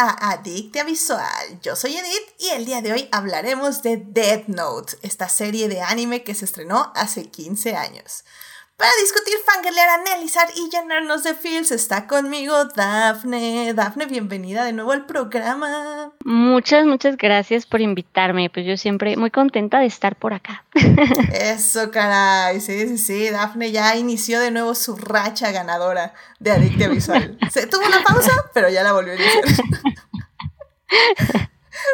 a 0.00 0.30
Adictia 0.30 0.84
Visual. 0.84 1.60
Yo 1.60 1.74
soy 1.74 1.96
Edith 1.96 2.34
y 2.38 2.50
el 2.50 2.64
día 2.64 2.80
de 2.82 2.92
hoy 2.92 3.08
hablaremos 3.10 3.82
de 3.82 3.96
Death 3.96 4.46
Note, 4.46 4.96
esta 5.02 5.28
serie 5.28 5.68
de 5.68 5.82
anime 5.82 6.22
que 6.22 6.36
se 6.36 6.44
estrenó 6.44 6.92
hace 6.94 7.28
15 7.28 7.74
años. 7.74 8.22
Para 8.78 8.92
discutir, 9.02 9.34
fangirlear, 9.44 9.88
analizar 9.88 10.48
y 10.54 10.70
llenarnos 10.70 11.24
de 11.24 11.34
feels 11.34 11.72
está 11.72 12.06
conmigo 12.06 12.64
Dafne. 12.66 13.74
Dafne, 13.74 14.06
bienvenida 14.06 14.64
de 14.64 14.72
nuevo 14.72 14.92
al 14.92 15.04
programa. 15.04 16.12
Muchas, 16.24 16.86
muchas 16.86 17.16
gracias 17.16 17.66
por 17.66 17.80
invitarme. 17.80 18.50
Pues 18.50 18.66
yo 18.66 18.76
siempre 18.76 19.16
muy 19.16 19.32
contenta 19.32 19.80
de 19.80 19.86
estar 19.86 20.14
por 20.14 20.32
acá. 20.32 20.64
Eso, 21.32 21.90
caray. 21.90 22.60
Sí, 22.60 22.86
sí, 22.86 22.98
sí. 22.98 23.28
Dafne 23.30 23.72
ya 23.72 23.96
inició 23.96 24.38
de 24.38 24.52
nuevo 24.52 24.76
su 24.76 24.94
racha 24.94 25.50
ganadora 25.50 26.14
de 26.38 26.52
Adictia 26.52 26.86
Visual. 26.86 27.36
Se 27.50 27.66
tuvo 27.66 27.84
una 27.84 28.04
pausa, 28.04 28.30
pero 28.54 28.68
ya 28.68 28.84
la 28.84 28.92
volvió 28.92 29.14
a 29.14 29.16
iniciar. 29.16 29.44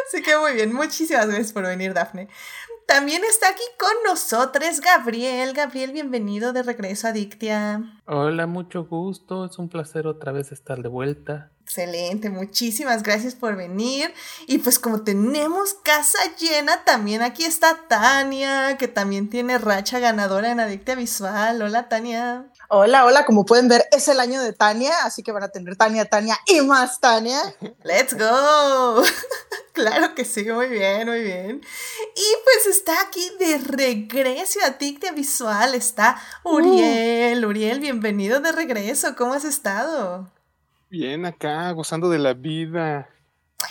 Así 0.07 0.21
que 0.21 0.37
muy 0.37 0.53
bien. 0.53 0.71
Muchísimas 0.71 1.25
gracias 1.25 1.51
por 1.51 1.63
venir, 1.63 1.95
Dafne. 1.95 2.29
También 2.87 3.23
está 3.23 3.49
aquí 3.49 3.63
con 3.79 3.91
nosotros 4.05 4.79
Gabriel. 4.79 5.53
Gabriel, 5.53 5.91
bienvenido 5.91 6.53
de 6.53 6.61
regreso 6.61 7.07
a 7.07 7.11
Dictia. 7.11 7.81
Hola, 8.05 8.45
mucho 8.45 8.85
gusto. 8.85 9.45
Es 9.45 9.57
un 9.57 9.69
placer 9.69 10.05
otra 10.05 10.31
vez 10.31 10.51
estar 10.51 10.83
de 10.83 10.89
vuelta. 10.89 11.51
Excelente, 11.63 12.29
muchísimas 12.29 13.01
gracias 13.01 13.33
por 13.33 13.55
venir. 13.55 14.13
Y 14.45 14.59
pues 14.59 14.77
como 14.77 15.03
tenemos 15.03 15.73
casa 15.83 16.19
llena, 16.39 16.83
también 16.83 17.23
aquí 17.23 17.43
está 17.43 17.87
Tania, 17.87 18.77
que 18.77 18.87
también 18.87 19.31
tiene 19.31 19.57
racha 19.57 19.97
ganadora 19.97 20.51
en 20.51 20.59
Adictia 20.59 20.93
Visual. 20.93 21.59
Hola, 21.63 21.89
Tania. 21.89 22.51
Hola, 22.67 23.05
hola, 23.05 23.25
como 23.25 23.45
pueden 23.45 23.67
ver, 23.67 23.85
es 23.91 24.07
el 24.07 24.19
año 24.19 24.41
de 24.41 24.51
Tania, 24.51 24.91
así 25.03 25.21
que 25.21 25.31
van 25.31 25.43
a 25.43 25.49
tener 25.49 25.75
Tania, 25.75 26.05
Tania 26.05 26.35
y 26.47 26.61
más 26.61 26.99
Tania. 26.99 27.39
¡Let's 27.83 28.17
go! 28.17 29.03
claro 29.73 30.15
que 30.15 30.25
sí, 30.25 30.45
muy 30.51 30.67
bien, 30.67 31.07
muy 31.07 31.21
bien. 31.21 31.61
Y 32.15 32.43
pues 32.43 32.75
está 32.75 32.93
aquí 33.01 33.21
de 33.39 33.59
regreso 33.59 34.59
a 34.65 34.79
Tictia 34.79 35.11
Visual, 35.11 35.75
está 35.75 36.19
Uriel. 36.43 37.45
Uh. 37.45 37.49
Uriel, 37.49 37.79
bienvenido 37.79 38.39
de 38.39 38.51
regreso, 38.51 39.15
¿cómo 39.15 39.35
has 39.35 39.45
estado? 39.45 40.27
Bien, 40.89 41.25
acá, 41.27 41.71
gozando 41.71 42.09
de 42.09 42.17
la 42.17 42.33
vida. 42.33 43.09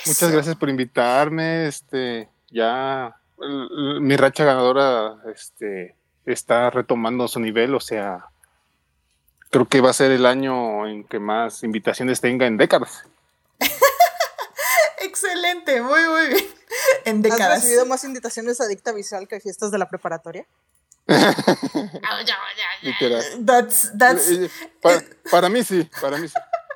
Muchas 0.07 0.31
gracias 0.31 0.55
por 0.55 0.69
invitarme, 0.69 1.67
este, 1.67 2.29
ya 2.49 3.17
mi 4.01 4.17
racha 4.17 4.45
ganadora, 4.45 5.17
este, 5.35 5.97
está 6.27 6.71
retomando 6.71 7.27
su 7.27 7.41
nivel, 7.41 7.75
o 7.75 7.81
sea, 7.81 8.31
creo 9.55 9.69
que 9.69 9.81
va 9.81 9.91
a 9.91 9.93
ser 9.93 10.11
el 10.11 10.27
año 10.27 10.85
en 10.85 11.05
que 11.05 11.21
más 11.21 11.63
invitaciones 11.63 12.21
tenga 12.21 12.45
en 12.45 12.57
décadas. 12.57 13.05
Excelente, 14.99 15.81
muy, 15.81 16.09
muy 16.09 16.27
bien. 16.27 16.45
En 17.05 17.23
décadas. 17.23 17.59
¿Has 17.59 17.63
recibido 17.63 17.87
más 17.87 18.03
invitaciones 18.03 18.61
a 18.61 18.67
Dicta 18.67 18.91
Visual 18.91 19.29
que 19.29 19.39
fiestas 19.39 19.71
de 19.71 19.79
la 19.79 19.89
preparatoria? 19.89 20.45
that's, 23.47 23.93
that's, 23.97 24.29
eh, 24.29 24.51
eh, 24.83 25.19
para, 25.31 25.49
mí 25.49 25.63
sí, 25.63 25.89
para 26.01 26.19
mí 26.19 26.27
sí. 26.27 26.35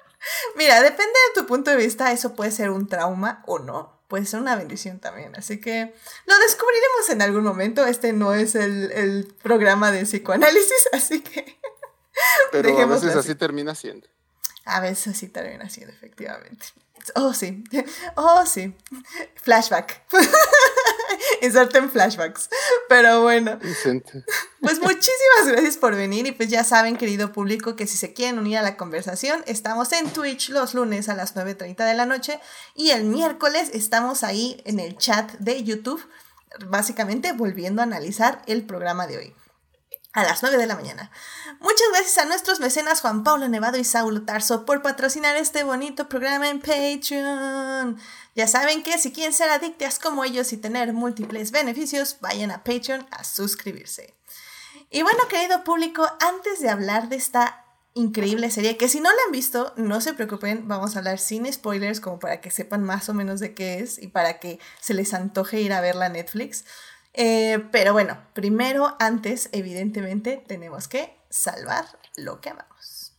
Mira, 0.56 0.80
depende 0.80 1.18
de 1.34 1.40
tu 1.40 1.48
punto 1.48 1.72
de 1.72 1.76
vista, 1.78 2.12
eso 2.12 2.34
puede 2.36 2.52
ser 2.52 2.70
un 2.70 2.86
trauma 2.86 3.42
o 3.46 3.58
no. 3.58 3.98
Puede 4.06 4.24
ser 4.24 4.38
una 4.38 4.54
bendición 4.54 5.00
también. 5.00 5.34
Así 5.34 5.60
que 5.60 5.96
lo 6.26 6.38
descubriremos 6.38 7.08
en 7.10 7.22
algún 7.22 7.42
momento. 7.42 7.84
Este 7.86 8.12
no 8.12 8.34
es 8.34 8.54
el, 8.54 8.92
el 8.92 9.34
programa 9.42 9.90
de 9.90 10.04
psicoanálisis, 10.04 10.88
así 10.92 11.22
que 11.22 11.58
pero 12.52 12.78
a 12.78 12.86
veces 12.86 13.14
así. 13.14 13.34
termina 13.34 13.74
siendo. 13.74 14.06
A 14.64 14.80
veces 14.80 15.16
así 15.16 15.28
termina 15.28 15.68
siendo, 15.70 15.92
efectivamente. 15.92 16.66
Oh, 17.14 17.32
sí. 17.32 17.64
Oh, 18.16 18.44
sí. 18.46 18.74
Flashback. 19.42 20.02
Inserten 21.42 21.90
flashbacks. 21.90 22.50
Pero 22.88 23.22
bueno. 23.22 23.58
Pues 24.60 24.80
muchísimas 24.80 25.46
gracias 25.46 25.76
por 25.76 25.94
venir 25.96 26.26
y 26.26 26.32
pues 26.32 26.50
ya 26.50 26.64
saben, 26.64 26.96
querido 26.96 27.32
público, 27.32 27.76
que 27.76 27.86
si 27.86 27.96
se 27.96 28.12
quieren 28.12 28.38
unir 28.38 28.58
a 28.58 28.62
la 28.62 28.76
conversación, 28.76 29.42
estamos 29.46 29.92
en 29.92 30.10
Twitch 30.10 30.50
los 30.50 30.74
lunes 30.74 31.08
a 31.08 31.14
las 31.14 31.34
9.30 31.34 31.86
de 31.86 31.94
la 31.94 32.06
noche 32.06 32.40
y 32.74 32.90
el 32.90 33.04
miércoles 33.04 33.70
estamos 33.72 34.22
ahí 34.22 34.62
en 34.66 34.80
el 34.80 34.96
chat 34.96 35.32
de 35.38 35.62
YouTube, 35.64 36.04
básicamente 36.66 37.32
volviendo 37.32 37.80
a 37.80 37.84
analizar 37.84 38.42
el 38.46 38.64
programa 38.64 39.06
de 39.06 39.18
hoy 39.18 39.34
a 40.18 40.24
las 40.24 40.42
9 40.42 40.56
de 40.56 40.66
la 40.66 40.74
mañana. 40.74 41.10
Muchas 41.60 41.86
gracias 41.92 42.18
a 42.18 42.24
nuestros 42.24 42.58
mecenas 42.58 43.00
Juan 43.00 43.22
Pablo 43.22 43.48
Nevado 43.48 43.78
y 43.78 43.84
Saulo 43.84 44.22
Tarso 44.22 44.64
por 44.64 44.82
patrocinar 44.82 45.36
este 45.36 45.62
bonito 45.62 46.08
programa 46.08 46.48
en 46.48 46.60
Patreon. 46.60 47.96
Ya 48.34 48.48
saben 48.48 48.82
que 48.82 48.98
si 48.98 49.12
quieren 49.12 49.32
ser 49.32 49.50
adictas 49.50 49.98
como 50.00 50.24
ellos 50.24 50.52
y 50.52 50.56
tener 50.56 50.92
múltiples 50.92 51.52
beneficios, 51.52 52.16
vayan 52.20 52.50
a 52.50 52.64
Patreon 52.64 53.06
a 53.12 53.22
suscribirse. 53.22 54.14
Y 54.90 55.02
bueno, 55.02 55.20
querido 55.28 55.62
público, 55.62 56.04
antes 56.20 56.60
de 56.60 56.68
hablar 56.68 57.08
de 57.08 57.16
esta 57.16 57.64
increíble 57.94 58.50
serie, 58.50 58.76
que 58.76 58.88
si 58.88 59.00
no 59.00 59.10
la 59.10 59.22
han 59.26 59.32
visto, 59.32 59.72
no 59.76 60.00
se 60.00 60.14
preocupen, 60.14 60.66
vamos 60.66 60.94
a 60.96 60.98
hablar 60.98 61.18
sin 61.18 61.52
spoilers 61.52 62.00
como 62.00 62.18
para 62.18 62.40
que 62.40 62.50
sepan 62.50 62.82
más 62.82 63.08
o 63.08 63.14
menos 63.14 63.38
de 63.40 63.54
qué 63.54 63.80
es 63.80 63.98
y 63.98 64.08
para 64.08 64.40
que 64.40 64.58
se 64.80 64.94
les 64.94 65.14
antoje 65.14 65.60
ir 65.60 65.72
a 65.72 65.80
verla 65.80 66.06
a 66.06 66.08
Netflix. 66.10 66.64
Eh, 67.20 67.64
pero 67.72 67.92
bueno, 67.92 68.16
primero, 68.32 68.94
antes, 69.00 69.48
evidentemente, 69.50 70.40
tenemos 70.46 70.86
que 70.86 71.16
salvar 71.30 71.84
lo 72.16 72.40
que 72.40 72.50
amamos. 72.50 73.12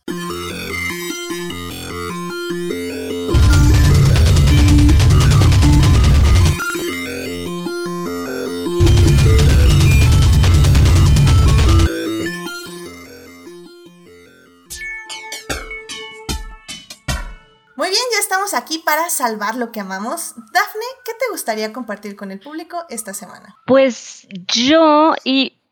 Muy 17.80 17.88
bien, 17.88 18.02
ya 18.12 18.18
estamos 18.20 18.52
aquí 18.52 18.82
para 18.84 19.08
salvar 19.08 19.54
lo 19.54 19.72
que 19.72 19.80
amamos. 19.80 20.34
Dafne, 20.52 20.84
¿qué 21.02 21.12
te 21.12 21.30
gustaría 21.30 21.72
compartir 21.72 22.14
con 22.14 22.30
el 22.30 22.38
público 22.38 22.84
esta 22.90 23.14
semana? 23.14 23.56
Pues 23.64 24.28
yo 24.54 25.14
y 25.24 25.62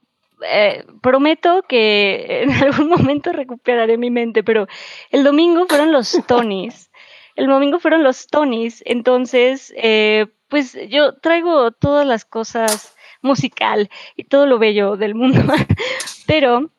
eh, 0.41 0.87
prometo 1.03 1.65
que 1.69 2.25
en 2.45 2.53
algún 2.53 2.89
momento 2.89 3.31
recuperaré 3.31 3.99
mi 3.99 4.11
mente, 4.11 4.43
pero 4.43 4.67
el 5.11 5.23
domingo 5.23 5.67
fueron 5.69 5.93
los 5.93 6.19
Tonys. 6.27 6.91
El 7.37 7.47
domingo 7.47 7.79
fueron 7.79 8.03
los 8.03 8.27
Tonys, 8.27 8.83
entonces, 8.87 9.75
eh, 9.77 10.29
pues 10.49 10.79
yo 10.89 11.13
traigo 11.17 11.73
todas 11.73 12.07
las 12.07 12.25
cosas 12.25 12.97
musical 13.21 13.91
y 14.17 14.25
todo 14.25 14.47
lo 14.47 14.59
bello 14.59 14.97
del 14.97 15.15
mundo, 15.15 15.43
pero 16.27 16.71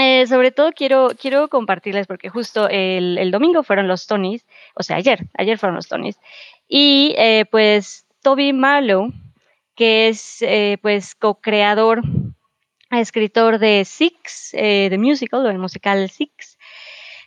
eh, 0.00 0.26
sobre 0.26 0.50
todo 0.50 0.72
quiero, 0.72 1.10
quiero 1.20 1.48
compartirles 1.48 2.06
porque 2.06 2.28
justo 2.28 2.68
el, 2.68 3.30
domingo 3.30 3.62
fueron 3.62 3.88
los 3.88 4.06
Tonys, 4.06 4.46
o 4.74 4.82
sea, 4.82 4.96
ayer, 4.96 5.26
ayer 5.34 5.58
fueron 5.58 5.76
los 5.76 5.88
Tonys. 5.88 6.18
Y 6.68 7.14
eh, 7.18 7.44
pues 7.50 8.06
Toby 8.22 8.52
Marlowe, 8.52 9.12
que 9.74 10.08
es 10.08 10.42
eh, 10.42 10.78
pues 10.82 11.14
co-creador, 11.14 12.02
escritor 12.90 13.58
de 13.58 13.84
Six, 13.84 14.50
de 14.52 14.96
musical, 14.98 15.46
o 15.46 15.50
el 15.50 15.58
musical 15.58 16.10
Six, 16.10 16.58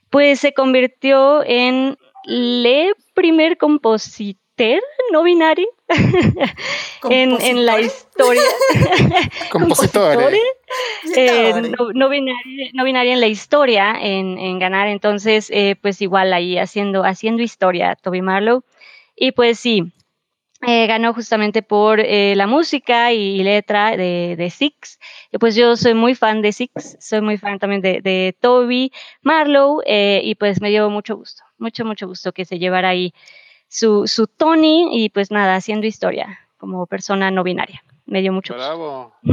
pues 0.09 0.39
se 0.39 0.53
convirtió 0.53 1.44
en 1.45 1.98
el 2.25 2.95
primer 3.13 3.57
compositor 3.57 4.43
no 5.11 5.23
binario 5.23 5.67
en, 7.09 7.65
la 7.65 7.81
historia. 7.81 8.41
Compositores. 9.51 10.39
Eh, 11.15 11.71
no, 11.94 12.09
binaria, 12.09 13.13
en 13.13 13.19
la 13.19 13.27
historia, 13.27 13.95
en, 14.00 14.59
ganar. 14.59 14.88
Entonces, 14.88 15.50
eh, 15.51 15.75
pues 15.81 16.01
igual 16.01 16.33
ahí 16.33 16.57
haciendo, 16.57 17.03
haciendo 17.03 17.44
historia, 17.44 17.95
Toby 17.95 18.21
Marlowe. 18.21 18.63
Y 19.15 19.31
pues 19.31 19.59
sí, 19.59 19.91
eh, 20.65 20.88
ganó 20.88 21.13
justamente 21.13 21.61
por 21.61 22.00
la 22.00 22.47
música 22.47 23.11
y, 23.11 23.44
letra 23.44 23.97
de, 23.97 24.35
de, 24.38 24.50
Six. 24.50 25.00
Y 25.31 25.38
pues 25.38 25.55
yo 25.55 25.75
soy 25.75 25.94
muy 25.94 26.15
fan 26.15 26.41
de 26.41 26.51
Six, 26.51 26.97
soy 27.00 27.21
muy 27.21 27.38
fan 27.38 27.59
también 27.59 27.81
de, 27.81 28.01
de 28.01 28.35
Toby 28.39 28.91
Marlowe 29.21 29.83
y 29.85 30.35
pues 30.35 30.61
me 30.61 30.69
dio 30.69 30.89
mucho 30.89 31.15
gusto, 31.17 31.44
mucho, 31.57 31.85
mucho 31.85 32.07
gusto 32.07 32.31
que 32.31 32.45
se 32.45 32.59
llevara 32.59 32.89
ahí 32.89 33.13
su, 33.74 34.08
su 34.08 34.28
Tony 34.28 34.88
y 34.92 35.10
pues 35.10 35.31
nada, 35.31 35.56
haciendo 35.56 35.88
historia 35.88 36.40
como 36.58 36.86
persona 36.86 37.31
no 37.31 37.44
binaria. 37.44 37.84
Me 38.06 38.22
dio 38.22 38.31
mucho 38.31 38.54
Bravo. 38.54 39.16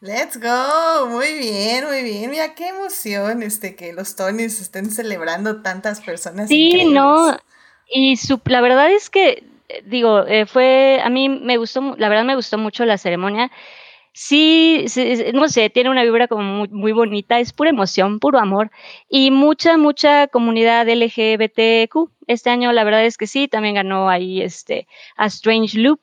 Let's 0.00 0.40
go, 0.40 1.06
muy 1.08 1.34
bien, 1.34 1.86
muy 1.86 2.02
bien. 2.02 2.30
Mira 2.30 2.54
qué 2.54 2.68
emoción 2.68 3.42
este 3.42 3.76
que 3.76 3.92
los 3.92 4.16
Tonys 4.16 4.60
estén 4.60 4.90
celebrando 4.90 5.62
tantas 5.62 6.00
personas. 6.00 6.48
Sí, 6.48 6.86
no. 6.86 7.36
Y 7.86 8.16
su, 8.16 8.40
la 8.46 8.62
verdad 8.62 8.90
es 8.90 9.10
que 9.10 9.44
digo, 9.84 10.26
eh, 10.26 10.46
fue 10.46 11.00
a 11.04 11.08
mí 11.08 11.28
me 11.28 11.56
gustó, 11.56 11.94
la 11.98 12.08
verdad 12.08 12.24
me 12.24 12.34
gustó 12.34 12.58
mucho 12.58 12.84
la 12.84 12.98
ceremonia. 12.98 13.52
Sí, 14.12 14.86
no 15.34 15.48
sé, 15.48 15.70
tiene 15.70 15.90
una 15.90 16.02
vibra 16.02 16.28
como 16.28 16.42
muy, 16.42 16.68
muy, 16.68 16.92
bonita, 16.92 17.38
es 17.38 17.52
pura 17.52 17.70
emoción, 17.70 18.18
puro 18.18 18.38
amor 18.38 18.70
y 19.08 19.30
mucha, 19.30 19.76
mucha 19.76 20.26
comunidad 20.28 20.88
LGBTQ. 20.88 22.10
Este 22.26 22.50
año 22.50 22.72
la 22.72 22.84
verdad 22.84 23.04
es 23.04 23.16
que 23.16 23.26
sí, 23.26 23.48
también 23.48 23.74
ganó 23.74 24.08
ahí 24.08 24.40
este 24.42 24.86
A 25.16 25.26
Strange 25.26 25.78
Loop 25.78 26.00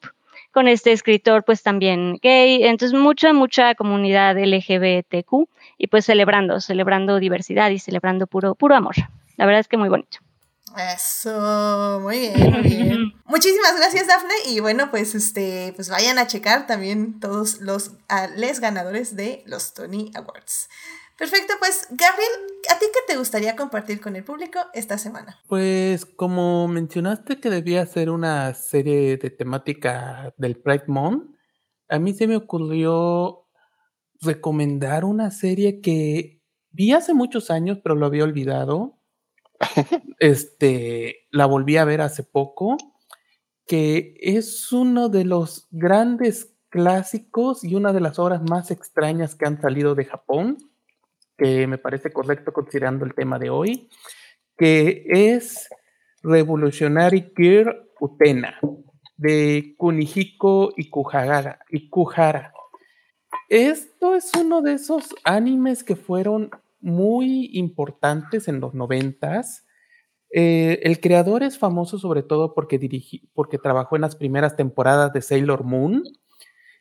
con 0.52 0.68
este 0.68 0.92
escritor 0.92 1.44
pues 1.44 1.62
también 1.62 2.18
gay, 2.22 2.64
entonces 2.64 2.98
mucha, 2.98 3.34
mucha 3.34 3.76
comunidad 3.76 4.38
LGBTQ 4.38 5.48
y 5.78 5.88
pues 5.88 6.06
celebrando, 6.06 6.60
celebrando 6.62 7.20
diversidad 7.20 7.70
y 7.70 7.80
celebrando 7.80 8.28
puro, 8.28 8.56
puro 8.56 8.76
amor. 8.76 8.96
La 9.36 9.46
verdad 9.46 9.60
es 9.60 9.68
que 9.68 9.78
muy 9.78 9.90
bonito. 9.90 10.18
Eso, 10.76 12.00
muy 12.02 12.20
bien, 12.20 12.52
muy 12.52 12.62
bien. 12.62 13.14
Muchísimas 13.26 13.76
gracias, 13.78 14.08
Dafne. 14.08 14.34
Y 14.48 14.60
bueno, 14.60 14.90
pues 14.92 15.16
este, 15.16 15.74
pues 15.76 15.90
vayan 15.90 16.18
a 16.18 16.28
checar 16.28 16.68
también 16.68 17.20
todos 17.20 17.62
los 17.62 17.92
les 18.36 18.60
ganadores 18.60 19.16
de 19.16 19.44
los 19.46 19.74
Tony 19.74 20.12
Awards. 20.16 20.68
Perfecto, 21.18 21.54
pues 21.60 21.88
Gabriel, 21.90 22.32
¿a 22.70 22.78
ti 22.78 22.86
qué 22.94 23.00
te 23.12 23.18
gustaría 23.18 23.56
compartir 23.56 24.00
con 24.00 24.16
el 24.16 24.24
público 24.24 24.60
esta 24.74 25.00
semana? 25.00 25.40
Pues 25.48 26.06
como 26.06 26.68
mencionaste 26.68 27.40
que 27.40 27.50
debía 27.50 27.86
ser 27.88 28.12
una 28.12 28.54
serie 28.54 29.18
de 29.18 29.32
temática 29.32 30.34
del 30.38 30.58
Pride 30.58 30.84
Month, 30.88 31.36
a 31.90 31.98
mí 31.98 32.14
se 32.14 32.28
me 32.28 32.36
ocurrió 32.36 33.48
recomendar 34.22 35.06
una 35.06 35.32
serie 35.32 35.82
que 35.82 36.44
vi 36.70 36.92
hace 36.92 37.16
muchos 37.16 37.50
años, 37.50 37.80
pero 37.82 37.96
lo 37.96 38.06
había 38.06 38.24
olvidado 38.24 38.97
este, 40.20 41.28
la 41.32 41.46
volví 41.46 41.78
a 41.78 41.86
ver 41.86 42.02
hace 42.02 42.24
poco, 42.24 42.78
que 43.66 44.16
es 44.20 44.72
uno 44.72 45.10
de 45.10 45.26
los 45.26 45.68
grandes 45.72 46.54
clásicos 46.70 47.64
y 47.64 47.76
una 47.76 47.94
de 47.94 48.02
las 48.02 48.20
obras 48.20 48.42
más 48.50 48.72
extrañas 48.72 49.36
que 49.36 49.46
han 49.46 49.62
salido 49.62 49.96
de 49.96 50.06
Japón, 50.06 50.58
que 51.38 51.68
me 51.68 51.78
parece 51.78 52.12
correcto 52.12 52.52
considerando 52.52 53.06
el 53.06 53.14
tema 53.14 53.40
de 53.40 53.50
hoy, 53.50 53.90
que 54.58 55.06
es 55.08 55.70
Revolutionary 56.24 57.32
Gear 57.36 57.86
Utena, 58.00 58.60
de 59.18 59.76
Kunihiko 59.78 60.74
Ikuhara. 60.76 61.60
Ikuhara. 61.70 62.54
Esto 63.50 64.16
es 64.16 64.32
uno 64.34 64.62
de 64.62 64.74
esos 64.74 65.16
animes 65.24 65.84
que 65.84 65.96
fueron 65.96 66.50
muy 66.80 67.50
importantes 67.54 68.48
en 68.48 68.60
los 68.60 68.74
noventas. 68.74 69.66
Eh, 70.32 70.80
el 70.84 71.00
creador 71.00 71.44
es 71.44 71.58
famoso 71.58 72.00
sobre 72.00 72.24
todo 72.24 72.54
porque, 72.54 72.80
porque 73.34 73.58
trabajó 73.58 73.96
en 73.96 74.02
las 74.02 74.16
primeras 74.16 74.56
temporadas 74.56 75.14
de 75.14 75.22
Sailor 75.22 75.64
Moon 75.64 76.04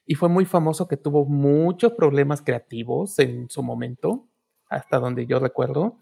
y 0.07 0.15
fue 0.15 0.29
muy 0.29 0.45
famoso 0.45 0.87
que 0.87 0.97
tuvo 0.97 1.27
muchos 1.27 1.93
problemas 1.93 2.43
creativos 2.43 3.19
en 3.19 3.51
su 3.51 3.63
momento, 3.63 4.29
hasta 4.69 4.99
donde 4.99 5.27
yo 5.27 5.41
recuerdo. 5.41 5.99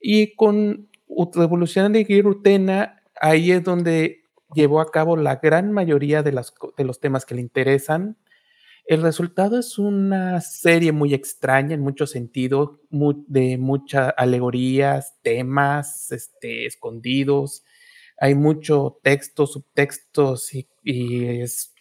Y 0.00 0.34
con 0.36 0.88
Revolución 1.34 1.92
de 1.92 2.04
Girutena, 2.04 3.02
ahí 3.20 3.50
es 3.50 3.64
donde 3.64 4.22
llevó 4.54 4.80
a 4.80 4.90
cabo 4.90 5.16
la 5.16 5.36
gran 5.36 5.72
mayoría 5.72 6.22
de, 6.22 6.32
las, 6.32 6.54
de 6.76 6.84
los 6.84 7.00
temas 7.00 7.26
que 7.26 7.34
le 7.34 7.40
interesan, 7.40 8.16
el 8.86 9.02
resultado 9.02 9.58
es 9.58 9.78
una 9.78 10.40
serie 10.40 10.92
muy 10.92 11.14
extraña 11.14 11.74
en 11.74 11.80
muchos 11.80 12.10
sentidos, 12.10 12.80
de 12.90 13.56
muchas 13.58 14.12
alegorías, 14.16 15.14
temas 15.22 16.10
este, 16.10 16.66
escondidos. 16.66 17.64
Hay 18.18 18.34
mucho 18.34 18.98
texto, 19.02 19.46
subtextos 19.46 20.52
y, 20.54 20.68
es, 20.84 21.74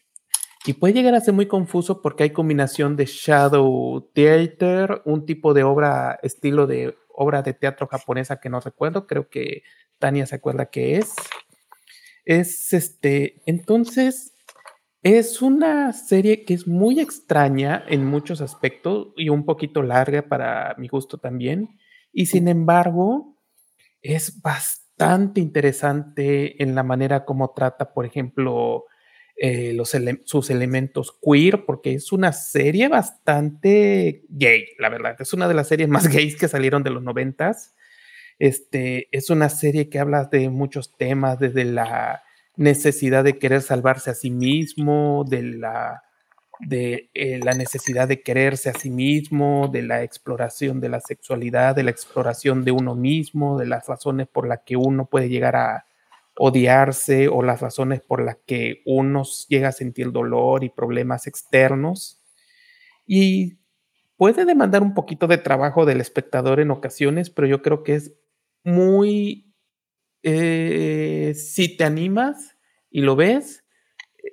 y 0.66 0.74
puede 0.74 0.94
llegar 0.94 1.16
a 1.16 1.22
ser 1.22 1.34
muy 1.34 1.48
confuso 1.48 2.02
porque 2.02 2.24
hay 2.24 2.30
combinación 2.30 2.96
de 2.96 3.06
shadow 3.06 4.10
theater, 4.14 5.02
un 5.06 5.26
tipo 5.26 5.54
de 5.54 5.64
obra, 5.64 6.20
estilo 6.22 6.68
de 6.68 6.96
obra 7.10 7.42
de 7.42 7.54
teatro 7.54 7.88
japonesa 7.88 8.40
que 8.40 8.50
no 8.50 8.60
recuerdo, 8.60 9.08
creo 9.08 9.28
que 9.28 9.64
Tania 10.00 10.26
se 10.26 10.36
acuerda 10.36 10.70
que 10.70 10.98
es. 10.98 11.14
Es 12.26 12.74
este, 12.74 13.42
entonces 13.48 14.31
es 15.04 15.42
una 15.42 15.94
serie 15.94 16.46
que 16.46 16.54
es 16.54 16.68
muy 16.68 17.00
extraña 17.00 17.84
en 17.88 18.06
muchos 18.06 18.40
aspectos 18.40 19.10
y 19.16 19.30
un 19.30 19.46
poquito 19.46 19.82
larga 19.82 20.28
para 20.28 20.76
mi 20.78 20.88
gusto 20.88 21.18
también. 21.18 21.80
Y 22.14 22.28
sin 22.28 22.48
embargo, 22.48 23.38
es 24.02 24.42
bastante 24.42 25.42
interesante 25.42 26.62
en 26.62 26.76
la 26.76 26.84
manera 26.84 27.26
como 27.26 27.52
trata, 27.52 27.94
por 27.94 28.06
ejemplo, 28.06 28.86
eh, 29.36 29.74
los 29.74 29.96
sus 30.26 30.50
elementos 30.52 31.18
queer, 31.20 31.66
porque 31.66 31.94
es 31.94 32.12
una 32.12 32.32
serie 32.32 32.88
bastante 32.88 34.24
gay, 34.30 34.66
la 34.78 34.90
verdad. 34.90 35.16
Es 35.20 35.34
una 35.34 35.48
de 35.48 35.56
las 35.56 35.68
series 35.68 35.90
más 35.90 36.08
gays 36.14 36.36
que 36.36 36.48
salieron 36.48 36.84
de 36.84 36.92
los 36.92 37.02
noventas. 37.02 37.74
Este, 38.38 39.08
es 39.12 39.32
una 39.32 39.50
serie 39.50 39.90
que 39.90 39.98
habla 39.98 40.26
de 40.26 40.50
muchos 40.50 40.96
temas, 40.96 41.40
desde 41.40 41.66
la 41.66 42.22
necesidad 42.56 43.24
de 43.24 43.38
querer 43.40 43.62
salvarse 43.62 44.10
a 44.12 44.16
sí 44.16 44.30
mismo, 44.30 45.26
de 45.28 45.44
la, 45.44 46.04
de, 46.60 47.10
eh, 47.14 47.40
la 47.44 47.54
necesidad 47.54 48.08
de 48.08 48.22
quererse 48.22 48.70
a 48.70 48.74
sí 48.74 48.90
mismo, 48.90 49.70
de 49.72 49.84
la 49.84 50.04
exploración 50.04 50.80
de 50.80 50.90
la 50.90 51.00
sexualidad, 51.00 51.76
de 51.76 51.84
la 51.84 51.92
exploración 51.92 52.64
de 52.64 52.72
uno 52.72 52.96
mismo, 52.96 53.58
de 53.58 53.66
las 53.66 53.88
razones 53.88 54.28
por 54.28 54.48
las 54.48 54.60
que 54.66 54.76
uno 54.76 55.08
puede 55.08 55.30
llegar 55.30 55.56
a 55.56 55.86
odiarse 56.38 57.28
o 57.28 57.44
las 57.44 57.62
razones 57.62 58.02
por 58.02 58.24
las 58.24 58.38
que 58.46 58.82
uno 58.86 59.24
llega 59.48 59.70
a 59.70 59.74
sentir 59.74 60.12
dolor 60.12 60.64
y 60.64 60.70
problemas 60.70 61.28
externos. 61.28 62.22
Y 63.06 63.60
puede 64.18 64.46
demandar 64.46 64.82
un 64.84 64.94
poquito 64.94 65.28
de 65.28 65.38
trabajo 65.38 65.86
del 65.86 66.02
espectador 66.02 66.60
en 66.60 66.72
ocasiones, 66.72 67.30
pero 67.30 67.48
yo 67.48 67.62
creo 67.62 67.84
que 67.84 67.96
es 67.96 68.14
muy 68.64 69.51
eh, 70.24 71.34
si 71.36 71.78
te 71.78 71.84
animas 71.84 72.58
y 72.90 73.02
lo 73.02 73.16
ves, 73.16 73.64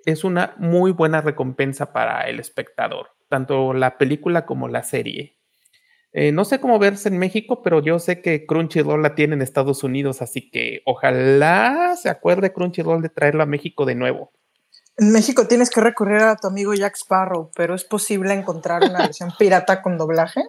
es 0.05 0.25
una 0.25 0.55
muy 0.59 0.93
buena 0.93 1.21
recompensa 1.21 1.93
para 1.93 2.29
el 2.29 2.41
espectador, 2.41 3.09
tanto 3.29 3.73
la 3.73 3.99
película 3.99 4.47
como 4.47 4.69
la 4.69 4.83
serie. 4.83 5.39
Eh, 6.13 6.33
no 6.33 6.45
sé 6.45 6.61
cómo 6.61 6.79
verse 6.79 7.09
en 7.09 7.19
México, 7.19 7.63
pero 7.63 7.83
yo 7.83 7.99
sé 7.99 8.23
que 8.23 8.47
Crunchyroll 8.47 9.03
la 9.03 9.15
tiene 9.15 9.35
en 9.35 9.43
Estados 9.43 9.85
Unidos, 9.85 10.23
así 10.23 10.51
que 10.51 10.81
ojalá 10.87 11.97
se 12.01 12.09
acuerde 12.09 12.53
Crunchyroll 12.53 13.03
de 13.03 13.11
traerlo 13.11 13.43
a 13.43 13.47
México 13.47 13.85
de 13.85 13.95
nuevo. 13.95 14.33
En 14.97 15.13
México 15.13 15.47
tienes 15.47 15.71
que 15.71 15.81
recurrir 15.81 16.23
a 16.23 16.37
tu 16.37 16.49
amigo 16.49 16.75
Jack 16.75 16.97
Sparrow, 16.97 17.51
pero 17.55 17.75
es 17.75 17.85
posible 17.85 18.33
encontrar 18.33 18.83
una 18.83 19.01
versión 19.01 19.33
pirata 19.39 19.83
con 19.83 19.99
doblaje. 19.99 20.43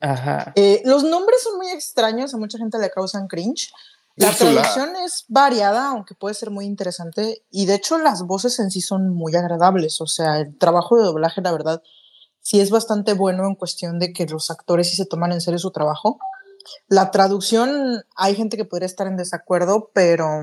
Ajá. 0.00 0.52
Eh, 0.54 0.82
los 0.84 1.02
nombres 1.02 1.42
son 1.42 1.56
muy 1.56 1.70
extraños, 1.70 2.34
a 2.34 2.38
mucha 2.38 2.58
gente 2.58 2.78
le 2.78 2.90
causan 2.90 3.26
cringe. 3.26 3.72
La 4.16 4.34
traducción 4.34 4.96
es 4.96 5.26
variada, 5.28 5.88
aunque 5.88 6.14
puede 6.14 6.34
ser 6.34 6.50
muy 6.50 6.64
interesante, 6.64 7.44
y 7.50 7.66
de 7.66 7.74
hecho 7.74 7.98
las 7.98 8.22
voces 8.22 8.58
en 8.58 8.70
sí 8.70 8.80
son 8.80 9.14
muy 9.14 9.36
agradables, 9.36 10.00
o 10.00 10.06
sea, 10.06 10.40
el 10.40 10.56
trabajo 10.56 10.96
de 10.96 11.04
doblaje, 11.04 11.42
la 11.42 11.52
verdad, 11.52 11.82
sí 12.40 12.60
es 12.60 12.70
bastante 12.70 13.12
bueno 13.12 13.46
en 13.46 13.56
cuestión 13.56 13.98
de 13.98 14.14
que 14.14 14.24
los 14.26 14.50
actores 14.50 14.88
sí 14.88 14.96
se 14.96 15.04
toman 15.04 15.32
en 15.32 15.42
serio 15.42 15.58
su 15.58 15.70
trabajo. 15.70 16.18
La 16.88 17.10
traducción, 17.10 18.04
hay 18.16 18.34
gente 18.34 18.56
que 18.56 18.64
podría 18.64 18.86
estar 18.86 19.06
en 19.06 19.18
desacuerdo, 19.18 19.90
pero 19.92 20.42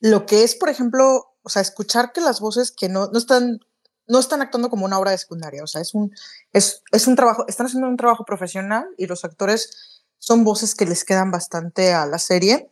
lo 0.00 0.26
que 0.26 0.44
es, 0.44 0.54
por 0.54 0.68
ejemplo, 0.68 1.34
o 1.42 1.48
sea, 1.48 1.62
escuchar 1.62 2.12
que 2.12 2.20
las 2.20 2.40
voces 2.40 2.70
que 2.70 2.88
no, 2.88 3.08
no 3.08 3.18
están 3.18 3.60
no 4.08 4.20
están 4.20 4.40
actuando 4.40 4.70
como 4.70 4.84
una 4.84 5.00
obra 5.00 5.10
de 5.10 5.18
secundaria, 5.18 5.64
o 5.64 5.66
sea, 5.66 5.80
es 5.80 5.92
un, 5.92 6.12
es, 6.52 6.82
es 6.92 7.08
un 7.08 7.16
trabajo, 7.16 7.44
están 7.48 7.66
haciendo 7.66 7.88
un 7.88 7.96
trabajo 7.96 8.24
profesional 8.24 8.86
y 8.96 9.06
los 9.06 9.24
actores 9.24 10.04
son 10.18 10.44
voces 10.44 10.74
que 10.74 10.86
les 10.86 11.04
quedan 11.04 11.30
bastante 11.30 11.92
a 11.92 12.06
la 12.06 12.18
serie 12.18 12.70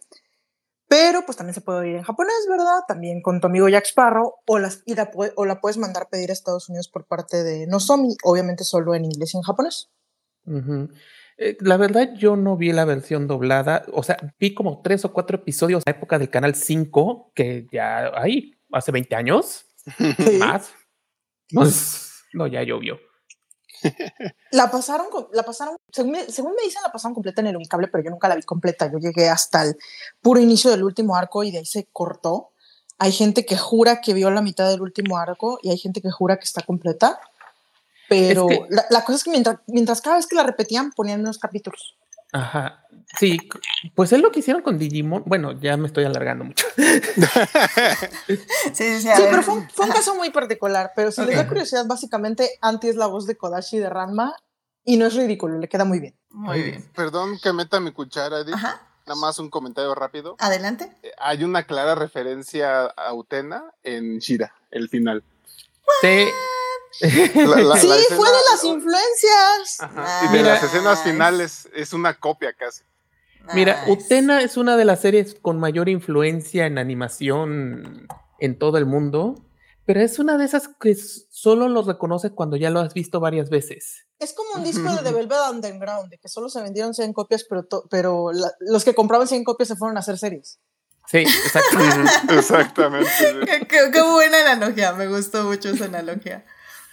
pero 0.88 1.24
pues 1.24 1.36
también 1.36 1.54
se 1.54 1.60
puede 1.60 1.80
oír 1.80 1.96
en 1.96 2.02
japonés, 2.02 2.46
¿verdad? 2.48 2.80
También 2.86 3.22
con 3.22 3.40
tu 3.40 3.46
amigo 3.46 3.68
Jack 3.68 3.86
Sparrow 3.86 4.34
o, 4.46 4.58
las, 4.58 4.82
la, 4.86 5.10
o 5.36 5.44
la 5.46 5.60
puedes 5.60 5.78
mandar 5.78 6.08
pedir 6.10 6.30
a 6.30 6.32
Estados 6.32 6.68
Unidos 6.68 6.88
por 6.88 7.06
parte 7.06 7.42
de 7.42 7.66
Nozomi, 7.66 8.16
obviamente 8.24 8.64
solo 8.64 8.94
en 8.94 9.04
inglés 9.04 9.34
y 9.34 9.38
en 9.38 9.42
japonés. 9.42 9.90
Eh, 11.36 11.56
la 11.60 11.76
verdad 11.76 12.10
yo 12.16 12.36
no 12.36 12.56
vi 12.56 12.72
la 12.72 12.84
versión 12.84 13.26
doblada, 13.26 13.84
o 13.92 14.02
sea, 14.02 14.16
vi 14.38 14.54
como 14.54 14.82
tres 14.82 15.04
o 15.04 15.12
cuatro 15.12 15.36
episodios 15.36 15.82
en 15.84 15.92
la 15.92 15.96
época 15.96 16.18
del 16.18 16.30
Canal 16.30 16.54
5, 16.54 17.32
que 17.34 17.66
ya 17.72 18.12
hay 18.14 18.54
hace 18.70 18.92
20 18.92 19.16
años, 19.16 19.66
más. 20.38 20.72
no, 22.32 22.46
ya 22.46 22.62
llovió. 22.62 22.98
La 24.50 24.70
pasaron, 24.70 25.06
la 25.32 25.42
pasaron 25.42 25.76
según 25.90 26.12
me, 26.12 26.24
dicen, 26.26 26.82
la 26.82 26.92
pasaron 26.92 27.14
completa 27.14 27.40
en 27.40 27.48
el 27.48 27.56
Unicable, 27.56 27.88
pero 27.88 28.04
yo 28.04 28.10
nunca 28.10 28.28
la 28.28 28.36
vi 28.36 28.42
completa. 28.42 28.90
Yo 28.90 28.98
llegué 28.98 29.28
hasta 29.28 29.62
el 29.62 29.76
puro 30.20 30.40
inicio 30.40 30.70
del 30.70 30.84
último 30.84 31.16
arco 31.16 31.44
y 31.44 31.50
de 31.50 31.58
ahí 31.58 31.66
se 31.66 31.86
cortó. 31.92 32.50
Hay 32.98 33.12
gente 33.12 33.44
que 33.44 33.56
jura 33.56 34.00
que 34.00 34.14
vio 34.14 34.30
la 34.30 34.42
mitad 34.42 34.70
del 34.70 34.80
último 34.80 35.18
arco 35.18 35.58
y 35.62 35.70
hay 35.70 35.78
gente 35.78 36.00
que 36.00 36.10
jura 36.10 36.36
que 36.36 36.44
está 36.44 36.62
completa. 36.62 37.18
Pero 38.08 38.48
la, 38.68 39.04
cosa 39.04 39.16
es 39.16 39.24
que 39.24 39.30
mientras, 39.30 39.58
mientras 39.66 40.00
cada 40.00 40.16
vez 40.16 40.26
que 40.26 40.36
la 40.36 40.42
repetían 40.42 40.92
ponían 40.92 41.20
unos 41.20 41.38
capítulos. 41.38 41.96
Ajá. 42.34 42.80
Sí, 43.18 43.38
pues 43.94 44.12
es 44.12 44.20
lo 44.20 44.32
que 44.32 44.40
hicieron 44.40 44.62
con 44.62 44.76
Digimon. 44.76 45.22
Bueno, 45.24 45.52
ya 45.52 45.76
me 45.76 45.86
estoy 45.86 46.04
alargando 46.04 46.44
mucho. 46.44 46.66
sí, 48.26 48.36
sí, 48.72 49.00
sí 49.00 49.08
pero 49.30 49.42
fue 49.42 49.54
un, 49.54 49.66
caso 49.92 50.16
muy 50.16 50.30
particular. 50.30 50.92
Pero 50.96 51.12
si 51.12 51.24
les 51.24 51.36
da 51.36 51.46
curiosidad, 51.46 51.86
básicamente 51.86 52.50
Anti 52.60 52.88
es 52.88 52.96
la 52.96 53.06
voz 53.06 53.26
de 53.26 53.36
Kodashi 53.36 53.78
de 53.78 53.88
Ranma 53.88 54.34
y 54.84 54.96
no 54.96 55.06
es 55.06 55.14
ridículo, 55.14 55.58
le 55.58 55.68
queda 55.68 55.84
muy 55.84 56.00
bien. 56.00 56.18
Muy 56.30 56.60
bien. 56.62 56.90
Perdón 56.96 57.38
que 57.40 57.52
meta 57.52 57.78
mi 57.78 57.92
cuchara, 57.92 58.40
Edith. 58.40 58.56
Nada 58.56 59.20
más 59.20 59.38
un 59.38 59.48
comentario 59.48 59.94
rápido. 59.94 60.34
Adelante. 60.40 60.90
Eh, 61.02 61.12
hay 61.18 61.44
una 61.44 61.64
clara 61.64 61.94
referencia 61.94 62.86
a 62.86 63.14
Utena 63.14 63.62
en 63.84 64.18
Shira, 64.18 64.54
el 64.72 64.88
final. 64.88 65.22
Sí. 66.98 67.08
fue 67.08 68.28
de 68.28 68.40
las 68.50 68.64
influencias. 68.64 69.78
y 70.22 70.36
de 70.36 70.42
las 70.42 70.62
escenas 70.62 71.02
finales 71.02 71.68
es 71.74 71.92
una 71.92 72.18
copia 72.18 72.52
casi. 72.52 72.82
Mira, 73.52 73.84
Utena 73.88 74.42
es 74.42 74.56
una 74.56 74.76
de 74.76 74.84
las 74.84 75.00
series 75.00 75.34
con 75.34 75.58
mayor 75.58 75.88
influencia 75.88 76.66
en 76.66 76.78
animación 76.78 78.06
en 78.40 78.58
todo 78.58 78.78
el 78.78 78.86
mundo, 78.86 79.34
pero 79.84 80.00
es 80.00 80.18
una 80.18 80.38
de 80.38 80.46
esas 80.46 80.68
que 80.80 80.96
solo 80.96 81.68
lo 81.68 81.82
reconoces 81.82 82.32
cuando 82.32 82.56
ya 82.56 82.70
lo 82.70 82.80
has 82.80 82.94
visto 82.94 83.20
varias 83.20 83.50
veces. 83.50 84.06
Es 84.18 84.32
como 84.32 84.54
un 84.54 84.64
disco 84.64 84.90
de 84.90 85.02
The 85.02 85.12
Velvet 85.12 85.38
Underground, 85.50 86.10
de 86.10 86.18
que 86.18 86.28
solo 86.28 86.48
se 86.48 86.62
vendieron 86.62 86.94
100 86.94 87.12
copias, 87.12 87.44
pero, 87.44 87.66
pero 87.90 88.30
los 88.60 88.84
que 88.84 88.94
compraban 88.94 89.28
100 89.28 89.44
copias 89.44 89.68
se 89.68 89.76
fueron 89.76 89.96
a 89.96 90.00
hacer 90.00 90.18
series. 90.18 90.58
Sí, 91.06 91.18
exactamente. 91.44 92.10
exactamente. 92.30 93.10
qué, 93.68 94.02
buena 94.02 94.40
analogía, 94.40 94.92
me 94.94 95.06
gustó 95.06 95.44
mucho 95.44 95.68
esa 95.68 95.84
analogía. 95.84 96.46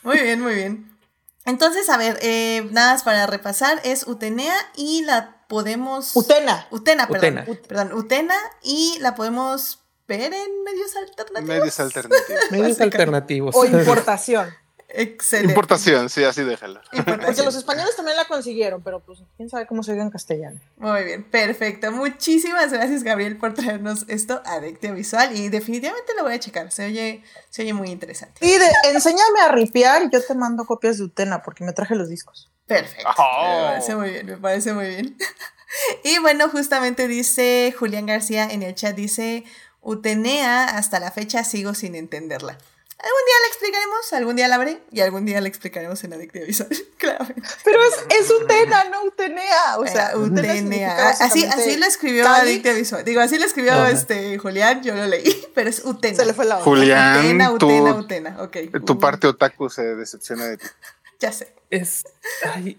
Muy 0.03 0.20
bien, 0.20 0.41
muy 0.41 0.55
bien. 0.55 0.98
Entonces, 1.46 1.89
a 1.89 1.98
ver, 1.98 2.20
eh, 2.22 2.67
nada 2.72 2.93
más 2.93 3.03
para 3.03 3.25
repasar, 3.27 3.81
es 3.84 4.08
Utenea 4.08 4.55
y 4.75 5.03
la 5.03 5.46
podemos... 5.48 6.15
Utena. 6.15 6.67
Utena, 6.70 7.08
perdón. 7.08 7.46
perdón, 7.67 7.93
Utena 7.93 8.36
y 8.62 8.98
la 9.00 9.15
podemos 9.15 9.79
ver 10.08 10.34
en 10.34 10.63
medios 10.63 10.96
alternativos. 10.96 11.48
Medios 11.48 11.79
alternativos. 11.79 12.51
medios 12.51 12.81
alternativos. 12.81 13.55
O 13.55 13.65
importación. 13.65 14.50
Excelente. 14.94 15.54
Importación, 15.54 16.10
sí, 16.10 16.24
así 16.24 16.44
déjala. 16.44 16.82
Porque 16.92 17.44
los 17.44 17.56
españoles 17.56 17.96
también 17.96 18.18
la 18.18 18.26
consiguieron, 18.26 18.82
pero 18.82 19.00
pues 19.00 19.20
quién 19.38 19.50
sabe 19.50 19.66
cómo 19.66 19.84
se 19.84 19.94
ve 19.94 20.02
en 20.02 20.10
castellano. 20.10 20.60
Muy 20.78 21.04
bien, 21.04 21.24
perfecto. 21.24 21.92
Muchísimas 21.92 22.72
gracias, 22.72 23.04
Gabriel, 23.04 23.38
por 23.38 23.54
traernos 23.54 24.06
esto 24.08 24.42
a 24.46 24.60
Visual 24.60 25.36
y 25.36 25.50
definitivamente 25.50 26.14
lo 26.18 26.24
voy 26.24 26.34
a 26.34 26.40
checar. 26.40 26.72
Se 26.72 26.86
oye, 26.86 27.24
se 27.50 27.62
oye 27.62 27.74
muy 27.74 27.90
interesante. 27.90 28.46
Y 28.46 28.58
de, 28.58 28.68
enséñame 28.94 29.42
a 29.42 29.52
ripiar 29.52 30.04
y 30.04 30.10
yo 30.12 30.24
te 30.24 30.36
mando 30.36 30.66
copias 30.66 30.98
de 30.98 31.06
Utena 31.06 31.42
porque 31.42 31.64
me 31.64 31.74
traje 31.74 31.96
los 31.96 32.10
discos. 32.10 32.52
Perfecto. 32.66 33.08
Me 33.08 33.64
parece 33.64 33.96
muy 33.96 34.10
bien, 34.10 34.26
me 34.26 34.38
parece 34.38 34.74
muy 34.74 34.88
bien. 34.88 35.18
y 36.04 36.20
bueno, 36.20 36.50
justamente 36.50 37.08
dice 37.08 37.74
Julián 37.78 38.06
García 38.06 38.46
en 38.50 38.64
el 38.64 38.76
chat, 38.76 38.96
dice, 38.96 39.46
Utenea, 39.82 40.66
hasta 40.78 41.00
la 41.00 41.12
fecha 41.12 41.44
sigo 41.44 41.74
sin 41.74 41.96
entenderla. 41.96 42.58
Algún 43.03 43.25
día 43.25 43.36
la 43.41 43.48
explicaremos, 43.48 44.13
algún 44.13 44.36
día 44.36 44.48
la 44.48 44.58
veré 44.60 44.84
y 44.91 45.00
algún 45.00 45.25
día 45.25 45.41
la 45.41 45.48
explicaremos 45.48 46.03
en 46.03 46.13
Adictiva 46.13 46.46
Visual, 46.46 46.70
claro. 46.98 47.25
Pero 47.63 47.79
es, 47.84 48.05
es 48.20 48.29
Utena, 48.29 48.84
no 48.91 49.05
Utenea. 49.05 49.79
O 49.79 49.88
sea, 49.88 50.15
Utenea. 50.15 51.10
Así, 51.10 51.43
así 51.46 51.77
lo 51.77 51.88
escribió 51.88 52.27
Adictiva 52.27 52.75
Visual. 52.75 53.03
Digo, 53.03 53.22
así 53.22 53.39
lo 53.39 53.46
escribió 53.46 53.88
este 53.88 54.38
Julián, 54.38 54.84
yo 54.84 54.93
lo 54.93 55.08
leí, 55.08 55.48
pero 55.55 55.72
es 55.72 55.84
Utena. 55.84 56.15
Se 56.15 56.25
le 56.25 56.36
fue 56.36 56.46
la 56.46 56.58
otra. 56.58 56.65
Julián, 56.65 57.25
Utena, 57.25 57.51
Utena, 57.51 57.96
Utena. 57.96 58.38
Ok. 58.43 58.58
Tu 58.86 59.00
parte 59.00 59.25
otaku 59.25 59.72
se 59.72 59.96
decepciona 59.96 60.46
de 60.46 60.58
ti. 60.58 60.67
Ya 61.20 61.31
sé. 61.31 61.53
Es. 61.70 62.03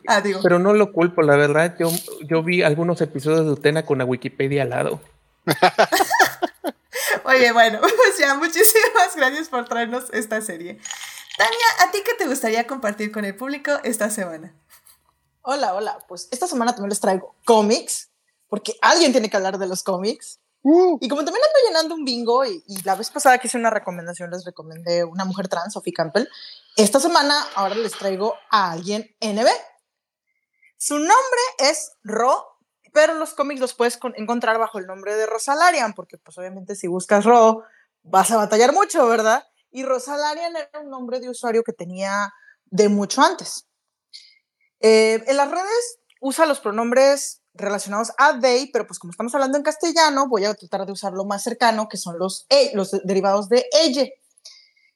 ah, 0.08 0.20
digo. 0.20 0.40
Pero 0.42 0.58
no 0.58 0.74
lo 0.74 0.90
culpo, 0.90 1.22
la 1.22 1.36
verdad. 1.36 1.76
Yo, 1.78 1.92
yo 2.24 2.42
vi 2.42 2.64
algunos 2.64 3.00
episodios 3.00 3.44
de 3.44 3.52
Utena 3.52 3.86
con 3.86 3.98
la 3.98 4.04
Wikipedia 4.04 4.64
al 4.64 4.70
lado. 4.70 5.00
Oye, 7.24 7.52
bueno, 7.52 7.80
pues 7.80 8.18
ya, 8.18 8.34
muchísimas 8.34 9.16
gracias 9.16 9.48
por 9.48 9.68
traernos 9.68 10.04
esta 10.12 10.40
serie. 10.40 10.78
Tania, 11.36 11.66
¿a 11.80 11.90
ti 11.90 11.98
qué 12.04 12.14
te 12.14 12.26
gustaría 12.26 12.66
compartir 12.66 13.10
con 13.10 13.24
el 13.24 13.34
público 13.34 13.72
esta 13.84 14.10
semana? 14.10 14.54
Hola, 15.42 15.74
hola. 15.74 15.98
Pues 16.08 16.28
esta 16.30 16.46
semana 16.46 16.72
también 16.72 16.90
les 16.90 17.00
traigo 17.00 17.34
cómics, 17.44 18.10
porque 18.48 18.76
alguien 18.80 19.12
tiene 19.12 19.30
que 19.30 19.36
hablar 19.36 19.58
de 19.58 19.66
los 19.66 19.82
cómics. 19.82 20.38
Uh. 20.62 20.98
Y 21.00 21.08
como 21.08 21.24
también 21.24 21.42
ando 21.44 21.68
llenando 21.68 21.94
un 21.96 22.04
bingo, 22.04 22.44
y, 22.44 22.62
la 22.84 22.94
vez 22.94 23.10
pasada 23.10 23.38
que 23.38 23.48
hice 23.48 23.58
una 23.58 23.70
recomendación, 23.70 24.30
les 24.30 24.44
recomendé 24.44 25.04
una 25.04 25.24
mujer 25.24 25.48
trans, 25.48 25.72
Sophie 25.72 25.92
Campbell. 25.92 26.28
Esta 26.76 27.00
semana 27.00 27.34
ahora 27.54 27.74
les 27.74 27.92
traigo 27.92 28.36
a 28.50 28.70
alguien 28.70 29.14
NB. 29.20 29.48
Su 30.76 30.98
nombre 30.98 31.40
es 31.58 31.92
Ro 32.04 32.51
pero 32.92 33.14
los 33.14 33.34
cómics 33.34 33.60
los 33.60 33.74
puedes 33.74 33.98
encontrar 34.16 34.58
bajo 34.58 34.78
el 34.78 34.86
nombre 34.86 35.14
de 35.16 35.26
Rosalarian, 35.26 35.94
porque 35.94 36.18
pues 36.18 36.36
obviamente 36.38 36.76
si 36.76 36.86
buscas 36.86 37.24
Ro 37.24 37.64
vas 38.02 38.30
a 38.30 38.36
batallar 38.36 38.72
mucho, 38.72 39.06
¿verdad? 39.06 39.44
Y 39.70 39.84
Rosalarian 39.84 40.54
era 40.56 40.80
un 40.80 40.90
nombre 40.90 41.18
de 41.18 41.30
usuario 41.30 41.64
que 41.64 41.72
tenía 41.72 42.32
de 42.66 42.88
mucho 42.88 43.22
antes. 43.22 43.66
Eh, 44.80 45.24
en 45.26 45.36
las 45.36 45.50
redes 45.50 45.98
usa 46.20 46.46
los 46.46 46.60
pronombres 46.60 47.40
relacionados 47.54 48.12
a 48.18 48.38
they, 48.40 48.70
pero 48.72 48.86
pues 48.86 48.98
como 48.98 49.10
estamos 49.10 49.34
hablando 49.34 49.56
en 49.56 49.64
castellano, 49.64 50.28
voy 50.28 50.44
a 50.44 50.54
tratar 50.54 50.86
de 50.86 50.92
usar 50.92 51.12
lo 51.12 51.24
más 51.24 51.42
cercano, 51.42 51.88
que 51.88 51.96
son 51.96 52.18
los, 52.18 52.46
e, 52.48 52.72
los 52.74 52.90
derivados 53.04 53.48
de 53.48 53.64
ella. 53.80 54.06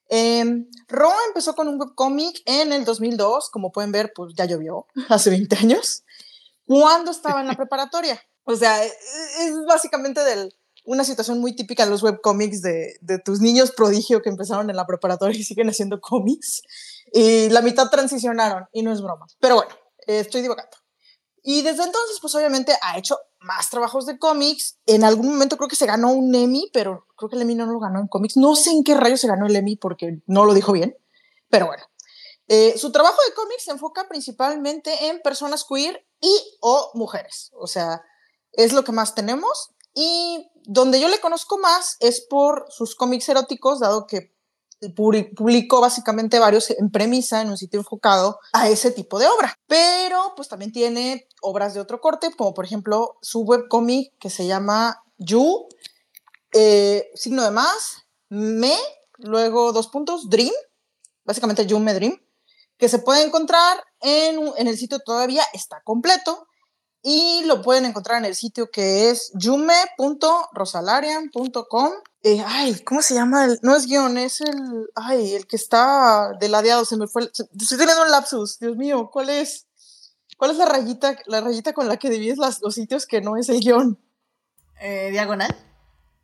Eh, 0.09 0.67
Ro 0.89 1.13
empezó 1.29 1.55
con 1.55 1.69
un 1.69 1.81
webcómic 1.81 2.43
en 2.45 2.73
el 2.73 2.85
2002, 2.85 3.51
como 3.51 3.73
pueden 3.73 3.93
ver, 3.93 4.13
pues 4.15 4.35
ya 4.35 4.45
llovió, 4.45 4.87
hace 5.09 5.31
20 5.31 5.57
años 5.57 6.05
cuando 6.67 7.11
estaba 7.11 7.41
en 7.41 7.47
la 7.49 7.55
preparatoria. 7.57 8.21
O 8.45 8.55
sea, 8.55 8.85
e, 8.85 8.89
e, 8.89 9.45
es 9.45 9.55
básicamente 9.67 10.23
del, 10.23 10.55
una 10.85 11.05
situación 11.05 11.41
muy 11.41 11.57
típica 11.57 11.85
en 11.85 11.91
los 11.91 12.03
webcomics 12.03 12.63
de, 12.63 12.97
de 13.01 13.19
tus 13.19 13.41
niños 13.41 13.73
prodigio 13.73 14.23
que 14.23 14.29
empezaron 14.29 14.71
en 14.71 14.77
la 14.77 14.87
preparatoria 14.87 15.39
y 15.39 15.45
siguen 15.45 15.69
haciendo 15.69 16.01
cómics. 16.01 16.63
Y 17.13 17.49
la 17.51 17.63
mitad 17.63 17.89
transicionaron, 17.89 18.67
y 18.73 18.83
no 18.83 18.93
es 18.93 19.01
broma. 19.01 19.27
Pero 19.41 19.57
bueno, 19.57 19.75
estoy 20.07 20.43
divagando. 20.43 20.77
Y 21.49 21.63
desde 21.63 21.85
entonces, 21.85 22.19
pues 22.21 22.35
obviamente 22.35 22.77
ha 22.83 22.99
hecho 22.99 23.19
más 23.39 23.71
trabajos 23.71 24.05
de 24.05 24.19
cómics. 24.19 24.79
En 24.85 25.05
algún 25.05 25.29
momento 25.29 25.57
creo 25.57 25.69
que 25.69 25.77
se 25.77 25.87
ganó 25.87 26.11
un 26.11 26.35
Emmy, 26.35 26.69
pero 26.73 27.07
creo 27.17 27.29
que 27.29 27.37
el 27.37 27.43
Emmy 27.43 27.55
no 27.55 27.67
lo 27.67 27.79
ganó 27.79 28.01
en 28.01 28.09
cómics. 28.09 28.37
No 28.37 28.57
sé 28.57 28.71
en 28.71 28.83
qué 28.83 28.97
rayo 28.97 29.17
se 29.17 29.29
ganó 29.29 29.47
el 29.47 29.55
Emmy 29.55 29.77
porque 29.77 30.21
no 30.27 30.45
lo 30.45 30.55
dijo 30.55 30.73
bien. 30.73 30.97
Pero 31.49 31.67
bueno, 31.67 31.85
eh, 32.49 32.79
su 32.79 32.93
trabajo 32.93 33.19
de 33.29 33.35
cómics 33.35 33.65
se 33.65 33.73
enfoca 33.73 34.07
principalmente 34.09 35.09
en 35.09 35.21
personas 35.21 35.65
queer 35.65 36.07
y 36.21 36.33
o 36.61 36.91
mujeres. 36.95 37.51
O 37.55 37.67
sea, 37.67 38.03
es 38.53 38.73
lo 38.73 38.85
que 38.85 38.93
más 38.93 39.15
tenemos. 39.15 39.71
Y 39.95 40.49
donde 40.65 41.01
yo 41.01 41.09
le 41.09 41.21
conozco 41.21 41.59
más 41.59 41.97
es 42.01 42.21
por 42.21 42.67
sus 42.69 42.95
cómics 42.95 43.29
eróticos, 43.29 43.81
dado 43.81 44.07
que 44.07 44.35
publicó 44.95 45.81
básicamente 45.81 46.39
varios 46.39 46.71
en 46.71 46.91
premisa 46.91 47.41
en 47.41 47.49
un 47.49 47.57
sitio 47.57 47.81
enfocado 47.81 48.39
a 48.53 48.69
ese 48.69 48.91
tipo 48.91 49.19
de 49.19 49.27
obra. 49.27 49.59
Pero 49.67 50.35
pues 50.37 50.49
también 50.49 50.71
tiene 50.71 51.27
obras 51.41 51.75
de 51.75 51.81
otro 51.81 52.01
corte, 52.01 52.31
como 52.37 52.53
por 52.55 52.65
ejemplo 52.65 53.17
su 53.23 53.41
webcómic 53.41 54.13
que 54.19 54.31
se 54.31 54.47
llama 54.47 55.03
You, 55.17 55.67
eh, 56.53 57.11
signo 57.15 57.43
de 57.43 57.51
más, 57.51 58.07
Me, 58.29 58.77
luego 59.17 59.73
dos 59.73 59.89
puntos, 59.89 60.29
Dream, 60.29 60.53
básicamente 61.25 61.67
You 61.67 61.79
Me 61.79 61.95
Dream 61.95 62.21
que 62.79 62.89
se 62.89 62.99
puede 62.99 63.25
encontrar 63.25 63.83
en, 64.01 64.41
en 64.57 64.67
el 64.67 64.77
sitio 64.77 64.99
todavía 65.01 65.45
está 65.53 65.81
completo 65.83 66.47
y 67.09 67.45
lo 67.45 67.63
pueden 67.63 67.85
encontrar 67.85 68.19
en 68.19 68.25
el 68.25 68.35
sitio 68.35 68.69
que 68.69 69.11
es 69.11 69.31
yume.rosalarian.com. 69.35 71.93
Eh, 72.25 72.43
ay, 72.45 72.81
¿cómo 72.81 73.01
se 73.01 73.15
llama? 73.15 73.45
El, 73.45 73.61
no 73.63 73.77
es 73.77 73.87
guion, 73.87 74.19
es 74.19 74.41
el, 74.41 74.91
ay, 74.97 75.37
el 75.37 75.47
que 75.47 75.55
está 75.55 76.33
deladeado, 76.41 76.85
se 76.85 76.97
me 76.97 77.07
fue, 77.07 77.23
estoy 77.23 77.79
teniendo 77.79 78.03
un 78.03 78.11
lapsus, 78.11 78.59
Dios 78.59 78.77
mío, 78.77 79.09
¿cuál 79.13 79.31
es? 79.31 79.69
¿Cuál 80.37 80.51
es 80.51 80.57
la 80.57 80.67
rayita, 80.67 81.17
la 81.27 81.41
rayita 81.41 81.75
con 81.75 81.87
la 81.87 81.97
que 81.97 82.11
divides 82.11 82.39
las, 82.39 82.61
los 82.61 82.75
sitios 82.75 83.07
que 83.07 83.21
no 83.21 83.37
es 83.37 83.49
el 83.51 83.61
guion? 83.61 84.01
Eh, 84.81 85.11
diagonal. 85.13 85.57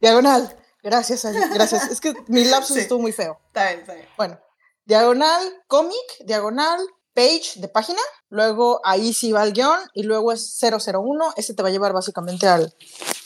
Diagonal. 0.01 0.57
Gracias, 0.83 1.25
gracias. 1.55 1.93
es 1.93 2.01
que 2.01 2.13
mi 2.27 2.45
lapsus 2.45 2.77
estuvo 2.77 2.99
muy 2.99 3.13
feo. 3.13 3.39
Está 3.47 3.69
bien, 3.69 3.83
está 3.83 3.95
bien. 3.95 4.09
Bueno, 4.17 4.41
diagonal 4.85 5.43
cómic, 5.67 5.97
diagonal 6.25 6.81
page 7.15 7.53
de 7.57 7.69
página, 7.69 8.01
luego 8.29 8.81
ahí 8.85 9.13
sí 9.13 9.33
va 9.33 9.45
el 9.45 9.53
guion 9.53 9.79
y 9.95 10.03
luego 10.03 10.33
es 10.33 10.59
001, 10.61 11.35
ese 11.37 11.55
te 11.55 11.63
va 11.63 11.69
a 11.69 11.73
llevar 11.73 11.93
básicamente 11.93 12.47
al, 12.47 12.75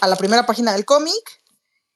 a 0.00 0.08
la 0.08 0.16
primera 0.16 0.44
página 0.44 0.72
del 0.72 0.84
cómic 0.84 1.42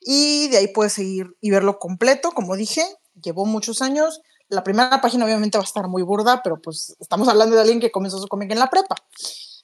y 0.01 0.49
de 0.49 0.59
ahí 0.59 0.69
puedes 0.69 0.93
seguir 0.93 1.37
y 1.41 1.51
verlo 1.51 1.79
completo, 1.79 2.31
como 2.31 2.57
dije, 2.57 2.85
llevó 3.21 3.45
muchos 3.45 3.83
años. 3.83 4.21
La 4.49 4.65
primera 4.65 5.01
página 5.01 5.25
obviamente 5.25 5.59
va 5.59 5.63
a 5.63 5.67
estar 5.67 5.89
muy 5.89 6.03
burda, 6.03 6.43
pero 6.43 6.61
pues 6.61 6.97
estamos 6.99 7.29
hablando 7.29 7.55
de 7.55 7.63
alguien 7.63 7.81
que 7.81 7.91
comenzó 7.91 8.19
su 8.19 8.29
cómic 8.29 8.51
en 8.51 8.59
la 8.59 8.71
prepa. 8.71 8.97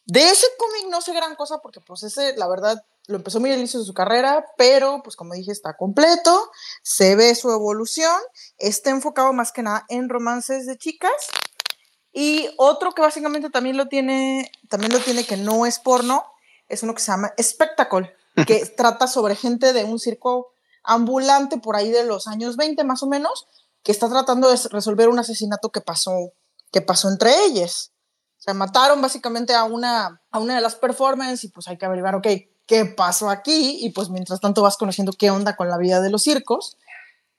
De 0.07 0.23
ese 0.23 0.47
cómic 0.57 0.89
no 0.89 1.01
sé 1.01 1.13
gran 1.13 1.35
cosa 1.35 1.59
porque 1.59 1.81
pues 1.81 2.05
ese, 2.05 2.37
la 2.37 2.47
verdad, 2.47 2.85
lo 3.09 3.17
empezó 3.17 3.41
muy 3.41 3.51
al 3.51 3.59
inicio 3.59 3.81
de 3.81 3.87
su 3.87 3.93
carrera, 3.93 4.47
pero 4.57 5.01
pues 5.03 5.17
como 5.17 5.35
dije, 5.35 5.51
está 5.51 5.77
completo, 5.77 6.51
se 6.83 7.17
ve 7.17 7.35
su 7.35 7.51
evolución, 7.51 8.15
está 8.57 8.91
enfocado 8.91 9.33
más 9.33 9.51
que 9.51 9.63
nada 9.63 9.85
en 9.89 10.09
romances 10.09 10.65
de 10.67 10.79
chicas. 10.79 11.11
Y 12.13 12.49
otro 12.57 12.93
que 12.93 13.03
básicamente 13.03 13.51
también 13.51 13.77
lo 13.77 13.89
tiene, 13.89 14.51
también 14.71 14.93
lo 14.93 15.01
tiene 15.01 15.27
que 15.27 15.37
no 15.37 15.67
es 15.67 15.81
porno, 15.81 16.25
es 16.69 16.85
uno 16.85 16.95
que 16.95 17.03
se 17.03 17.11
llama 17.11 17.33
Spectacle, 17.41 18.15
que 18.47 18.65
trata 18.77 19.09
sobre 19.09 19.35
gente 19.35 19.73
de 19.73 19.85
un 19.85 19.99
circo 19.99 20.53
ambulante 20.85 21.59
por 21.59 21.75
ahí 21.75 21.91
de 21.91 22.05
los 22.05 22.29
años 22.29 22.57
20 22.57 22.85
más 22.85 23.03
o 23.03 23.07
menos, 23.07 23.49
que 23.83 23.91
está 23.91 24.09
tratando 24.09 24.49
de 24.49 24.57
resolver 24.71 25.09
un 25.09 25.19
asesinato 25.19 25.71
que 25.71 25.81
pasó, 25.81 26.33
que 26.71 26.81
pasó 26.81 27.09
entre 27.09 27.45
ellos. 27.45 27.93
Sea, 28.47 28.55
mataron 28.55 29.03
básicamente 29.03 29.55
a 29.55 29.65
una, 29.65 30.23
a 30.31 30.39
una 30.39 30.55
de 30.55 30.61
las 30.61 30.77
performances 30.77 31.43
y 31.43 31.49
pues 31.49 31.67
hay 31.67 31.77
que 31.77 31.85
averiguar, 31.85 32.15
ok, 32.15 32.29
¿qué 32.65 32.85
pasó 32.85 33.29
aquí? 33.29 33.85
Y 33.85 33.91
pues 33.91 34.09
mientras 34.09 34.41
tanto 34.41 34.63
vas 34.63 34.77
conociendo 34.77 35.13
qué 35.13 35.31
onda 35.31 35.57
con 35.57 35.69
la 35.69 35.77
vida 35.77 36.01
de 36.01 36.11
los 36.11 36.23
circos. 36.23 36.79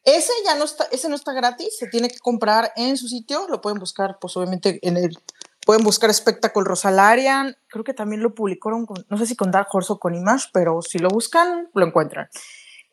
Ese 0.04 0.34
ya 0.44 0.56
no 0.56 0.66
está, 0.66 0.86
ese 0.92 1.08
no 1.08 1.16
está 1.16 1.32
gratis, 1.32 1.78
se 1.78 1.88
tiene 1.88 2.10
que 2.10 2.20
comprar 2.20 2.74
en 2.76 2.98
su 2.98 3.08
sitio, 3.08 3.48
lo 3.48 3.62
pueden 3.62 3.80
buscar 3.80 4.20
pues 4.20 4.36
obviamente 4.36 4.80
en 4.86 4.98
el, 4.98 5.18
pueden 5.66 5.84
buscar 5.84 6.14
Spectacle 6.14 6.64
Rosalarian, 6.66 7.58
creo 7.68 7.86
que 7.86 7.94
también 7.94 8.22
lo 8.22 8.36
publicaron, 8.36 8.86
no 9.10 9.18
sé 9.18 9.26
si 9.26 9.36
con 9.38 9.52
Dark 9.52 9.68
Horse 9.72 9.94
o 9.94 10.00
con 10.00 10.14
Image, 10.14 10.48
pero 10.52 10.82
si 10.82 11.00
lo 11.00 11.08
buscan, 11.10 11.70
lo 11.74 11.86
encuentran. 11.86 12.30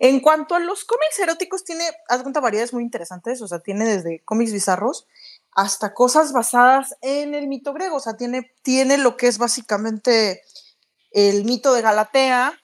En 0.01 0.21
cuanto 0.21 0.57
a 0.57 0.61
los 0.61 0.85
cómics 0.85 1.19
eróticos, 1.21 1.65
tiene, 1.65 1.85
haz 2.09 2.23
cuenta, 2.23 2.41
variedades 2.41 2.73
muy 2.73 2.83
interesantes, 2.83 3.41
o 3.43 3.49
sea, 3.49 3.61
tiene 3.61 3.85
desde 3.85 4.23
cómics 4.25 4.53
bizarros 4.53 5.07
hasta 5.55 5.95
cosas 5.95 6.33
basadas 6.33 6.97
en 7.01 7.35
el 7.35 7.47
mito 7.47 7.73
griego, 7.73 7.97
o 7.97 8.01
sea, 8.01 8.17
tiene, 8.17 8.53
tiene 8.63 8.99
lo 8.99 9.17
que 9.17 9.29
es 9.29 9.39
básicamente 9.39 10.43
el 11.13 11.45
mito 11.45 11.73
de 11.73 11.83
Galatea, 11.83 12.61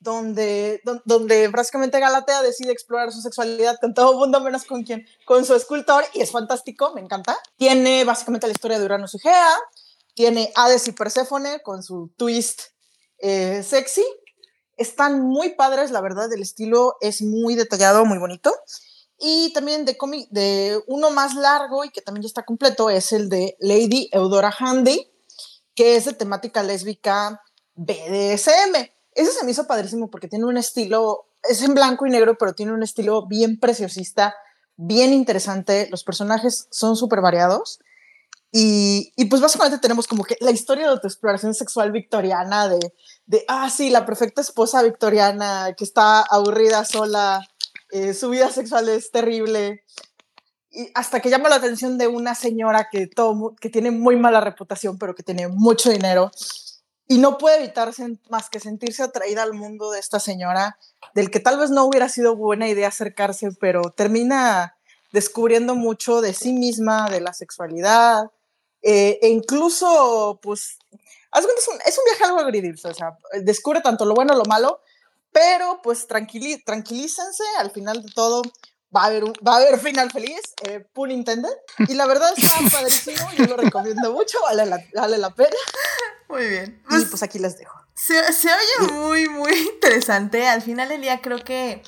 donde, 0.00 0.80
donde 1.04 1.48
básicamente 1.48 2.00
Galatea 2.00 2.42
decide 2.42 2.72
explorar 2.72 3.12
su 3.12 3.20
sexualidad 3.20 3.78
con 3.80 3.94
todo 3.94 4.12
el 4.12 4.18
mundo 4.18 4.40
menos 4.40 4.64
con 4.64 4.84
quien, 4.84 5.06
con 5.26 5.44
su 5.44 5.54
escultor, 5.54 6.04
y 6.14 6.22
es 6.22 6.30
fantástico, 6.30 6.94
me 6.94 7.00
encanta. 7.00 7.36
Tiene 7.56 8.04
básicamente 8.04 8.46
la 8.46 8.52
historia 8.52 8.78
de 8.78 8.84
Urano 8.84 9.06
y 9.12 9.18
Gea, 9.18 9.56
tiene 10.14 10.52
Hades 10.54 10.88
y 10.88 10.92
Perséfone 10.92 11.60
con 11.62 11.82
su 11.82 12.10
twist 12.16 12.62
eh, 13.18 13.62
sexy. 13.62 14.04
Están 14.76 15.20
muy 15.20 15.54
padres, 15.54 15.90
la 15.90 16.00
verdad, 16.00 16.32
el 16.32 16.40
estilo 16.40 16.96
es 17.00 17.20
muy 17.20 17.54
detallado, 17.54 18.04
muy 18.04 18.18
bonito. 18.18 18.54
Y 19.18 19.52
también 19.52 19.84
de, 19.84 19.96
de 20.30 20.80
uno 20.86 21.10
más 21.10 21.34
largo 21.34 21.84
y 21.84 21.90
que 21.90 22.00
también 22.00 22.22
ya 22.22 22.28
está 22.28 22.44
completo 22.44 22.88
es 22.88 23.12
el 23.12 23.28
de 23.28 23.56
Lady 23.58 24.08
Eudora 24.12 24.54
Handy, 24.56 25.10
que 25.74 25.96
es 25.96 26.04
de 26.04 26.12
temática 26.12 26.62
lésbica 26.62 27.42
BDSM. 27.74 28.90
Ese 29.14 29.32
se 29.32 29.44
me 29.44 29.50
hizo 29.50 29.66
padrísimo 29.66 30.08
porque 30.10 30.28
tiene 30.28 30.44
un 30.44 30.56
estilo, 30.56 31.26
es 31.42 31.62
en 31.62 31.74
blanco 31.74 32.06
y 32.06 32.10
negro, 32.10 32.36
pero 32.38 32.52
tiene 32.52 32.72
un 32.72 32.82
estilo 32.84 33.26
bien 33.26 33.58
preciosista, 33.58 34.34
bien 34.76 35.12
interesante. 35.12 35.88
Los 35.90 36.04
personajes 36.04 36.68
son 36.70 36.94
súper 36.94 37.20
variados. 37.20 37.80
Y, 38.50 39.12
y, 39.16 39.26
pues 39.26 39.42
básicamente 39.42 39.78
tenemos 39.78 40.06
como 40.06 40.24
que 40.24 40.38
la 40.40 40.50
historia 40.50 40.90
de 40.90 40.98
tu 40.98 41.06
exploración 41.06 41.52
sexual 41.52 41.92
victoriana, 41.92 42.66
de, 42.68 42.94
de, 43.26 43.44
ah, 43.46 43.68
sí, 43.68 43.90
la 43.90 44.06
perfecta 44.06 44.40
esposa 44.40 44.82
victoriana 44.82 45.74
que 45.76 45.84
está 45.84 46.22
aburrida 46.22 46.86
sola, 46.86 47.46
eh, 47.90 48.14
su 48.14 48.30
vida 48.30 48.50
sexual 48.50 48.88
es 48.88 49.10
terrible. 49.10 49.84
Y 50.70 50.90
hasta 50.94 51.20
que 51.20 51.30
llama 51.30 51.48
la 51.48 51.56
atención 51.56 51.98
de 51.98 52.06
una 52.06 52.34
señora 52.34 52.88
que, 52.90 53.08
tiene 53.72 53.90
muy 53.90 54.16
mala 54.16 54.40
reputación, 54.40 54.98
pero 54.98 55.14
que 55.14 55.22
tiene 55.22 55.48
mucho 55.48 55.90
dinero 55.90 56.30
y 57.10 57.18
no 57.18 57.38
puede 57.38 57.58
evitarse 57.58 58.18
más 58.28 58.50
que 58.50 58.60
sentirse 58.60 59.02
atraída 59.02 59.42
al 59.42 59.54
mundo 59.54 59.90
de 59.90 59.98
esta 59.98 60.20
señora, 60.20 60.78
del 61.14 61.30
que 61.30 61.40
tal 61.40 61.58
vez 61.58 61.70
no 61.70 61.86
hubiera 61.86 62.10
sido 62.10 62.36
buena 62.36 62.68
idea 62.68 62.88
acercarse, 62.88 63.50
pero 63.58 63.90
termina 63.96 64.76
descubriendo 65.10 65.74
mucho 65.74 66.20
de 66.20 66.34
sí 66.34 66.52
misma, 66.52 67.08
de 67.08 67.22
la 67.22 67.32
sexualidad, 67.32 68.30
eh, 68.82 69.18
e 69.22 69.28
incluso, 69.28 70.38
pues, 70.42 70.78
es 71.34 71.98
un, 71.98 72.04
viaje 72.04 72.24
algo 72.24 72.40
agridulce, 72.40 72.88
o 72.88 72.94
sea, 72.94 73.16
descubre 73.42 73.80
tanto 73.80 74.04
lo 74.04 74.14
bueno 74.14 74.34
lo 74.34 74.44
malo, 74.44 74.80
pero 75.32 75.80
pues 75.82 76.06
tranquilícense, 76.06 77.44
al 77.58 77.70
final 77.70 78.02
de 78.02 78.10
todo 78.12 78.42
va 78.94 79.02
a 79.02 79.06
haber, 79.06 79.24
va 79.46 79.54
a 79.54 79.56
haber 79.56 79.78
final 79.78 80.10
feliz, 80.10 80.40
eh, 80.62 80.86
pun 80.92 81.10
intended, 81.10 81.52
y 81.88 81.94
la 81.94 82.06
verdad 82.06 82.32
está 82.36 82.58
padrísimo, 82.70 83.30
yo 83.36 83.46
lo 83.46 83.56
recomiendo 83.56 84.12
mucho, 84.12 84.38
vale 84.42 84.66
la, 84.66 84.78
vale 84.94 85.18
la 85.18 85.30
pena. 85.34 85.56
Muy 86.28 86.46
bien. 86.46 86.82
y 86.84 86.88
pues, 86.88 87.04
pues 87.06 87.22
aquí 87.22 87.38
les 87.38 87.58
dejo. 87.58 87.78
Se, 87.94 88.32
se 88.32 88.48
oye 88.48 88.92
muy, 88.92 89.28
muy 89.28 89.52
interesante. 89.74 90.46
Al 90.46 90.62
final 90.62 90.88
del 90.88 91.00
día 91.00 91.20
creo 91.20 91.42
que 91.42 91.82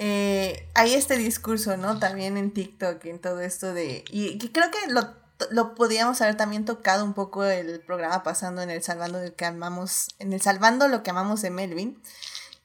eh, 0.00 0.68
hay 0.74 0.94
este 0.94 1.16
discurso, 1.16 1.76
¿no? 1.76 1.98
También 1.98 2.36
en 2.36 2.52
TikTok, 2.52 3.04
en 3.06 3.18
todo 3.18 3.40
esto 3.40 3.74
de... 3.74 4.04
Y, 4.10 4.38
creo 4.50 4.70
que 4.70 4.92
lo, 4.92 5.14
lo 5.50 5.74
podíamos 5.74 6.20
haber 6.20 6.36
también 6.36 6.64
tocado 6.64 7.04
un 7.04 7.14
poco 7.14 7.44
el 7.44 7.80
programa 7.80 8.22
pasando 8.22 8.62
en 8.62 8.70
el 8.70 8.82
Salvando 8.82 9.20
lo 9.20 9.34
que 9.34 9.44
amamos, 9.44 10.08
en 10.20 10.32
el 10.32 10.40
Salvando 10.40 10.86
lo 10.86 11.02
que 11.02 11.10
amamos 11.10 11.42
de 11.42 11.50
Melvin, 11.50 12.00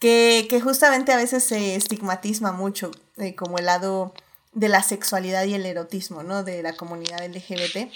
que, 0.04 0.48
que 0.50 0.60
justamente 0.60 1.14
a 1.14 1.16
veces 1.16 1.46
se 1.46 1.76
estigmatiza 1.76 2.52
mucho 2.52 2.92
eh, 3.16 3.36
como 3.36 3.58
el 3.58 3.68
lado 3.68 4.14
de 4.52 4.68
la 4.68 4.84
sexualidad 4.84 5.46
y 5.46 5.54
el 5.54 5.66
erotismo, 5.66 6.24
¿no? 6.24 6.44
De 6.44 6.62
la 6.62 6.74
comunidad 6.74 7.26
LGBT 7.26 7.90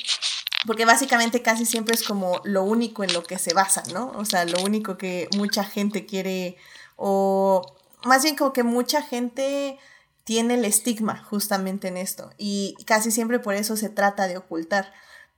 porque 0.66 0.86
básicamente 0.86 1.42
casi 1.42 1.66
siempre 1.66 1.96
es 1.96 2.04
como 2.04 2.40
lo 2.46 2.64
único 2.64 3.04
en 3.04 3.12
lo 3.12 3.24
que 3.24 3.38
se 3.38 3.54
basa, 3.54 3.84
¿no? 3.94 4.14
O 4.16 4.24
sea, 4.24 4.46
lo 4.46 4.62
único 4.64 4.98
que 4.98 5.28
mucha 5.36 5.66
gente 5.66 6.06
quiere, 6.06 6.56
o 6.96 7.76
más 8.06 8.24
bien 8.24 8.38
como 8.38 8.54
que 8.54 8.64
mucha 8.64 9.02
gente 9.02 9.78
tiene 10.24 10.54
el 10.54 10.64
estigma 10.64 11.22
justamente 11.26 11.90
en 11.90 11.98
esto, 11.98 12.32
y 12.38 12.74
casi 12.86 13.12
siempre 13.12 13.40
por 13.40 13.54
eso 13.54 13.76
se 13.76 13.90
trata 13.90 14.30
de 14.30 14.38
ocultar. 14.38 14.94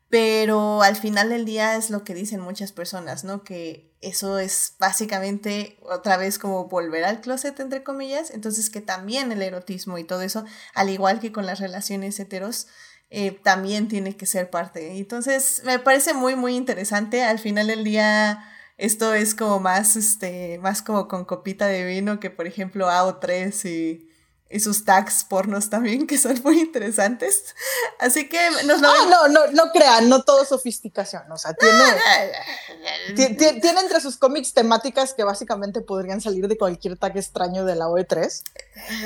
Pero 0.09 0.81
al 0.81 0.95
final 0.95 1.29
del 1.29 1.45
día 1.45 1.75
es 1.75 1.91
lo 1.91 2.03
que 2.03 2.15
dicen 2.15 2.39
muchas 2.39 2.71
personas, 2.71 3.23
¿no? 3.23 3.43
Que 3.43 3.95
eso 4.01 4.39
es 4.39 4.73
básicamente 4.79 5.77
otra 5.83 6.17
vez 6.17 6.39
como 6.39 6.65
volver 6.67 7.03
al 7.05 7.21
closet, 7.21 7.59
entre 7.59 7.83
comillas. 7.83 8.31
Entonces 8.31 8.69
que 8.69 8.81
también 8.81 9.31
el 9.31 9.41
erotismo 9.43 9.97
y 9.99 10.03
todo 10.03 10.21
eso, 10.23 10.45
al 10.73 10.89
igual 10.89 11.19
que 11.19 11.31
con 11.31 11.45
las 11.45 11.59
relaciones 11.59 12.19
heteros, 12.19 12.67
eh, 13.11 13.31
también 13.43 13.87
tiene 13.87 14.15
que 14.15 14.25
ser 14.25 14.49
parte. 14.49 14.97
Entonces, 14.97 15.61
me 15.65 15.79
parece 15.79 16.13
muy, 16.13 16.35
muy 16.35 16.55
interesante. 16.55 17.23
Al 17.23 17.39
final 17.39 17.67
del 17.67 17.83
día, 17.83 18.43
esto 18.77 19.13
es 19.13 19.35
como 19.35 19.59
más, 19.59 19.95
este, 19.95 20.59
más 20.59 20.81
como 20.81 21.07
con 21.07 21.25
copita 21.25 21.67
de 21.67 21.85
vino 21.85 22.19
que, 22.19 22.29
por 22.29 22.47
ejemplo, 22.47 22.87
AO3 22.89 23.65
y 23.69 24.08
y 24.51 24.59
sus 24.59 24.83
tags 24.83 25.23
pornos 25.23 25.69
también, 25.69 26.07
que 26.07 26.17
son 26.17 26.41
muy 26.43 26.59
interesantes. 26.59 27.55
Así 27.99 28.27
que 28.27 28.39
nos 28.65 28.81
lo... 28.81 28.89
Ah, 28.89 29.05
no, 29.07 29.27
no, 29.27 29.47
no 29.51 29.71
crean, 29.71 30.09
no 30.09 30.23
todo 30.23 30.43
sofisticación. 30.43 31.31
O 31.31 31.37
sea, 31.37 31.53
tiene, 31.53 33.35
tiene, 33.35 33.79
entre 33.79 34.01
sus 34.01 34.17
cómics 34.17 34.53
temáticas 34.53 35.13
que 35.13 35.23
básicamente 35.23 35.81
podrían 35.81 36.19
salir 36.19 36.47
de 36.47 36.57
cualquier 36.57 36.97
tag 36.97 37.15
extraño 37.15 37.63
de 37.63 37.75
la 37.75 37.87
OE3. 37.87 38.43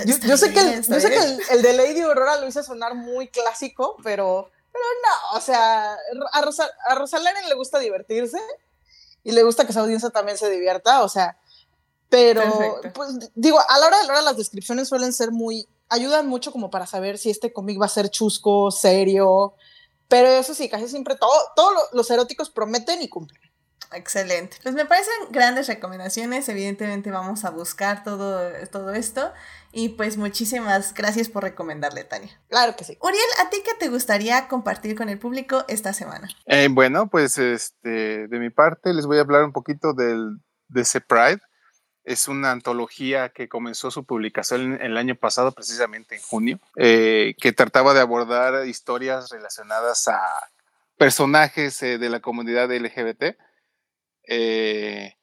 Yo, 0.05 0.37
sé 0.37 0.53
que, 0.53 0.59
el, 0.61 0.83
sé 0.85 1.09
que 1.09 1.53
el, 1.53 1.61
de 1.61 1.73
Lady 1.73 1.99
Aurora 2.01 2.37
lo 2.37 2.47
hizo 2.47 2.63
sonar 2.63 2.95
muy 2.95 3.27
clásico, 3.27 3.97
pero, 4.01 4.49
pero 4.71 4.85
no, 5.03 5.37
o 5.37 5.41
sea, 5.41 5.97
a, 6.31 6.41
Rosa, 6.41 6.69
a 6.87 7.47
le 7.49 7.55
gusta 7.55 7.79
divertirse 7.79 8.39
y 9.25 9.33
le 9.33 9.43
gusta 9.43 9.67
que 9.67 9.73
su 9.73 9.79
audiencia 9.79 10.09
también 10.09 10.37
se 10.37 10.49
divierta, 10.49 11.03
o 11.03 11.09
sea 11.09 11.37
pero, 12.13 12.79
pues, 12.93 13.31
digo, 13.33 13.57
a 13.59 13.79
la 13.79 13.87
hora 13.87 13.97
de 13.97 14.05
la 14.05 14.13
hora 14.13 14.21
las 14.21 14.37
descripciones 14.37 14.87
suelen 14.87 15.11
ser 15.13 15.31
muy, 15.31 15.67
ayudan 15.89 16.27
mucho 16.27 16.51
como 16.51 16.69
para 16.69 16.85
saber 16.85 17.17
si 17.17 17.31
este 17.31 17.51
cómic 17.51 17.81
va 17.81 17.87
a 17.87 17.89
ser 17.89 18.09
chusco, 18.09 18.69
serio, 18.69 19.55
pero 20.09 20.27
eso 20.27 20.53
sí, 20.53 20.69
casi 20.69 20.87
siempre 20.87 21.15
todo, 21.15 21.31
todos 21.55 21.73
los 21.91 22.11
eróticos 22.11 22.51
prometen 22.51 23.01
y 23.01 23.09
cumplen. 23.09 23.41
Excelente. 23.93 24.57
Pues 24.61 24.75
me 24.75 24.85
parecen 24.85 25.13
grandes 25.31 25.67
recomendaciones. 25.67 26.47
Evidentemente 26.49 27.09
vamos 27.09 27.45
a 27.45 27.49
buscar 27.49 28.03
todo, 28.03 28.41
todo 28.71 28.93
esto. 28.93 29.31
Y 29.71 29.89
pues 29.89 30.17
muchísimas 30.17 30.93
gracias 30.93 31.29
por 31.29 31.43
recomendarle, 31.43 32.03
Tania. 32.03 32.39
Claro 32.47 32.75
que 32.75 32.83
sí. 32.83 32.97
Uriel, 33.01 33.21
¿a 33.43 33.49
ti 33.49 33.57
qué 33.65 33.71
te 33.79 33.89
gustaría 33.89 34.47
compartir 34.47 34.95
con 34.95 35.09
el 35.09 35.17
público 35.17 35.63
esta 35.67 35.93
semana? 35.93 36.27
Eh, 36.45 36.69
bueno, 36.71 37.09
pues 37.09 37.39
este, 37.39 38.27
de 38.27 38.39
mi 38.39 38.51
parte 38.51 38.93
les 38.93 39.07
voy 39.07 39.17
a 39.17 39.21
hablar 39.21 39.43
un 39.43 39.51
poquito 39.53 39.93
del, 39.93 40.39
de 40.69 40.81
ese 40.81 41.01
Pride. 41.01 41.41
Es 42.03 42.27
una 42.27 42.51
antología 42.51 43.29
que 43.29 43.47
comenzó 43.47 43.89
su 43.89 44.03
publicación 44.03 44.79
el 44.81 44.97
año 44.97 45.15
pasado, 45.15 45.53
precisamente 45.53 46.15
en 46.15 46.21
junio, 46.21 46.59
eh, 46.75 47.35
que 47.39 47.53
trataba 47.53 47.93
de 47.93 48.01
abordar 48.01 48.67
historias 48.67 49.29
relacionadas 49.29 50.07
a 50.09 50.19
personajes 50.97 51.81
eh, 51.81 51.97
de 51.97 52.09
la 52.09 52.19
comunidad 52.19 52.71
LGBT 52.71 53.37
eh, 54.27 55.15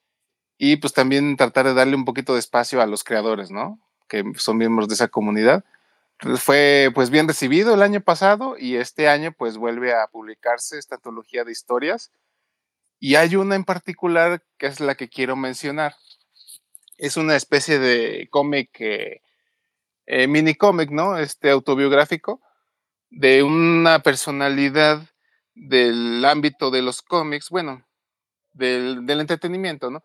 y 0.58 0.76
pues 0.76 0.92
también 0.92 1.36
tratar 1.36 1.66
de 1.66 1.74
darle 1.74 1.96
un 1.96 2.04
poquito 2.04 2.34
de 2.34 2.40
espacio 2.40 2.80
a 2.80 2.86
los 2.86 3.04
creadores, 3.04 3.50
¿no? 3.50 3.78
Que 4.08 4.24
son 4.36 4.56
miembros 4.56 4.88
de 4.88 4.94
esa 4.94 5.08
comunidad. 5.08 5.64
Fue 6.36 6.90
pues 6.94 7.08
bien 7.08 7.26
recibido 7.26 7.72
el 7.72 7.82
año 7.82 8.02
pasado 8.02 8.56
y 8.58 8.76
este 8.76 9.08
año 9.08 9.32
pues 9.32 9.56
vuelve 9.56 9.94
a 9.94 10.06
publicarse 10.06 10.78
esta 10.78 10.96
antología 10.96 11.44
de 11.44 11.52
historias 11.52 12.10
y 12.98 13.14
hay 13.14 13.36
una 13.36 13.54
en 13.54 13.64
particular 13.64 14.42
que 14.58 14.66
es 14.66 14.80
la 14.80 14.94
que 14.94 15.08
quiero 15.08 15.34
mencionar 15.34 15.94
es 17.00 17.16
una 17.16 17.34
especie 17.34 17.78
de 17.78 18.28
cómic, 18.30 18.78
eh, 18.78 19.22
mini 20.28 20.54
cómic, 20.54 20.90
¿no? 20.90 21.16
Este 21.16 21.50
autobiográfico 21.50 22.42
de 23.08 23.42
una 23.42 24.00
personalidad 24.00 25.02
del 25.54 26.22
ámbito 26.26 26.70
de 26.70 26.82
los 26.82 27.00
cómics, 27.00 27.48
bueno, 27.48 27.86
del, 28.52 29.06
del 29.06 29.20
entretenimiento, 29.20 29.90
¿no? 29.90 30.02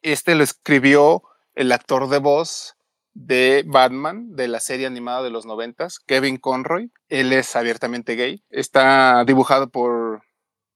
Este 0.00 0.34
lo 0.34 0.42
escribió 0.42 1.24
el 1.54 1.70
actor 1.70 2.08
de 2.08 2.18
voz 2.18 2.74
de 3.12 3.62
Batman, 3.66 4.34
de 4.34 4.48
la 4.48 4.60
serie 4.60 4.86
animada 4.86 5.22
de 5.22 5.30
los 5.30 5.44
noventas, 5.44 5.98
Kevin 6.00 6.38
Conroy. 6.38 6.90
Él 7.10 7.34
es 7.34 7.54
abiertamente 7.54 8.16
gay. 8.16 8.42
Está 8.48 9.24
dibujado 9.26 9.68
por, 9.68 10.22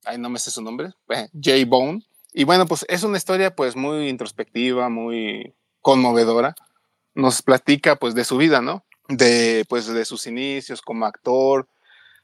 ay, 0.05 0.19
no 0.19 0.29
me 0.29 0.39
sé 0.39 0.51
su 0.51 0.61
nombre, 0.61 0.93
Jay 1.41 1.65
Bone. 1.65 2.03
Y 2.39 2.45
bueno, 2.45 2.67
pues 2.67 2.85
es 2.91 3.03
una 3.03 3.17
historia 3.17 3.57
pues 3.57 3.77
muy 3.77 4.11
introspectiva, 4.11 4.91
muy 4.91 5.55
conmovedora. 5.81 6.55
Nos 7.15 7.41
platica 7.41 7.97
pues 7.97 8.15
de 8.15 8.25
su 8.25 8.37
vida, 8.37 8.61
¿no? 8.61 8.85
De 9.09 9.65
pues 9.71 9.87
de 9.87 10.05
sus 10.05 10.27
inicios 10.27 10.83
como 10.83 11.07
actor, 11.07 11.67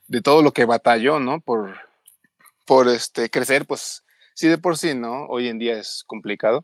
de 0.09 0.21
todo 0.21 0.43
lo 0.43 0.53
que 0.53 0.67
batalló, 0.67 1.19
¿no? 1.19 1.41
Por, 1.41 1.79
por 2.67 2.91
este, 2.91 3.31
crecer, 3.31 3.65
pues 3.65 4.05
sí 4.35 4.49
de 4.49 4.59
por 4.59 4.77
sí, 4.77 4.95
¿no? 4.95 5.25
Hoy 5.29 5.49
en 5.49 5.59
día 5.59 5.79
es 5.79 6.05
complicado 6.07 6.63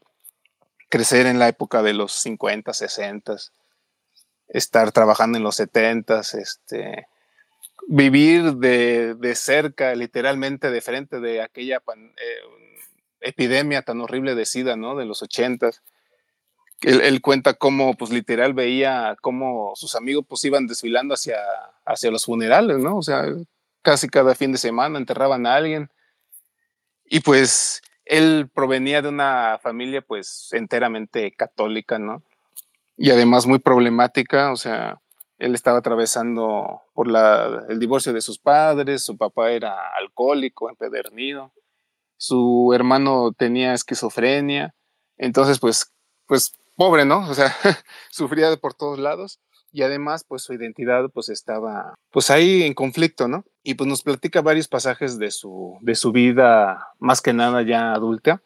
crecer 0.91 1.25
en 1.25 1.39
la 1.39 1.49
época 1.49 1.83
de 1.83 1.95
los 1.95 2.13
50, 2.13 2.75
60, 2.75 3.35
estar 4.49 4.93
trabajando 4.93 5.39
en 5.39 5.45
los 5.45 5.57
70, 5.57 6.21
este, 6.21 7.07
vivir 7.87 8.57
de, 8.57 9.15
de 9.15 9.35
cerca, 9.35 9.95
literalmente 9.95 10.71
de 10.71 10.83
frente 10.83 11.19
de 11.21 11.41
aquella 11.41 11.77
eh, 11.77 12.68
epidemia 13.21 13.83
tan 13.83 14.01
horrible 14.01 14.35
de 14.35 14.47
SIDA, 14.47 14.77
¿no? 14.77 14.97
De 14.97 15.05
los 15.05 15.23
80. 15.23 15.71
Él, 16.83 17.01
él, 17.01 17.21
cuenta 17.21 17.55
cómo, 17.55 17.95
pues 17.95 18.11
literal, 18.11 18.55
veía 18.55 19.17
cómo 19.21 19.73
sus 19.75 19.95
amigos 19.95 20.25
pues 20.29 20.45
iban 20.45 20.67
desfilando 20.67 21.15
hacia, 21.15 21.39
hacia 21.85 22.11
los 22.11 22.25
funerales, 22.25 22.79
¿no? 22.79 22.97
O 22.99 23.03
sea, 23.03 23.25
casi 23.83 24.09
cada 24.09 24.35
fin 24.35 24.53
de 24.53 24.59
semana 24.59 24.99
enterraban 24.99 25.47
a 25.47 25.55
alguien. 25.55 25.91
Y 27.05 27.21
pues 27.21 27.83
él 28.05 28.49
provenía 28.53 29.03
de 29.03 29.09
una 29.09 29.59
familia 29.63 30.03
pues 30.03 30.49
enteramente 30.53 31.33
católica, 31.33 31.99
¿no? 31.99 32.23
Y 32.97 33.11
además 33.11 33.47
muy 33.47 33.59
problemática, 33.61 34.53
o 34.53 34.57
sea, 34.57 35.01
él 35.39 35.55
estaba 35.55 35.79
atravesando 35.79 36.83
por 36.95 37.07
la, 37.07 37.65
el 37.69 37.79
divorcio 37.79 38.13
de 38.13 38.21
sus 38.21 38.39
padres, 38.39 39.05
su 39.05 39.17
papá 39.17 39.53
era 39.53 39.77
alcohólico, 39.97 40.69
empedernido, 40.69 41.53
su 42.19 42.73
hermano 42.75 43.33
tenía 43.33 43.73
esquizofrenia, 43.73 44.75
entonces 45.17 45.59
pues, 45.59 45.95
pues 46.27 46.53
pobre, 46.77 47.07
¿no? 47.07 47.29
O 47.29 47.35
sea, 47.35 47.55
sufría 48.11 48.55
por 48.57 48.75
todos 48.75 48.99
lados 48.99 49.41
y 49.73 49.83
además 49.83 50.25
pues 50.27 50.43
su 50.43 50.53
identidad 50.53 51.11
pues 51.13 51.29
estaba 51.29 51.95
pues 52.11 52.31
ahí 52.31 52.63
en 52.65 52.75
conflicto, 52.75 53.29
¿no? 53.29 53.45
Y 53.63 53.75
pues 53.75 53.89
nos 53.89 54.03
platica 54.03 54.43
varios 54.43 54.69
pasajes 54.69 55.19
de 55.19 55.31
su, 55.31 55.79
de 55.81 55.95
su 55.95 56.13
vida 56.13 56.89
más 56.99 57.23
que 57.23 57.33
nada 57.33 57.63
ya 57.63 57.93
adulta, 57.93 58.43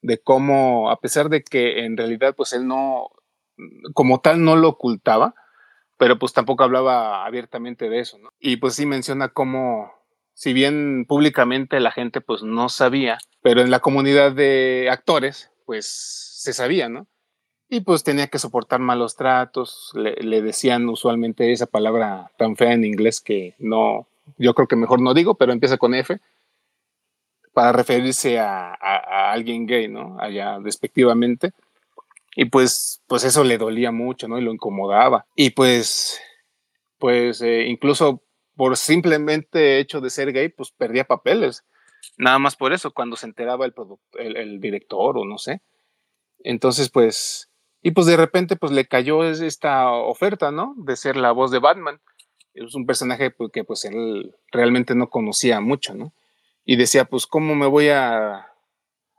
de 0.00 0.18
cómo 0.18 0.90
a 0.90 1.00
pesar 1.00 1.28
de 1.28 1.42
que 1.42 1.84
en 1.84 1.96
realidad 1.96 2.34
pues 2.36 2.52
él 2.52 2.66
no, 2.66 3.08
como 3.94 4.20
tal 4.20 4.42
no 4.44 4.56
lo 4.56 4.68
ocultaba, 4.70 5.34
pero 5.98 6.18
pues 6.18 6.32
tampoco 6.32 6.64
hablaba 6.64 7.24
abiertamente 7.24 7.88
de 7.88 8.00
eso, 8.00 8.18
¿no? 8.18 8.30
Y 8.40 8.56
pues 8.56 8.74
sí 8.74 8.86
menciona 8.86 9.28
cómo, 9.28 9.92
si 10.42 10.52
bien 10.52 11.04
públicamente 11.06 11.78
la 11.78 11.92
gente 11.92 12.20
pues 12.20 12.42
no 12.42 12.68
sabía, 12.68 13.18
pero 13.42 13.60
en 13.60 13.70
la 13.70 13.78
comunidad 13.78 14.32
de 14.32 14.88
actores 14.90 15.52
pues 15.66 15.86
se 15.86 16.52
sabía, 16.52 16.88
¿no? 16.88 17.06
y 17.68 17.80
pues 17.80 18.02
tenía 18.02 18.26
que 18.26 18.40
soportar 18.40 18.80
malos 18.80 19.14
tratos, 19.14 19.92
le, 19.94 20.42
decían 20.42 20.88
usualmente 20.88 21.52
esa 21.52 21.66
palabra 21.66 22.32
tan 22.36 22.56
fea 22.56 22.72
en 22.72 22.84
inglés 22.84 23.20
que 23.20 23.54
no, 23.60 24.08
yo 24.36 24.52
creo 24.52 24.66
que 24.66 24.74
mejor 24.74 25.00
no 25.00 25.14
digo, 25.14 25.36
pero 25.36 25.52
empieza 25.52 25.78
con 25.78 25.94
F, 25.94 26.18
para 27.54 27.70
referirse 27.70 28.40
a, 28.40 28.74
alguien 29.30 29.64
gay, 29.64 29.86
¿no? 29.86 30.18
Allá 30.18 30.58
despectivamente. 30.58 31.52
Y 32.34 32.46
pues, 32.46 33.00
pues 33.06 33.24
eso 33.24 33.44
le 33.44 33.58
dolía 33.58 33.92
mucho, 33.92 34.26
¿no? 34.26 34.38
Y 34.38 34.42
lo 34.42 34.52
incomodaba. 34.52 35.24
Y 35.34 35.50
pues, 35.50 36.20
pues 36.98 37.40
eh, 37.40 37.68
incluso 37.68 38.22
por 38.56 38.76
simplemente 38.76 39.78
hecho 39.78 40.00
de 40.00 40.10
ser 40.10 40.32
gay, 40.32 40.48
pues 40.48 40.70
perdía 40.70 41.04
papeles. 41.04 41.64
Nada 42.16 42.38
más 42.38 42.56
por 42.56 42.72
eso, 42.72 42.92
cuando 42.92 43.16
se 43.16 43.26
enteraba 43.26 43.64
el, 43.66 43.74
el, 44.14 44.36
el 44.36 44.60
director 44.60 45.16
o 45.18 45.24
no 45.24 45.38
sé. 45.38 45.62
Entonces, 46.38 46.90
pues, 46.90 47.50
y 47.82 47.92
pues 47.92 48.06
de 48.06 48.16
repente 48.16 48.56
pues 48.56 48.72
le 48.72 48.86
cayó 48.86 49.24
esta 49.24 49.90
oferta, 49.90 50.50
¿no? 50.50 50.74
De 50.76 50.96
ser 50.96 51.16
la 51.16 51.32
voz 51.32 51.50
de 51.50 51.58
Batman. 51.58 52.00
Es 52.54 52.74
un 52.74 52.86
personaje 52.86 53.30
pues, 53.30 53.50
que 53.52 53.64
pues 53.64 53.84
él 53.84 54.36
realmente 54.50 54.94
no 54.94 55.10
conocía 55.10 55.60
mucho, 55.60 55.94
¿no? 55.94 56.14
Y 56.64 56.76
decía, 56.76 57.06
pues, 57.06 57.26
¿cómo 57.26 57.56
me 57.56 57.66
voy 57.66 57.88
a 57.88 58.46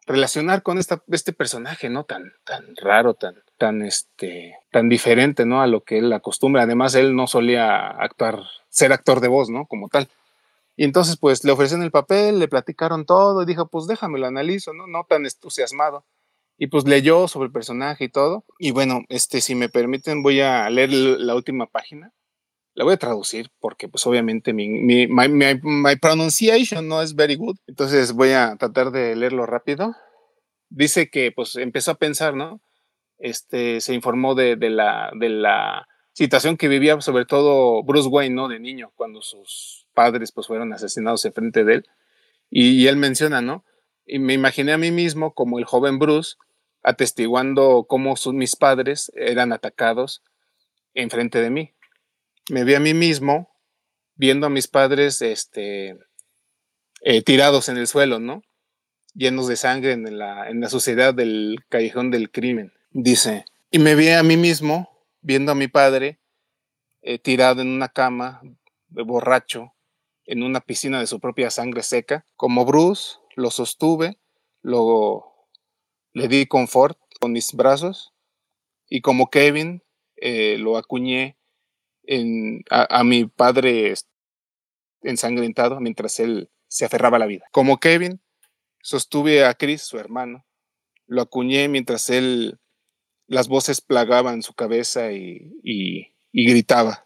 relacionar 0.06 0.64
con 0.64 0.78
esta, 0.78 1.04
este 1.10 1.34
personaje, 1.34 1.90
¿no? 1.90 2.06
Tan, 2.06 2.32
tan 2.46 2.74
raro, 2.78 3.16
tan, 3.16 3.43
tan, 3.64 3.82
este, 3.82 4.58
tan 4.72 4.90
diferente, 4.90 5.46
¿no? 5.46 5.62
A 5.62 5.68
lo 5.68 5.86
que 5.86 6.00
él 6.00 6.12
acostumbra. 6.12 6.64
Además, 6.64 6.96
él 6.96 7.16
no 7.16 7.28
solía 7.28 7.88
actuar, 7.88 8.42
ser 8.68 8.92
actor 8.92 9.22
de 9.22 9.30
voz, 9.30 9.50
¿no? 9.50 9.68
Como 9.68 9.88
tal. 9.88 10.10
Y 10.76 10.84
entonces, 10.84 11.16
pues, 11.16 11.46
le 11.46 11.54
ofrecieron 11.54 11.82
el 11.82 11.92
papel, 11.92 12.40
le 12.40 12.50
platicaron 12.50 13.06
todo 13.06 13.42
y 13.42 13.46
dijo, 13.46 13.70
pues, 13.70 13.88
déjame 13.88 14.20
lo 14.20 14.28
analizo, 14.28 14.74
¿no? 14.74 14.86
No 14.86 15.06
tan 15.08 15.26
entusiasmado 15.26 16.04
y 16.58 16.68
pues 16.68 16.86
leyó 16.86 17.30
sobre 17.30 17.48
el 17.48 17.54
personaje 17.54 18.04
y 18.04 18.10
todo. 18.10 18.44
Y 18.60 18.72
bueno, 18.72 19.04
este, 19.08 19.40
si 19.40 19.56
me 19.56 19.70
permiten, 19.70 20.22
voy 20.24 20.42
a 20.42 20.70
leer 20.70 20.92
la 20.92 21.36
última 21.36 21.68
página. 21.68 22.12
La 22.76 22.84
voy 22.84 22.96
a 22.96 22.98
traducir 22.98 23.50
porque 23.60 23.88
pues 23.88 24.06
obviamente 24.06 24.52
mi, 24.52 24.68
mi 24.68 25.08
my, 25.08 25.30
my, 25.30 25.96
pronunciation 25.96 26.86
no 26.90 27.02
es 27.02 27.16
very 27.16 27.36
good. 27.36 27.58
Entonces 27.66 28.12
voy 28.12 28.32
a 28.32 28.58
tratar 28.58 28.92
de 28.92 29.16
leerlo 29.16 29.46
rápido. 29.46 29.96
Dice 30.70 31.10
que 31.10 31.32
pues 31.32 31.56
empezó 31.56 31.92
a 31.92 31.96
pensar, 31.96 32.36
¿no? 32.36 32.62
Este, 33.24 33.80
se 33.80 33.94
informó 33.94 34.36
de, 34.36 34.58
la, 34.70 35.10
de 35.16 35.30
situación 36.12 36.58
que 36.58 36.68
vivía 36.68 37.00
sobre 37.00 37.24
todo 37.24 37.82
Bruce 37.82 38.10
Wayne, 38.10 38.36
¿no? 38.36 38.50
De 38.50 38.60
niño, 38.60 38.92
cuando 38.98 39.22
sus 39.22 39.88
padres 39.94 40.34
pues 40.34 40.48
fueron 40.48 40.74
asesinados 40.74 41.24
en 41.24 41.32
frente 41.32 41.64
de 41.64 41.76
él. 41.76 41.90
Y, 42.50 42.86
él 42.88 42.98
menciona, 42.98 43.42
¿no? 43.42 43.64
Y 44.06 44.20
me 44.20 44.34
imaginé 44.34 44.74
a 44.74 44.78
mí 44.78 44.92
mismo 44.92 45.34
como 45.34 45.58
el 45.58 45.64
joven 45.64 46.00
Bruce 46.00 46.36
atestiguando 46.84 47.86
cómo 47.88 48.16
mis 48.34 48.58
padres 48.58 49.10
eran 49.16 49.54
atacados 49.54 50.22
enfrente 50.94 51.40
de 51.40 51.50
mí. 51.50 51.74
Me 52.50 52.66
vi 52.66 52.76
a 52.76 52.82
mí 52.82 52.94
mismo 52.94 53.56
viendo 54.16 54.48
a 54.48 54.50
mis 54.50 54.68
padres 54.68 55.22
este, 55.22 55.98
eh, 57.04 57.22
tirados 57.22 57.70
en 57.70 57.78
el 57.78 57.88
suelo, 57.88 58.20
¿no? 58.20 58.42
Llenos 59.14 59.48
de 59.48 59.56
sangre 59.56 59.94
en 59.94 60.18
la, 60.18 60.50
en 60.50 60.60
la 60.60 60.68
suciedad 60.68 61.14
del 61.14 61.60
callejón 61.70 62.12
del 62.12 62.30
crimen. 62.30 62.74
Dice, 62.96 63.46
y 63.72 63.80
me 63.80 63.96
vi 63.96 64.10
a 64.10 64.22
mí 64.22 64.38
mismo 64.38 64.88
viendo 65.22 65.52
a 65.52 65.56
mi 65.56 65.68
padre 65.68 66.20
eh, 67.02 67.18
tirado 67.18 67.64
en 67.64 67.70
una 67.70 67.90
cama, 67.90 68.42
de 68.90 69.02
borracho, 69.02 69.74
en 70.26 70.44
una 70.44 70.62
piscina 70.62 71.00
de 71.00 71.08
su 71.08 71.20
propia 71.20 71.50
sangre 71.50 71.82
seca. 71.82 72.24
Como 72.36 72.66
Bruce, 72.66 73.18
lo 73.36 73.50
sostuve, 73.50 74.20
lo 74.62 75.26
le 76.14 76.28
di 76.28 76.46
confort 76.46 77.00
con 77.20 77.32
mis 77.32 77.54
brazos 77.54 78.14
y 78.88 79.02
como 79.02 79.32
Kevin 79.32 79.82
eh, 80.16 80.58
lo 80.60 80.78
acuñé 80.78 81.36
en, 82.04 82.64
a, 82.70 83.04
mi 83.04 83.26
padre 83.26 83.96
ensangrentado 85.02 85.80
mientras 85.80 86.20
él 86.20 86.52
se 86.68 86.86
aferraba 86.86 87.18
a 87.18 87.22
la 87.22 87.26
vida. 87.26 87.46
Como 87.52 87.80
Kevin, 87.80 88.22
sostuve 88.84 89.46
a 89.46 89.56
Chris, 89.56 89.82
su 89.82 89.98
hermano, 89.98 90.46
lo 91.08 91.24
acuñé 91.24 91.68
mientras 91.70 92.12
él 92.12 92.60
las 93.28 93.48
voces 93.48 93.82
plagaban 93.82 94.44
su 94.44 94.54
cabeza 94.54 95.12
y, 95.12 96.14
gritaba. 96.34 97.06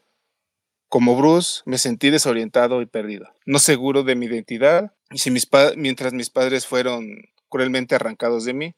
Como 0.90 1.18
Bruce, 1.18 1.62
me 1.66 1.78
sentí 1.78 2.10
desorientado 2.10 2.82
y 2.82 2.86
perdido, 2.86 3.28
no 3.46 3.60
seguro 3.60 4.04
de 4.04 4.16
mi 4.16 4.28
identidad, 4.28 4.94
y 5.12 5.18
si 5.18 5.32
mis 5.32 5.48
mientras 5.76 6.14
mis 6.14 6.30
padres 6.30 6.66
fueron 6.66 7.24
cruelmente 7.50 7.96
arrancados 7.96 8.46
de 8.46 8.54
mí, 8.54 8.76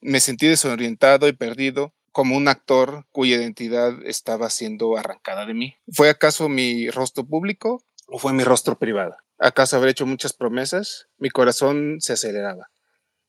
me 0.00 0.20
sentí 0.20 0.48
desorientado 0.48 1.28
y 1.28 1.32
perdido 1.32 1.92
como 2.10 2.36
un 2.36 2.48
actor 2.48 3.04
cuya 3.12 3.36
identidad 3.36 3.92
estaba 4.04 4.48
siendo 4.50 4.96
arrancada 4.96 5.44
de 5.44 5.54
mí. 5.54 5.76
¿Fue 5.92 6.08
acaso 6.08 6.48
mi 6.48 6.88
rostro 6.90 7.26
público 7.26 7.84
o 8.06 8.18
fue 8.18 8.32
mi 8.32 8.42
rostro 8.42 8.78
privado? 8.78 9.16
¿Acaso 9.38 9.76
habré 9.76 9.90
hecho 9.90 10.06
muchas 10.06 10.32
promesas? 10.32 11.08
Mi 11.18 11.28
corazón 11.28 11.96
se 12.00 12.14
aceleraba. 12.14 12.70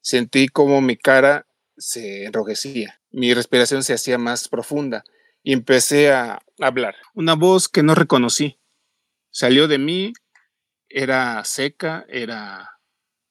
Sentí 0.02 0.48
como 0.48 0.80
mi 0.80 0.96
cara 0.96 1.47
se 1.78 2.26
enrojecía, 2.26 3.00
mi 3.12 3.34
respiración 3.34 3.84
se 3.84 3.94
hacía 3.94 4.18
más 4.18 4.48
profunda 4.48 5.04
y 5.44 5.54
empecé 5.54 6.12
a 6.12 6.40
hablar. 6.60 6.96
Una 7.13 7.36
voz 7.36 7.70
que 7.70 7.84
no 7.84 7.96
reconocí 7.96 8.58
salió 9.32 9.68
de 9.68 9.78
mí, 9.78 10.13
era 10.90 11.44
seca, 11.44 12.06
era 12.10 12.80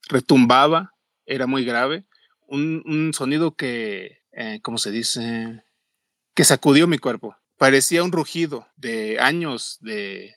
retumbaba, 0.09 0.95
era 1.25 1.47
muy 1.47 1.65
grave 1.65 2.07
un, 2.49 3.13
sonido 3.15 3.55
que, 3.55 4.23
eh, 4.33 4.61
¿cómo 4.63 4.79
se 4.79 4.91
dice? 4.91 5.63
Que 6.35 6.45
sacudió 6.45 6.87
mi 6.87 6.99
cuerpo. 6.99 7.37
Parecía 7.57 8.03
un 8.03 8.13
rugido 8.13 8.67
de 8.77 9.19
años 9.21 9.79
de, 9.81 10.37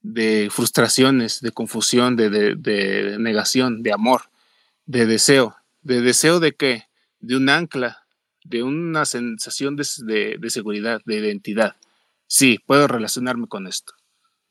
de 0.00 0.48
frustraciones, 0.50 1.40
de 1.40 1.52
confusión, 1.52 2.16
de, 2.16 2.30
de, 2.56 3.16
negación, 3.18 3.82
de 3.82 3.92
amor. 3.92 4.22
de 4.86 5.06
deseo. 5.06 5.56
¿De 5.82 6.00
deseo 6.00 6.38
de 6.38 6.52
qué? 6.52 6.84
De 7.22 7.36
un 7.36 7.48
ancla, 7.48 8.04
de 8.44 8.62
una 8.62 9.06
sensación 9.06 9.76
de, 9.76 10.36
de 10.38 10.50
seguridad, 10.50 11.00
de 11.06 11.16
identidad. 11.16 11.76
Sí, 12.26 12.58
puedo 12.66 12.86
relacionarme 12.86 13.48
con 13.48 13.66
esto. 13.66 13.94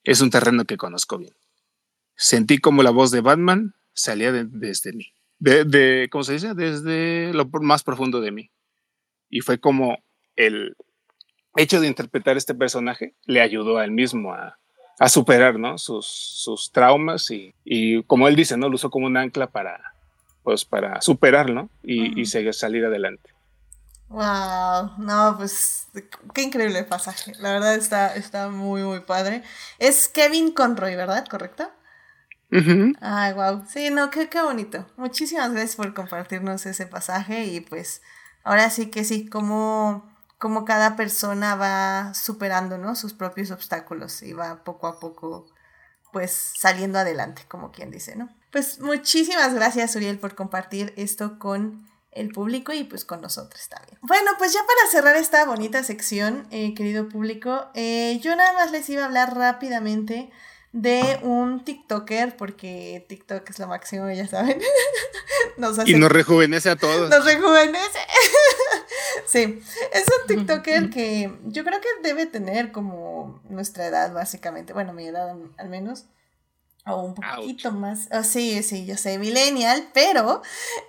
Es 0.03 0.21
un 0.21 0.31
terreno 0.31 0.65
que 0.65 0.77
conozco 0.77 1.19
bien. 1.19 1.35
Sentí 2.15 2.57
como 2.57 2.81
la 2.81 2.89
voz 2.89 3.11
de 3.11 3.21
Batman 3.21 3.75
salía 3.93 4.31
desde 4.31 4.93
mí. 4.93 5.13
De, 5.39 5.65
de, 5.65 6.07
¿cómo 6.11 6.23
se 6.23 6.33
dice? 6.33 6.53
Desde 6.53 7.33
lo 7.33 7.45
más 7.61 7.83
profundo 7.83 8.21
de 8.21 8.31
mí. 8.31 8.51
Y 9.29 9.41
fue 9.41 9.59
como 9.59 10.03
el 10.35 10.75
hecho 11.55 11.81
de 11.81 11.87
interpretar 11.87 12.37
este 12.37 12.55
personaje 12.55 13.15
le 13.25 13.41
ayudó 13.41 13.77
a 13.77 13.85
él 13.85 13.91
mismo 13.91 14.33
a, 14.33 14.59
a 14.99 15.09
superar 15.09 15.59
¿no? 15.59 15.77
sus, 15.77 16.05
sus 16.05 16.71
traumas 16.71 17.31
y, 17.31 17.53
y, 17.65 18.03
como 18.03 18.27
él 18.27 18.35
dice, 18.35 18.57
¿no? 18.57 18.69
lo 18.69 18.75
usó 18.75 18.89
como 18.89 19.07
un 19.07 19.17
ancla 19.17 19.47
para, 19.47 19.95
pues, 20.43 20.65
para 20.65 21.01
superarlo 21.01 21.69
y, 21.83 22.19
y 22.19 22.25
seguir, 22.25 22.53
salir 22.53 22.85
adelante. 22.85 23.31
Wow, 24.09 24.97
no, 24.97 25.35
pues 25.37 25.87
qué 26.33 26.41
increíble 26.41 26.83
pasaje. 26.83 27.33
La 27.39 27.53
verdad 27.53 27.75
está, 27.75 28.13
está 28.15 28.49
muy, 28.49 28.83
muy 28.83 28.99
padre. 29.01 29.43
Es 29.79 30.09
Kevin 30.09 30.51
Conroy, 30.53 30.95
¿verdad? 30.95 31.25
¿Correcto? 31.27 31.71
Ay, 32.99 33.33
wow. 33.33 33.63
Sí, 33.67 33.89
no, 33.89 34.09
qué, 34.11 34.29
qué 34.29 34.41
bonito. 34.41 34.85
Muchísimas 34.97 35.51
gracias 35.51 35.75
por 35.75 35.93
compartirnos 35.93 36.65
ese 36.65 36.85
pasaje 36.87 37.45
y 37.45 37.61
pues 37.61 38.01
ahora 38.43 38.69
sí 38.69 38.91
que 38.91 39.03
sí, 39.05 39.27
como, 39.29 40.13
como 40.37 40.65
cada 40.65 40.95
persona 40.95 41.55
va 41.55 42.13
superando, 42.13 42.77
¿no? 42.77 42.95
Sus 42.95 43.13
propios 43.13 43.51
obstáculos 43.51 44.21
y 44.23 44.33
va 44.33 44.63
poco 44.63 44.87
a 44.87 44.99
poco 44.99 45.47
pues 46.11 46.31
saliendo 46.57 46.99
adelante, 46.99 47.43
como 47.47 47.71
quien 47.71 47.91
dice, 47.91 48.15
¿no? 48.15 48.29
Pues 48.51 48.79
muchísimas 48.79 49.53
gracias, 49.53 49.95
Uriel, 49.95 50.19
por 50.19 50.35
compartir 50.35 50.93
esto 50.97 51.39
con 51.39 51.89
el 52.11 52.29
público 52.29 52.73
y 52.73 52.83
pues 52.83 53.05
con 53.05 53.21
nosotros 53.21 53.69
también. 53.69 53.97
Bueno, 54.01 54.31
pues 54.37 54.53
ya 54.53 54.59
para 54.59 54.91
cerrar 54.91 55.15
esta 55.15 55.45
bonita 55.45 55.83
sección, 55.83 56.45
eh, 56.51 56.73
querido 56.73 57.07
público, 57.07 57.67
eh, 57.73 58.19
yo 58.21 58.35
nada 58.35 58.51
más 58.53 58.71
les 58.71 58.89
iba 58.89 59.03
a 59.03 59.05
hablar 59.05 59.35
rápidamente 59.35 60.29
de 60.73 61.19
un 61.21 61.63
TikToker, 61.63 62.37
porque 62.37 63.05
TikTok 63.07 63.49
es 63.49 63.59
lo 63.59 63.67
máximo, 63.67 64.09
ya 64.11 64.27
saben. 64.27 64.61
y 65.85 65.93
nos 65.95 66.11
rejuvenece 66.11 66.69
a 66.69 66.75
todos. 66.75 67.09
Nos 67.09 67.25
rejuvenece. 67.25 67.99
sí, 69.27 69.61
es 69.93 70.05
un 70.21 70.27
TikToker 70.27 70.89
que 70.89 71.33
yo 71.45 71.63
creo 71.63 71.79
que 71.81 71.89
debe 72.03 72.25
tener 72.25 72.71
como 72.71 73.41
nuestra 73.49 73.85
edad, 73.85 74.13
básicamente. 74.13 74.73
Bueno, 74.73 74.93
mi 74.93 75.07
edad 75.07 75.35
al 75.57 75.69
menos 75.69 76.05
o 76.85 77.03
un 77.03 77.13
poquito 77.13 77.71
más. 77.71 78.07
Oh, 78.11 78.23
sí, 78.23 78.63
sí, 78.63 78.85
yo 78.85 78.97
sé, 78.97 79.19
millennial, 79.19 79.89
pero 79.93 80.41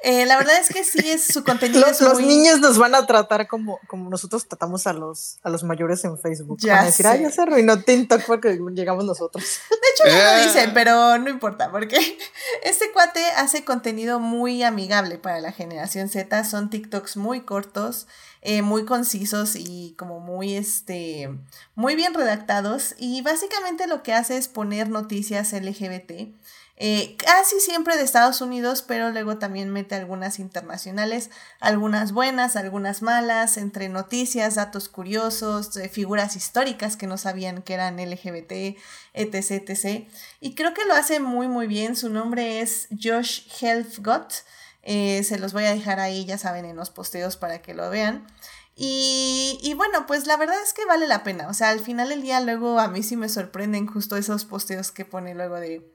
eh, 0.02 0.24
la 0.24 0.38
verdad 0.38 0.58
es 0.58 0.68
que 0.68 0.84
sí 0.84 1.10
es 1.10 1.26
su 1.26 1.44
contenido. 1.44 1.86
los, 1.86 2.00
los 2.00 2.20
niños 2.20 2.60
nos 2.60 2.78
van 2.78 2.94
a 2.94 3.06
tratar 3.06 3.46
como, 3.46 3.78
como 3.86 4.08
nosotros 4.08 4.46
tratamos 4.48 4.86
a 4.86 4.94
los, 4.94 5.38
a 5.42 5.50
los 5.50 5.64
mayores 5.64 6.04
en 6.04 6.18
Facebook. 6.18 6.58
Ya 6.60 6.74
van 6.74 6.82
a 6.84 6.86
decir, 6.86 7.06
ay, 7.06 7.22
ya 7.22 7.30
se 7.30 7.42
arruinó 7.42 7.82
TikTok 7.82 8.22
porque 8.26 8.58
llegamos 8.72 9.04
nosotros. 9.04 9.44
De 9.70 10.06
hecho, 10.06 10.16
ya 10.16 10.36
lo 10.38 10.44
dicen, 10.44 10.70
pero 10.72 11.18
no 11.18 11.28
importa, 11.28 11.70
porque 11.70 11.98
este 12.62 12.90
cuate 12.92 13.24
hace 13.36 13.64
contenido 13.64 14.18
muy 14.18 14.62
amigable 14.62 15.18
para 15.18 15.40
la 15.40 15.52
generación 15.52 16.08
Z. 16.08 16.44
Son 16.44 16.70
TikToks 16.70 17.16
muy 17.16 17.42
cortos. 17.42 18.06
Eh, 18.44 18.62
muy 18.62 18.84
concisos 18.84 19.54
y 19.54 19.94
como 19.96 20.18
muy, 20.18 20.54
este, 20.54 21.30
muy 21.76 21.94
bien 21.94 22.12
redactados. 22.12 22.96
Y 22.98 23.22
básicamente 23.22 23.86
lo 23.86 24.02
que 24.02 24.12
hace 24.12 24.36
es 24.36 24.48
poner 24.48 24.88
noticias 24.88 25.52
LGBT. 25.52 26.34
Eh, 26.76 27.16
casi 27.16 27.60
siempre 27.60 27.96
de 27.96 28.02
Estados 28.02 28.40
Unidos, 28.40 28.82
pero 28.82 29.10
luego 29.10 29.38
también 29.38 29.70
mete 29.70 29.94
algunas 29.94 30.40
internacionales, 30.40 31.30
algunas 31.60 32.10
buenas, 32.10 32.56
algunas 32.56 33.02
malas, 33.02 33.56
entre 33.58 33.88
noticias, 33.88 34.56
datos 34.56 34.88
curiosos, 34.88 35.76
eh, 35.76 35.88
figuras 35.88 36.34
históricas 36.34 36.96
que 36.96 37.06
no 37.06 37.18
sabían 37.18 37.62
que 37.62 37.74
eran 37.74 38.00
LGBT, 38.00 38.76
etc, 39.12 39.68
etc. 39.68 40.08
Y 40.40 40.56
creo 40.56 40.74
que 40.74 40.84
lo 40.84 40.94
hace 40.94 41.20
muy, 41.20 41.46
muy 41.46 41.68
bien. 41.68 41.94
Su 41.94 42.08
nombre 42.08 42.60
es 42.60 42.88
Josh 42.90 43.42
Helfgott. 43.60 44.42
Eh, 44.82 45.22
se 45.24 45.38
los 45.38 45.52
voy 45.52 45.64
a 45.64 45.74
dejar 45.74 46.00
ahí, 46.00 46.24
ya 46.24 46.38
saben, 46.38 46.64
en 46.64 46.76
los 46.76 46.90
posteos 46.90 47.36
para 47.36 47.62
que 47.62 47.74
lo 47.74 47.88
vean. 47.90 48.26
Y, 48.74 49.58
y, 49.62 49.74
bueno, 49.74 50.06
pues 50.06 50.26
la 50.26 50.36
verdad 50.36 50.60
es 50.62 50.72
que 50.72 50.84
vale 50.86 51.06
la 51.06 51.22
pena. 51.22 51.48
O 51.48 51.54
sea, 51.54 51.70
al 51.70 51.80
final 51.80 52.08
del 52.08 52.22
día 52.22 52.40
luego 52.40 52.78
a 52.78 52.88
mí 52.88 53.02
sí 53.02 53.16
me 53.16 53.28
sorprenden 53.28 53.86
justo 53.86 54.16
esos 54.16 54.44
posteos 54.44 54.90
que 54.90 55.04
pone 55.04 55.34
luego 55.34 55.56
de... 55.56 55.94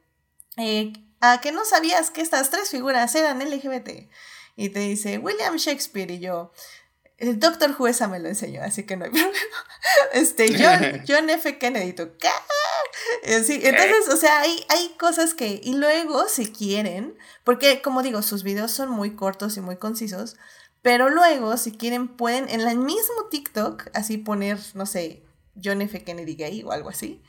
Eh, 0.58 0.94
¿A 1.20 1.42
que 1.42 1.52
no 1.52 1.66
sabías 1.66 2.12
que 2.12 2.22
estas 2.22 2.50
tres 2.52 2.70
figuras 2.70 3.14
eran 3.16 3.40
LGBT? 3.40 4.10
Y 4.56 4.70
te 4.70 4.80
dice 4.80 5.18
William 5.18 5.56
Shakespeare 5.56 6.12
y 6.12 6.20
yo... 6.20 6.52
El 7.18 7.40
Doctor 7.40 7.74
Jueza 7.74 8.08
me 8.08 8.20
lo 8.20 8.30
enseñó, 8.30 8.62
así 8.62 8.86
que 8.86 8.96
no 8.96 9.06
hay 9.06 9.12
problema. 9.12 9.34
Este, 10.14 10.48
John, 10.58 11.04
John 11.08 11.30
F. 11.30 11.58
Kennedy, 11.58 11.94
¿qué? 11.94 12.30
Eh, 13.24 13.44
sí, 13.44 13.60
entonces, 13.64 14.14
o 14.14 14.18
sea, 14.18 14.42
hay, 14.42 14.66
hay 14.70 14.96
cosas 15.00 15.34
que, 15.34 15.60
y 15.64 15.74
luego, 15.76 16.28
si 16.28 16.52
quieren, 16.52 17.18
porque 17.44 17.82
como 17.82 18.04
digo, 18.04 18.22
sus 18.22 18.44
videos 18.44 18.72
son 18.72 18.90
muy 18.90 19.16
cortos 19.16 19.58
y 19.58 19.62
muy 19.62 19.78
concisos, 19.78 20.38
pero 20.82 21.10
luego, 21.10 21.58
si 21.58 21.72
quieren, 21.72 22.08
pueden 22.08 22.50
en 22.50 22.62
el 22.62 22.78
mismo 22.78 23.26
TikTok, 23.30 23.90
así 23.94 24.18
poner, 24.18 24.60
no 24.74 24.86
sé, 24.86 25.24
John 25.62 25.82
F. 25.82 26.04
Kennedy 26.04 26.36
gay 26.36 26.64
o 26.64 26.72
algo 26.72 26.90
así, 26.90 27.22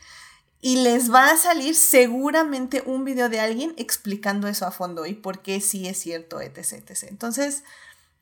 y 0.61 0.83
les 0.83 1.13
va 1.13 1.31
a 1.31 1.37
salir 1.37 1.75
seguramente 1.75 2.83
un 2.85 3.05
video 3.05 3.29
de 3.29 3.41
alguien 3.41 3.75
explicando 3.79 4.49
eso 4.49 4.67
a 4.67 4.73
fondo 4.73 5.07
y 5.07 5.15
por 5.15 5.41
qué 5.41 5.61
sí 5.61 5.87
es 5.87 5.99
cierto, 5.99 6.41
etc. 6.41 6.73
etc. 6.89 7.05
Entonces, 7.09 7.63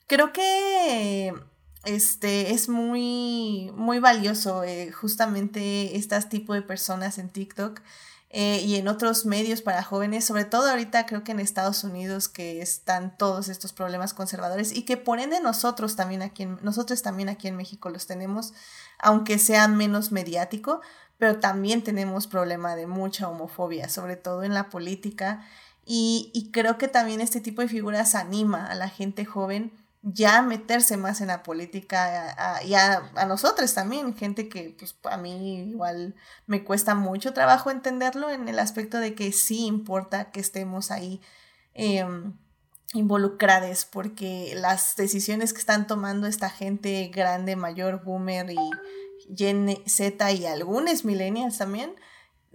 creo 0.07 0.33
que 0.33 1.33
este, 1.87 2.53
es 2.53 2.69
muy, 2.69 3.71
muy 3.75 4.01
valioso 4.01 4.65
eh, 4.65 4.91
justamente 4.93 5.97
estas 5.97 6.29
tipo 6.29 6.53
de 6.53 6.63
personas 6.63 7.19
en 7.19 7.31
TikTok 7.31 7.81
eh, 8.31 8.61
y 8.65 8.75
en 8.75 8.89
otros 8.89 9.25
medios 9.25 9.63
para 9.63 9.85
jóvenes, 9.85 10.25
sobre 10.25 10.45
todo 10.45 10.69
ahorita 10.69 11.07
creo 11.07 11.23
que 11.23 11.33
en 11.33 11.41
Estados 11.41 11.85
Unidos 11.85 12.29
que 12.29 12.61
están 12.61 13.17
todos 13.17 13.49
estos 13.49 13.73
problemas 13.73 14.15
conservadores 14.15 14.75
y 14.75 14.83
que 14.83 14.97
por 14.97 15.21
ende 15.21 15.41
nosotros 15.41 15.95
también 15.95 16.23
aquí 16.23 16.43
en, 16.43 16.59
nosotros 16.61 17.03
también 17.03 17.29
aquí 17.29 17.47
en 17.47 17.57
México 17.57 17.89
los 17.89 18.07
tenemos, 18.07 18.53
aunque 18.99 19.39
sea 19.39 19.69
menos 19.69 20.11
mediático, 20.11 20.81
pero 21.19 21.39
también 21.39 21.83
tenemos 21.83 22.27
problema 22.27 22.75
de 22.75 22.89
mucha 22.89 23.29
homofobia, 23.29 23.89
sobre 23.89 24.17
todo 24.17 24.43
en 24.43 24.55
la 24.55 24.71
política 24.71 25.47
y, 25.85 26.33
y 26.35 26.51
creo 26.51 26.79
que 26.79 26.89
también 26.89 27.21
este 27.21 27.41
tipo 27.41 27.63
de 27.63 27.69
figuras 27.69 28.17
anima 28.17 28.67
a 28.67 28.75
la 28.75 28.89
gente 28.89 29.25
joven 29.25 29.86
ya 30.09 30.41
meterse 30.41 30.97
más 30.97 31.21
en 31.21 31.27
la 31.27 31.43
política 31.43 32.61
y 32.65 32.75
a, 32.75 33.11
a, 33.17 33.27
nosotros 33.27 33.75
también, 33.75 34.15
gente 34.15 34.49
que 34.49 34.77
pues 34.79 34.97
a 35.03 35.17
mí 35.17 35.59
igual 35.69 36.15
me 36.47 36.63
cuesta 36.63 36.95
mucho 36.95 37.33
trabajo 37.33 37.73
entenderlo 37.73 38.31
en 38.31 38.47
el 38.47 38.61
aspecto 38.61 38.99
de 38.99 39.17
que 39.17 39.33
sí 39.33 39.67
importa 39.67 40.31
que 40.31 40.39
estemos 40.39 40.93
ahí 40.93 41.21
em, 41.75 42.35
involucrados 42.95 43.85
porque 43.85 44.55
las 44.55 44.95
decisiones 44.95 45.53
que 45.53 45.59
están 45.59 45.89
tomando 45.89 46.29
esta 46.29 46.51
gente 46.51 47.11
grande, 47.13 47.57
mayor, 47.57 48.05
boomer 48.05 48.49
y 48.51 49.37
Gen 49.37 49.77
Z 49.87 50.33
y 50.33 50.47
algunos 50.47 51.05
millennials 51.05 51.59
también, 51.59 51.97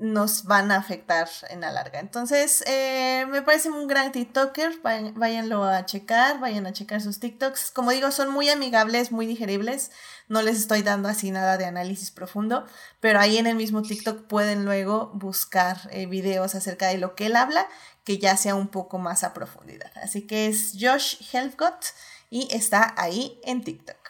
nos 0.02 0.46
van 0.46 0.72
a 0.72 0.78
afectar 0.78 1.30
en 1.50 1.62
la 1.62 1.72
larga. 1.72 2.00
Entonces, 2.00 2.64
eh, 2.66 3.26
me 3.30 3.44
parece 3.44 3.70
un 3.70 3.88
gran 3.88 4.12
TikToker, 4.12 4.80
váyanlo 4.82 5.64
a 5.64 5.86
checar, 5.86 6.40
vayan 6.40 6.66
a 6.66 6.74
checar 6.74 7.02
sus 7.02 7.20
TikToks. 7.20 7.70
Como 7.70 7.92
digo, 7.92 8.10
son 8.10 8.32
muy 8.32 8.50
amigables, 8.50 9.12
muy 9.12 9.28
digeribles, 9.28 9.92
no 10.28 10.42
les 10.42 10.58
estoy 10.58 10.82
dando 10.82 11.08
así 11.08 11.30
nada 11.30 11.58
de 11.58 11.66
análisis 11.66 12.10
profundo, 12.10 12.66
pero 13.00 13.20
ahí 13.20 13.38
en 13.38 13.46
el 13.46 13.56
mismo 13.56 13.84
TikTok 13.84 14.24
pueden 14.24 14.66
luego 14.66 15.12
buscar 15.14 15.78
eh, 15.92 16.08
videos 16.08 16.56
acerca 16.56 16.88
de 16.88 16.98
lo 16.98 17.14
que 17.14 17.28
él 17.28 17.36
habla, 17.36 17.68
que 18.04 18.18
ya 18.18 18.36
sea 18.38 18.56
un 18.56 18.70
poco 18.70 18.98
más 18.98 19.24
a 19.24 19.34
profundidad. 19.34 19.92
Así 20.02 20.26
que 20.26 20.48
es 20.48 20.78
Josh 20.80 21.18
Helfgott 21.32 21.94
y 22.32 22.48
está 22.52 22.96
ahí 22.98 23.40
en 23.44 23.64
TikTok. 23.64 24.01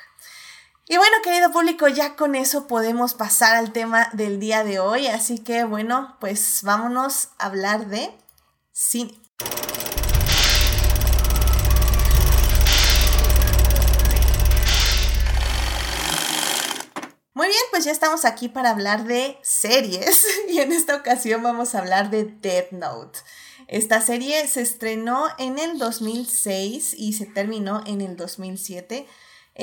Y 0.91 0.97
bueno, 0.97 1.15
querido 1.23 1.53
público, 1.53 1.87
ya 1.87 2.17
con 2.17 2.35
eso 2.35 2.67
podemos 2.67 3.13
pasar 3.13 3.55
al 3.55 3.71
tema 3.71 4.09
del 4.11 4.41
día 4.41 4.65
de 4.65 4.79
hoy. 4.79 5.07
Así 5.07 5.39
que 5.39 5.63
bueno, 5.63 6.17
pues 6.19 6.59
vámonos 6.63 7.29
a 7.37 7.45
hablar 7.45 7.87
de 7.87 8.11
cine. 8.73 9.17
Muy 17.35 17.47
bien, 17.47 17.61
pues 17.71 17.85
ya 17.85 17.91
estamos 17.93 18.25
aquí 18.25 18.49
para 18.49 18.71
hablar 18.71 19.05
de 19.05 19.37
series 19.43 20.27
y 20.49 20.59
en 20.59 20.73
esta 20.73 20.97
ocasión 20.97 21.41
vamos 21.41 21.73
a 21.73 21.79
hablar 21.79 22.09
de 22.09 22.25
Death 22.25 22.73
Note. 22.73 23.19
Esta 23.69 24.01
serie 24.01 24.45
se 24.49 24.59
estrenó 24.59 25.27
en 25.37 25.57
el 25.57 25.77
2006 25.77 26.95
y 26.97 27.13
se 27.13 27.27
terminó 27.27 27.81
en 27.85 28.01
el 28.01 28.17
2007. 28.17 29.07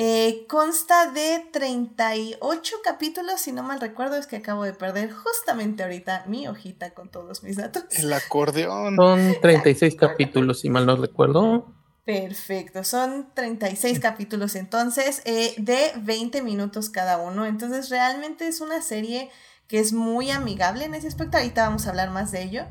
Eh, 0.01 0.45
consta 0.47 1.11
de 1.11 1.45
38 1.51 2.75
capítulos, 2.85 3.41
si 3.41 3.51
no 3.51 3.63
mal 3.63 3.81
recuerdo, 3.81 4.15
es 4.15 4.27
que 4.27 4.37
acabo 4.37 4.63
de 4.63 4.71
perder 4.71 5.11
justamente 5.11 5.83
ahorita 5.83 6.23
mi 6.25 6.47
hojita 6.47 6.91
con 6.91 7.09
todos 7.09 7.43
mis 7.43 7.57
datos. 7.57 7.83
El 7.91 8.13
acordeón. 8.13 8.95
Son 8.95 9.35
36 9.41 9.95
capítulos, 9.95 10.61
si 10.61 10.69
mal 10.69 10.85
no 10.85 10.95
recuerdo. 10.95 11.75
Perfecto, 12.05 12.85
son 12.85 13.33
36 13.33 13.99
capítulos 13.99 14.55
entonces, 14.55 15.21
eh, 15.25 15.53
de 15.57 15.91
20 15.97 16.43
minutos 16.43 16.89
cada 16.89 17.17
uno. 17.17 17.45
Entonces 17.45 17.89
realmente 17.89 18.47
es 18.47 18.61
una 18.61 18.81
serie 18.81 19.29
que 19.67 19.79
es 19.79 19.91
muy 19.91 20.31
amigable 20.31 20.85
en 20.85 20.93
ese 20.93 21.09
aspecto. 21.09 21.35
Ahorita 21.35 21.63
vamos 21.63 21.87
a 21.87 21.89
hablar 21.89 22.09
más 22.09 22.31
de 22.31 22.43
ello. 22.43 22.63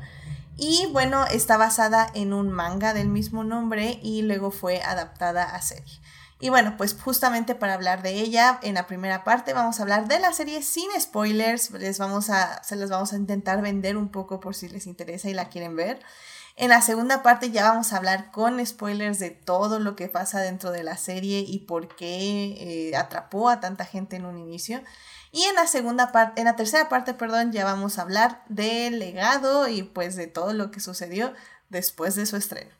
Y 0.57 0.87
bueno, 0.93 1.25
está 1.27 1.57
basada 1.57 2.07
en 2.15 2.33
un 2.33 2.49
manga 2.49 2.95
del 2.95 3.07
mismo 3.07 3.43
nombre 3.43 3.99
y 4.01 4.23
luego 4.23 4.49
fue 4.49 4.81
adaptada 4.81 5.43
a 5.43 5.61
serie. 5.61 6.01
Y 6.41 6.47
bueno, 6.49 6.75
pues 6.77 6.95
justamente 6.99 7.53
para 7.53 7.73
hablar 7.73 8.01
de 8.01 8.11
ella, 8.13 8.59
en 8.63 8.75
la 8.75 8.87
primera 8.87 9.25
parte 9.25 9.53
vamos 9.53 9.79
a 9.79 9.83
hablar 9.83 10.07
de 10.07 10.19
la 10.19 10.31
serie 10.31 10.61
sin 10.63 10.89
spoilers, 10.97 11.71
les 11.71 11.99
vamos 11.99 12.29
a, 12.29 12.63
se 12.63 12.77
las 12.77 12.89
vamos 12.89 13.11
a 13.11 13.17
intentar 13.17 13.61
vender 13.61 13.97
un 13.97 14.07
poco 14.07 14.39
por 14.39 14.55
si 14.55 14.69
les 14.69 14.87
interesa 14.87 15.29
y 15.29 15.33
la 15.33 15.49
quieren 15.49 15.75
ver. 15.75 15.99
En 16.55 16.69
la 16.69 16.81
segunda 16.81 17.23
parte 17.23 17.51
ya 17.51 17.69
vamos 17.69 17.91
a 17.91 17.97
hablar 17.97 18.31
con 18.31 18.65
spoilers 18.65 19.19
de 19.19 19.31
todo 19.31 19.79
lo 19.79 19.97
que 19.97 20.07
pasa 20.07 20.39
dentro 20.39 20.71
de 20.71 20.83
la 20.83 20.95
serie 20.95 21.39
y 21.39 21.59
por 21.59 21.93
qué 21.95 22.89
eh, 22.89 22.95
atrapó 22.95 23.49
a 23.49 23.59
tanta 23.59 23.83
gente 23.85 24.15
en 24.15 24.25
un 24.25 24.37
inicio. 24.37 24.81
Y 25.31 25.43
en 25.43 25.55
la 25.55 25.67
segunda 25.67 26.11
parte, 26.11 26.39
en 26.41 26.45
la 26.45 26.55
tercera 26.55 26.89
parte, 26.89 27.13
perdón, 27.13 27.51
ya 27.51 27.65
vamos 27.65 27.97
a 27.97 28.03
hablar 28.03 28.43
del 28.47 28.99
legado 28.99 29.67
y 29.67 29.83
pues 29.83 30.15
de 30.15 30.27
todo 30.27 30.53
lo 30.53 30.71
que 30.71 30.79
sucedió 30.79 31.33
después 31.69 32.15
de 32.15 32.25
su 32.25 32.35
estreno. 32.35 32.78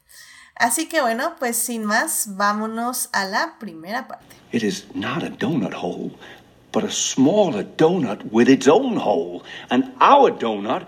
Así 0.59 0.89
que 0.89 0.99
bueno, 0.99 1.35
pues 1.39 1.55
sin 1.55 1.85
más, 1.85 2.35
vámonos 2.35 3.07
a 3.13 3.23
la 3.23 3.57
primera 3.59 4.09
parte. 4.09 4.35
It 4.51 4.61
is 4.61 4.87
not 4.93 5.23
a 5.23 5.29
donut 5.29 5.73
hole, 5.73 6.11
but 6.73 6.83
a 6.83 6.91
smaller 6.91 7.65
donut 7.77 8.21
with 8.29 8.49
its 8.49 8.67
own 8.67 8.97
hole. 8.97 9.41
And 9.69 9.93
our 10.01 10.37
donut 10.37 10.85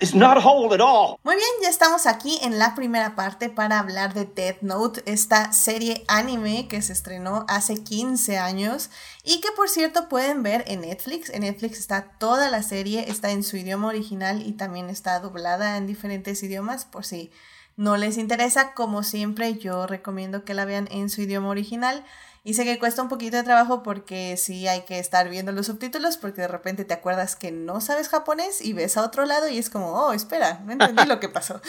is 0.00 0.14
not 0.14 0.36
a 0.36 0.40
hole 0.40 0.74
at 0.74 0.82
all. 0.82 1.16
Muy 1.22 1.34
bien, 1.36 1.48
ya 1.62 1.70
estamos 1.70 2.04
aquí 2.04 2.38
en 2.42 2.58
la 2.58 2.74
primera 2.74 3.16
parte 3.16 3.48
para 3.48 3.78
hablar 3.78 4.12
de 4.12 4.26
Death 4.26 4.60
Note, 4.60 5.02
esta 5.06 5.50
serie 5.54 6.04
anime 6.08 6.68
que 6.68 6.82
se 6.82 6.92
estrenó 6.92 7.46
hace 7.48 7.82
15 7.82 8.36
años 8.36 8.90
y 9.24 9.40
que 9.40 9.50
por 9.52 9.70
cierto 9.70 10.10
pueden 10.10 10.42
ver 10.42 10.62
en 10.66 10.82
Netflix. 10.82 11.30
En 11.30 11.40
Netflix 11.40 11.78
está 11.78 12.10
toda 12.18 12.50
la 12.50 12.62
serie, 12.62 13.08
está 13.08 13.30
en 13.30 13.42
su 13.42 13.56
idioma 13.56 13.88
original 13.88 14.42
y 14.46 14.52
también 14.52 14.90
está 14.90 15.20
doblada 15.20 15.78
en 15.78 15.86
diferentes 15.86 16.42
idiomas 16.42 16.84
por 16.84 17.06
si 17.06 17.30
no 17.76 17.96
les 17.96 18.16
interesa, 18.16 18.72
como 18.72 19.02
siempre, 19.02 19.54
yo 19.54 19.86
recomiendo 19.86 20.44
que 20.44 20.54
la 20.54 20.64
vean 20.64 20.88
en 20.90 21.10
su 21.10 21.22
idioma 21.22 21.48
original. 21.48 22.04
Y 22.42 22.54
sé 22.54 22.64
que 22.64 22.78
cuesta 22.78 23.02
un 23.02 23.08
poquito 23.08 23.36
de 23.36 23.42
trabajo 23.42 23.82
porque 23.82 24.36
sí 24.36 24.68
hay 24.68 24.82
que 24.82 25.00
estar 25.00 25.28
viendo 25.28 25.50
los 25.50 25.66
subtítulos 25.66 26.16
porque 26.16 26.42
de 26.42 26.48
repente 26.48 26.84
te 26.84 26.94
acuerdas 26.94 27.34
que 27.34 27.50
no 27.50 27.80
sabes 27.80 28.08
japonés 28.08 28.60
y 28.60 28.72
ves 28.72 28.96
a 28.96 29.02
otro 29.02 29.26
lado 29.26 29.48
y 29.48 29.58
es 29.58 29.68
como, 29.68 29.92
oh, 29.92 30.12
espera, 30.12 30.60
no 30.64 30.72
entendí 30.72 31.04
lo 31.06 31.18
que 31.18 31.28
pasó. 31.28 31.60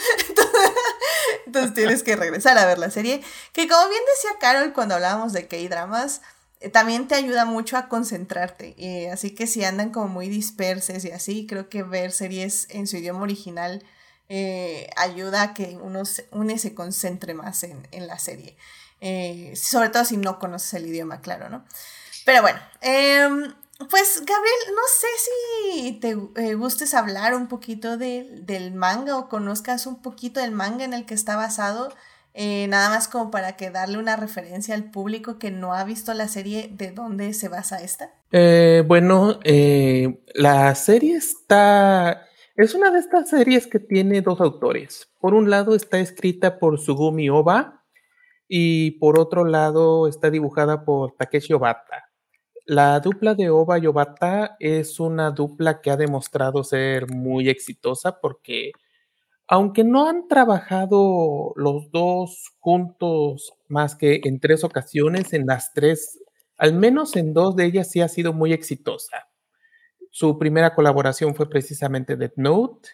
Entonces 1.46 1.74
tienes 1.74 2.04
que 2.04 2.14
regresar 2.14 2.56
a 2.58 2.64
ver 2.64 2.78
la 2.78 2.92
serie. 2.92 3.22
Que 3.52 3.66
como 3.66 3.88
bien 3.88 4.02
decía 4.14 4.38
Carol 4.38 4.72
cuando 4.72 4.94
hablábamos 4.94 5.32
de 5.32 5.48
K-dramas, 5.48 6.22
eh, 6.60 6.70
también 6.70 7.08
te 7.08 7.16
ayuda 7.16 7.44
mucho 7.44 7.76
a 7.76 7.88
concentrarte. 7.88 8.76
Eh, 8.78 9.10
así 9.10 9.34
que 9.34 9.48
si 9.48 9.64
andan 9.64 9.90
como 9.90 10.06
muy 10.06 10.28
disperses 10.28 11.04
y 11.04 11.10
así, 11.10 11.46
creo 11.48 11.68
que 11.68 11.82
ver 11.82 12.12
series 12.12 12.68
en 12.70 12.86
su 12.86 12.98
idioma 12.98 13.22
original 13.22 13.82
eh, 14.30 14.90
ayuda 14.96 15.40
a 15.40 15.54
que 15.54 15.78
uno 15.80 16.04
se, 16.04 16.28
se 16.58 16.74
concentre 16.74 17.32
más 17.32 17.62
en, 17.64 18.06
la 18.06 18.18
serie. 18.18 18.56
Eh, 19.00 19.54
sobre 19.56 19.88
todo 19.88 20.04
si 20.04 20.18
no 20.18 20.38
conoces 20.38 20.74
el 20.74 20.86
idioma, 20.86 21.22
claro, 21.22 21.48
¿no? 21.48 21.64
Pero 22.26 22.42
bueno, 22.42 22.58
em, 22.82 23.54
pues 23.88 24.22
Gabriel, 24.26 24.74
no 24.74 24.82
sé 25.00 25.06
si 25.24 25.92
te 25.92 26.10
eh, 26.42 26.54
gustes 26.54 26.92
hablar 26.92 27.34
un 27.34 27.48
poquito 27.48 27.96
del 27.96 28.74
manga 28.74 29.16
o 29.16 29.30
conozcas 29.30 29.86
un 29.86 30.02
poquito 30.02 30.40
del 30.40 30.50
manga 30.50 30.84
en 30.84 30.92
el 30.92 31.06
que 31.06 31.14
está 31.14 31.36
basado. 31.36 31.94
nada 32.34 32.90
más 32.90 33.08
como 33.08 33.30
para 33.30 33.56
que 33.56 33.70
darle 33.70 33.98
una 33.98 34.16
referencia 34.16 34.74
al 34.74 34.90
público 34.90 35.38
que 35.38 35.50
no 35.50 35.74
ha 35.74 35.84
visto 35.84 36.12
la 36.12 36.28
serie, 36.28 36.70
¿de 36.72 36.90
dónde 36.90 37.32
se 37.32 37.48
basa 37.48 37.80
esta? 37.80 38.10
bueno, 38.86 39.40
la 40.34 40.74
serie 40.74 41.16
está 41.16 42.27
es 42.58 42.74
una 42.74 42.90
de 42.90 42.98
estas 42.98 43.30
series 43.30 43.68
que 43.68 43.78
tiene 43.78 44.20
dos 44.20 44.40
autores. 44.40 45.08
Por 45.20 45.32
un 45.32 45.48
lado 45.48 45.76
está 45.76 46.00
escrita 46.00 46.58
por 46.58 46.80
Sugumi 46.80 47.30
Oba 47.30 47.84
y 48.48 48.98
por 48.98 49.20
otro 49.20 49.44
lado 49.44 50.08
está 50.08 50.28
dibujada 50.28 50.84
por 50.84 51.12
Takeshi 51.12 51.52
Obata. 51.52 52.10
La 52.66 52.98
dupla 52.98 53.36
de 53.36 53.48
Oba 53.50 53.78
y 53.78 53.86
Obata 53.86 54.56
es 54.58 54.98
una 54.98 55.30
dupla 55.30 55.80
que 55.80 55.92
ha 55.92 55.96
demostrado 55.96 56.64
ser 56.64 57.08
muy 57.08 57.48
exitosa 57.48 58.18
porque 58.20 58.72
aunque 59.46 59.84
no 59.84 60.08
han 60.08 60.26
trabajado 60.26 61.52
los 61.54 61.92
dos 61.92 62.56
juntos 62.58 63.52
más 63.68 63.94
que 63.94 64.20
en 64.24 64.40
tres 64.40 64.64
ocasiones, 64.64 65.32
en 65.32 65.46
las 65.46 65.72
tres, 65.74 66.18
al 66.56 66.72
menos 66.72 67.14
en 67.14 67.34
dos 67.34 67.54
de 67.54 67.66
ellas 67.66 67.88
sí 67.88 68.00
ha 68.00 68.08
sido 68.08 68.32
muy 68.32 68.52
exitosa. 68.52 69.28
Su 70.18 70.36
primera 70.36 70.74
colaboración 70.74 71.36
fue 71.36 71.48
precisamente 71.48 72.16
Death 72.16 72.32
Note. 72.34 72.88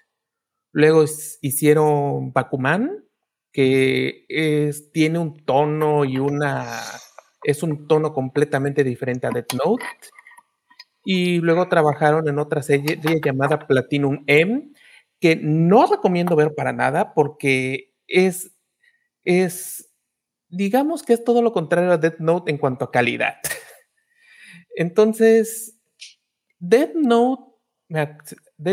Luego 0.72 1.06
hicieron 1.40 2.34
Bakuman, 2.34 3.02
que 3.50 4.26
tiene 4.92 5.18
un 5.18 5.42
tono 5.42 6.04
y 6.04 6.18
una. 6.18 6.82
Es 7.42 7.62
un 7.62 7.88
tono 7.88 8.12
completamente 8.12 8.84
diferente 8.84 9.26
a 9.26 9.30
Death 9.30 9.54
Note. 9.54 9.87
Y 11.02 11.38
luego 11.38 11.66
trabajaron 11.66 12.28
en 12.28 12.38
otra 12.38 12.62
serie 12.62 13.00
llamada 13.24 13.66
Platinum 13.66 14.22
M, 14.26 14.70
que 15.18 15.34
no 15.34 15.90
recomiendo 15.90 16.37
ver 16.37 16.54
para 16.54 16.74
nada 16.74 17.14
porque 17.14 17.94
es. 18.06 18.54
es 19.24 19.90
digamos 20.50 21.02
que 21.02 21.14
es 21.14 21.24
todo 21.24 21.40
lo 21.40 21.54
contrario 21.54 21.90
a 21.90 21.96
Death 21.96 22.18
Note 22.18 22.50
en 22.50 22.58
cuanto 22.58 22.84
a 22.84 22.92
calidad. 22.92 23.37
Entonces, 24.76 25.78
Death 26.66 26.94
Note, 26.94 27.42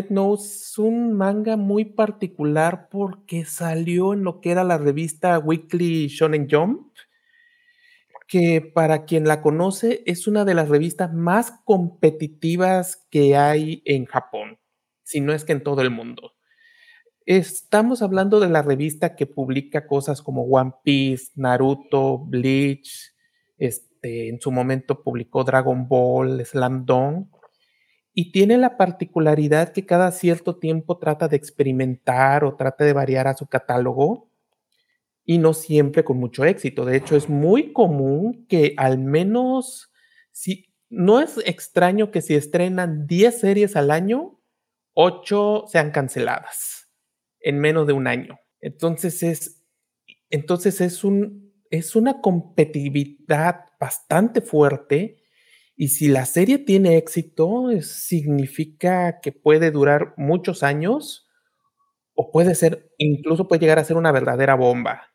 Note 0.09 0.41
es 0.41 0.77
un 0.77 1.11
manga 1.11 1.57
muy 1.57 1.83
particular 1.83 2.87
porque 2.89 3.43
salió 3.43 4.13
en 4.13 4.23
lo 4.23 4.39
que 4.39 4.51
era 4.51 4.63
la 4.63 4.77
revista 4.77 5.37
Weekly 5.39 6.07
Shonen 6.07 6.47
Jump, 6.49 6.95
que 8.29 8.61
para 8.61 9.03
quien 9.03 9.27
la 9.27 9.41
conoce 9.41 10.03
es 10.05 10.25
una 10.25 10.45
de 10.45 10.53
las 10.53 10.69
revistas 10.69 11.13
más 11.13 11.51
competitivas 11.65 13.05
que 13.11 13.35
hay 13.35 13.81
en 13.83 14.05
Japón, 14.05 14.57
si 15.03 15.19
no 15.19 15.33
es 15.33 15.43
que 15.43 15.51
en 15.51 15.61
todo 15.61 15.81
el 15.81 15.89
mundo. 15.89 16.31
Estamos 17.25 18.01
hablando 18.01 18.39
de 18.39 18.47
la 18.47 18.61
revista 18.61 19.17
que 19.17 19.27
publica 19.27 19.85
cosas 19.85 20.21
como 20.21 20.43
One 20.43 20.75
Piece, 20.81 21.33
Naruto, 21.35 22.19
Bleach, 22.19 23.13
este, 23.57 24.29
en 24.29 24.39
su 24.39 24.49
momento 24.49 25.03
publicó 25.03 25.43
Dragon 25.43 25.89
Ball, 25.89 26.45
Slam 26.45 26.85
Dunk 26.85 27.40
y 28.13 28.31
tiene 28.31 28.57
la 28.57 28.77
particularidad 28.77 29.71
que 29.71 29.85
cada 29.85 30.11
cierto 30.11 30.57
tiempo 30.57 30.97
trata 30.97 31.27
de 31.27 31.37
experimentar 31.37 32.43
o 32.43 32.55
trata 32.55 32.83
de 32.83 32.93
variar 32.93 33.27
a 33.27 33.35
su 33.35 33.47
catálogo 33.47 34.29
y 35.23 35.37
no 35.37 35.53
siempre 35.53 36.03
con 36.03 36.17
mucho 36.17 36.43
éxito. 36.43 36.83
De 36.83 36.97
hecho, 36.97 37.15
es 37.15 37.29
muy 37.29 37.71
común 37.71 38.45
que 38.49 38.73
al 38.77 38.97
menos, 38.97 39.91
si 40.31 40.73
no 40.89 41.21
es 41.21 41.37
extraño 41.45 42.11
que 42.11 42.21
si 42.21 42.35
estrenan 42.35 43.07
10 43.07 43.39
series 43.39 43.75
al 43.75 43.91
año, 43.91 44.39
8 44.93 45.65
sean 45.67 45.91
canceladas 45.91 46.89
en 47.39 47.59
menos 47.59 47.87
de 47.87 47.93
un 47.93 48.07
año. 48.07 48.39
Entonces 48.59 49.23
es, 49.23 49.63
entonces 50.29 50.81
es, 50.81 51.03
un, 51.03 51.53
es 51.69 51.95
una 51.95 52.19
competitividad 52.19 53.65
bastante 53.79 54.41
fuerte 54.41 55.20
y 55.75 55.89
si 55.89 56.07
la 56.07 56.25
serie 56.25 56.59
tiene 56.59 56.97
éxito, 56.97 57.69
significa 57.81 59.19
que 59.21 59.31
puede 59.31 59.71
durar 59.71 60.13
muchos 60.17 60.63
años 60.63 61.27
o 62.13 62.31
puede 62.31 62.55
ser, 62.55 62.91
incluso 62.97 63.47
puede 63.47 63.61
llegar 63.61 63.79
a 63.79 63.83
ser 63.83 63.97
una 63.97 64.11
verdadera 64.11 64.55
bomba. 64.55 65.11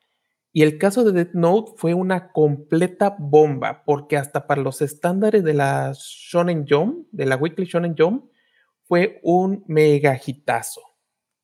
Y 0.53 0.62
el 0.62 0.78
caso 0.78 1.05
de 1.05 1.12
Death 1.12 1.35
Note 1.35 1.72
fue 1.76 1.93
una 1.93 2.33
completa 2.33 3.14
bomba, 3.18 3.83
porque 3.85 4.16
hasta 4.16 4.47
para 4.47 4.62
los 4.62 4.80
estándares 4.80 5.45
de 5.45 5.53
la 5.53 5.93
Shonen 5.95 6.64
Jump, 6.66 7.09
de 7.12 7.26
la 7.26 7.37
Weekly 7.37 7.66
Shonen 7.66 7.95
Jump, 7.97 8.30
fue 8.89 9.20
un 9.22 9.64
mega 9.66 10.18
hitazo. 10.24 10.80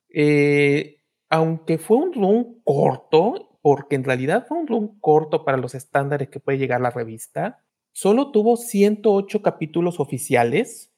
Eh, 0.08 1.02
aunque 1.28 1.78
fue 1.78 1.98
un 1.98 2.12
run 2.12 2.62
corto, 2.64 3.58
porque 3.62 3.96
en 3.96 4.04
realidad 4.04 4.46
fue 4.46 4.58
un 4.58 4.66
run 4.66 4.98
corto 5.00 5.44
para 5.44 5.58
los 5.58 5.74
estándares 5.74 6.28
que 6.28 6.40
puede 6.40 6.58
llegar 6.58 6.80
la 6.80 6.90
revista, 6.90 7.62
Solo 7.92 8.32
tuvo 8.32 8.56
108 8.56 9.42
capítulos 9.42 10.00
oficiales 10.00 10.92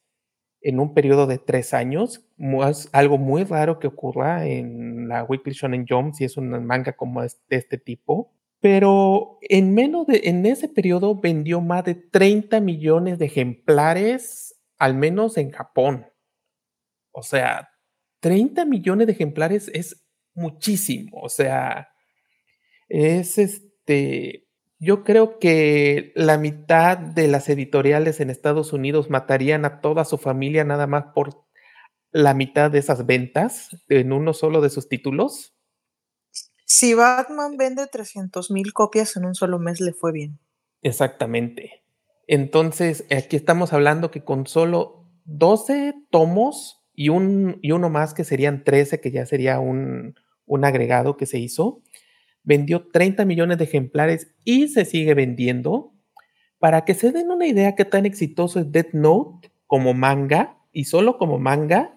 en 0.60 0.80
un 0.80 0.94
periodo 0.94 1.26
de 1.26 1.38
tres 1.38 1.74
años, 1.74 2.26
algo 2.92 3.18
muy 3.18 3.44
raro 3.44 3.78
que 3.78 3.86
ocurra 3.86 4.46
en 4.46 5.08
la 5.08 5.22
Weekly 5.24 5.52
Shonen 5.52 5.86
Jump 5.86 6.14
si 6.14 6.24
es 6.24 6.38
un 6.38 6.48
manga 6.64 6.94
como 6.94 7.20
de 7.20 7.30
este 7.50 7.76
tipo, 7.76 8.32
pero 8.60 9.38
en 9.42 9.74
menos 9.74 10.06
de, 10.06 10.22
en 10.24 10.46
ese 10.46 10.70
periodo 10.70 11.20
vendió 11.20 11.60
más 11.60 11.84
de 11.84 11.94
30 11.94 12.60
millones 12.60 13.18
de 13.18 13.26
ejemplares, 13.26 14.58
al 14.78 14.94
menos 14.94 15.36
en 15.36 15.50
Japón. 15.50 16.06
O 17.12 17.22
sea, 17.22 17.68
30 18.20 18.64
millones 18.64 19.06
de 19.06 19.12
ejemplares 19.12 19.70
es 19.74 20.02
muchísimo. 20.32 21.20
O 21.20 21.28
sea, 21.28 21.90
es 22.88 23.36
este, 23.36 24.43
yo 24.84 25.02
creo 25.04 25.38
que 25.38 26.12
la 26.14 26.38
mitad 26.38 26.98
de 26.98 27.28
las 27.28 27.48
editoriales 27.48 28.20
en 28.20 28.30
Estados 28.30 28.72
Unidos 28.72 29.10
matarían 29.10 29.64
a 29.64 29.80
toda 29.80 30.04
su 30.04 30.18
familia 30.18 30.64
nada 30.64 30.86
más 30.86 31.06
por 31.14 31.44
la 32.12 32.34
mitad 32.34 32.70
de 32.70 32.78
esas 32.78 33.06
ventas 33.06 33.70
en 33.88 34.12
uno 34.12 34.32
solo 34.32 34.60
de 34.60 34.70
sus 34.70 34.88
títulos. 34.88 35.54
Si 36.64 36.94
Batman 36.94 37.56
vende 37.56 37.86
300 37.86 38.50
mil 38.50 38.72
copias 38.72 39.16
en 39.16 39.24
un 39.24 39.34
solo 39.34 39.58
mes, 39.58 39.80
le 39.80 39.92
fue 39.92 40.12
bien. 40.12 40.38
Exactamente. 40.82 41.82
Entonces, 42.26 43.04
aquí 43.10 43.36
estamos 43.36 43.72
hablando 43.72 44.10
que 44.10 44.22
con 44.22 44.46
solo 44.46 45.06
12 45.24 45.94
tomos 46.10 46.82
y, 46.94 47.08
un, 47.08 47.58
y 47.62 47.72
uno 47.72 47.90
más, 47.90 48.14
que 48.14 48.24
serían 48.24 48.64
13, 48.64 49.00
que 49.00 49.10
ya 49.10 49.26
sería 49.26 49.58
un, 49.58 50.14
un 50.46 50.64
agregado 50.64 51.16
que 51.16 51.26
se 51.26 51.38
hizo, 51.38 51.82
vendió 52.44 52.86
30 52.88 53.24
millones 53.24 53.58
de 53.58 53.64
ejemplares 53.64 54.34
y 54.44 54.68
se 54.68 54.84
sigue 54.84 55.14
vendiendo. 55.14 55.92
Para 56.58 56.84
que 56.84 56.94
se 56.94 57.10
den 57.10 57.30
una 57.30 57.46
idea 57.46 57.74
qué 57.74 57.84
tan 57.84 58.06
exitoso 58.06 58.60
es 58.60 58.70
Death 58.70 58.92
Note 58.92 59.50
como 59.66 59.92
manga, 59.92 60.58
y 60.72 60.84
solo 60.84 61.18
como 61.18 61.38
manga, 61.38 61.94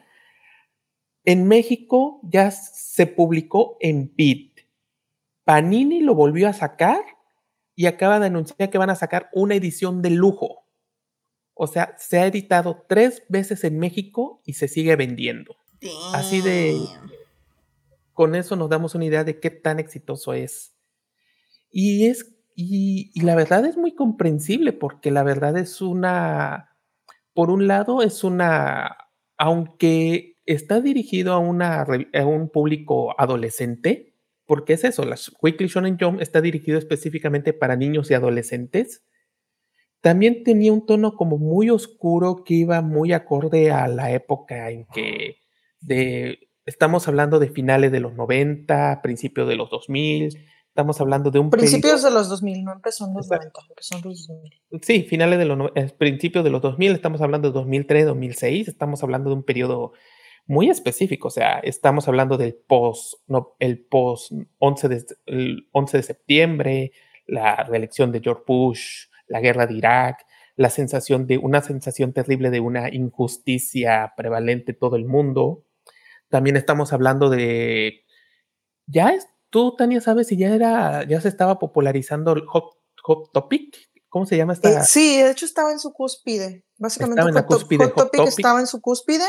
en 1.25 1.47
México 1.47 2.21
ya 2.23 2.51
se 2.51 3.07
publicó 3.07 3.77
en 3.81 4.07
Pit. 4.07 4.61
Panini 5.43 6.01
lo 6.01 6.15
volvió 6.15 6.47
a 6.47 6.53
sacar 6.53 7.01
y 7.75 7.85
acaba 7.85 8.19
de 8.19 8.27
anunciar 8.27 8.69
que 8.69 8.77
van 8.77 8.89
a 8.89 8.95
sacar 8.95 9.29
una 9.33 9.55
edición 9.55 10.01
de 10.01 10.11
lujo. 10.11 10.65
O 11.53 11.67
sea, 11.67 11.95
se 11.97 12.19
ha 12.19 12.27
editado 12.27 12.85
tres 12.87 13.23
veces 13.29 13.63
en 13.63 13.79
México 13.79 14.41
y 14.45 14.53
se 14.53 14.67
sigue 14.67 14.95
vendiendo. 14.95 15.55
Así 16.13 16.41
de... 16.41 16.77
Con 18.17 18.33
eso 18.33 18.55
nos 18.55 18.67
damos 18.67 18.95
una 18.95 19.05
idea 19.05 19.23
de 19.23 19.39
qué 19.39 19.51
tan 19.51 19.77
exitoso 19.77 20.33
es. 20.33 20.75
Y 21.69 22.07
es... 22.07 22.33
Y, 22.55 23.11
la 23.21 23.35
verdad 23.35 23.63
es 23.65 23.77
muy 23.77 23.93
comprensible 23.93 24.73
porque 24.73 25.11
la 25.11 25.21
verdad 25.21 25.55
es 25.55 25.81
una... 25.81 26.75
Por 27.35 27.51
un 27.51 27.67
lado 27.67 28.01
es 28.01 28.23
una... 28.23 28.97
Aunque 29.37 30.37
está 30.47 30.81
dirigido 30.81 31.33
a, 31.33 31.37
una, 31.37 31.83
a 31.83 32.25
un 32.25 32.49
público 32.49 33.13
adolescente, 33.21 34.15
porque 34.47 34.73
es 34.73 34.83
eso, 34.83 35.05
la 35.05 35.15
Weekly 35.43 35.67
Shonen 35.67 35.99
Jump 35.99 36.19
está 36.19 36.41
dirigido 36.41 36.79
específicamente 36.79 37.53
para 37.53 37.75
niños 37.75 38.09
y 38.09 38.15
adolescentes. 38.15 39.05
También 40.01 40.43
tenía 40.43 40.73
un 40.73 40.87
tono 40.87 41.13
como 41.13 41.37
muy 41.37 41.69
oscuro 41.69 42.43
que 42.43 42.55
iba 42.55 42.81
muy 42.81 43.13
acorde 43.13 43.69
a 43.69 43.87
la 43.87 44.11
época 44.11 44.71
en 44.71 44.87
que 44.87 45.37
de, 45.81 46.46
estamos 46.67 47.07
hablando 47.07 47.39
de 47.39 47.49
finales 47.49 47.91
de 47.91 47.99
los 47.99 48.13
90, 48.13 49.01
principios 49.01 49.47
de 49.47 49.55
los 49.55 49.69
2000, 49.71 50.37
estamos 50.67 51.01
hablando 51.01 51.31
de 51.31 51.39
un 51.39 51.49
Principios 51.49 52.03
de 52.03 52.11
los 52.11 52.29
2000, 52.29 52.63
no 52.63 52.73
empezó 52.73 53.07
en 53.07 53.15
los 53.15 53.27
90, 53.27 53.51
empezó 53.69 53.95
en 53.95 54.01
los 54.03 54.27
2000. 54.27 54.83
Sí, 54.83 55.03
finales 55.03 55.39
de 55.39 55.45
los 55.45 55.71
eh, 55.73 55.91
principios 55.97 56.43
de 56.43 56.51
los 56.51 56.61
2000, 56.61 56.91
estamos 56.91 57.21
hablando 57.21 57.47
de 57.47 57.53
2003, 57.53 58.05
2006, 58.05 58.67
estamos 58.67 59.01
hablando 59.01 59.29
de 59.29 59.37
un 59.37 59.43
periodo 59.43 59.93
muy 60.45 60.69
específico, 60.69 61.29
o 61.29 61.31
sea, 61.31 61.59
estamos 61.59 62.07
hablando 62.07 62.37
del 62.37 62.53
post, 62.53 63.15
no, 63.27 63.55
el 63.59 63.83
post 63.85 64.33
11 64.59 64.89
de, 64.89 65.05
11 65.71 65.97
de 65.97 66.03
septiembre, 66.03 66.91
la 67.25 67.63
reelección 67.63 68.11
de 68.11 68.21
George 68.21 68.43
Bush, 68.45 69.07
la 69.27 69.39
guerra 69.39 69.67
de 69.67 69.73
Irak, 69.73 70.25
la 70.57 70.69
sensación 70.69 71.27
de 71.27 71.37
una 71.37 71.61
sensación 71.61 72.13
terrible 72.13 72.49
de 72.49 72.59
una 72.59 72.93
injusticia 72.93 74.13
prevalente 74.17 74.71
en 74.71 74.79
todo 74.79 74.95
el 74.95 75.05
mundo. 75.05 75.66
También 76.29 76.57
estamos 76.57 76.93
hablando 76.93 77.29
de 77.29 78.05
ya 78.85 79.09
es, 79.09 79.27
tú 79.49 79.75
Tania 79.75 80.01
sabes 80.01 80.27
si 80.27 80.37
ya 80.37 80.49
era 80.49 81.07
ya 81.07 81.21
se 81.21 81.29
estaba 81.29 81.59
popularizando 81.59 82.33
el 82.33 82.45
hot, 82.45 82.77
hot 83.03 83.31
topic, 83.31 83.75
¿cómo 84.09 84.25
se 84.25 84.37
llama 84.37 84.53
esta? 84.53 84.69
Eh, 84.69 84.83
sí, 84.85 85.21
de 85.21 85.31
hecho 85.31 85.45
estaba 85.45 85.71
en 85.71 85.79
su 85.79 85.93
cúspide. 85.93 86.65
Básicamente 86.77 87.21
hot, 87.21 87.45
cúspide, 87.45 87.85
hot, 87.85 87.95
topic, 87.95 88.19
topic 88.19 88.29
estaba 88.29 88.59
en 88.59 88.67
su 88.67 88.81
cúspide 88.81 89.25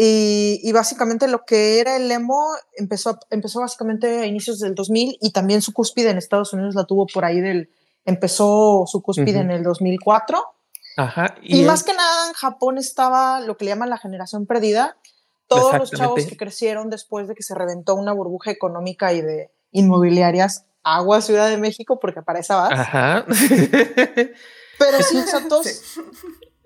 y, 0.00 0.70
básicamente 0.72 1.26
lo 1.26 1.44
que 1.44 1.80
era 1.80 1.96
el 1.96 2.08
emo 2.08 2.40
empezó, 2.76 3.18
empezó 3.30 3.60
básicamente 3.60 4.20
a 4.20 4.26
inicios 4.26 4.60
del 4.60 4.76
2000 4.76 5.18
y 5.20 5.32
también 5.32 5.60
su 5.60 5.72
cúspide 5.72 6.10
en 6.10 6.18
Estados 6.18 6.52
Unidos 6.52 6.76
la 6.76 6.84
tuvo 6.84 7.06
por 7.12 7.24
ahí 7.24 7.40
del, 7.40 7.68
empezó 8.04 8.84
su 8.86 9.02
cúspide 9.02 9.40
en 9.40 9.50
el 9.50 9.64
2004. 9.64 10.40
Ajá. 10.98 11.34
Y, 11.42 11.64
más 11.64 11.82
que 11.82 11.94
nada 11.94 12.28
en 12.28 12.34
Japón 12.34 12.78
estaba 12.78 13.40
lo 13.40 13.56
que 13.56 13.64
le 13.64 13.72
llaman 13.72 13.90
la 13.90 13.98
generación 13.98 14.46
perdida, 14.46 14.96
todos 15.48 15.78
los 15.78 15.90
chavos 15.90 16.24
que 16.26 16.36
crecieron 16.36 16.90
después 16.90 17.26
de 17.26 17.34
que 17.34 17.42
se 17.42 17.54
reventó 17.54 17.94
una 17.94 18.12
burbuja 18.12 18.50
económica 18.50 19.12
y 19.12 19.22
de 19.22 19.50
inmobiliarias, 19.72 20.66
agua 20.82 21.20
Ciudad 21.20 21.48
de 21.48 21.56
México, 21.56 21.98
porque 21.98 22.22
para 22.22 22.38
esa 22.38 22.56
vas. 22.56 22.78
Ajá. 22.78 23.24
Pero 24.78 25.02
sí, 25.02 25.18
o 25.18 25.26
sea, 25.26 25.48
todos, 25.48 25.66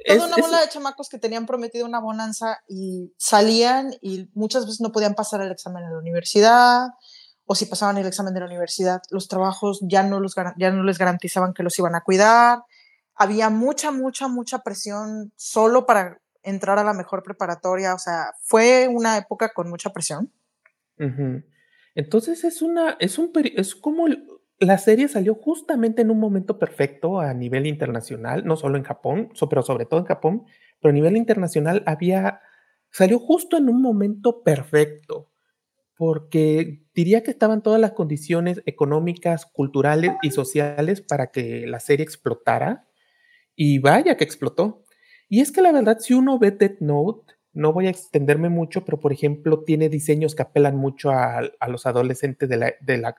Toda 0.07 0.27
una 0.27 0.37
bola 0.37 0.61
de 0.61 0.69
chamacos 0.69 1.09
que 1.09 1.19
tenían 1.19 1.47
prometido 1.47 1.87
una 1.87 2.01
bonanza 2.01 2.59
y 2.69 3.13
salían 3.17 3.95
y 4.01 4.29
muchas 4.35 4.65
veces 4.65 4.81
no 4.81 4.93
podían 4.93 5.15
pasar 5.15 5.41
el 5.43 5.53
examen 5.53 5.85
en 5.85 5.93
la 5.93 5.99
universidad 5.99 6.89
o 7.45 7.55
si 7.55 7.67
pasaban 7.67 7.99
el 7.99 8.07
examen 8.07 8.35
de 8.35 8.41
la 8.41 8.47
universidad, 8.47 9.03
los 9.11 9.29
trabajos 9.29 9.81
ya 9.83 10.03
no, 10.03 10.21
los, 10.21 10.35
ya 10.57 10.71
no 10.71 10.83
les 10.85 10.99
garantizaban 10.99 11.53
que 11.53 11.63
los 11.63 11.79
iban 11.79 11.95
a 11.95 12.03
cuidar. 12.03 12.63
Había 13.15 13.51
mucha, 13.51 13.91
mucha, 13.91 14.29
mucha 14.29 14.61
presión 14.61 15.33
solo 15.37 15.85
para 15.85 16.22
entrar 16.43 16.79
a 16.79 16.85
la 16.85 16.95
mejor 16.95 17.23
preparatoria. 17.23 17.95
O 17.95 17.99
sea, 17.99 18.33
fue 18.43 18.89
una 18.89 19.17
época 19.19 19.53
con 19.53 19.69
mucha 19.69 19.91
presión. 19.91 20.33
Entonces 21.95 22.45
es 22.45 22.63
una, 22.63 22.97
es 23.01 23.19
un, 23.19 23.33
es 23.57 23.75
como 23.75 24.07
la 24.63 24.79
serie 24.79 25.09
salió 25.09 25.35
justamente 25.35 26.03
en 26.03 26.11
un 26.11 26.21
momento 26.21 26.59
perfecto 26.59 27.19
a 27.19 27.35
nivel 27.35 27.67
internacional, 27.67 28.45
no 28.45 28.57
solo 28.57 28.77
en 28.77 28.85
Japón, 28.85 29.31
pero 29.51 29.63
sobre 29.63 29.87
todo 29.87 30.01
en 30.01 30.07
Japón, 30.07 30.45
pero 30.81 30.91
a 30.91 30.95
nivel 30.95 31.17
internacional 31.17 31.83
había, 31.87 32.41
salió 32.91 33.19
justo 33.19 33.57
en 33.57 33.69
un 33.69 33.83
momento 33.83 34.43
perfecto, 34.43 35.31
porque 35.97 36.85
diría 36.95 37.23
que 37.23 37.33
estaban 37.33 37.63
todas 37.63 37.81
las 37.81 37.93
condiciones 37.93 38.63
económicas, 38.65 39.47
culturales 39.47 40.13
y 40.23 40.31
sociales 40.31 41.01
para 41.01 41.33
que 41.33 41.67
la 41.67 41.81
serie 41.81 42.05
explotara, 42.05 42.87
y 43.57 43.81
vaya 43.81 44.17
que 44.17 44.25
explotó. 44.25 44.82
Y 45.33 45.41
es 45.41 45.51
que 45.51 45.63
la 45.63 45.73
verdad, 45.73 45.99
si 45.99 46.13
uno 46.13 46.39
ve 46.39 46.51
Death 46.51 46.81
Note, 46.81 47.33
no 47.55 47.73
voy 47.73 47.87
a 47.87 47.91
extenderme 47.91 48.51
mucho, 48.51 48.85
pero 48.85 49.01
por 49.01 49.15
ejemplo 49.15 49.65
tiene 49.65 49.89
diseños 49.89 50.35
que 50.35 50.43
apelan 50.43 50.77
mucho 50.77 51.09
a, 51.09 51.41
a 51.59 51.69
los 51.71 51.87
adolescentes 51.87 52.51
de 52.51 52.59
la, 52.59 52.75
de 52.83 52.99
la 52.99 53.17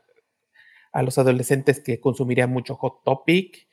a 0.91 1.01
los 1.01 1.17
adolescentes 1.17 1.79
que 1.79 1.99
consumirían 1.99 2.51
mucho 2.51 2.75
Hot 2.75 3.03
Topic, 3.03 3.67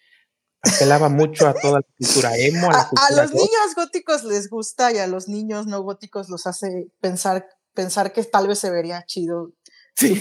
apelaba 0.62 1.10
mucho 1.10 1.48
a 1.48 1.52
toda 1.52 1.80
la 1.80 1.86
cultura 1.98 2.34
emo. 2.38 2.70
A, 2.70 2.88
los 3.14 3.34
niños 3.34 3.74
góticos 3.76 4.24
les 4.24 4.48
gusta 4.48 4.90
y 4.90 4.96
a 4.96 5.06
los 5.06 5.28
niños 5.28 5.66
no 5.66 5.82
góticos 5.82 6.30
los 6.30 6.46
hace 6.46 6.90
pensar, 6.98 7.46
pensar 7.74 8.14
que 8.14 8.24
tal 8.24 8.48
vez 8.48 8.58
se 8.58 8.70
vería 8.70 9.04
chido. 9.04 9.52
Sí, 9.96 10.18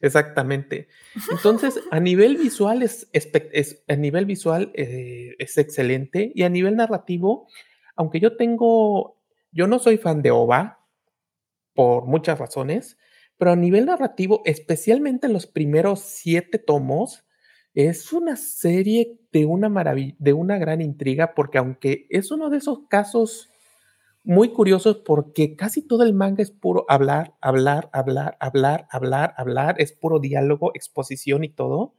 exactamente. 0.00 0.88
Entonces, 1.30 1.80
a 1.90 2.00
nivel 2.00 2.36
visual 2.36 2.82
es, 2.82 3.08
a 3.88 3.96
nivel 3.96 4.26
visual 4.26 4.72
eh, 4.74 5.36
es 5.38 5.58
excelente 5.58 6.32
y 6.34 6.42
a 6.42 6.48
nivel 6.48 6.76
narrativo, 6.76 7.48
aunque 7.96 8.20
yo 8.20 8.36
tengo, 8.36 9.20
yo 9.52 9.66
no 9.66 9.78
soy 9.78 9.98
fan 9.98 10.22
de 10.22 10.30
OVA 10.30 10.86
por 11.74 12.06
muchas 12.06 12.38
razones, 12.38 12.98
pero 13.36 13.52
a 13.52 13.56
nivel 13.56 13.86
narrativo, 13.86 14.42
especialmente 14.44 15.26
en 15.26 15.32
los 15.32 15.46
primeros 15.46 16.00
siete 16.00 16.58
tomos, 16.58 17.24
es 17.74 18.12
una 18.12 18.36
serie 18.36 19.18
de 19.32 19.46
una 19.46 19.68
maravilla, 19.68 20.14
de 20.18 20.32
una 20.32 20.58
gran 20.58 20.80
intriga, 20.80 21.34
porque 21.34 21.58
aunque 21.58 22.06
es 22.10 22.30
uno 22.30 22.50
de 22.50 22.58
esos 22.58 22.80
casos 22.88 23.48
muy 24.24 24.52
curiosos, 24.52 24.98
porque 25.04 25.56
casi 25.56 25.86
todo 25.86 26.02
el 26.04 26.14
manga 26.14 26.42
es 26.42 26.50
puro 26.50 26.84
hablar, 26.88 27.34
hablar, 27.40 27.90
hablar, 27.92 28.36
hablar, 28.40 28.86
hablar, 28.90 29.34
hablar, 29.36 29.74
es 29.78 29.92
puro 29.92 30.18
diálogo, 30.20 30.72
exposición 30.74 31.44
y 31.44 31.50
todo, 31.50 31.94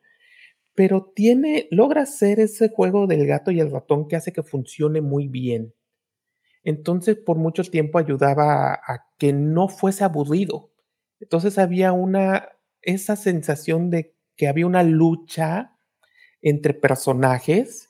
pero 0.76 1.12
tiene, 1.16 1.68
logra 1.72 2.04
hacer 2.04 2.40
ese 2.40 2.70
juego 2.70 3.08
del 3.08 3.28
gato 3.28 3.52
y 3.52 3.60
el 3.60 3.72
ratón 3.72 4.08
que 4.08 4.16
hace 4.16 4.34
que 4.34 4.44
funcione 4.44 5.02
muy 5.02 5.28
bien. 5.28 5.74
Entonces, 6.64 7.18
por 7.18 7.38
mucho 7.38 7.64
tiempo 7.64 8.00
ayudaba 8.00 8.74
a 8.74 9.08
que 9.18 9.34
no 9.34 9.68
fuese 9.68 10.04
aburrido 10.04 10.72
entonces 11.22 11.60
había 11.60 11.94
una, 11.94 12.50
esa 12.82 13.16
sensación 13.16 13.90
de 13.90 14.16
que 14.36 14.48
había 14.48 14.66
una 14.66 14.84
lucha 14.84 15.78
entre 16.42 16.74
personajes 16.74 17.88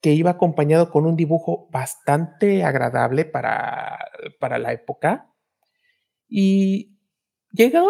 que 0.00 0.12
iba 0.12 0.30
acompañado 0.30 0.90
con 0.90 1.06
un 1.06 1.16
dibujo 1.16 1.68
bastante 1.70 2.64
agradable 2.64 3.24
para, 3.24 3.98
para 4.38 4.58
la 4.58 4.72
época. 4.72 5.32
Y 6.28 6.98
llegó, 7.52 7.88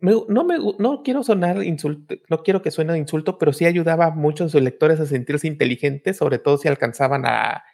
no, 0.00 0.44
me, 0.44 0.56
no 0.78 1.02
quiero 1.02 1.22
sonar 1.22 1.62
insulto, 1.62 2.14
no 2.28 2.42
quiero 2.42 2.62
que 2.62 2.70
suene 2.70 2.96
insulto, 2.98 3.38
pero 3.38 3.52
sí 3.52 3.66
ayudaba 3.66 4.10
mucho 4.10 4.44
a 4.44 4.48
sus 4.48 4.62
lectores 4.62 5.00
a 5.00 5.06
sentirse 5.06 5.46
inteligentes, 5.46 6.16
sobre 6.16 6.38
todo 6.38 6.58
si 6.58 6.68
alcanzaban 6.68 7.24
a, 7.26 7.64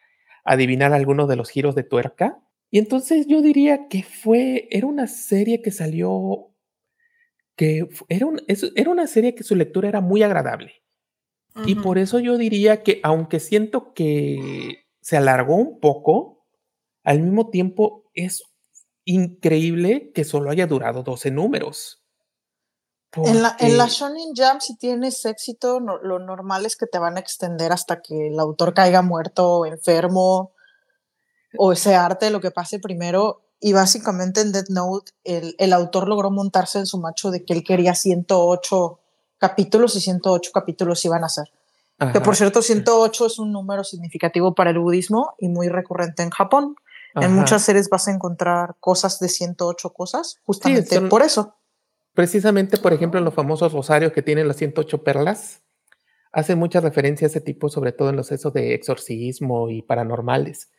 adivinar 0.45 0.93
algunos 0.93 1.29
de 1.29 1.37
los 1.37 1.51
giros 1.51 1.75
de 1.75 1.83
tuerca. 1.83 2.43
Y 2.71 2.79
entonces 2.79 3.27
yo 3.27 3.43
diría 3.43 3.89
que 3.89 4.03
fue, 4.03 4.69
era 4.71 4.87
una 4.87 5.07
serie 5.07 5.61
que 5.63 5.71
salió, 5.71 6.55
que 7.57 7.89
era, 8.09 8.27
era 8.77 8.91
una 8.91 9.07
serie 9.07 9.35
que 9.35 9.43
su 9.43 9.57
lectura 9.57 9.89
era 9.89 10.01
muy 10.01 10.23
agradable. 10.23 10.73
Y 11.67 11.75
por 11.77 11.99
eso 11.99 12.19
yo 12.19 12.37
diría 12.37 12.83
que 12.83 13.01
aunque 13.03 13.41
siento 13.41 13.93
que 13.93 14.87
se 15.01 15.17
alargó 15.17 15.57
un 15.57 15.81
poco, 15.81 16.47
al 17.05 17.21
mismo 17.21 17.51
tiempo 17.51 18.05
es 18.15 18.43
increíble 19.05 20.13
que 20.15 20.25
solo 20.25 20.51
haya 20.51 20.67
durado 20.67 21.03
12 21.03 21.31
números. 21.31 22.03
En 23.13 23.43
la, 23.43 23.57
en 23.59 23.77
la 23.77 23.89
Shonen 23.89 24.35
Jam, 24.37 24.61
si 24.61 24.77
tienes 24.77 25.25
éxito, 25.25 25.81
lo 25.81 26.19
normal 26.21 26.65
es 26.65 26.77
que 26.77 26.87
te 26.87 27.01
van 27.01 27.17
a 27.17 27.21
extender 27.21 27.73
hasta 27.73 28.01
que 28.01 28.29
el 28.29 28.39
autor 28.39 28.73
caiga 28.73 29.03
muerto, 29.03 29.67
enfermo, 29.67 30.53
o 31.59 31.73
ese 31.73 31.97
arte, 31.97 32.31
lo 32.31 32.41
que 32.41 32.53
pase 32.53 32.79
primero. 32.79 33.43
Y 33.59 33.73
básicamente 33.73 34.41
en 34.41 34.53
Death 34.53 34.71
Note, 34.71 35.13
el, 35.25 35.57
el 35.59 35.73
autor 35.73 36.09
logró 36.09 36.31
montarse 36.31 36.79
en 36.79 36.87
su 36.87 36.99
macho 36.99 37.31
de 37.31 37.45
que 37.45 37.53
él 37.53 37.65
quería 37.65 37.95
108 37.95 39.00
capítulos 39.41 39.97
y 39.97 40.01
108 40.01 40.51
capítulos 40.53 41.05
iban 41.05 41.25
a 41.25 41.29
ser. 41.29 41.51
Que 42.13 42.21
por 42.21 42.35
cierto, 42.35 42.63
108 42.63 43.27
es 43.27 43.39
un 43.39 43.53
número 43.53 43.85
significativo 43.85 44.55
para 44.55 44.71
el 44.71 44.79
budismo 44.79 45.35
y 45.39 45.49
muy 45.49 45.69
recurrente 45.69 46.23
en 46.23 46.31
Japón. 46.31 46.77
En 47.15 47.35
muchas 47.35 47.63
series 47.63 47.91
vas 47.91 48.09
a 48.09 48.13
encontrar 48.13 48.77
cosas 48.81 49.19
de 49.19 49.29
108 49.29 49.91
cosas, 49.91 50.39
justamente 50.45 51.01
por 51.03 51.23
eso. 51.23 51.57
Precisamente, 52.15 52.79
por 52.79 52.93
ejemplo, 52.93 53.19
en 53.19 53.25
los 53.25 53.35
famosos 53.35 53.73
rosarios 53.73 54.13
que 54.13 54.23
tienen 54.23 54.49
las 54.49 54.57
108 54.57 55.03
perlas, 55.03 55.63
hacen 56.33 56.59
mucha 56.59 56.81
referencia 56.81 57.27
a 57.27 57.31
ese 57.31 57.41
tipo, 57.41 57.69
sobre 57.69 57.93
todo 57.93 58.11
en 58.11 58.17
los 58.17 58.33
esos 58.33 58.53
de 58.53 58.75
exorcismo 58.75 59.69
y 59.69 59.83
paranormales. 59.83 60.71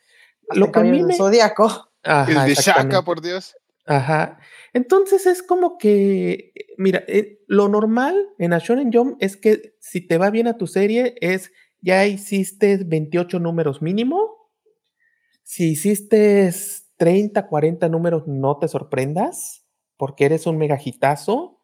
Lo 0.54 0.72
que 0.72 0.80
a 0.80 0.82
mí 0.82 1.02
me... 1.02 1.16
Zodíaco. 1.16 1.90
Ajá, 2.02 2.46
el 2.46 2.48
de 2.48 2.60
Shaka, 2.60 3.02
por 3.02 3.20
Dios. 3.20 3.54
Ajá. 3.84 4.38
Entonces 4.72 5.26
es 5.26 5.42
como 5.42 5.76
que, 5.76 6.52
mira, 6.78 7.02
eh, 7.08 7.40
lo 7.46 7.68
normal 7.68 8.28
en 8.38 8.52
Ashonen 8.52 8.92
Jump 8.92 9.16
es 9.20 9.36
que 9.36 9.74
si 9.80 10.06
te 10.06 10.18
va 10.18 10.30
bien 10.30 10.46
a 10.46 10.56
tu 10.56 10.66
serie 10.66 11.16
es 11.20 11.50
ya 11.80 12.06
hiciste 12.06 12.78
28 12.84 13.40
números 13.40 13.82
mínimo. 13.82 14.50
Si 15.42 15.70
hiciste 15.70 16.52
30, 16.96 17.48
40 17.48 17.88
números, 17.88 18.28
no 18.28 18.58
te 18.58 18.68
sorprendas 18.68 19.66
porque 19.96 20.26
eres 20.26 20.46
un 20.46 20.58
megajitazo. 20.58 21.60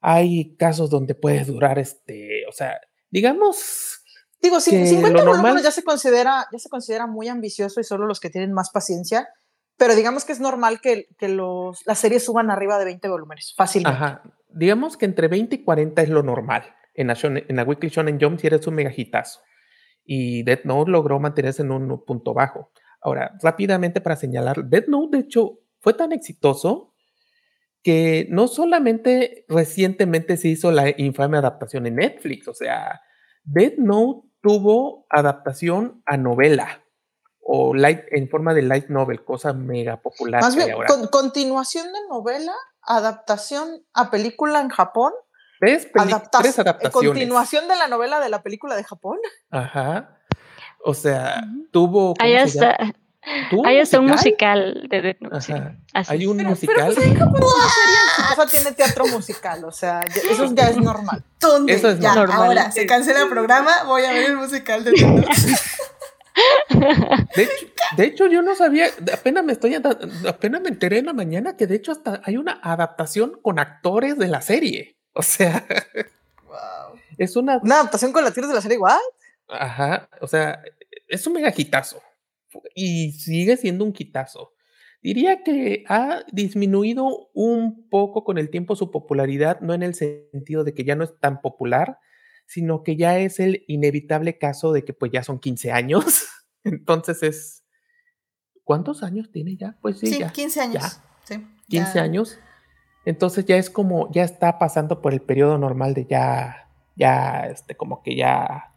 Hay 0.00 0.56
casos 0.56 0.90
donde 0.90 1.14
puedes 1.14 1.46
durar 1.46 1.78
este, 1.78 2.44
o 2.48 2.52
sea, 2.52 2.80
digamos 3.10 4.02
Digo, 4.40 4.60
50 4.60 5.24
números 5.24 5.62
ya 5.62 5.72
se 5.72 5.82
considera 5.82 6.46
ya 6.52 6.58
se 6.60 6.68
considera 6.68 7.08
muy 7.08 7.26
ambicioso 7.26 7.80
y 7.80 7.84
solo 7.84 8.06
los 8.06 8.20
que 8.20 8.30
tienen 8.30 8.52
más 8.52 8.70
paciencia 8.70 9.28
pero 9.78 9.94
digamos 9.94 10.24
que 10.24 10.32
es 10.32 10.40
normal 10.40 10.80
que, 10.80 11.08
que 11.18 11.28
los, 11.28 11.86
las 11.86 11.98
series 12.00 12.24
suban 12.24 12.50
arriba 12.50 12.78
de 12.78 12.84
20 12.84 13.08
volúmenes, 13.08 13.54
fácilmente. 13.56 13.96
Ajá. 13.96 14.22
Digamos 14.50 14.96
que 14.96 15.06
entre 15.06 15.28
20 15.28 15.54
y 15.54 15.64
40 15.64 16.02
es 16.02 16.08
lo 16.08 16.22
normal. 16.22 16.64
En 16.94 17.06
la, 17.06 17.16
en 17.22 17.56
la 17.56 17.62
Weekly 17.62 17.88
Shonen 17.88 18.18
Jump 18.20 18.40
si 18.40 18.48
eres 18.48 18.66
un 18.66 18.74
megajitazo. 18.74 19.40
Y 20.04 20.42
Death 20.42 20.64
Note 20.64 20.90
logró 20.90 21.20
mantenerse 21.20 21.62
en 21.62 21.70
un 21.70 22.04
punto 22.04 22.34
bajo. 22.34 22.72
Ahora, 23.00 23.38
rápidamente 23.40 24.00
para 24.00 24.16
señalar, 24.16 24.64
Death 24.64 24.88
Note 24.88 25.16
de 25.16 25.22
hecho 25.22 25.60
fue 25.78 25.94
tan 25.94 26.10
exitoso 26.10 26.94
que 27.84 28.26
no 28.30 28.48
solamente 28.48 29.44
recientemente 29.48 30.36
se 30.36 30.48
hizo 30.48 30.72
la 30.72 30.92
infame 30.96 31.38
adaptación 31.38 31.86
en 31.86 31.94
Netflix, 31.94 32.48
o 32.48 32.54
sea, 32.54 33.00
Death 33.44 33.78
Note 33.78 34.28
tuvo 34.42 35.06
adaptación 35.08 36.02
a 36.04 36.16
novela 36.16 36.82
o 37.50 37.72
light, 37.72 38.00
en 38.10 38.28
forma 38.28 38.52
de 38.52 38.60
light 38.60 38.88
novel, 38.88 39.24
cosa 39.24 39.54
mega 39.54 39.96
popular. 40.02 40.42
Más 40.42 40.54
bien, 40.54 40.76
continuación 41.10 41.86
de 41.86 41.98
novela, 42.10 42.52
adaptación 42.82 43.86
a 43.94 44.10
película 44.10 44.60
en 44.60 44.68
Japón. 44.68 45.14
¿Ves? 45.58 45.88
tres 45.90 46.58
adaptaciones. 46.58 46.92
Continuación 46.92 47.66
de 47.66 47.76
la 47.76 47.88
novela 47.88 48.20
de 48.20 48.28
la 48.28 48.42
película 48.42 48.76
de 48.76 48.84
Japón. 48.84 49.16
Ajá. 49.50 50.18
O 50.84 50.92
sea, 50.92 51.42
tuvo. 51.72 52.12
Ahí 52.18 52.34
está. 52.34 52.76
Ahí 53.64 53.78
está 53.78 53.98
un 53.98 54.06
musical 54.06 54.86
de 54.90 55.00
Death 55.00 55.20
Note. 55.20 55.76
Hay 55.94 56.26
un 56.26 56.36
musical. 56.44 56.94
Pero, 56.94 56.94
pues, 56.94 57.06
en 57.06 58.24
Japón 58.24 58.48
tiene 58.50 58.72
teatro 58.72 59.06
musical, 59.06 59.64
o 59.64 59.72
sea, 59.72 60.02
eso 60.30 60.54
ya 60.54 60.68
es 60.68 60.76
normal. 60.76 61.24
¿Dónde? 61.40 61.72
Eso 61.72 61.88
es 61.88 61.98
ya, 61.98 62.14
normal. 62.14 62.46
Ahora, 62.48 62.72
se 62.72 62.86
cancela 62.86 63.22
el 63.22 63.28
programa, 63.28 63.84
voy 63.86 64.04
a 64.04 64.12
ver 64.12 64.30
el 64.30 64.36
musical 64.36 64.84
de 64.84 64.92
Death 64.92 65.02
Note. 65.02 65.28
De 67.96 68.04
hecho, 68.04 68.26
yo 68.26 68.42
no 68.42 68.54
sabía, 68.54 68.86
apenas 69.12 69.44
me 69.44 69.52
estoy 69.52 69.74
apenas 69.74 70.60
me 70.60 70.68
enteré 70.68 70.98
en 70.98 71.06
la 71.06 71.12
mañana 71.12 71.56
que 71.56 71.66
de 71.66 71.76
hecho 71.76 71.92
hasta 71.92 72.20
hay 72.24 72.36
una 72.36 72.60
adaptación 72.62 73.38
con 73.42 73.58
actores 73.58 74.18
de 74.18 74.28
la 74.28 74.40
serie. 74.40 74.96
O 75.12 75.22
sea, 75.22 75.66
es 77.16 77.34
una 77.36 77.58
una 77.58 77.76
adaptación 77.76 78.12
con 78.12 78.24
actores 78.24 78.48
de 78.48 78.54
la 78.54 78.60
serie 78.60 78.76
igual. 78.76 79.00
Ajá, 79.48 80.08
o 80.20 80.26
sea, 80.26 80.62
es 81.08 81.26
un 81.26 81.32
mega 81.32 81.50
quitazo 81.52 82.02
y 82.74 83.12
sigue 83.12 83.56
siendo 83.56 83.84
un 83.84 83.92
quitazo. 83.92 84.52
Diría 85.00 85.44
que 85.44 85.84
ha 85.88 86.24
disminuido 86.32 87.30
un 87.32 87.88
poco 87.88 88.24
con 88.24 88.36
el 88.36 88.50
tiempo 88.50 88.74
su 88.74 88.90
popularidad, 88.90 89.60
no 89.60 89.72
en 89.72 89.82
el 89.82 89.94
sentido 89.94 90.64
de 90.64 90.74
que 90.74 90.84
ya 90.84 90.96
no 90.96 91.04
es 91.04 91.18
tan 91.20 91.40
popular, 91.40 91.98
sino 92.46 92.82
que 92.82 92.96
ya 92.96 93.18
es 93.18 93.38
el 93.38 93.64
inevitable 93.68 94.38
caso 94.38 94.72
de 94.72 94.84
que 94.84 94.92
pues 94.92 95.12
ya 95.12 95.22
son 95.22 95.38
15 95.38 95.72
años. 95.72 96.04
Entonces 96.72 97.22
es... 97.22 97.64
¿Cuántos 98.64 99.02
años 99.02 99.30
tiene 99.32 99.56
ya? 99.56 99.76
Pues 99.80 99.98
sí, 99.98 100.08
sí 100.08 100.18
ya. 100.18 100.30
15 100.30 100.60
años. 100.60 101.00
Sí, 101.24 101.46
15 101.68 102.00
años. 102.00 102.38
Entonces 103.06 103.46
ya 103.46 103.56
es 103.56 103.70
como, 103.70 104.10
ya 104.12 104.24
está 104.24 104.58
pasando 104.58 105.00
por 105.00 105.14
el 105.14 105.22
periodo 105.22 105.56
normal 105.56 105.94
de 105.94 106.04
ya, 106.04 106.68
ya, 106.94 107.46
este, 107.46 107.74
como 107.74 108.02
que 108.02 108.14
ya 108.14 108.74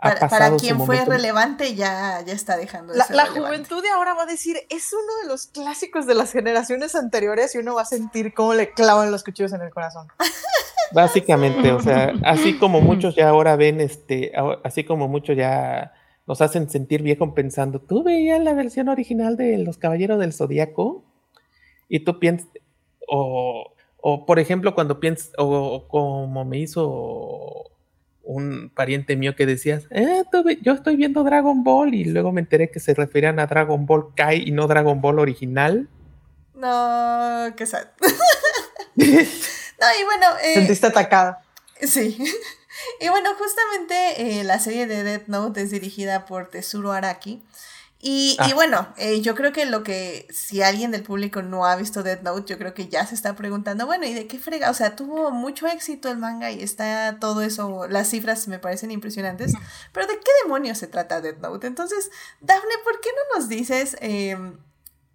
para, 0.00 0.56
quien 0.56 0.80
fue 0.80 1.04
relevante 1.04 1.74
ya, 1.74 2.22
ya 2.24 2.32
está 2.32 2.56
dejando 2.56 2.92
de 2.92 3.00
la, 3.00 3.06
la 3.10 3.26
juventud 3.26 3.82
de 3.82 3.90
ahora 3.90 4.14
va 4.14 4.22
a 4.22 4.26
decir 4.26 4.56
es 4.70 4.92
uno 4.92 5.22
de 5.22 5.28
los 5.28 5.48
clásicos 5.48 6.06
de 6.06 6.14
las 6.14 6.32
generaciones 6.32 6.94
anteriores 6.94 7.54
y 7.54 7.58
uno 7.58 7.74
va 7.74 7.82
a 7.82 7.86
sentir 7.86 8.32
cómo 8.32 8.54
le 8.54 8.72
clavan 8.72 9.10
los 9.10 9.24
cuchillos 9.24 9.52
en 9.52 9.62
el 9.62 9.70
corazón 9.70 10.06
básicamente 10.92 11.72
o 11.72 11.80
sea 11.80 12.12
así 12.24 12.58
como 12.58 12.80
muchos 12.80 13.16
ya 13.16 13.28
ahora 13.28 13.56
ven 13.56 13.80
este 13.80 14.32
así 14.62 14.84
como 14.84 15.08
muchos 15.08 15.36
ya 15.36 15.92
nos 16.28 16.40
hacen 16.40 16.70
sentir 16.70 17.02
viejo 17.02 17.34
pensando 17.34 17.80
tú 17.80 18.04
veías 18.04 18.40
la 18.40 18.54
versión 18.54 18.88
original 18.88 19.36
de 19.36 19.58
los 19.58 19.78
caballeros 19.78 20.20
del 20.20 20.32
zodiaco 20.32 21.04
y 21.88 22.00
tú 22.00 22.20
piensas 22.20 22.48
o, 23.08 23.72
o 23.96 24.26
por 24.26 24.38
ejemplo 24.38 24.74
cuando 24.74 25.00
piensas 25.00 25.32
o 25.38 25.88
como 25.88 26.44
me 26.44 26.58
hizo 26.58 27.64
un 28.28 28.70
pariente 28.74 29.16
mío 29.16 29.34
que 29.34 29.46
decía, 29.46 29.80
eh, 29.90 30.22
yo 30.60 30.72
estoy 30.74 30.96
viendo 30.96 31.24
Dragon 31.24 31.64
Ball 31.64 31.94
y 31.94 32.04
luego 32.04 32.30
me 32.30 32.42
enteré 32.42 32.70
que 32.70 32.78
se 32.78 32.92
referían 32.92 33.40
a 33.40 33.46
Dragon 33.46 33.86
Ball 33.86 34.14
Kai 34.14 34.46
y 34.46 34.50
no 34.50 34.66
Dragon 34.66 35.00
Ball 35.00 35.18
original. 35.18 35.88
No, 36.54 37.46
qué 37.56 37.64
sad. 37.64 37.86
no, 38.96 39.06
y 39.06 40.04
bueno... 40.04 40.26
Eh, 40.44 40.54
Sentiste 40.54 40.88
atacada. 40.88 41.42
Sí. 41.80 42.18
y 43.00 43.08
bueno, 43.08 43.30
justamente 43.36 44.40
eh, 44.40 44.44
la 44.44 44.58
serie 44.58 44.86
de 44.86 45.02
Death 45.02 45.26
Note 45.28 45.62
es 45.62 45.70
dirigida 45.70 46.26
por 46.26 46.48
Tetsuro 46.48 46.92
Araki. 46.92 47.42
Y, 48.00 48.36
y, 48.38 48.50
ah. 48.52 48.54
bueno, 48.54 48.94
eh, 48.96 49.20
yo 49.22 49.34
creo 49.34 49.52
que 49.52 49.66
lo 49.66 49.82
que, 49.82 50.28
si 50.30 50.62
alguien 50.62 50.92
del 50.92 51.02
público 51.02 51.42
no 51.42 51.66
ha 51.66 51.74
visto 51.74 52.04
Death 52.04 52.22
Note, 52.22 52.48
yo 52.48 52.56
creo 52.56 52.72
que 52.72 52.86
ya 52.86 53.04
se 53.04 53.16
está 53.16 53.34
preguntando, 53.34 53.86
bueno, 53.86 54.06
¿y 54.06 54.14
de 54.14 54.28
qué 54.28 54.38
frega? 54.38 54.70
O 54.70 54.74
sea, 54.74 54.94
tuvo 54.94 55.32
mucho 55.32 55.66
éxito 55.66 56.08
el 56.08 56.16
manga 56.16 56.52
y 56.52 56.62
está 56.62 57.18
todo 57.18 57.42
eso, 57.42 57.88
las 57.88 58.08
cifras 58.08 58.46
me 58.46 58.60
parecen 58.60 58.92
impresionantes, 58.92 59.52
pero 59.92 60.06
¿de 60.06 60.14
qué 60.14 60.30
demonios 60.44 60.78
se 60.78 60.86
trata 60.86 61.20
Death 61.20 61.38
Note? 61.38 61.66
Entonces, 61.66 62.12
Daphne, 62.40 62.74
¿por 62.84 63.00
qué 63.00 63.08
no 63.08 63.40
nos 63.40 63.48
dices 63.48 63.96
em, 64.00 64.58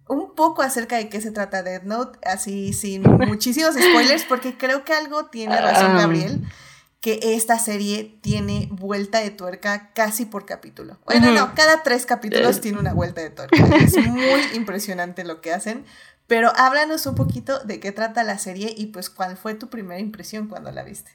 un 0.06 0.34
poco 0.34 0.60
acerca 0.60 0.96
de 0.96 1.08
qué 1.08 1.22
se 1.22 1.30
trata 1.30 1.62
Death 1.62 1.84
Note, 1.84 2.18
así 2.22 2.74
sin 2.74 3.02
muchísimos 3.26 3.76
spoilers, 3.76 4.24
porque 4.24 4.58
creo 4.58 4.84
que 4.84 4.92
algo 4.92 5.24
tiene 5.26 5.58
razón 5.58 5.96
Gabriel 5.96 6.42
que 7.04 7.20
esta 7.20 7.58
serie 7.58 8.16
tiene 8.22 8.66
vuelta 8.70 9.20
de 9.20 9.30
tuerca 9.30 9.90
casi 9.92 10.24
por 10.24 10.46
capítulo. 10.46 10.96
Bueno, 11.04 11.32
no, 11.32 11.54
cada 11.54 11.82
tres 11.82 12.06
capítulos 12.06 12.62
tiene 12.62 12.78
una 12.78 12.94
vuelta 12.94 13.20
de 13.20 13.28
tuerca. 13.28 13.58
Es 13.76 13.94
muy 14.06 14.40
impresionante 14.54 15.22
lo 15.22 15.42
que 15.42 15.52
hacen. 15.52 15.84
Pero 16.26 16.50
háblanos 16.56 17.04
un 17.04 17.14
poquito 17.14 17.58
de 17.58 17.78
qué 17.78 17.92
trata 17.92 18.24
la 18.24 18.38
serie 18.38 18.72
y 18.74 18.86
pues 18.86 19.10
cuál 19.10 19.36
fue 19.36 19.52
tu 19.52 19.68
primera 19.68 20.00
impresión 20.00 20.48
cuando 20.48 20.72
la 20.72 20.82
viste. 20.82 21.10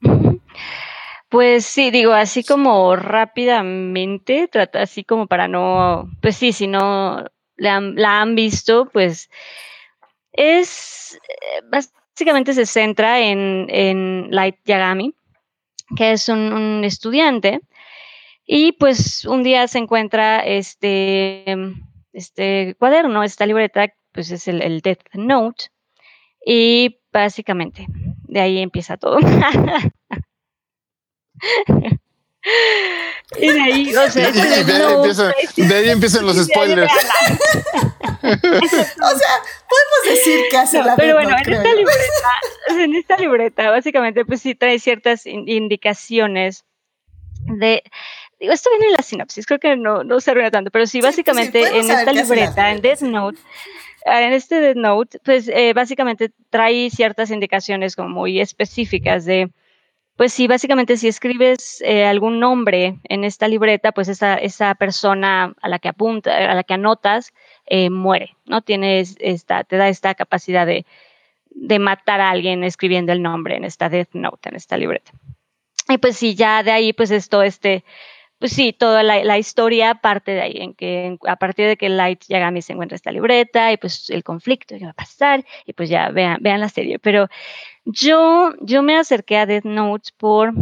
Pues 1.28 1.64
sí, 1.64 1.90
digo, 1.90 2.12
así 2.12 2.44
como 2.44 2.94
rápidamente, 2.94 4.48
trata 4.48 4.82
así 4.82 5.02
como 5.02 5.28
para 5.28 5.48
no, 5.48 6.10
pues 6.20 6.36
sí, 6.36 6.52
si 6.52 6.66
no 6.66 7.24
la 7.56 7.76
han, 7.76 7.94
la 7.94 8.20
han 8.20 8.34
visto, 8.34 8.90
pues 8.92 9.30
Es, 10.32 11.18
eh, 11.26 11.62
básicamente 12.14 12.54
se 12.54 12.66
centra 12.66 13.20
en, 13.20 14.28
Light 14.30 14.56
Yagami, 14.64 15.14
que 15.96 16.12
es 16.12 16.28
un, 16.28 16.82
estudiante, 16.84 17.60
y 18.46 18.72
pues 18.72 19.24
un 19.24 19.42
día 19.42 19.66
se 19.68 19.78
encuentra 19.78 20.40
este, 20.40 21.44
este 22.12 22.76
cuaderno, 22.78 23.22
esta 23.22 23.46
libreta, 23.46 23.92
pues 24.12 24.30
es 24.30 24.48
el, 24.48 24.62
el 24.62 24.80
Death 24.80 25.14
Note, 25.14 25.66
y 26.44 26.98
básicamente 27.12 27.86
de 28.24 28.40
ahí 28.40 28.58
empieza 28.58 28.96
todo. 28.96 29.18
y 33.38 33.52
de 33.52 33.60
ahí, 33.60 33.94
o 33.94 34.10
sea, 34.10 34.30
de, 34.30 35.74
ahí 35.74 35.90
empiezan 35.90 36.26
los 36.26 36.36
spoilers. 36.36 36.92
o 38.22 38.28
sea, 38.28 38.38
podemos 39.68 40.00
decir 40.08 40.40
que 40.50 40.56
hace 40.56 40.82
la 40.82 40.96
Pero 40.96 41.14
bueno, 41.14 41.36
en 41.36 41.52
esta 41.52 41.74
libreta, 41.74 42.30
en 42.68 42.94
esta 42.94 43.16
libreta, 43.16 43.70
básicamente, 43.70 44.24
pues 44.24 44.42
sí 44.42 44.54
trae 44.54 44.78
ciertas 44.78 45.26
indicaciones 45.26 46.64
de. 47.46 47.82
Digo, 48.40 48.52
esto 48.52 48.70
viene 48.70 48.86
en 48.86 48.92
la 48.92 49.02
sinopsis, 49.02 49.46
creo 49.46 49.60
que 49.60 49.76
no, 49.76 50.02
no 50.02 50.20
se 50.20 50.32
arruina 50.32 50.50
tanto, 50.50 50.72
pero 50.72 50.86
sí, 50.86 51.00
básicamente 51.00 51.60
en 51.60 51.88
esta 51.88 52.12
libreta, 52.12 52.72
en 52.72 52.82
Death 52.82 53.02
Note, 53.02 53.38
en 54.04 54.32
este 54.32 54.60
Death 54.60 54.76
Note, 54.76 55.18
pues 55.24 55.46
eh, 55.46 55.72
básicamente 55.74 56.32
trae 56.50 56.90
ciertas 56.90 57.30
indicaciones 57.30 57.94
como 57.94 58.08
muy 58.08 58.40
específicas 58.40 59.24
de 59.24 59.52
pues 60.16 60.32
sí, 60.32 60.46
básicamente 60.46 60.96
si 60.96 61.08
escribes 61.08 61.80
eh, 61.82 62.04
algún 62.04 62.38
nombre 62.38 62.98
en 63.04 63.24
esta 63.24 63.48
libreta, 63.48 63.92
pues 63.92 64.08
esa, 64.08 64.34
esa 64.34 64.74
persona 64.74 65.54
a 65.62 65.68
la 65.68 65.78
que 65.78 65.88
apunta, 65.88 66.50
a 66.50 66.54
la 66.54 66.64
que 66.64 66.74
anotas, 66.74 67.32
eh, 67.66 67.90
muere, 67.90 68.36
¿no? 68.44 68.62
Tienes 68.62 69.16
esta, 69.20 69.64
te 69.64 69.76
da 69.76 69.88
esta 69.88 70.14
capacidad 70.14 70.66
de, 70.66 70.84
matar 71.78 72.20
a 72.20 72.30
alguien 72.30 72.64
escribiendo 72.64 73.12
el 73.12 73.22
nombre 73.22 73.56
en 73.56 73.64
esta 73.64 73.88
Death 73.88 74.14
Note, 74.14 74.48
en 74.48 74.56
esta 74.56 74.76
libreta. 74.76 75.12
Y 75.88 75.98
pues 75.98 76.16
sí, 76.16 76.34
ya 76.34 76.62
de 76.62 76.70
ahí, 76.70 76.92
pues 76.92 77.10
esto, 77.10 77.42
este, 77.42 77.84
pues 78.42 78.54
sí, 78.54 78.72
toda 78.72 79.04
la, 79.04 79.38
historia 79.38 79.94
parte 79.94 80.32
de 80.32 80.42
ahí, 80.42 80.56
en 80.56 80.74
que 80.74 81.16
a 81.28 81.36
partir 81.36 81.68
de 81.68 81.76
que 81.76 81.88
Light 81.88 82.24
Yagami 82.28 82.60
se 82.60 82.72
encuentra 82.72 82.96
esta 82.96 83.12
libreta 83.12 83.70
y 83.70 83.76
pues 83.76 84.10
el 84.10 84.24
conflicto 84.24 84.76
que 84.76 84.84
va 84.84 84.90
a 84.90 84.94
pasar, 84.94 85.46
y 85.64 85.74
pues 85.74 85.88
ya 85.88 86.08
vean, 86.08 86.38
vean 86.40 86.60
la 86.60 86.68
serie. 86.68 86.98
Pero 86.98 87.28
yo, 87.84 88.52
yo 88.60 88.82
me 88.82 88.98
acerqué 88.98 89.38
a 89.38 89.46
Death 89.46 89.62
Note 89.62 90.10
por 90.16 90.54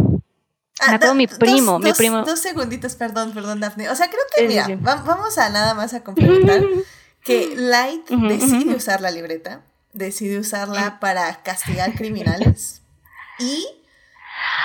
Ah, 0.78 1.14
mi 1.14 1.26
primo, 1.26 1.78
mi 1.78 1.94
primo. 1.94 2.22
Dos 2.22 2.40
segunditos, 2.40 2.96
perdón, 2.96 3.32
perdón, 3.32 3.60
Daphne. 3.60 3.88
O 3.88 3.96
sea, 3.96 4.08
creo 4.10 4.20
que, 4.36 4.46
mira, 4.46 4.68
vamos 4.82 5.38
a 5.38 5.48
nada 5.48 5.72
más 5.72 5.94
a 5.94 6.04
complementar 6.04 6.62
que 7.24 7.54
Light 7.56 8.10
decide 8.10 8.74
usar 8.74 9.00
la 9.00 9.10
libreta, 9.10 9.62
decide 9.94 10.38
usarla 10.38 11.00
para 11.00 11.42
castigar 11.42 11.94
criminales 11.96 12.82
y 13.38 13.66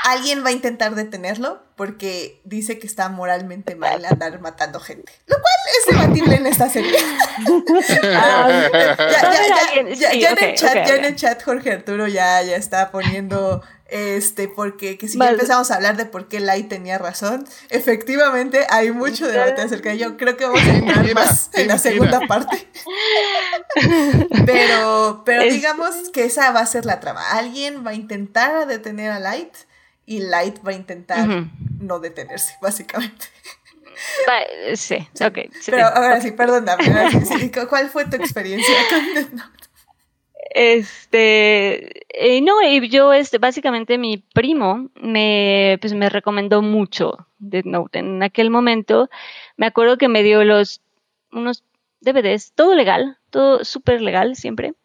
alguien 0.05 0.43
va 0.43 0.49
a 0.49 0.51
intentar 0.51 0.95
detenerlo 0.95 1.63
porque 1.75 2.41
dice 2.43 2.79
que 2.79 2.87
está 2.87 3.09
moralmente 3.09 3.75
mal 3.75 4.05
andar 4.05 4.39
matando 4.39 4.79
gente. 4.79 5.11
Lo 5.25 5.35
cual 5.35 5.53
es 5.67 5.85
debatible 5.93 6.35
en 6.35 6.47
esta 6.47 6.69
serie. 6.69 6.97
ya, 9.95 10.31
en 10.95 11.05
el 11.05 11.15
chat, 11.15 11.43
Jorge 11.43 11.71
Arturo 11.71 12.07
ya, 12.07 12.41
ya 12.43 12.55
está 12.55 12.91
poniendo 12.91 13.61
este, 13.95 14.49
porque 14.49 14.97
que 14.97 15.07
si 15.07 15.17
ya 15.17 15.29
empezamos 15.29 15.71
a 15.71 15.75
hablar 15.75 15.95
de 15.95 16.05
por 16.05 16.27
qué 16.27 16.41
Light 16.41 16.67
tenía 16.67 16.97
razón, 16.97 17.47
efectivamente 17.69 18.67
hay 18.69 18.91
mucho 18.91 19.25
debate 19.25 19.61
acerca 19.61 19.87
de 19.87 19.95
ello. 19.95 20.17
Creo 20.17 20.35
que 20.35 20.43
vamos 20.45 20.61
a 20.61 20.75
entrar 20.75 21.13
más 21.13 21.49
en 21.53 21.69
la 21.69 21.77
segunda 21.77 22.19
parte. 22.27 22.67
pero, 24.45 25.23
pero 25.25 25.43
digamos 25.43 26.09
que 26.11 26.25
esa 26.25 26.51
va 26.51 26.59
a 26.59 26.65
ser 26.65 26.85
la 26.85 26.99
trama. 26.99 27.21
Alguien 27.31 27.85
va 27.85 27.91
a 27.91 27.93
intentar 27.93 28.67
detener 28.67 29.11
a 29.11 29.19
Light 29.21 29.55
y 30.05 30.19
Light 30.19 30.57
va 30.65 30.71
a 30.71 30.75
intentar 30.75 31.27
no 31.79 31.99
detenerse, 31.99 32.55
básicamente. 32.61 33.27
sí, 34.75 35.07
ok. 35.21 35.37
Pero 35.65 35.87
ahora 35.87 36.19
sí, 36.19 36.31
perdóname. 36.31 36.83
¿Cuál 37.69 37.89
fue 37.89 38.05
tu 38.05 38.17
experiencia 38.17 38.75
con 38.89 39.13
Death 39.13 39.31
Note? 39.31 39.64
Este, 40.57 42.07
eh, 42.17 42.39
no, 42.41 42.53
yo, 42.85 43.11
este, 43.11 43.39
básicamente 43.39 43.97
mi 43.97 44.19
primo 44.19 44.89
me, 44.95 45.77
pues 45.81 45.93
me 45.93 46.07
recomendó 46.07 46.61
mucho 46.61 47.27
Death 47.39 47.65
Note. 47.65 47.99
En 47.99 48.23
aquel 48.23 48.49
momento 48.49 49.09
me 49.57 49.65
acuerdo 49.65 49.97
que 49.97 50.07
me 50.07 50.23
dio 50.23 50.45
los, 50.45 50.81
unos 51.33 51.65
DVDs, 51.99 52.53
todo 52.53 52.73
legal, 52.73 53.17
todo 53.31 53.65
súper 53.65 54.01
legal 54.01 54.37
siempre. 54.37 54.75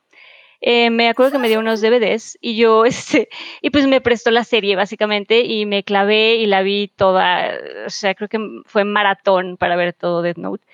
Eh, 0.61 0.91
me 0.91 1.09
acuerdo 1.09 1.31
que 1.31 1.39
me 1.39 1.49
dio 1.49 1.61
unos 1.61 1.81
DVDs 1.81 2.37
y 2.41 2.57
yo, 2.57 2.85
este, 2.87 3.29
y 3.63 3.71
pues 3.71 3.87
me 3.87 4.01
prestó 4.01 4.33
la 4.33 4.43
serie 4.43 4.75
básicamente 4.75 5.43
y 5.43 5.67
me 5.67 5.85
clavé 5.85 6.35
y 6.35 6.47
la 6.47 6.63
vi 6.63 6.89
toda, 6.89 7.49
o 7.87 7.91
sea, 7.91 8.17
creo 8.17 8.29
que 8.29 8.41
fue 8.67 8.85
maratón 8.85 9.57
para 9.57 9.77
ver 9.77 9.93
todo 9.93 10.23
Death 10.23 10.39
Note. 10.39 10.65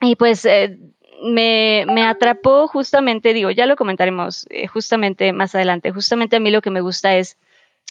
Y 0.00 0.16
pues 0.16 0.44
eh, 0.44 0.78
me, 1.22 1.84
me, 1.86 2.02
atrapó 2.04 2.68
justamente, 2.68 3.32
digo, 3.32 3.50
ya 3.50 3.66
lo 3.66 3.76
comentaremos 3.76 4.46
eh, 4.50 4.66
justamente 4.66 5.32
más 5.32 5.54
adelante, 5.54 5.92
justamente 5.92 6.36
a 6.36 6.40
mí 6.40 6.50
lo 6.50 6.62
que 6.62 6.70
me 6.70 6.80
gusta 6.80 7.16
es 7.16 7.38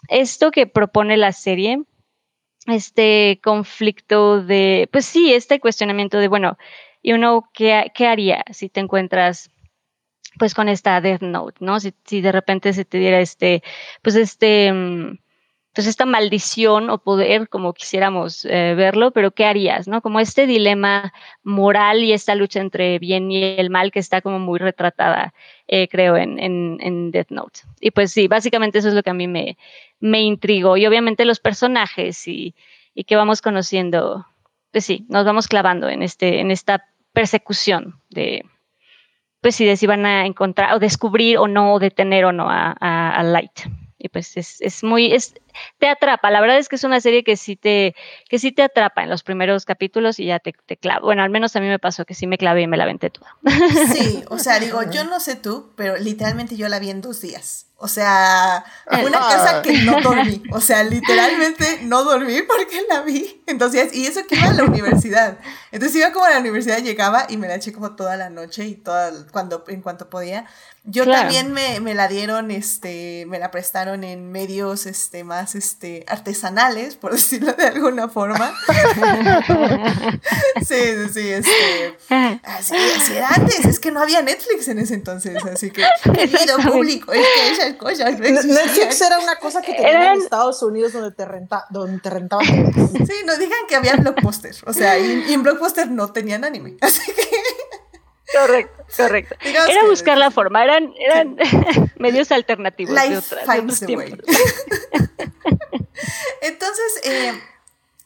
esto 0.10 0.52
que 0.52 0.68
propone 0.68 1.18
la 1.18 1.32
serie, 1.32 1.84
este 2.68 3.40
conflicto 3.44 4.42
de, 4.44 4.90
pues 4.92 5.06
sí, 5.06 5.34
este 5.34 5.60
cuestionamiento 5.60 6.18
de, 6.20 6.28
bueno, 6.28 6.58
y 7.02 7.14
uno, 7.14 7.50
¿qué, 7.54 7.92
qué 7.94 8.08
haría 8.08 8.44
si 8.52 8.70
te 8.70 8.80
encuentras 8.80 9.52
pues 10.40 10.54
con 10.54 10.68
esta 10.68 11.00
Death 11.00 11.22
Note, 11.22 11.58
¿no? 11.60 11.80
Si, 11.80 11.94
si 12.06 12.22
de 12.22 12.32
repente 12.32 12.74
se 12.74 12.86
te 12.86 12.98
diera 12.98 13.20
este, 13.20 13.62
pues 14.02 14.16
este, 14.16 14.72
mm, 15.74 15.76
pues 15.76 15.88
esta 15.88 16.06
maldición 16.06 16.90
o 16.90 16.98
poder, 16.98 17.50
como 17.50 17.74
quisiéramos 17.74 18.46
eh, 18.46 18.74
verlo, 18.76 19.12
pero 19.12 19.32
¿qué 19.32 19.46
harías, 19.46 19.88
no? 19.88 20.02
Como 20.02 20.20
este 20.20 20.48
dilema 20.48 21.14
moral 21.44 22.04
y 22.04 22.14
esta 22.14 22.36
lucha 22.36 22.60
entre 22.62 23.00
bien 23.00 23.32
y 23.32 23.44
el 23.44 23.70
mal 23.70 23.92
que 23.92 24.00
está 24.00 24.22
como 24.22 24.40
muy 24.40 24.60
retratada, 24.60 25.34
eh, 25.68 25.88
creo, 25.88 26.18
en, 26.18 26.40
en, 26.40 26.78
en, 26.82 27.12
Death 27.12 27.32
Note. 27.32 27.62
Y 27.80 27.92
pues 27.92 28.12
sí, 28.12 28.28
básicamente 28.28 28.80
eso 28.80 28.90
es 28.90 28.94
lo 28.94 29.04
que 29.04 29.10
a 29.10 29.16
mí 29.16 29.28
me, 29.28 29.58
me 30.00 30.22
intrigó. 30.22 30.78
Y 30.78 30.86
obviamente 30.86 31.26
los 31.26 31.40
personajes 31.40 32.28
y, 32.28 32.56
y 32.94 33.04
que 33.06 33.16
vamos 33.16 33.42
conociendo, 33.42 34.26
pues 34.72 34.86
sí, 34.86 35.06
nos 35.10 35.26
vamos 35.26 35.48
clavando 35.48 35.90
en, 35.90 36.04
este, 36.04 36.40
en 36.40 36.52
esta 36.52 36.86
persecución 37.14 38.00
de, 38.10 38.46
pues 39.42 39.56
si 39.56 39.76
si 39.76 39.88
van 39.88 40.06
a 40.06 40.26
encontrar 40.26 40.74
o 40.74 40.80
descubrir 40.80 41.38
o 41.38 41.48
no, 41.48 41.74
o 41.74 41.80
detener 41.80 42.26
o 42.26 42.32
no 42.32 42.48
a, 42.50 43.22
Light. 43.24 43.60
Y 44.00 44.10
pues 44.10 44.36
es, 44.36 44.60
es, 44.62 44.84
muy, 44.84 45.14
es, 45.14 45.36
te 45.80 45.88
atrapa. 45.88 46.32
La 46.32 46.42
verdad 46.42 46.58
es 46.58 46.70
que 46.70 46.76
es 46.76 46.84
una 46.84 47.02
serie 47.02 47.24
que 47.24 47.38
sí 47.38 47.56
te, 47.56 47.96
que 48.30 48.40
sí 48.40 48.52
te 48.52 48.64
atrapa 48.64 49.04
en 49.04 49.10
los 49.10 49.24
primeros 49.24 49.66
capítulos 49.66 50.20
y 50.20 50.26
ya 50.26 50.40
te, 50.40 50.54
te 50.66 50.78
clava. 50.78 51.02
Bueno, 51.02 51.24
al 51.24 51.30
menos 51.30 51.56
a 51.56 51.60
mí 51.60 51.68
me 51.68 51.80
pasó 51.80 52.06
que 52.06 52.14
sí 52.14 52.28
me 52.28 52.38
clavé 52.38 52.62
y 52.62 52.68
me 52.68 52.78
la 52.78 52.86
venté 52.86 53.10
toda. 53.10 53.36
Sí, 53.94 54.24
o 54.30 54.40
sea, 54.40 54.60
digo, 54.60 54.82
yo 54.92 55.04
no 55.04 55.20
sé 55.20 55.36
tú, 55.36 55.72
pero 55.76 55.98
literalmente 55.98 56.56
yo 56.56 56.68
la 56.70 56.80
vi 56.80 56.90
en 56.90 57.02
dos 57.02 57.22
días. 57.22 57.68
O 57.84 57.90
sea, 57.90 58.64
una 58.90 59.20
cosa 59.20 59.62
que 59.62 59.82
no 59.82 60.00
dormí. 60.02 60.42
O 60.54 60.62
sea, 60.62 60.86
literalmente 60.86 61.82
no 61.82 62.06
dormí 62.06 62.42
porque 62.44 62.82
la 62.88 63.02
vi. 63.02 63.44
Entonces, 63.46 63.94
y 63.94 64.06
eso 64.06 64.22
que 64.26 64.38
iba 64.38 64.52
a 64.52 64.54
la 64.54 64.64
universidad. 64.64 65.38
Entonces 65.70 65.98
iba 65.98 66.14
como 66.14 66.24
a 66.24 66.30
la 66.30 66.40
universidad, 66.40 66.78
llegaba 66.78 67.26
y 67.28 67.36
me 67.36 67.50
la 67.50 67.56
eché 67.56 67.74
como 67.74 67.94
toda 67.98 68.16
la 68.16 68.30
noche 68.30 68.66
y 68.66 68.76
toda, 68.76 69.12
cuando, 69.34 69.66
en 69.68 69.82
cuanto 69.82 70.10
podía. 70.10 70.46
Yo 70.86 71.06
también 71.06 71.52
me, 71.52 71.82
me, 71.82 71.94
la 71.94 72.08
dieron, 72.08 72.52
este, 72.52 73.26
me 73.28 73.38
la 73.38 73.52
prestaron 73.52 74.06
en 74.06 74.32
medios, 74.32 74.86
este, 74.86 75.26
más, 75.26 75.43
este, 75.56 76.06
artesanales, 76.08 76.96
por 76.96 77.12
decirlo 77.14 77.54
de 77.54 77.66
alguna 77.66 78.10
forma. 78.10 78.54
sí, 80.66 80.76
sí, 80.76 81.10
sí, 81.14 81.30
este, 81.30 81.96
así, 82.44 82.76
así 82.76 83.14
era 83.16 83.30
antes, 83.30 83.66
es 83.66 83.80
que 83.80 83.92
no 83.92 84.02
había 84.02 84.22
Netflix 84.22 84.68
en 84.68 84.80
ese 84.80 84.96
entonces, 84.96 85.44
así 85.46 85.72
que, 85.72 85.84
querido 86.04 86.58
público, 86.58 87.12
es 87.14 87.26
que 87.58 87.72
Netflix 88.48 89.02
era 89.02 89.20
una 89.20 89.36
cosa 89.38 89.62
que 89.62 89.74
tenían 89.74 90.16
en 90.16 90.22
Estados 90.22 90.62
Unidos 90.64 90.94
donde 90.94 91.12
te, 91.12 91.26
renta, 91.26 91.66
donde 91.70 92.00
te 92.00 92.10
rentaban. 92.10 92.46
sí, 92.46 93.14
no 93.26 93.38
digan 93.38 93.60
que 93.68 93.76
había 93.76 93.96
Blockbuster. 93.96 94.56
O 94.66 94.74
sea, 94.74 94.98
y, 94.98 95.34
en 95.34 95.44
Blockbuster 95.44 95.90
no 95.90 96.12
tenían 96.12 96.44
anime. 96.44 96.78
Así 96.82 97.12
que. 97.12 97.22
Correcto, 98.34 98.86
correcto. 98.98 99.36
era 99.42 99.86
buscar 99.88 100.18
la 100.18 100.32
forma, 100.32 100.64
eran, 100.64 100.94
eran 100.98 101.38
medios 101.98 102.32
alternativos. 102.32 102.94
Life 102.94 103.36
finds 103.46 103.80
the 103.80 103.96
way. 103.96 104.18
Entonces, 106.42 107.02
eh, 107.04 107.34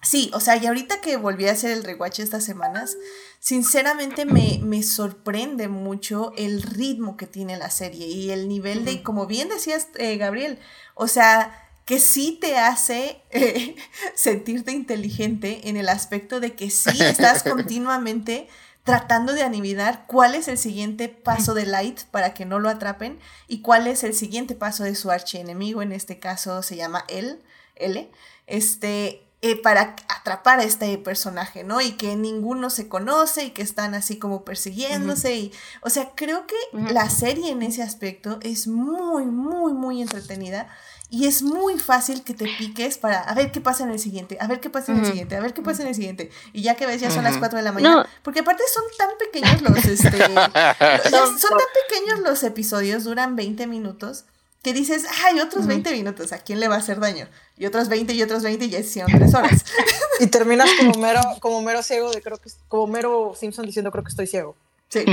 sí, 0.02 0.30
o 0.34 0.40
sea, 0.40 0.58
y 0.58 0.68
ahorita 0.68 1.02
que 1.02 1.18
volví 1.18 1.48
a 1.48 1.54
hacer 1.54 1.72
el 1.72 1.84
rewatch 1.84 2.20
estas 2.20 2.44
semanas, 2.44 2.98
sinceramente 3.40 4.26
me, 4.26 4.60
me, 4.62 4.84
sorprende 4.84 5.68
mucho 5.68 6.34
el 6.38 6.62
ritmo 6.62 7.18
que 7.18 7.28
tiene 7.28 7.58
la 7.58 7.70
serie 7.70 8.06
y 8.08 8.32
el 8.32 8.48
nivel 8.48 8.86
de, 8.86 9.02
como 9.04 9.26
bien 9.26 9.50
decías, 9.50 9.88
eh, 9.96 10.18
Gabriel, 10.18 10.60
o 10.94 11.08
sea, 11.08 11.68
que 11.86 12.00
sí 12.00 12.38
te 12.40 12.58
hace 12.58 13.22
eh, 13.32 13.76
sentirte 14.16 14.74
inteligente 14.74 15.70
en 15.70 15.78
el 15.78 15.88
aspecto 15.90 16.40
de 16.42 16.54
que 16.54 16.70
sí 16.70 17.02
estás 17.02 17.44
continuamente 17.44 18.50
tratando 18.88 19.34
de 19.34 19.44
adivinar 19.44 20.06
cuál 20.08 20.34
es 20.34 20.48
el 20.48 20.58
siguiente 20.58 21.10
paso 21.10 21.54
de 21.54 21.66
Light 21.66 22.04
para 22.04 22.34
que 22.34 22.46
no 22.46 22.58
lo 22.58 22.70
atrapen 22.70 23.20
y 23.50 23.62
cuál 23.62 23.86
es 23.86 24.06
el 24.06 24.14
siguiente 24.14 24.56
paso 24.56 24.86
de 24.86 24.96
su 24.96 25.12
archienemigo, 25.12 25.82
en 25.82 25.92
este 25.92 26.20
caso 26.20 26.64
se 26.64 26.78
llama 26.78 27.04
L, 27.10 27.38
L, 27.76 28.10
este, 28.46 29.28
eh, 29.42 29.62
para 29.62 29.94
atrapar 30.08 30.62
a 30.62 30.64
este 30.64 30.98
personaje, 31.00 31.66
¿no? 31.66 31.82
Y 31.82 31.98
que 31.98 32.16
ninguno 32.16 32.70
se 32.70 32.88
conoce 32.88 33.44
y 33.44 33.50
que 33.50 33.62
están 33.62 33.94
así 33.94 34.20
como 34.20 34.46
persiguiéndose 34.46 35.36
y, 35.36 35.52
o 35.82 35.90
sea, 35.90 36.14
creo 36.16 36.48
que 36.48 36.56
la 36.72 37.10
serie 37.10 37.52
en 37.52 37.64
ese 37.64 37.84
aspecto 37.84 38.40
es 38.42 38.68
muy, 38.68 39.26
muy, 39.26 39.74
muy 39.74 40.02
entretenida 40.02 40.70
y 41.10 41.26
es 41.26 41.42
muy 41.42 41.80
fácil 41.80 42.24
que 42.24 42.34
te 42.34 42.46
piques 42.58 42.98
para 42.98 43.22
a 43.22 43.34
ver 43.34 43.52
qué 43.52 43.62
pasa 43.62 43.84
en 43.84 43.92
el 43.92 44.00
siguiente, 44.00 44.38
a 44.42 44.48
ver 44.48 44.60
qué 44.60 44.70
pasa 44.70 44.92
en 44.92 45.00
el 45.00 45.06
siguiente, 45.06 45.38
a 45.38 45.40
ver 45.40 45.54
qué 45.54 45.62
pasa 45.62 45.82
en 45.84 45.88
el 45.88 45.96
siguiente. 45.96 46.30
Y 46.52 46.64
ya 46.64 46.76
que 46.76 46.86
ves, 46.86 47.00
ya 47.00 47.10
son 47.10 47.24
las 47.24 47.38
4 47.38 47.58
de 47.58 47.64
la 47.64 47.72
mañana. 47.72 48.10
Porque 48.24 48.42
aparte 48.42 48.64
son 48.74 48.84
tan 48.98 49.10
pequeños 49.18 49.62
los, 49.62 49.86
este, 49.86 50.12
son 50.18 51.38
tan 51.40 51.68
pequeños 51.90 52.20
los 52.24 52.44
episodios, 52.44 53.06
duran 53.06 53.38
20 53.38 53.68
minutos, 53.68 54.26
que 54.64 54.74
dices, 54.74 55.06
ay, 55.24 55.40
otros 55.40 55.66
20 55.66 55.92
minutos, 55.94 56.34
¿a 56.34 56.40
quién 56.40 56.60
le 56.60 56.68
va 56.68 56.76
a 56.76 56.80
hacer 56.80 57.00
daño? 57.00 57.30
Y 57.58 57.66
otros 57.66 57.88
20 57.88 58.14
y 58.14 58.22
otros 58.22 58.44
20 58.44 58.66
y 58.66 58.70
ya 58.70 58.80
hicieron 58.80 59.10
3 59.10 59.34
horas. 59.34 59.64
y 60.20 60.28
terminas 60.28 60.70
como 60.78 60.94
mero, 61.00 61.22
como 61.40 61.62
mero 61.62 61.84
ciego 61.84 62.12
de 62.12 62.22
creo 62.22 62.38
que, 62.38 62.50
como 62.68 62.86
mero 62.88 63.34
Simpson 63.40 63.66
diciendo 63.66 63.92
creo 63.92 64.04
que 64.04 64.10
estoy 64.10 64.28
ciego. 64.28 64.58
Sí. 64.90 65.06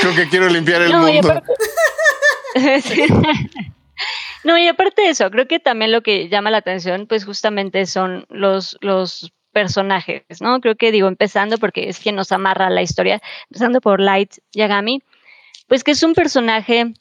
creo 0.00 0.14
que 0.14 0.28
quiero 0.30 0.48
limpiar 0.48 0.82
el 0.82 0.96
mundo. 0.96 1.42
No, 4.44 4.56
y 4.58 4.68
aparte 4.68 5.02
de 5.02 5.10
eso, 5.10 5.30
creo 5.30 5.48
que 5.48 5.58
también 5.58 5.92
lo 5.92 6.02
que 6.02 6.28
llama 6.28 6.50
la 6.50 6.58
atención, 6.58 7.06
pues 7.06 7.24
justamente 7.24 7.86
son 7.86 8.26
los, 8.28 8.78
los 8.80 9.32
personajes, 9.52 10.22
¿no? 10.40 10.60
Creo 10.60 10.76
que 10.76 10.92
digo, 10.92 11.08
empezando 11.08 11.58
porque 11.58 11.88
es 11.88 11.98
quien 11.98 12.14
nos 12.14 12.32
amarra 12.32 12.70
la 12.70 12.82
historia, 12.82 13.20
empezando 13.50 13.80
por 13.80 14.00
Light 14.00 14.34
Yagami, 14.52 15.02
pues 15.66 15.82
que 15.84 15.92
es 15.92 16.02
un 16.02 16.14
personaje 16.14 16.92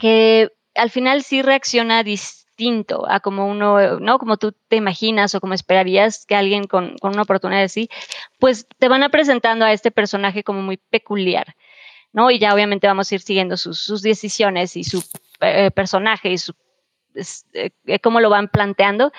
que 0.00 0.50
al 0.74 0.90
final 0.90 1.22
sí 1.22 1.42
reacciona 1.42 2.02
distinto 2.02 3.06
a 3.08 3.20
como 3.20 3.46
uno, 3.46 4.00
¿no? 4.00 4.18
Como 4.18 4.36
tú 4.36 4.52
te 4.68 4.76
imaginas 4.76 5.34
o 5.34 5.40
como 5.40 5.54
esperarías 5.54 6.24
que 6.26 6.34
alguien 6.34 6.66
con, 6.66 6.96
con 6.98 7.12
una 7.12 7.22
oportunidad 7.22 7.62
así, 7.62 7.88
pues 8.38 8.66
te 8.78 8.88
van 8.88 9.02
a 9.02 9.10
presentando 9.10 9.64
a 9.64 9.72
este 9.72 9.90
personaje 9.90 10.42
como 10.42 10.62
muy 10.62 10.76
peculiar. 10.76 11.54
¿no? 12.12 12.30
Y 12.30 12.38
ya 12.38 12.54
obviamente 12.54 12.86
vamos 12.86 13.10
a 13.10 13.14
ir 13.14 13.20
siguiendo 13.20 13.56
sus, 13.56 13.78
sus 13.78 14.02
decisiones 14.02 14.76
y 14.76 14.84
su 14.84 15.02
eh, 15.40 15.70
personaje 15.70 16.30
y 16.30 16.38
su, 16.38 16.54
eh, 17.52 17.70
eh, 17.86 17.98
cómo 18.00 18.20
lo 18.20 18.30
van 18.30 18.48
planteando, 18.48 19.12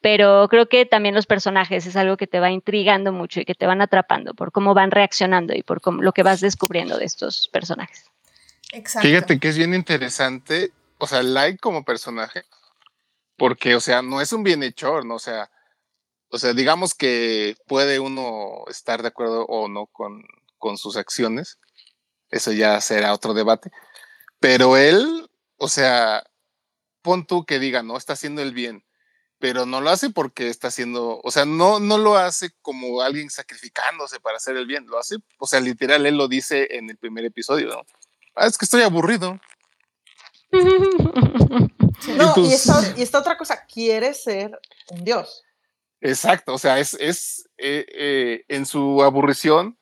pero 0.00 0.48
creo 0.48 0.68
que 0.68 0.86
también 0.86 1.14
los 1.14 1.26
personajes 1.26 1.86
es 1.86 1.96
algo 1.96 2.16
que 2.16 2.26
te 2.26 2.40
va 2.40 2.50
intrigando 2.50 3.12
mucho 3.12 3.40
y 3.40 3.44
que 3.44 3.54
te 3.54 3.66
van 3.66 3.82
atrapando 3.82 4.34
por 4.34 4.52
cómo 4.52 4.74
van 4.74 4.90
reaccionando 4.90 5.54
y 5.54 5.62
por 5.62 5.80
cómo, 5.80 6.02
lo 6.02 6.12
que 6.12 6.22
vas 6.22 6.40
descubriendo 6.40 6.96
de 6.98 7.04
estos 7.04 7.48
personajes. 7.52 8.06
Exacto. 8.72 9.06
Fíjate 9.06 9.38
que 9.38 9.48
es 9.48 9.58
bien 9.58 9.74
interesante, 9.74 10.72
o 10.98 11.06
sea, 11.06 11.22
Light 11.22 11.60
como 11.60 11.84
personaje, 11.84 12.42
porque, 13.36 13.74
o 13.74 13.80
sea, 13.80 14.02
no 14.02 14.20
es 14.20 14.32
un 14.32 14.42
bienhechor, 14.42 15.04
¿no? 15.04 15.16
O 15.16 15.18
sea, 15.18 15.50
o 16.30 16.38
sea, 16.38 16.54
digamos 16.54 16.94
que 16.94 17.56
puede 17.66 18.00
uno 18.00 18.64
estar 18.68 19.02
de 19.02 19.08
acuerdo 19.08 19.44
o 19.44 19.68
no 19.68 19.86
con, 19.86 20.24
con 20.56 20.78
sus 20.78 20.96
acciones, 20.96 21.58
eso 22.30 22.50
ya 22.52 22.80
será 22.80 23.12
otro 23.12 23.34
debate. 23.34 23.70
Pero 24.40 24.76
él, 24.78 25.28
o 25.62 25.68
sea, 25.68 26.24
pon 27.02 27.24
tú 27.24 27.44
que 27.46 27.60
diga, 27.60 27.84
no, 27.84 27.96
está 27.96 28.14
haciendo 28.14 28.42
el 28.42 28.52
bien, 28.52 28.84
pero 29.38 29.64
no 29.64 29.80
lo 29.80 29.90
hace 29.90 30.10
porque 30.10 30.48
está 30.48 30.68
haciendo, 30.68 31.20
o 31.22 31.30
sea, 31.30 31.44
no, 31.44 31.78
no 31.78 31.98
lo 31.98 32.16
hace 32.16 32.50
como 32.62 33.00
alguien 33.00 33.30
sacrificándose 33.30 34.18
para 34.18 34.38
hacer 34.38 34.56
el 34.56 34.66
bien, 34.66 34.86
lo 34.88 34.98
hace, 34.98 35.18
o 35.38 35.46
sea, 35.46 35.60
literal, 35.60 36.04
él 36.04 36.16
lo 36.16 36.26
dice 36.26 36.66
en 36.72 36.90
el 36.90 36.96
primer 36.96 37.24
episodio, 37.26 37.68
¿no? 37.68 37.82
Ah, 38.34 38.48
es 38.48 38.58
que 38.58 38.64
estoy 38.64 38.82
aburrido. 38.82 39.40
No, 42.16 42.34
y, 42.36 42.52
esta, 42.52 43.18
otra 43.20 43.38
cosa, 43.38 43.64
quiere 43.64 44.12
ser 44.12 44.58
un 44.88 45.04
dios. 45.04 45.44
Exacto, 46.00 46.54
o 46.54 46.58
sea, 46.58 46.80
es, 46.80 46.94
es 46.94 47.48
eh, 47.58 47.86
eh, 47.88 48.44
en 48.48 48.66
su 48.66 49.04
aburrición, 49.04 49.78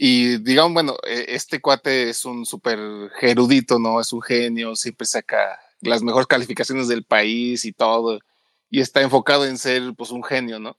y 0.00 0.38
digamos, 0.38 0.74
bueno, 0.74 0.96
e, 1.04 1.26
este 1.34 1.60
cuate 1.60 2.08
es 2.10 2.24
un 2.24 2.46
súper 2.46 2.78
erudito, 3.20 3.80
¿no? 3.80 4.00
Es 4.00 4.12
un 4.12 4.22
genio, 4.22 4.76
siempre 4.76 5.08
saca 5.08 5.58
las 5.80 6.02
mejores 6.02 6.28
calificaciones 6.28 6.86
del 6.86 7.02
país 7.02 7.64
y 7.64 7.72
todo. 7.72 8.20
Y 8.70 8.80
está 8.80 9.02
enfocado 9.02 9.44
en 9.44 9.58
ser, 9.58 9.94
pues, 9.96 10.12
un 10.12 10.22
genio, 10.22 10.60
¿no? 10.60 10.76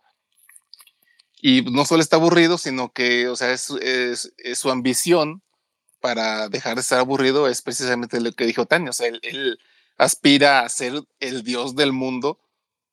Y 1.41 1.63
no 1.63 1.83
solo 1.83 2.01
está 2.01 2.15
aburrido, 2.15 2.57
sino 2.57 2.93
que, 2.93 3.27
o 3.27 3.35
sea, 3.35 3.51
es, 3.51 3.65
su 4.55 4.71
ambición 4.71 5.43
para 5.99 6.47
dejar 6.47 6.75
de 6.75 6.81
estar 6.81 6.99
aburrido 6.99 7.49
es 7.49 7.61
precisamente 7.61 8.21
lo 8.21 8.31
que 8.31 8.45
dijo 8.45 8.67
Tania. 8.67 8.91
O 8.91 8.93
sea, 8.93 9.09
él 9.21 9.59
aspira 9.97 10.61
a 10.61 10.69
ser 10.69 10.93
el 11.19 11.43
dios 11.43 11.75
del 11.75 11.91
mundo 11.91 12.39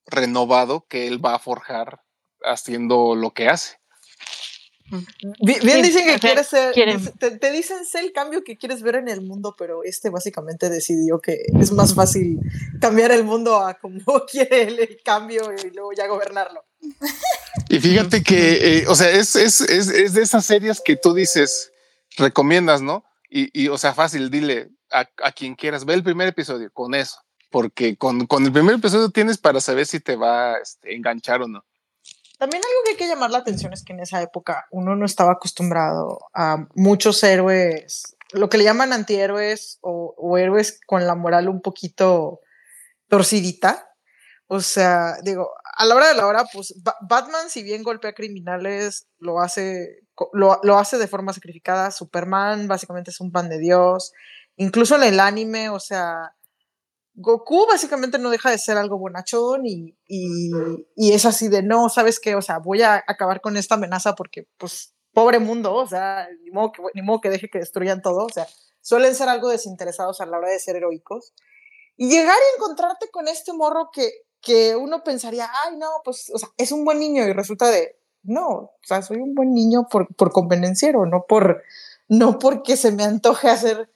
renovado 0.07 0.87
que 0.89 1.07
él 1.07 1.25
va 1.25 1.37
a 1.37 1.39
forjar 1.39 2.03
haciendo 2.43 3.15
lo 3.15 3.33
que 3.33 3.49
hace. 3.49 3.79
Bien, 5.41 5.83
dicen 5.83 6.07
que 6.07 6.19
quieres 6.19 6.47
ser, 6.47 6.73
te, 7.19 7.51
dicen 7.51 7.85
sé 7.85 8.01
el 8.01 8.13
cambio 8.13 8.45
que 8.45 8.57
quieres 8.57 8.83
ver 8.83 8.97
en 8.97 9.09
el 9.09 9.21
mundo, 9.21 9.55
pero 9.59 9.83
este 9.83 10.11
básicamente 10.11 10.69
decidió 10.69 11.21
que 11.21 11.47
es 11.59 11.73
más 11.73 11.95
fácil 11.95 12.39
cambiar 12.81 13.11
el 13.11 13.25
mundo 13.25 13.59
a 13.59 13.75
como 13.75 14.01
quiere 14.31 14.63
el 14.63 15.01
cambio 15.05 15.51
y 15.53 15.71
luego 15.71 15.93
ya 15.93 16.07
gobernarlo. 16.07 16.65
Y 17.69 17.81
fíjate 17.81 18.23
que, 18.23 18.79
eh, 18.79 18.85
o 18.87 18.95
sea, 18.95 19.11
es, 19.11 19.35
es, 19.35 19.61
es, 19.61 19.89
es, 19.89 20.13
de 20.13 20.23
esas 20.23 20.47
series 20.47 20.81
que 20.81 20.97
tú 20.97 21.15
dices, 21.15 21.73
recomiendas, 22.17 22.81
¿no? 22.81 23.05
Y, 23.29 23.51
y 23.61 23.69
o 23.69 23.79
sea, 23.79 23.93
fácil, 23.93 24.31
dile 24.31 24.71
a, 24.91 25.09
a, 25.23 25.33
quien 25.33 25.57
quieras, 25.57 25.85
ve 25.85 25.95
el 25.95 26.05
primer 26.05 26.29
episodio 26.29 26.71
con 26.73 26.95
eso, 26.95 27.17
porque 27.51 27.97
con, 27.97 28.27
con 28.27 28.45
el 28.45 28.53
primer 28.53 28.77
episodio 28.77 29.11
tienes 29.11 29.39
para 29.39 29.61
saber 29.61 29.87
si 29.87 29.99
te 29.99 30.15
va 30.15 30.55
a 30.55 30.59
este, 30.59 30.95
enganchar 30.95 31.43
o 31.43 31.49
no. 31.49 31.65
También 32.39 32.63
algo 32.63 32.83
que 32.85 32.91
hay 32.91 32.97
que 32.97 33.09
llamar 33.09 33.31
la 33.31 33.39
atención 33.39 33.73
es 33.73 33.83
que 33.83 33.93
en 33.93 34.01
esa 34.01 34.21
época 34.21 34.67
uno 34.71 34.95
no 34.95 35.07
estaba 35.07 35.33
acostumbrado 35.33 36.19
a 36.35 36.67
muchos 36.75 37.23
héroes, 37.23 38.17
lo 38.33 38.49
que 38.49 38.59
le 38.59 38.65
llaman 38.65 38.93
antihéroes 38.93 39.79
o, 39.81 40.15
o 40.19 40.37
héroes 40.37 40.81
con 40.87 41.07
la 41.07 41.15
moral 41.15 41.49
un 41.49 41.63
poquito 41.63 42.41
torcidita. 43.09 43.89
O 44.49 44.61
sea, 44.61 45.17
digo, 45.23 45.51
a 45.77 45.85
la 45.85 45.95
hora 45.95 46.09
de 46.09 46.15
la 46.15 46.27
hora, 46.27 46.45
pues 46.53 46.75
Batman, 47.03 47.51
si 47.51 47.63
bien 47.63 47.83
golpea 47.83 48.13
criminales, 48.13 49.09
lo 49.19 49.41
hace, 49.41 50.05
lo, 50.33 50.61
lo, 50.63 50.79
hace 50.79 50.99
de 50.99 51.09
forma 51.09 51.33
sacrificada. 51.33 51.91
Superman 51.91 52.69
básicamente 52.69 53.11
es 53.11 53.21
un 53.21 53.33
pan 53.33 53.49
de 53.49 53.59
Dios. 53.59 54.13
Incluso 54.57 54.97
en 54.97 55.03
el 55.03 55.21
anime, 55.21 55.69
o 55.69 55.81
sea, 55.81 56.35
Goku 57.19 57.67
básicamente 57.67 58.19
no 58.19 58.29
deja 58.29 58.51
de 58.51 58.59
ser 58.59 58.77
algo 58.77 58.99
bonachón 58.99 59.65
y, 59.65 59.97
y, 60.07 61.13
es 61.13 61.25
así 61.25 61.49
de 61.49 61.63
no, 61.63 61.89
¿sabes 61.89 62.21
qué? 62.21 62.35
O 62.35 62.43
sea, 62.43 62.59
voy 62.59 62.83
a 62.83 63.03
acabar 63.07 63.41
con 63.41 63.57
esta 63.57 63.77
amenaza 63.77 64.15
porque, 64.15 64.47
pues, 64.59 64.95
pobre 65.15 65.39
mundo, 65.39 65.73
o 65.73 65.87
sea, 65.87 66.29
ni 66.43 66.51
modo 66.51 66.73
que, 66.73 66.83
ni 66.95 67.01
modo 67.01 67.23
que 67.23 67.31
deje 67.31 67.49
que 67.49 67.59
destruyan 67.59 68.03
todo, 68.03 68.27
o 68.27 68.29
sea, 68.29 68.47
suelen 68.83 69.15
ser 69.15 69.31
algo 69.31 69.49
desinteresados 69.49 70.21
a 70.21 70.27
la 70.27 70.37
hora 70.37 70.51
de 70.51 70.61
ser 70.61 70.77
heroicos. 70.77 71.33
Y 71.97 72.11
llegar 72.11 72.37
y 72.37 72.57
encontrarte 72.59 73.09
con 73.11 73.29
este 73.29 73.55
morro 73.55 73.89
que, 73.91 74.11
que 74.43 74.77
uno 74.77 75.03
pensaría, 75.03 75.49
ay, 75.65 75.79
no, 75.79 75.89
pues, 76.05 76.31
o 76.35 76.39
sea, 76.39 76.51
es 76.59 76.71
un 76.71 76.85
buen 76.85 77.01
niño 77.01 77.25
y 77.25 77.33
resulta 77.33 77.71
de, 77.71 77.99
no, 78.25 78.47
o 78.47 78.79
sea, 78.83 79.01
soy 79.01 79.17
un 79.17 79.35
buen 79.35 79.55
niño 79.55 79.87
por, 79.91 80.15
por 80.15 80.33
convenenciero, 80.33 81.07
no 81.07 81.25
por, 81.27 81.63
no 82.09 82.39
porque 82.39 82.77
se 82.77 82.93
me 82.93 83.05
antoje 83.05 83.49
hacer 83.49 83.91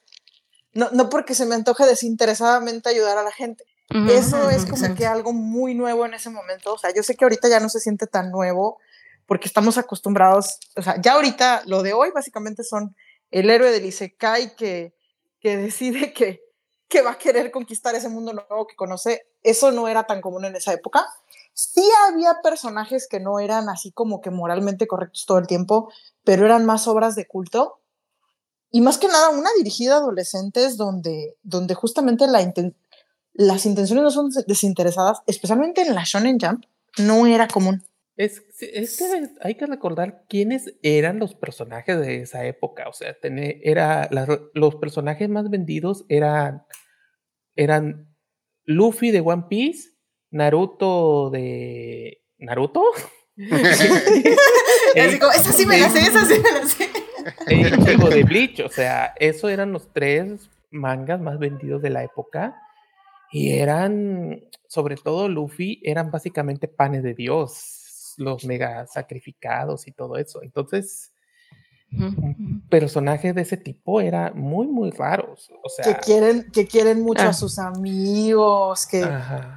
no, 0.73 0.91
no 0.93 1.09
porque 1.09 1.35
se 1.35 1.47
me 1.47 1.55
antoje 1.55 1.85
desinteresadamente 1.85 2.89
ayudar 2.89 3.19
a 3.19 3.23
la 3.23 3.33
gente. 3.33 3.65
Eso 4.09 4.51
es 4.51 4.67
como 4.67 4.95
que 4.95 5.05
algo 5.05 5.33
muy 5.33 5.75
nuevo 5.75 6.07
en 6.07 6.15
ese 6.15 6.31
momento. 6.31 6.75
O 6.75 6.79
sea, 6.79 6.95
yo 6.95 7.03
sé 7.03 7.17
que 7.17 7.25
ahorita 7.25 7.49
ya 7.49 7.59
no 7.59 7.69
se 7.69 7.81
siente 7.81 8.07
tan 8.07 8.31
nuevo 8.31 8.79
porque 9.27 9.49
estamos 9.49 9.79
acostumbrados, 9.79 10.59
o 10.77 10.83
sea, 10.83 11.01
ya 11.01 11.15
ahorita 11.15 11.63
lo 11.67 11.83
de 11.83 11.93
hoy 11.93 12.11
básicamente 12.13 12.65
son 12.65 12.97
el 13.31 13.51
héroe 13.51 13.71
del 13.71 13.85
Isekai 13.85 14.57
que, 14.57 14.95
que 15.41 15.57
decide 15.57 16.13
que, 16.13 16.41
que 16.89 17.03
va 17.03 17.13
a 17.13 17.19
querer 17.19 17.51
conquistar 17.51 17.95
ese 17.95 18.09
mundo 18.09 18.33
nuevo 18.33 18.67
que 18.67 18.77
conoce. 18.77 19.27
Eso 19.43 19.73
no 19.73 19.89
era 19.89 20.05
tan 20.05 20.21
común 20.21 20.45
en 20.45 20.57
esa 20.57 20.73
época. 20.73 21.07
Sí 21.53 21.85
había 22.09 22.41
personajes 22.43 23.09
que 23.09 23.19
no 23.19 23.41
eran 23.41 23.69
así 23.69 23.91
como 23.93 24.21
que 24.21 24.31
moralmente 24.31 24.87
correctos 24.87 25.27
todo 25.27 25.39
el 25.39 25.47
tiempo, 25.47 25.93
pero 26.23 26.45
eran 26.45 26.65
más 26.65 26.87
obras 26.87 27.17
de 27.17 27.27
culto 27.27 27.80
y 28.71 28.81
más 28.81 28.99
que 28.99 29.09
nada 29.09 29.31
una 29.31 29.51
dirigida 29.57 29.95
a 29.95 29.99
adolescentes 29.99 30.77
donde, 30.77 31.37
donde 31.43 31.75
justamente 31.75 32.27
la 32.27 32.41
las 33.33 33.67
intenciones 33.67 34.05
no 34.05 34.11
son 34.11 34.31
desinteresadas, 34.47 35.23
especialmente 35.27 35.83
en 35.83 35.95
la 35.95 36.05
Shonen 36.05 36.39
Jump, 36.39 36.65
no 36.99 37.27
era 37.27 37.49
común. 37.49 37.83
Es, 38.17 38.43
es 38.61 38.99
que 38.99 39.31
hay 39.41 39.55
que 39.55 39.67
recordar 39.67 40.25
quiénes 40.29 40.75
eran 40.83 41.19
los 41.19 41.35
personajes 41.35 41.99
de 41.99 42.21
esa 42.21 42.45
época. 42.45 42.89
O 42.89 42.93
sea, 42.93 43.17
era, 43.23 44.11
los 44.53 44.75
personajes 44.75 45.29
más 45.29 45.49
vendidos 45.49 46.05
eran, 46.09 46.65
eran 47.57 48.15
Luffy 48.65 49.11
de 49.11 49.21
One 49.21 49.45
Piece, 49.49 49.91
Naruto 50.31 51.31
de... 51.31 52.23
¿Naruto? 52.39 52.85
Así 54.97 55.19
como, 55.19 55.33
esa 55.33 55.53
sí 55.53 55.67
me 55.67 55.79
la 55.79 55.89
sé, 55.89 56.01
esa 56.01 56.25
sí 56.27 56.35
me 56.41 56.53
la 56.53 56.67
sé. 56.67 56.91
De 57.47 58.25
Bleach, 58.25 58.61
o 58.61 58.69
sea, 58.69 59.15
eso 59.17 59.49
eran 59.49 59.73
los 59.73 59.93
tres 59.93 60.51
mangas 60.71 61.21
más 61.21 61.39
vendidos 61.39 61.83
de 61.83 61.91
la 61.91 62.05
época 62.05 62.55
y 63.31 63.53
eran, 63.53 64.45
sobre 64.67 64.97
todo 64.97 65.29
Luffy, 65.29 65.81
eran 65.85 66.11
básicamente 66.11 66.69
panes 66.69 67.03
de 67.03 67.15
Dios, 67.15 68.15
los 68.17 68.45
mega 68.45 68.87
sacrificados 68.87 69.87
y 69.87 69.93
todo 69.93 70.17
eso. 70.17 70.43
Entonces, 70.43 71.13
un 71.93 72.63
personaje 72.69 73.33
de 73.33 73.43
ese 73.43 73.57
tipo 73.57 74.01
era 74.01 74.33
muy, 74.33 74.67
muy 74.67 74.91
raros. 74.91 75.51
O 75.63 75.69
sea, 75.69 75.85
que 75.85 76.01
quieren, 76.01 76.51
que 76.53 76.67
quieren 76.67 77.03
mucho 77.03 77.23
a 77.23 77.29
ah. 77.29 77.33
sus 77.33 77.59
amigos, 77.59 78.87
que, 78.87 79.09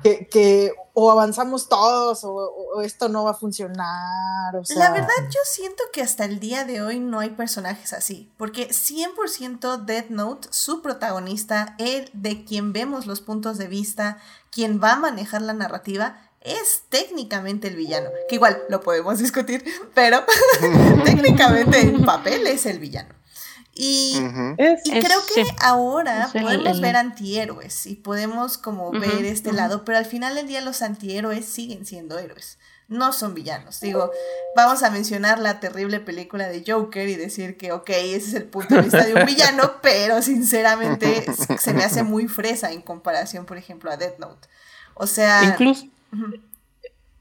que, 0.03 0.27
que, 0.27 0.71
o 0.93 1.11
avanzamos 1.11 1.69
todos 1.69 2.23
o, 2.23 2.81
esto 2.81 3.09
no 3.09 3.23
va 3.23 3.31
a 3.31 3.35
funcionar. 3.35 4.55
O 4.55 4.65
sea. 4.65 4.77
La 4.77 4.91
verdad 4.91 5.13
yo 5.29 5.39
siento 5.45 5.83
que 5.91 6.01
hasta 6.01 6.25
el 6.25 6.39
día 6.39 6.65
de 6.65 6.81
hoy 6.81 6.99
no 6.99 7.19
hay 7.19 7.29
personajes 7.29 7.93
así, 7.93 8.31
porque 8.37 8.69
100% 8.69 9.85
Death 9.85 10.09
Note, 10.09 10.47
su 10.51 10.81
protagonista, 10.81 11.75
el 11.77 12.09
de 12.13 12.45
quien 12.45 12.73
vemos 12.73 13.05
los 13.05 13.21
puntos 13.21 13.57
de 13.57 13.67
vista, 13.67 14.17
quien 14.51 14.81
va 14.81 14.93
a 14.93 14.99
manejar 14.99 15.41
la 15.41 15.53
narrativa, 15.53 16.17
es 16.43 16.83
técnicamente 16.89 17.69
el 17.69 17.75
villano, 17.75 18.09
que 18.27 18.35
igual 18.35 18.63
lo 18.69 18.81
podemos 18.81 19.19
discutir, 19.19 19.63
pero 19.93 20.23
técnicamente 21.05 21.79
en 21.79 22.03
papel 22.03 22.45
es 22.47 22.65
el 22.65 22.79
villano. 22.79 23.13
Y, 23.75 24.13
creo 24.85 25.19
que 25.33 25.45
ahora 25.59 26.29
podemos 26.31 26.79
ver 26.79 26.95
antihéroes 26.95 27.87
y 27.87 27.95
podemos 27.95 28.59
como 28.59 28.91
ver 28.91 29.25
este 29.25 29.51
lado, 29.51 29.83
pero 29.83 29.97
al 29.97 30.05
final 30.05 30.35
del 30.35 30.47
día 30.47 30.61
los 30.61 30.83
antihéroes 30.83 31.45
siguen 31.45 31.83
siendo 31.83 32.19
héroes, 32.19 32.59
no 32.87 33.13
son 33.13 33.33
villanos. 33.33 33.79
Digo, 33.79 34.11
vamos 34.55 34.83
a 34.83 34.91
mencionar 34.91 35.39
la 35.39 35.59
terrible 35.59 35.99
película 35.99 36.49
de 36.49 36.63
Joker 36.67 37.09
y 37.09 37.15
decir 37.15 37.57
que, 37.57 37.71
ok, 37.71 37.89
ese 37.89 38.15
es 38.17 38.33
el 38.35 38.43
punto 38.43 38.75
de 38.75 38.81
vista 38.83 39.05
de 39.05 39.15
un 39.15 39.25
villano, 39.25 39.73
pero 39.81 40.21
sinceramente 40.21 41.25
se 41.57 41.73
me 41.73 41.83
hace 41.83 42.03
muy 42.03 42.27
fresa 42.27 42.71
en 42.71 42.81
comparación, 42.81 43.47
por 43.47 43.57
ejemplo, 43.57 43.91
a 43.91 43.97
Death 43.97 44.19
Note. 44.19 44.47
O 44.93 45.07
sea... 45.07 45.43
Incluso... 45.45 45.87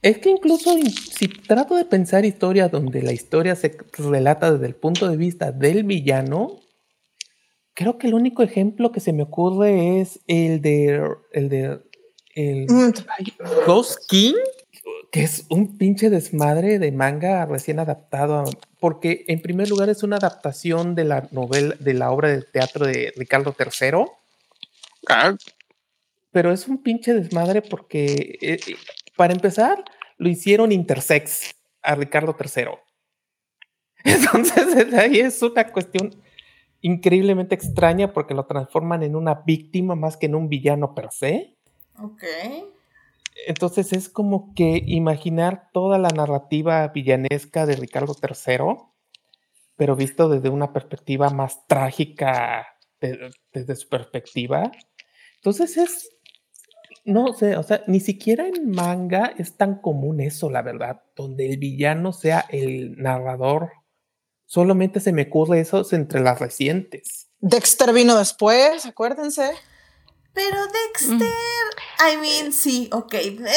Es 0.02 0.18
que 0.18 0.30
incluso 0.30 0.76
si 1.12 1.28
trato 1.28 1.76
de 1.76 1.84
pensar 1.84 2.24
historias 2.24 2.70
donde 2.70 3.02
la 3.02 3.12
historia 3.12 3.54
se 3.54 3.76
relata 3.96 4.52
desde 4.52 4.66
el 4.66 4.74
punto 4.74 5.08
de 5.08 5.16
vista 5.16 5.52
del 5.52 5.84
villano, 5.84 6.60
creo 7.74 7.98
que 7.98 8.08
el 8.08 8.14
único 8.14 8.42
ejemplo 8.42 8.90
que 8.90 9.00
se 9.00 9.12
me 9.12 9.22
ocurre 9.22 10.00
es 10.00 10.20
el 10.26 10.60
de 10.60 11.08
el 11.32 11.48
de 11.48 11.80
el 12.34 12.66
mm. 12.68 12.92
Ghost 13.66 14.00
King, 14.08 14.34
que 15.12 15.22
es 15.22 15.46
un 15.50 15.78
pinche 15.78 16.10
desmadre 16.10 16.78
de 16.80 16.90
manga 16.90 17.46
recién 17.46 17.78
adaptado, 17.78 18.44
porque 18.80 19.24
en 19.28 19.40
primer 19.40 19.68
lugar 19.68 19.88
es 19.88 20.02
una 20.02 20.16
adaptación 20.16 20.94
de 20.94 21.04
la 21.04 21.28
novela 21.30 21.76
de 21.78 21.94
la 21.94 22.10
obra 22.10 22.28
de 22.28 22.42
teatro 22.42 22.86
de 22.86 23.12
Ricardo 23.16 23.54
III. 23.56 24.06
Ah. 25.08 25.36
Pero 26.32 26.52
es 26.52 26.66
un 26.66 26.82
pinche 26.82 27.14
desmadre 27.14 27.62
porque 27.62 28.38
eh, 28.40 28.58
para 29.16 29.34
empezar, 29.34 29.84
lo 30.16 30.28
hicieron 30.28 30.72
intersex 30.72 31.54
a 31.82 31.94
Ricardo 31.94 32.36
III. 32.38 32.66
Entonces, 34.04 34.92
ahí 34.94 35.20
es 35.20 35.40
una 35.42 35.70
cuestión 35.70 36.10
increíblemente 36.80 37.54
extraña 37.54 38.12
porque 38.12 38.34
lo 38.34 38.46
transforman 38.46 39.02
en 39.02 39.14
una 39.14 39.42
víctima 39.46 39.94
más 39.94 40.16
que 40.16 40.26
en 40.26 40.34
un 40.34 40.48
villano 40.48 40.94
per 40.94 41.12
se. 41.12 41.56
Ok. 41.98 42.24
Entonces 43.46 43.92
es 43.92 44.08
como 44.08 44.52
que 44.54 44.82
imaginar 44.86 45.70
toda 45.72 45.98
la 45.98 46.08
narrativa 46.08 46.86
villanesca 46.88 47.66
de 47.66 47.76
Ricardo 47.76 48.14
III, 48.20 48.76
pero 49.76 49.96
visto 49.96 50.28
desde 50.28 50.50
una 50.50 50.72
perspectiva 50.72 51.30
más 51.30 51.66
trágica, 51.66 52.66
desde 53.00 53.76
su 53.76 53.88
perspectiva. 53.88 54.70
Entonces 55.36 55.76
es 55.76 56.10
no 57.04 57.34
sé, 57.34 57.56
o 57.56 57.62
sea, 57.62 57.82
ni 57.86 58.00
siquiera 58.00 58.46
en 58.46 58.70
manga 58.70 59.34
es 59.36 59.56
tan 59.56 59.80
común 59.80 60.20
eso, 60.20 60.50
la 60.50 60.62
verdad, 60.62 61.02
donde 61.16 61.50
el 61.50 61.58
villano 61.58 62.12
sea 62.12 62.46
el 62.50 62.96
narrador. 62.96 63.72
Solamente 64.46 65.00
se 65.00 65.12
me 65.12 65.22
ocurre 65.22 65.60
eso 65.60 65.84
entre 65.92 66.20
las 66.20 66.38
recientes. 66.38 67.28
Dexter 67.40 67.92
vino 67.92 68.16
después, 68.16 68.86
acuérdense. 68.86 69.52
Pero 70.34 70.58
Dexter, 70.66 71.28
I 72.00 72.16
mean, 72.16 72.52
sí, 72.52 72.88
ok. 72.92 73.12
Dexter, 73.12 73.52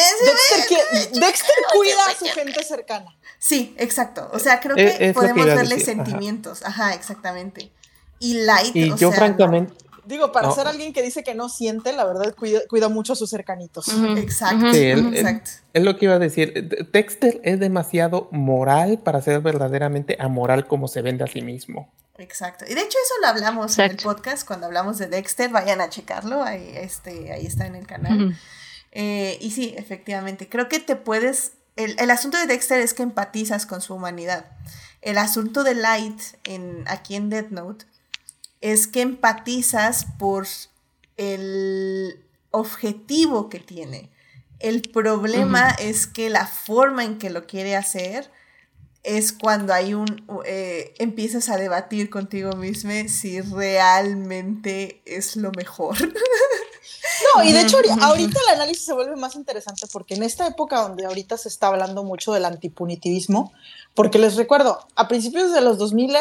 cuida 1.73 2.05
a 2.09 2.15
su 2.15 2.25
gente 2.25 2.63
cercana. 2.63 3.17
Sí, 3.39 3.73
exacto. 3.77 4.29
O 4.33 4.39
sea, 4.39 4.59
creo 4.59 4.75
que 4.75 5.13
podemos 5.13 5.45
darle 5.45 5.79
sentimientos. 5.79 6.63
Ajá. 6.63 6.93
exactamente. 6.93 7.71
Y 8.19 8.45
Light. 8.45 8.75
Y 8.75 8.95
yo, 8.95 9.11
francamente, 9.11 9.73
Digo, 10.05 10.31
para 10.31 10.51
ser 10.51 10.67
alguien 10.67 10.93
que 10.93 11.01
dice 11.01 11.23
que 11.23 11.33
no 11.33 11.49
siente, 11.49 11.91
la 11.93 12.05
verdad 12.05 12.35
cuida, 12.35 12.89
mucho 12.89 13.13
a 13.13 13.15
sus 13.15 13.29
cercanitos. 13.29 13.87
Exacto. 14.17 14.67
exacto. 14.67 15.51
Es 15.73 15.83
lo 15.83 15.97
que 15.97 16.05
iba 16.05 16.15
a 16.15 16.19
decir. 16.19 16.87
Dexter 16.91 17.41
es 17.43 17.59
demasiado 17.59 18.29
moral 18.31 18.99
para 18.99 19.21
ser 19.21 19.41
verdaderamente 19.41 20.17
amoral 20.19 20.67
como 20.67 20.87
se 20.87 21.01
vende 21.01 21.23
a 21.23 21.27
sí 21.27 21.41
mismo. 21.41 21.91
Exacto. 22.17 22.65
Y 22.67 22.73
de 22.73 22.81
hecho 22.81 22.97
eso 23.03 23.13
lo 23.21 23.27
hablamos 23.27 23.77
en 23.79 23.91
el 23.91 23.97
podcast 23.97 24.47
cuando 24.47 24.67
hablamos 24.67 24.97
de 24.97 25.07
Dexter. 25.07 25.49
Vayan 25.49 25.81
a 25.81 25.89
checarlo. 25.89 26.43
Ahí, 26.43 26.71
este, 26.75 27.31
ahí 27.31 27.45
está 27.45 27.65
en 27.65 27.75
el 27.75 27.87
canal. 27.87 28.37
Eh, 28.91 29.37
y 29.41 29.51
sí, 29.51 29.73
efectivamente. 29.77 30.47
Creo 30.47 30.69
que 30.69 30.79
te 30.79 30.95
puedes... 30.95 31.53
El, 31.75 31.99
el, 31.99 32.09
asunto 32.09 32.37
de 32.37 32.45
Dexter 32.45 32.79
es 32.79 32.93
que 32.93 33.03
empatizas 33.03 33.65
con 33.65 33.81
su 33.81 33.95
humanidad. 33.95 34.45
El 35.01 35.17
asunto 35.17 35.63
de 35.63 35.75
Light 35.75 36.21
en, 36.45 36.85
aquí 36.87 37.15
en 37.15 37.29
Death 37.29 37.49
Note 37.49 37.85
es 38.61 38.87
que 38.87 39.01
empatizas 39.01 40.05
por 40.17 40.47
el 41.17 42.23
objetivo 42.51 43.49
que 43.49 43.59
tiene. 43.59 44.09
El 44.59 44.81
problema 44.81 45.69
es 45.71 46.07
que 46.07 46.29
la 46.29 46.47
forma 46.47 47.03
en 47.03 47.17
que 47.17 47.29
lo 47.29 47.45
quiere 47.45 47.75
hacer 47.75 48.31
es 49.03 49.33
cuando 49.33 49.73
hay 49.73 49.93
un 49.93 50.25
eh, 50.45 50.93
empiezas 50.97 51.49
a 51.49 51.57
debatir 51.57 52.09
contigo 52.09 52.53
mismo 52.53 52.91
si 53.07 53.39
realmente 53.41 55.01
es 55.05 55.35
lo 55.35 55.51
mejor. 55.51 55.97
No, 57.35 57.43
y 57.43 57.51
de 57.51 57.61
hecho 57.61 57.77
ahorita 58.01 58.39
el 58.47 58.55
análisis 58.55 58.85
se 58.85 58.93
vuelve 58.93 59.15
más 59.15 59.35
interesante 59.35 59.87
porque 59.91 60.15
en 60.15 60.23
esta 60.23 60.47
época 60.47 60.81
donde 60.81 61.05
ahorita 61.05 61.37
se 61.37 61.49
está 61.49 61.67
hablando 61.67 62.03
mucho 62.03 62.33
del 62.33 62.45
antipunitivismo, 62.45 63.53
porque 63.93 64.17
les 64.17 64.35
recuerdo, 64.35 64.85
a 64.95 65.07
principios 65.07 65.53
de 65.53 65.61
los 65.61 65.77
2000 65.77 66.15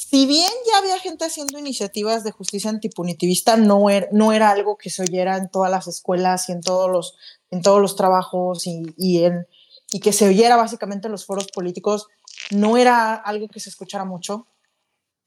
si 0.00 0.26
bien 0.26 0.52
ya 0.64 0.78
había 0.78 0.96
gente 1.00 1.24
haciendo 1.24 1.58
iniciativas 1.58 2.22
de 2.22 2.30
justicia 2.30 2.70
antipunitivista, 2.70 3.56
no 3.56 3.90
era, 3.90 4.06
no 4.12 4.32
era 4.32 4.50
algo 4.50 4.78
que 4.78 4.90
se 4.90 5.02
oyera 5.02 5.36
en 5.36 5.50
todas 5.50 5.72
las 5.72 5.88
escuelas 5.88 6.48
y 6.48 6.52
en 6.52 6.60
todos 6.60 6.88
los, 6.88 7.16
en 7.50 7.62
todos 7.62 7.80
los 7.80 7.96
trabajos 7.96 8.64
y, 8.68 8.94
y 8.96 9.98
que 9.98 10.12
se 10.12 10.28
oyera 10.28 10.54
básicamente 10.54 11.08
en 11.08 11.12
los 11.12 11.26
foros 11.26 11.48
políticos, 11.48 12.06
no 12.52 12.76
era 12.76 13.12
algo 13.12 13.48
que 13.48 13.58
se 13.58 13.70
escuchara 13.70 14.04
mucho. 14.04 14.46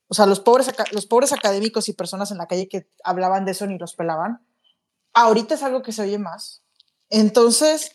O 0.08 0.14
sea, 0.14 0.26
los 0.26 0.40
pobres, 0.40 0.72
los 0.94 1.06
pobres 1.06 1.34
académicos 1.34 1.90
y 1.90 1.94
personas 1.94 2.32
en 2.32 2.38
la 2.38 2.48
calle 2.48 2.70
que 2.70 2.88
hablaban 3.04 3.44
de 3.44 3.52
eso 3.52 3.68
ni 3.68 3.78
los 3.78 3.94
pelaban. 3.96 4.40
Ahorita 5.12 5.56
es 5.56 5.64
algo 5.64 5.82
que 5.82 5.92
se 5.92 6.04
oye 6.04 6.18
más. 6.18 6.64
Entonces, 7.10 7.92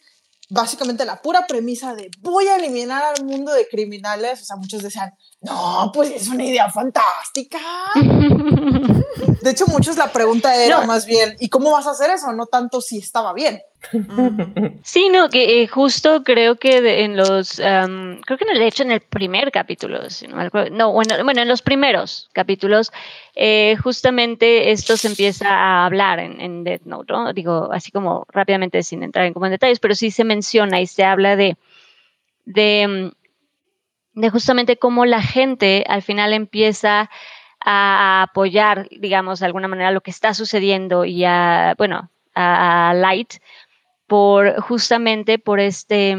básicamente 0.49 1.05
la 1.05 1.23
pura 1.23 1.47
premisa 1.47 1.95
de 1.95 2.11
voy 2.21 2.47
a 2.47 2.57
eliminar 2.57 3.03
al 3.03 3.25
mundo 3.25 3.53
de 3.53 3.67
criminales, 3.67 4.43
o 4.43 4.45
sea, 4.45 4.57
muchos 4.57 4.83
decían, 4.83 5.15
no, 5.43 5.91
pues 5.93 6.11
es 6.11 6.29
una 6.29 6.45
idea 6.45 6.71
fantástica. 6.71 7.59
De 9.43 9.51
hecho, 9.51 9.67
muchos 9.69 9.97
la 9.97 10.11
pregunta 10.11 10.57
era 10.57 10.81
más 10.81 11.07
bien, 11.07 11.37
¿y 11.39 11.49
cómo 11.49 11.71
vas 11.71 11.87
a 11.87 11.93
hacer 11.93 12.11
eso? 12.11 12.33
No 12.33 12.47
tanto 12.47 12.81
si 12.81 12.99
estaba 12.99 13.33
bien. 13.33 13.61
Sí, 14.83 15.09
no, 15.09 15.29
que 15.29 15.63
eh, 15.63 15.69
justo 15.69 16.25
creo 16.25 16.57
que 16.57 17.05
en 17.05 17.17
los, 17.17 17.57
creo 17.57 18.39
que 18.39 18.45
no, 18.45 18.59
de 18.59 18.67
hecho 18.67 18.83
en 18.83 18.91
el 18.91 19.01
primer 19.01 19.53
capítulo, 19.53 20.01
no, 20.73 20.93
bueno, 20.93 21.23
bueno, 21.23 21.43
en 21.43 21.49
los 21.49 21.63
primeros 21.63 22.29
capítulos, 22.33 22.91
eh, 23.37 23.77
justamente 23.81 24.73
esto 24.73 24.97
se 24.97 25.07
empieza 25.07 25.49
a 25.49 25.87
hablar 25.87 26.19
en, 26.19 26.41
en, 26.41 26.65
Death 26.65 26.83
Note, 26.83 27.13
¿no? 27.13 27.33
Digo, 27.33 27.69
así 27.73 27.93
como 27.93 28.27
rápidamente 28.33 28.83
sin 28.83 29.05
entrar 29.05 29.27
en 29.27 29.35
como 29.35 29.47
en 29.47 29.53
detalles, 29.53 29.79
pero 29.79 29.95
sí 29.95 30.11
se 30.11 30.25
menciona 30.25 30.81
y 30.81 30.89
se 30.89 31.05
habla 31.05 31.37
de, 31.37 31.57
de 32.45 33.13
de 34.17 34.31
justamente 34.31 34.79
cómo 34.79 35.05
la 35.05 35.23
gente 35.23 35.85
al 35.87 36.03
final 36.03 36.33
empieza 36.33 37.11
a 37.61 38.23
apoyar, 38.23 38.89
digamos, 38.91 39.41
de 39.41 39.47
alguna 39.47 39.69
manera 39.69 39.91
lo 39.91 40.01
que 40.01 40.11
está 40.11 40.35
sucediendo 40.35 41.05
y 41.05 41.25
a, 41.25 41.75
bueno, 41.77 42.11
a, 42.35 42.95
Light 42.95 43.35
por 44.07 44.61
justamente 44.61 45.39
por 45.39 45.61
este, 45.61 46.17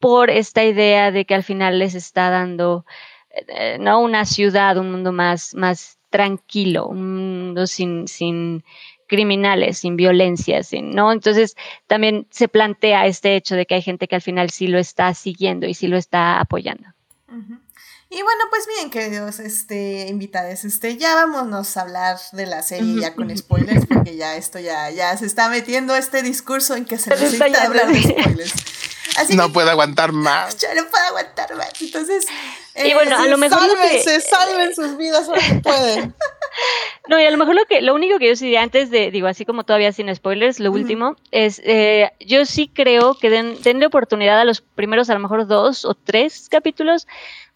por 0.00 0.30
esta 0.30 0.64
idea 0.64 1.12
de 1.12 1.24
que 1.26 1.34
al 1.34 1.44
final 1.44 1.78
les 1.78 1.94
está 1.94 2.28
dando, 2.28 2.84
eh, 3.30 3.78
¿no? 3.78 4.00
Una 4.00 4.24
ciudad, 4.24 4.76
un 4.76 4.90
mundo 4.90 5.12
más, 5.12 5.54
más 5.54 5.98
tranquilo, 6.10 6.86
un 6.86 7.46
mundo 7.46 7.66
sin, 7.68 8.08
sin 8.08 8.64
criminales, 9.10 9.78
sin 9.78 9.96
violencia, 9.96 10.62
sin, 10.62 10.92
¿no? 10.92 11.12
Entonces 11.12 11.56
también 11.88 12.28
se 12.30 12.46
plantea 12.46 13.06
este 13.06 13.34
hecho 13.34 13.56
de 13.56 13.66
que 13.66 13.74
hay 13.74 13.82
gente 13.82 14.06
que 14.06 14.14
al 14.14 14.22
final 14.22 14.50
sí 14.50 14.68
lo 14.68 14.78
está 14.78 15.12
siguiendo 15.14 15.66
y 15.66 15.74
sí 15.74 15.88
lo 15.88 15.98
está 15.98 16.38
apoyando. 16.38 16.86
Y 18.12 18.22
bueno, 18.22 18.44
pues 18.50 18.66
bien, 18.66 18.90
queridos 18.90 19.40
este, 19.40 20.06
invitados, 20.08 20.64
este, 20.64 20.96
ya 20.96 21.14
vámonos 21.16 21.76
a 21.76 21.82
hablar 21.82 22.18
de 22.32 22.46
la 22.46 22.62
serie 22.62 23.00
ya 23.00 23.14
con 23.14 23.36
spoilers, 23.36 23.86
porque 23.86 24.16
ya 24.16 24.36
esto 24.36 24.60
ya, 24.60 24.90
ya 24.90 25.16
se 25.16 25.26
está 25.26 25.48
metiendo 25.48 25.96
este 25.96 26.22
discurso 26.22 26.76
en 26.76 26.84
que 26.84 26.98
se 26.98 27.10
necesita 27.10 27.64
hablar 27.64 27.92
de 27.92 28.02
spoilers. 28.02 28.54
no 29.34 29.52
puede 29.52 29.70
aguantar 29.70 30.12
más. 30.12 30.56
Ya 30.56 30.72
no 30.74 30.86
puede 30.88 31.04
aguantar 31.06 31.56
más. 31.56 31.70
Entonces, 31.80 32.26
y 32.76 32.94
bueno, 32.94 33.16
a 33.16 33.26
lo 33.26 33.38
mejor. 33.38 33.58
Sálvense, 33.58 34.20
salven 34.20 34.74
sus 34.74 34.96
vidas 34.96 35.28
ahora 35.28 35.40
que 35.46 35.54
pueden. 35.56 36.14
No, 37.08 37.20
y 37.20 37.24
a 37.24 37.30
lo 37.30 37.38
mejor 37.38 37.54
lo 37.54 37.64
que, 37.64 37.80
lo 37.80 37.94
único 37.94 38.18
que 38.18 38.28
yo 38.28 38.34
diría 38.34 38.62
antes 38.62 38.90
de, 38.90 39.10
digo, 39.10 39.26
así 39.26 39.44
como 39.44 39.64
todavía 39.64 39.92
sin 39.92 40.14
spoilers, 40.14 40.60
lo 40.60 40.70
último, 40.70 41.16
es 41.30 41.60
eh, 41.64 42.12
yo 42.20 42.44
sí 42.44 42.68
creo 42.68 43.14
que 43.14 43.30
den, 43.30 43.60
denle 43.62 43.86
oportunidad 43.86 44.38
a 44.38 44.44
los 44.44 44.60
primeros, 44.60 45.10
a 45.10 45.14
lo 45.14 45.20
mejor 45.20 45.46
dos 45.46 45.84
o 45.84 45.94
tres 45.94 46.48
capítulos 46.48 47.06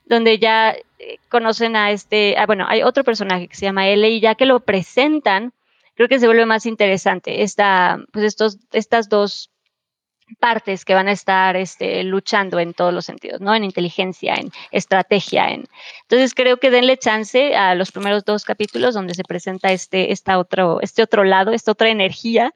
donde 0.07 0.39
ya 0.39 0.77
eh, 0.99 1.19
conocen 1.29 1.77
a 1.77 1.91
este, 1.91 2.37
ah, 2.39 2.47
bueno, 2.47 2.67
hay 2.69 2.83
otro 2.83 3.05
personaje 3.05 3.49
que 3.49 3.57
se 3.57 3.67
llama 3.67 3.89
L 3.89 4.09
y 4.09 4.21
ya 4.21 4.35
que 4.35 4.47
lo 4.47 4.61
presentan, 4.61 5.53
creo 5.95 6.09
que 6.09 6.19
se 6.19 6.27
vuelve 6.27 6.47
más 6.47 6.67
interesante 6.67 7.43
esta, 7.43 7.99
pues 8.12 8.25
estos, 8.25 8.59
estas 8.73 9.09
dos 9.09 9.51
partes 10.35 10.85
que 10.85 10.95
van 10.95 11.09
a 11.09 11.12
estar 11.12 11.57
este, 11.57 12.03
luchando 12.05 12.59
en 12.59 12.74
todos 12.74 12.93
los 12.93 13.05
sentidos, 13.05 13.41
¿no? 13.41 13.55
En 13.55 13.64
inteligencia, 13.64 14.35
en 14.35 14.51
estrategia, 14.70 15.51
en... 15.51 15.66
Entonces 16.03 16.35
creo 16.35 16.59
que 16.59 16.70
denle 16.70 16.97
chance 16.99 17.57
a 17.57 17.74
los 17.74 17.93
primeros 17.93 18.24
dos 18.24 18.45
capítulos 18.45 18.95
donde 18.95 19.14
se 19.14 19.24
presenta 19.24 19.72
este, 19.72 20.12
esta 20.12 20.39
otro, 20.39 20.80
este 20.80 21.03
otro 21.03 21.24
lado, 21.24 21.53
esta 21.53 21.72
otra 21.72 21.89
energía 21.89 22.55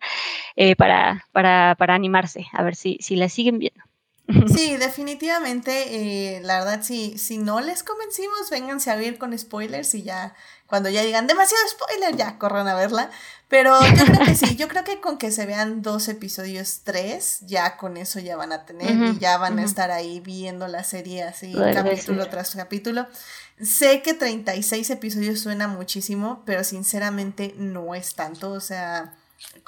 eh, 0.56 0.76
para, 0.76 1.24
para, 1.32 1.74
para, 1.78 1.94
animarse, 1.94 2.46
a 2.52 2.62
ver 2.62 2.76
si, 2.76 2.98
si 3.00 3.16
la 3.16 3.28
siguen 3.28 3.58
viendo. 3.58 3.87
Sí, 4.54 4.76
definitivamente, 4.76 6.36
eh, 6.36 6.40
la 6.42 6.58
verdad, 6.58 6.82
si, 6.82 7.16
si 7.16 7.38
no 7.38 7.60
les 7.60 7.82
convencimos, 7.82 8.50
vénganse 8.50 8.90
a 8.90 8.96
ver 8.96 9.16
con 9.16 9.36
spoilers 9.36 9.94
y 9.94 10.02
ya, 10.02 10.34
cuando 10.66 10.90
ya 10.90 11.02
digan 11.02 11.26
demasiado 11.26 11.62
spoiler, 11.68 12.14
ya 12.14 12.38
corran 12.38 12.68
a 12.68 12.74
verla. 12.74 13.10
Pero 13.48 13.80
yo 13.80 14.04
creo 14.04 14.26
que 14.26 14.34
sí, 14.34 14.56
yo 14.56 14.68
creo 14.68 14.84
que 14.84 15.00
con 15.00 15.16
que 15.16 15.32
se 15.32 15.46
vean 15.46 15.80
dos 15.80 16.08
episodios, 16.08 16.80
tres, 16.84 17.38
ya 17.46 17.78
con 17.78 17.96
eso 17.96 18.20
ya 18.20 18.36
van 18.36 18.52
a 18.52 18.66
tener 18.66 19.14
y 19.14 19.18
ya 19.18 19.38
van 19.38 19.58
a 19.58 19.64
estar 19.64 19.90
ahí 19.90 20.20
viendo 20.20 20.68
la 20.68 20.84
serie 20.84 21.22
así, 21.22 21.54
capítulo 21.54 22.28
tras 22.28 22.54
capítulo. 22.54 23.06
Sé 23.60 24.02
que 24.02 24.12
36 24.12 24.90
episodios 24.90 25.40
suena 25.40 25.66
muchísimo, 25.68 26.42
pero 26.44 26.62
sinceramente 26.64 27.54
no 27.56 27.94
es 27.94 28.14
tanto, 28.14 28.50
o 28.50 28.60
sea 28.60 29.14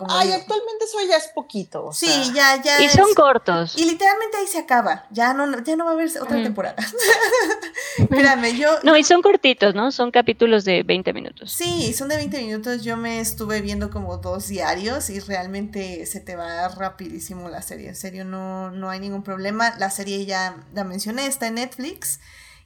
Ay, 0.09 0.33
actualmente 0.33 0.85
eso 0.85 0.99
ya 1.09 1.17
es 1.17 1.29
poquito. 1.29 1.93
sí, 1.93 2.33
ya, 2.35 2.61
ya. 2.63 2.83
Y 2.83 2.89
son 2.89 3.13
cortos. 3.15 3.77
Y 3.77 3.85
literalmente 3.85 4.37
ahí 4.39 4.47
se 4.47 4.59
acaba. 4.59 5.07
Ya 5.11 5.33
no, 5.35 5.63
ya 5.63 5.77
no 5.77 5.85
va 5.85 5.93
a 5.93 5.95
haber 5.95 6.09
otra 6.21 6.43
temporada. 6.43 6.77
Créanme, 8.09 8.57
yo. 8.57 8.71
No, 8.83 8.97
y 8.97 9.05
son 9.05 9.23
cortitos, 9.23 9.75
¿no? 9.75 9.93
Son 9.93 10.11
capítulos 10.11 10.65
de 10.65 10.83
20 10.83 11.13
minutos. 11.13 11.53
Sí, 11.53 11.93
son 11.93 12.09
de 12.09 12.17
20 12.17 12.41
minutos. 12.43 12.83
Yo 12.83 12.97
me 12.97 13.21
estuve 13.21 13.61
viendo 13.61 13.91
como 13.91 14.17
dos 14.17 14.49
diarios 14.49 15.11
y 15.11 15.21
realmente 15.21 16.05
se 16.07 16.21
te 16.21 16.35
va 16.35 16.69
rapidísimo 16.69 17.49
la 17.49 17.63
serie. 17.63 17.89
En 17.89 17.97
serio, 17.97 18.25
no, 18.25 18.71
no 18.71 18.91
hay 18.91 19.01
ningún 19.01 19.23
problema. 19.23 19.75
La 19.79 19.91
serie 19.91 20.25
ya 20.25 20.57
la 20.75 20.85
mencioné, 20.85 21.27
está 21.27 21.47
en 21.47 21.55
Netflix. 21.55 22.21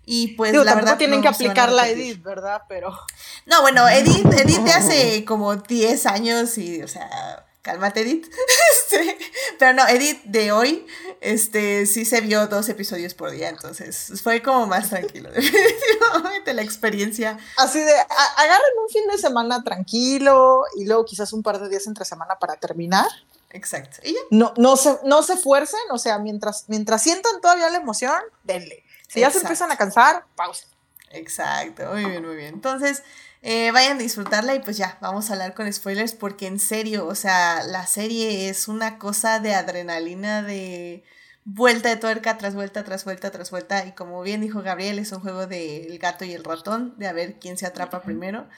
Y 0.07 0.29
pues 0.29 0.53
la 0.53 0.75
verdad. 0.75 0.99
tienen 0.99 1.23
que 1.23 1.29
aplicar 1.29 1.73
la 1.73 1.89
Edith, 1.89 2.23
¿verdad? 2.23 2.63
Pero. 2.69 2.97
No, 3.47 3.63
bueno, 3.63 3.89
Edith, 3.89 4.27
Edith 4.33 4.61
de 4.61 4.73
hace 4.73 5.25
como 5.25 5.57
10 5.57 6.07
años 6.07 6.59
y, 6.59 6.83
o 6.83 6.89
sea, 6.89 7.47
cálmate, 7.63 8.03
Edith. 8.03 8.31
Este, 8.75 9.19
pero 9.59 9.73
no, 9.73 9.89
Edith 9.89 10.23
de 10.25 10.53
hoy, 10.53 10.87
este, 11.21 11.87
sí 11.87 12.05
se 12.05 12.21
vio 12.21 12.47
dos 12.49 12.69
episodios 12.69 13.15
por 13.15 13.31
día, 13.31 13.49
entonces 13.49 14.21
fue 14.23 14.43
como 14.43 14.67
más 14.67 14.91
tranquilo. 14.91 15.31
Definitivamente 15.35 16.53
la 16.53 16.63
experiencia. 16.63 17.39
Así 17.57 17.81
de, 17.81 17.93
agarren 18.37 18.79
un 18.83 18.89
fin 18.91 19.09
de 19.11 19.17
semana 19.17 19.65
tranquilo 19.65 20.65
y 20.77 20.85
luego 20.85 21.05
quizás 21.07 21.33
un 21.33 21.43
par 21.43 21.59
de 21.61 21.69
días 21.71 21.87
entre 21.87 22.05
semana 22.05 22.39
para 22.39 22.57
terminar. 22.57 23.09
Exacto. 23.51 23.99
No, 24.31 24.53
no, 24.57 24.77
se, 24.77 24.99
no 25.05 25.23
se 25.23 25.37
fuercen, 25.37 25.81
o 25.91 25.99
sea, 25.99 26.19
mientras, 26.19 26.65
mientras 26.69 27.03
sientan 27.03 27.41
todavía 27.41 27.71
la 27.71 27.79
emoción, 27.79 28.21
denle. 28.43 28.84
Si 29.15 29.21
ya 29.21 29.31
se 29.31 29.39
empiezan 29.39 29.71
a 29.71 29.77
cansar, 29.77 30.27
pausa. 30.35 30.67
Exacto, 31.11 31.85
muy 31.93 32.05
bien, 32.05 32.27
muy 32.27 32.35
bien. 32.35 32.55
Entonces, 32.55 33.05
eh, 33.43 33.71
vayan 33.71 33.97
a 33.97 34.01
disfrutarla 34.01 34.57
y 34.57 34.59
pues 34.59 34.77
ya, 34.77 34.99
vamos 35.01 35.31
a 35.31 35.35
hablar 35.35 35.55
con 35.55 35.73
spoilers 35.73 36.15
porque 36.15 36.49
en 36.49 36.59
serio, 36.59 37.07
o 37.07 37.15
sea, 37.15 37.63
la 37.63 37.87
serie 37.87 38.49
es 38.49 38.67
una 38.67 38.99
cosa 38.99 39.39
de 39.39 39.55
adrenalina, 39.55 40.43
de 40.43 41.05
vuelta 41.45 41.91
de 41.91 41.97
tuerca 41.97 42.39
tras 42.39 42.57
vuelta, 42.57 42.83
tras 42.83 43.05
vuelta, 43.05 43.31
tras 43.31 43.53
vuelta. 43.53 43.87
Y 43.87 43.93
como 43.93 44.21
bien 44.23 44.41
dijo 44.41 44.63
Gabriel, 44.63 44.99
es 44.99 45.13
un 45.13 45.21
juego 45.21 45.47
del 45.47 45.97
gato 46.01 46.25
y 46.25 46.33
el 46.33 46.43
ratón, 46.43 46.99
de 46.99 47.07
a 47.07 47.13
ver 47.13 47.39
quién 47.39 47.57
se 47.57 47.67
atrapa 47.67 48.03
primero 48.03 48.49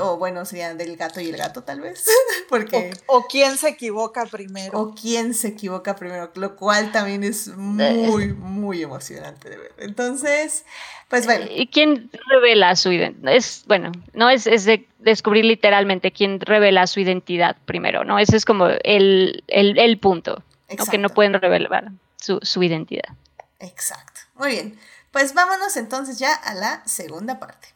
o 0.00 0.16
bueno, 0.16 0.44
sería 0.44 0.74
del 0.74 0.96
gato 0.96 1.20
y 1.20 1.28
el 1.28 1.36
gato 1.36 1.62
tal 1.62 1.80
vez, 1.80 2.06
porque... 2.48 2.92
O, 3.06 3.26
quién 3.26 3.56
se 3.58 3.68
equivoca 3.68 4.24
primero. 4.26 4.78
O 4.78 4.94
quién 4.94 5.34
se 5.34 5.48
equivoca 5.48 5.96
primero, 5.96 6.30
lo 6.34 6.56
cual 6.56 6.92
también 6.92 7.24
es 7.24 7.48
muy, 7.48 8.32
muy 8.32 8.82
emocionante 8.82 9.50
de 9.50 9.58
ver. 9.58 9.74
Entonces, 9.78 10.64
pues 11.08 11.26
bueno. 11.26 11.46
¿Y 11.50 11.66
quién 11.66 12.10
revela 12.30 12.76
su 12.76 12.92
identidad? 12.92 13.34
Es, 13.34 13.64
bueno, 13.66 13.92
no 14.12 14.30
es, 14.30 14.46
es 14.46 14.64
de 14.64 14.86
descubrir 14.98 15.44
literalmente 15.44 16.12
quién 16.12 16.40
revela 16.40 16.86
su 16.86 17.00
identidad 17.00 17.56
primero, 17.64 18.04
¿no? 18.04 18.18
Ese 18.18 18.36
es 18.36 18.44
como 18.44 18.68
el, 18.84 19.42
el, 19.48 19.98
punto, 19.98 20.42
que 20.90 20.98
no 20.98 21.08
pueden 21.08 21.34
revelar 21.34 21.90
su, 22.16 22.38
su 22.42 22.62
identidad. 22.62 23.14
Exacto. 23.58 24.20
Muy 24.34 24.50
bien. 24.50 24.78
Pues 25.10 25.34
vámonos 25.34 25.76
entonces 25.76 26.18
ya 26.18 26.34
a 26.34 26.54
la 26.54 26.82
segunda 26.86 27.38
parte. 27.38 27.68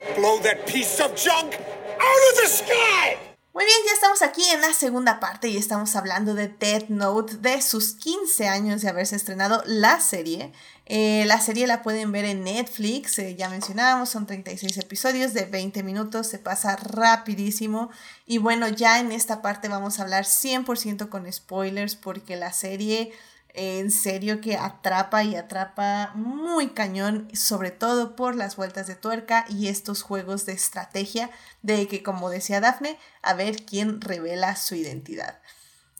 Muy 3.54 3.66
bien, 3.66 3.78
ya 3.86 3.92
estamos 3.92 4.22
aquí 4.22 4.42
en 4.48 4.62
la 4.62 4.72
segunda 4.72 5.20
parte 5.20 5.48
y 5.48 5.58
estamos 5.58 5.94
hablando 5.94 6.34
de 6.34 6.48
Death 6.48 6.88
Note, 6.88 7.36
de 7.36 7.60
sus 7.60 7.92
15 7.96 8.48
años 8.48 8.80
de 8.80 8.88
haberse 8.88 9.14
estrenado 9.14 9.62
la 9.66 10.00
serie. 10.00 10.52
Eh, 10.86 11.24
la 11.26 11.38
serie 11.38 11.66
la 11.66 11.82
pueden 11.82 12.12
ver 12.12 12.24
en 12.24 12.44
Netflix, 12.44 13.18
eh, 13.18 13.36
ya 13.36 13.50
mencionábamos, 13.50 14.08
son 14.08 14.26
36 14.26 14.78
episodios 14.78 15.34
de 15.34 15.44
20 15.44 15.82
minutos, 15.82 16.28
se 16.28 16.38
pasa 16.38 16.76
rapidísimo. 16.76 17.90
Y 18.24 18.38
bueno, 18.38 18.68
ya 18.68 19.00
en 19.00 19.12
esta 19.12 19.42
parte 19.42 19.68
vamos 19.68 19.98
a 19.98 20.04
hablar 20.04 20.24
100% 20.24 21.10
con 21.10 21.30
spoilers 21.30 21.94
porque 21.94 22.36
la 22.36 22.54
serie 22.54 23.12
en 23.54 23.90
serio 23.90 24.40
que 24.40 24.56
atrapa 24.56 25.24
y 25.24 25.36
atrapa 25.36 26.12
muy 26.14 26.70
cañón, 26.70 27.28
sobre 27.34 27.70
todo 27.70 28.16
por 28.16 28.34
las 28.34 28.56
vueltas 28.56 28.86
de 28.86 28.94
tuerca 28.94 29.44
y 29.48 29.68
estos 29.68 30.02
juegos 30.02 30.46
de 30.46 30.52
estrategia 30.52 31.30
de 31.62 31.86
que, 31.88 32.02
como 32.02 32.30
decía 32.30 32.60
Dafne, 32.60 32.98
a 33.20 33.34
ver 33.34 33.64
quién 33.64 34.00
revela 34.00 34.56
su 34.56 34.74
identidad. 34.74 35.40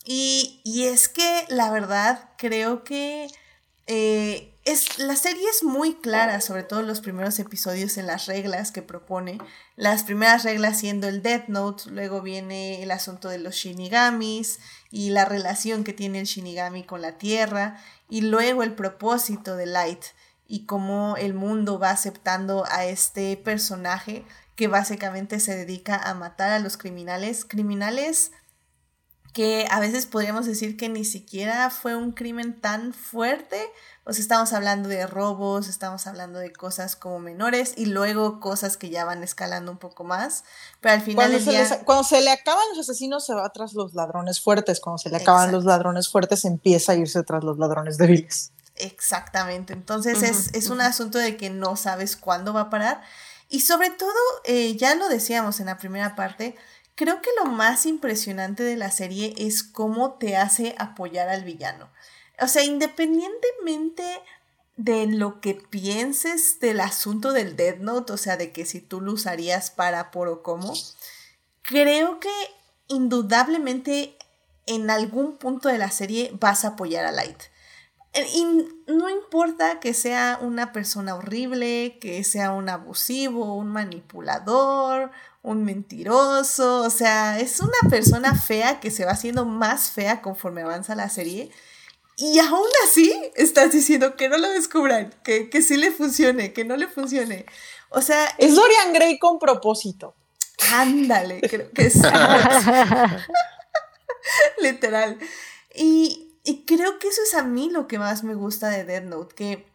Y, 0.05 0.61
es 0.65 1.09
que 1.09 1.45
la 1.49 1.71
verdad 1.71 2.31
creo 2.37 2.83
que 2.83 3.29
eh, 3.87 4.53
es, 4.65 4.99
la 4.99 5.17
serie 5.17 5.49
es 5.49 5.63
muy 5.63 5.95
clara, 5.95 6.41
sobre 6.41 6.63
todo 6.63 6.83
los 6.83 7.01
primeros 7.01 7.39
episodios 7.39 7.97
en 7.99 8.07
las 8.07 8.27
reglas 8.27 8.73
que 8.73 8.83
propone. 8.83 9.39
Las 9.77 10.05
primeras 10.05 10.45
reglas 10.45 10.79
siendo 10.79 11.09
el 11.09 11.23
Death 11.23 11.49
Note, 11.49 11.91
luego 11.91 12.23
viene 12.23 12.83
el 12.83 12.91
asunto 12.91 13.29
de 13.29 13.39
los 13.39 13.55
Shinigamis 13.55 14.59
y 14.93 15.11
la 15.11 15.25
relación 15.25 15.83
que 15.83 15.93
tiene 15.93 16.21
el 16.21 16.27
Shinigami 16.27 16.85
con 16.85 17.03
la 17.03 17.19
Tierra, 17.19 17.79
y 18.09 18.21
luego 18.21 18.63
el 18.63 18.75
propósito 18.75 19.57
de 19.57 19.67
Light 19.67 20.05
y 20.47 20.67
cómo 20.67 21.17
el 21.17 21.33
mundo 21.33 21.79
va 21.79 21.91
aceptando 21.91 22.65
a 22.71 22.85
este 22.85 23.37
personaje 23.39 24.25
que 24.55 24.69
básicamente 24.69 25.41
se 25.41 25.57
dedica 25.57 25.97
a 25.97 26.13
matar 26.13 26.53
a 26.53 26.59
los 26.59 26.77
criminales, 26.77 27.47
criminales 27.47 28.33
que 29.33 29.67
a 29.71 29.81
veces 29.81 30.07
podríamos 30.07 30.47
decir 30.47 30.77
que 30.77 30.89
ni 30.89 31.05
siquiera 31.05 31.71
fue 31.71 31.97
un 31.97 32.13
crimen 32.13 32.61
tan 32.61 32.93
fuerte, 32.93 33.71
o 34.05 34.13
sea, 34.13 34.21
estamos 34.21 34.53
hablando 34.53 34.89
de 34.89 35.07
robos, 35.07 35.69
estamos 35.69 36.07
hablando 36.07 36.41
de 36.41 36.53
cosas 36.53 36.97
como 36.97 37.21
menores 37.21 37.75
y 37.77 37.87
luego 37.87 38.41
cosas 38.41 38.77
que 38.77 38.91
ya 38.91 39.05
van 39.05 39.23
escalando 39.23 39.71
un 39.71 39.79
poco 39.79 40.03
más. 40.03 40.43
Pero 40.81 40.95
al 40.95 41.03
final. 41.03 41.31
Cuando, 41.31 41.53
se, 41.53 41.85
cuando 41.85 42.05
se 42.05 42.21
le 42.21 42.33
acaban 42.33 42.65
los 42.71 42.81
asesinos, 42.81 43.25
se 43.25 43.35
va 43.35 43.49
tras 43.51 43.75
los 43.75 43.95
ladrones 43.95 44.41
fuertes. 44.41 44.81
Cuando 44.81 44.99
se 44.99 45.09
le 45.09 45.19
acaban 45.19 45.53
los 45.53 45.65
ladrones 45.65 46.09
fuertes, 46.09 46.45
empieza 46.45 46.93
a 46.93 46.95
irse 46.97 47.23
tras 47.23 47.45
los 47.45 47.59
ladrones 47.59 47.97
débiles. 47.97 48.53
Exactamente. 48.75 49.73
Entonces 49.73 50.51
es, 50.53 50.69
un 50.69 50.81
asunto 50.81 51.19
de 51.19 51.37
que 51.37 51.51
no 51.51 51.77
sabes 51.77 52.17
cuándo 52.17 52.53
va 52.53 52.63
a 52.63 52.71
parar. 52.71 53.03
Y 53.49 53.61
sobre 53.61 53.91
todo, 53.91 54.11
eh, 54.45 54.77
ya 54.77 54.95
lo 54.95 55.09
decíamos 55.09 55.61
en 55.61 55.67
la 55.67 55.77
primera 55.77 56.17
parte, 56.17 56.57
creo 56.95 57.21
que 57.23 57.31
lo 57.43 57.51
más 57.51 57.87
impresionante 57.87 58.63
de 58.63 58.77
la 58.77 58.91
serie 58.91 59.35
es 59.37 59.63
cómo 59.63 60.15
te 60.15 60.37
hace 60.37 60.75
apoyar 60.79 61.29
al 61.29 61.45
villano. 61.45 61.91
O 62.41 62.49
sea, 62.49 62.65
independientemente 62.65 64.05
de 64.77 65.07
lo 65.07 65.41
que 65.41 65.55
pienses 65.55 66.59
del 66.61 66.81
asunto 66.81 67.33
del 67.33 67.57
Dead 67.57 67.79
Note, 67.79 68.13
o 68.15 68.17
sea, 68.17 68.37
de 68.37 68.53
que 68.53 68.65
si 68.67 68.81
tú 68.81 69.01
lo 69.01 69.13
usarías 69.13 69.71
para 69.71 70.11
por 70.11 70.29
o 70.29 70.43
como, 70.43 70.73
creo 71.63 72.21
que 72.21 72.33
indudablemente 72.89 74.17
en 74.67 74.91
algún 74.91 75.37
punto 75.37 75.69
de 75.69 75.79
la 75.79 75.91
serie 75.91 76.31
vas 76.41 76.65
a 76.65 76.69
apoyar 76.69 77.05
a 77.05 77.13
Light. 77.13 77.43
Eh, 78.15 78.27
y 78.35 78.45
no 78.87 79.09
importa 79.09 79.81
que 79.81 79.95
sea 79.95 80.39
una 80.41 80.73
persona 80.73 81.15
horrible, 81.15 81.99
que 82.01 82.23
sea 82.25 82.53
un 82.53 82.69
abusivo, 82.69 83.57
un 83.57 83.69
manipulador, 83.69 85.11
un 85.43 85.65
mentiroso, 85.65 86.83
o 86.83 86.91
sea, 86.91 87.41
es 87.41 87.61
una 87.61 87.91
persona 87.91 88.35
fea 88.35 88.81
que 88.81 88.91
se 88.91 89.05
va 89.05 89.13
haciendo 89.13 89.45
más 89.45 89.91
fea 89.91 90.23
conforme 90.23 90.63
avanza 90.63 90.95
la 90.95 91.09
serie. 91.09 91.51
Y 92.17 92.39
aún 92.39 92.69
así 92.85 93.13
estás 93.35 93.73
diciendo 93.73 94.17
que 94.17 94.29
no 94.29 94.39
lo 94.39 94.49
descubran, 94.51 95.13
que, 95.25 95.51
que 95.51 95.63
sí 95.63 95.77
le 95.77 95.91
funcione, 95.91 96.53
que 96.53 96.65
no 96.65 96.77
le 96.77 96.87
funcione. 96.87 97.47
O 97.89 98.01
sea... 98.01 98.27
Es 98.39 98.55
Dorian 98.55 98.93
Gray 98.93 99.19
con 99.19 99.39
propósito. 99.39 100.15
Ándale, 100.73 101.41
creo 101.41 101.71
que 101.73 101.91
sí. 101.91 102.01
Literal. 104.61 105.19
Y, 105.75 106.37
creo 106.67 106.99
que 106.99 107.09
eso 107.09 107.23
es 107.23 107.35
a 107.35 107.43
mí 107.43 107.71
lo 107.71 107.89
que 107.89 107.99
más 107.99 108.25
me 108.25 108.35
gusta 108.35 108.69
de 108.69 108.85
Dead 108.85 109.03
Note, 109.03 109.35
que, 109.35 109.67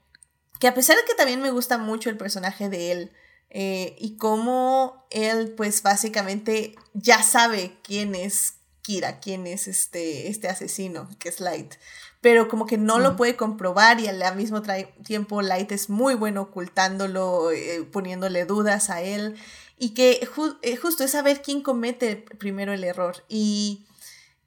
que 0.59 0.67
a 0.67 0.73
pesar 0.73 0.95
de 0.95 1.03
que 1.03 1.15
también 1.15 1.41
me 1.41 1.51
gusta 1.51 1.77
mucho 1.77 2.09
el 2.09 2.17
personaje 2.17 2.69
de 2.69 2.91
él, 2.91 3.11
eh, 3.59 3.95
y 3.97 4.17
cómo 4.17 5.07
él 5.09 5.55
pues 5.57 5.81
básicamente 5.81 6.75
ya 6.93 7.23
sabe 7.23 7.75
quién 7.81 8.13
es 8.13 8.53
Kira, 8.83 9.19
quién 9.19 9.47
es 9.47 9.67
este, 9.67 10.27
este 10.27 10.47
asesino, 10.47 11.09
que 11.17 11.29
es 11.29 11.39
Light, 11.39 11.73
pero 12.21 12.49
como 12.49 12.67
que 12.67 12.77
no 12.77 12.99
lo 12.99 13.15
puede 13.15 13.35
comprobar 13.35 13.99
y 13.99 14.05
al 14.07 14.35
mismo 14.35 14.61
tiempo 15.03 15.41
Light 15.41 15.71
es 15.71 15.89
muy 15.89 16.13
bueno 16.13 16.43
ocultándolo, 16.43 17.49
eh, 17.49 17.83
poniéndole 17.91 18.45
dudas 18.45 18.91
a 18.91 19.01
él. 19.01 19.35
Y 19.79 19.95
que 19.95 20.19
eh, 20.61 20.75
justo 20.75 21.03
es 21.03 21.11
saber 21.11 21.41
quién 21.41 21.61
comete 21.63 22.15
primero 22.15 22.73
el 22.73 22.83
error. 22.83 23.23
Y 23.27 23.87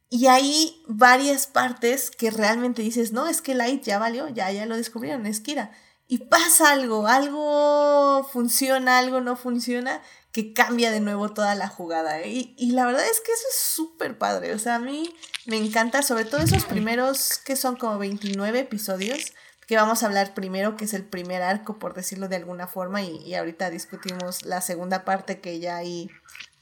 y 0.08 0.26
hay 0.26 0.82
varias 0.86 1.48
partes 1.48 2.12
que 2.12 2.30
realmente 2.30 2.82
dices, 2.82 3.12
no, 3.12 3.26
es 3.28 3.42
que 3.42 3.54
Light 3.54 3.82
ya 3.82 3.98
valió, 3.98 4.28
ya, 4.28 4.50
ya 4.52 4.66
lo 4.66 4.76
descubrieron, 4.76 5.26
es 5.26 5.40
Kira. 5.40 5.72
Y 6.10 6.18
pasa 6.18 6.72
algo, 6.72 7.06
algo 7.06 8.28
funciona, 8.32 8.98
algo 8.98 9.20
no 9.20 9.36
funciona, 9.36 10.02
que 10.32 10.52
cambia 10.52 10.90
de 10.90 10.98
nuevo 10.98 11.32
toda 11.32 11.54
la 11.54 11.68
jugada. 11.68 12.26
Y, 12.26 12.52
y 12.58 12.72
la 12.72 12.84
verdad 12.84 13.04
es 13.04 13.20
que 13.20 13.30
eso 13.30 13.46
es 13.48 13.56
súper 13.56 14.18
padre. 14.18 14.52
O 14.52 14.58
sea, 14.58 14.74
a 14.74 14.78
mí 14.80 15.14
me 15.46 15.56
encanta, 15.56 16.02
sobre 16.02 16.24
todo 16.24 16.40
esos 16.40 16.64
primeros, 16.64 17.38
que 17.38 17.54
son 17.54 17.76
como 17.76 17.96
29 17.96 18.58
episodios, 18.58 19.34
que 19.68 19.76
vamos 19.76 20.02
a 20.02 20.06
hablar 20.06 20.34
primero, 20.34 20.76
que 20.76 20.86
es 20.86 20.94
el 20.94 21.04
primer 21.04 21.42
arco, 21.42 21.78
por 21.78 21.94
decirlo 21.94 22.26
de 22.26 22.34
alguna 22.34 22.66
forma, 22.66 23.02
y, 23.02 23.18
y 23.18 23.36
ahorita 23.36 23.70
discutimos 23.70 24.44
la 24.44 24.62
segunda 24.62 25.04
parte 25.04 25.40
que 25.40 25.60
ya 25.60 25.76
ahí 25.76 26.10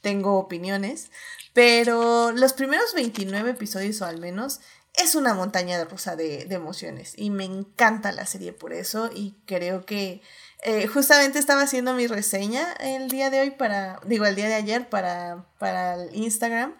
tengo 0.01 0.37
opiniones. 0.37 1.09
Pero 1.53 2.31
los 2.33 2.53
primeros 2.53 2.93
29 2.93 3.49
episodios 3.49 3.99
o 4.03 4.05
al 4.05 4.19
menos 4.19 4.59
es 5.01 5.15
una 5.15 5.33
montaña 5.33 5.77
de 5.77 5.85
rosa 5.85 6.15
de, 6.15 6.41
emociones 6.49 7.13
y 7.15 7.29
me 7.29 7.45
encanta 7.45 8.11
la 8.11 8.25
serie 8.25 8.53
por 8.53 8.73
eso 8.73 9.09
y 9.13 9.35
creo 9.45 9.85
que 9.85 10.21
eh, 10.63 10.87
justamente 10.87 11.39
estaba 11.39 11.61
haciendo 11.61 11.93
mi 11.93 12.07
reseña 12.07 12.73
el 12.79 13.09
día 13.09 13.29
de 13.29 13.41
hoy 13.41 13.51
para, 13.51 13.99
digo, 14.05 14.25
el 14.25 14.35
día 14.35 14.47
de 14.47 14.55
ayer 14.55 14.89
para, 14.89 15.45
para 15.57 15.95
el 15.95 16.15
Instagram 16.15 16.75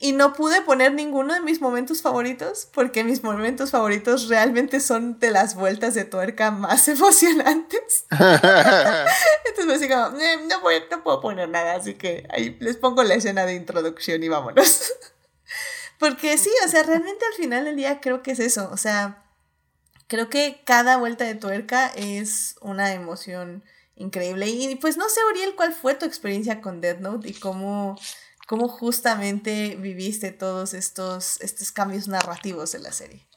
y 0.00 0.12
no 0.12 0.32
pude 0.32 0.62
poner 0.62 0.92
ninguno 0.92 1.34
de 1.34 1.40
mis 1.40 1.60
momentos 1.60 2.02
favoritos 2.02 2.68
porque 2.72 3.02
mis 3.02 3.24
momentos 3.24 3.72
favoritos 3.72 4.28
realmente 4.28 4.78
son 4.78 5.18
de 5.18 5.32
las 5.32 5.56
vueltas 5.56 5.94
de 5.94 6.04
tuerca 6.04 6.50
más 6.50 6.86
emocionantes. 6.88 8.04
Entonces 8.10 9.66
me 9.66 9.72
decía 9.72 10.12
eh, 10.20 10.36
no, 10.48 10.60
no 10.90 11.02
puedo 11.02 11.20
poner 11.20 11.48
nada, 11.48 11.74
así 11.74 11.94
que 11.94 12.26
ahí 12.30 12.56
les 12.60 12.76
pongo 12.76 13.02
la 13.02 13.14
escena 13.14 13.44
de 13.44 13.54
introducción 13.54 14.22
y 14.22 14.28
vámonos. 14.28 14.92
porque 15.98 16.38
sí, 16.38 16.50
o 16.64 16.68
sea, 16.68 16.82
realmente 16.82 17.24
al 17.26 17.34
final 17.34 17.64
del 17.64 17.76
día 17.76 18.00
creo 18.00 18.22
que 18.22 18.32
es 18.32 18.40
eso, 18.40 18.70
o 18.72 18.76
sea, 18.76 19.24
creo 20.06 20.30
que 20.30 20.62
cada 20.64 20.96
vuelta 20.96 21.24
de 21.24 21.34
tuerca 21.34 21.88
es 21.88 22.56
una 22.60 22.92
emoción 22.92 23.64
increíble. 23.96 24.48
Y 24.48 24.76
pues 24.76 24.96
no 24.96 25.08
sé, 25.08 25.20
Uriel, 25.30 25.54
¿cuál 25.54 25.72
fue 25.72 25.94
tu 25.94 26.06
experiencia 26.06 26.60
con 26.60 26.80
Death 26.80 27.00
Note 27.00 27.28
y 27.28 27.34
cómo 27.34 27.96
cómo 28.48 28.66
justamente 28.66 29.76
viviste 29.76 30.32
todos 30.32 30.72
estos, 30.72 31.38
estos 31.42 31.70
cambios 31.70 32.08
narrativos 32.08 32.74
en 32.74 32.82
la 32.82 32.92
serie. 32.92 33.28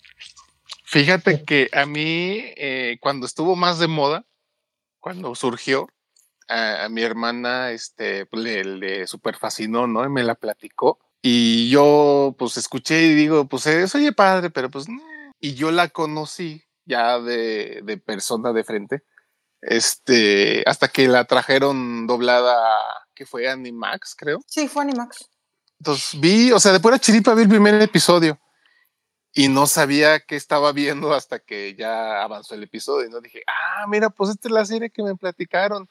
Fíjate 0.86 1.44
que 1.44 1.70
a 1.74 1.86
mí, 1.86 2.42
eh, 2.56 2.98
cuando 3.02 3.26
estuvo 3.26 3.58
más 3.58 3.78
de 3.78 3.90
moda, 3.90 4.26
cuando 5.02 5.36
surgió, 5.36 5.90
a, 6.48 6.88
mi 6.90 7.02
hermana 7.02 7.72
este, 7.72 8.26
pues, 8.26 8.42
le, 8.42 8.64
le 8.64 9.06
super 9.06 9.36
fascinó, 9.36 9.86
¿no? 9.86 10.06
Y 10.06 10.10
me 10.10 10.24
la 10.24 10.36
platicó. 10.36 10.98
Y 11.22 11.70
yo, 11.70 12.36
pues, 12.38 12.58
escuché 12.58 13.04
y 13.04 13.16
digo, 13.16 13.48
pues, 13.48 13.68
eh, 13.68 13.86
oye 13.94 14.12
padre, 14.12 14.50
pero 14.50 14.70
pues, 14.70 14.88
y 15.40 15.54
yo 15.54 15.72
la 15.72 15.90
conocí 15.90 16.64
ya 16.86 17.20
de, 17.20 17.82
de 17.84 17.98
persona 17.98 18.54
de 18.54 18.64
frente, 18.64 19.04
este, 19.62 20.64
hasta 20.66 20.88
que 20.88 21.08
la 21.08 21.26
trajeron 21.26 22.08
doblada 22.08 22.58
que 23.14 23.26
fue 23.26 23.48
Animax, 23.48 24.16
creo. 24.16 24.40
Sí, 24.48 24.68
fue 24.68 24.84
Animax. 24.84 25.30
Entonces 25.80 26.20
vi, 26.20 26.52
o 26.52 26.60
sea, 26.60 26.72
de 26.72 26.80
pura 26.80 27.00
chiripa 27.00 27.34
vi 27.34 27.44
el 27.44 27.50
primer 27.50 27.80
episodio 27.82 28.40
y 29.34 29.48
no 29.48 29.66
sabía 29.66 30.20
qué 30.20 30.36
estaba 30.36 30.72
viendo 30.72 31.14
hasta 31.14 31.40
que 31.40 31.76
ya 31.76 32.22
avanzó 32.22 32.56
el 32.56 32.64
episodio. 32.64 33.08
Y 33.08 33.12
no 33.12 33.22
dije, 33.22 33.44
ah, 33.48 33.86
mira, 33.88 34.10
pues 34.10 34.32
esta 34.32 34.48
es 34.48 34.52
la 34.52 34.66
serie 34.66 34.90
que 34.90 35.04
me 35.04 35.16
platicaron. 35.16 35.90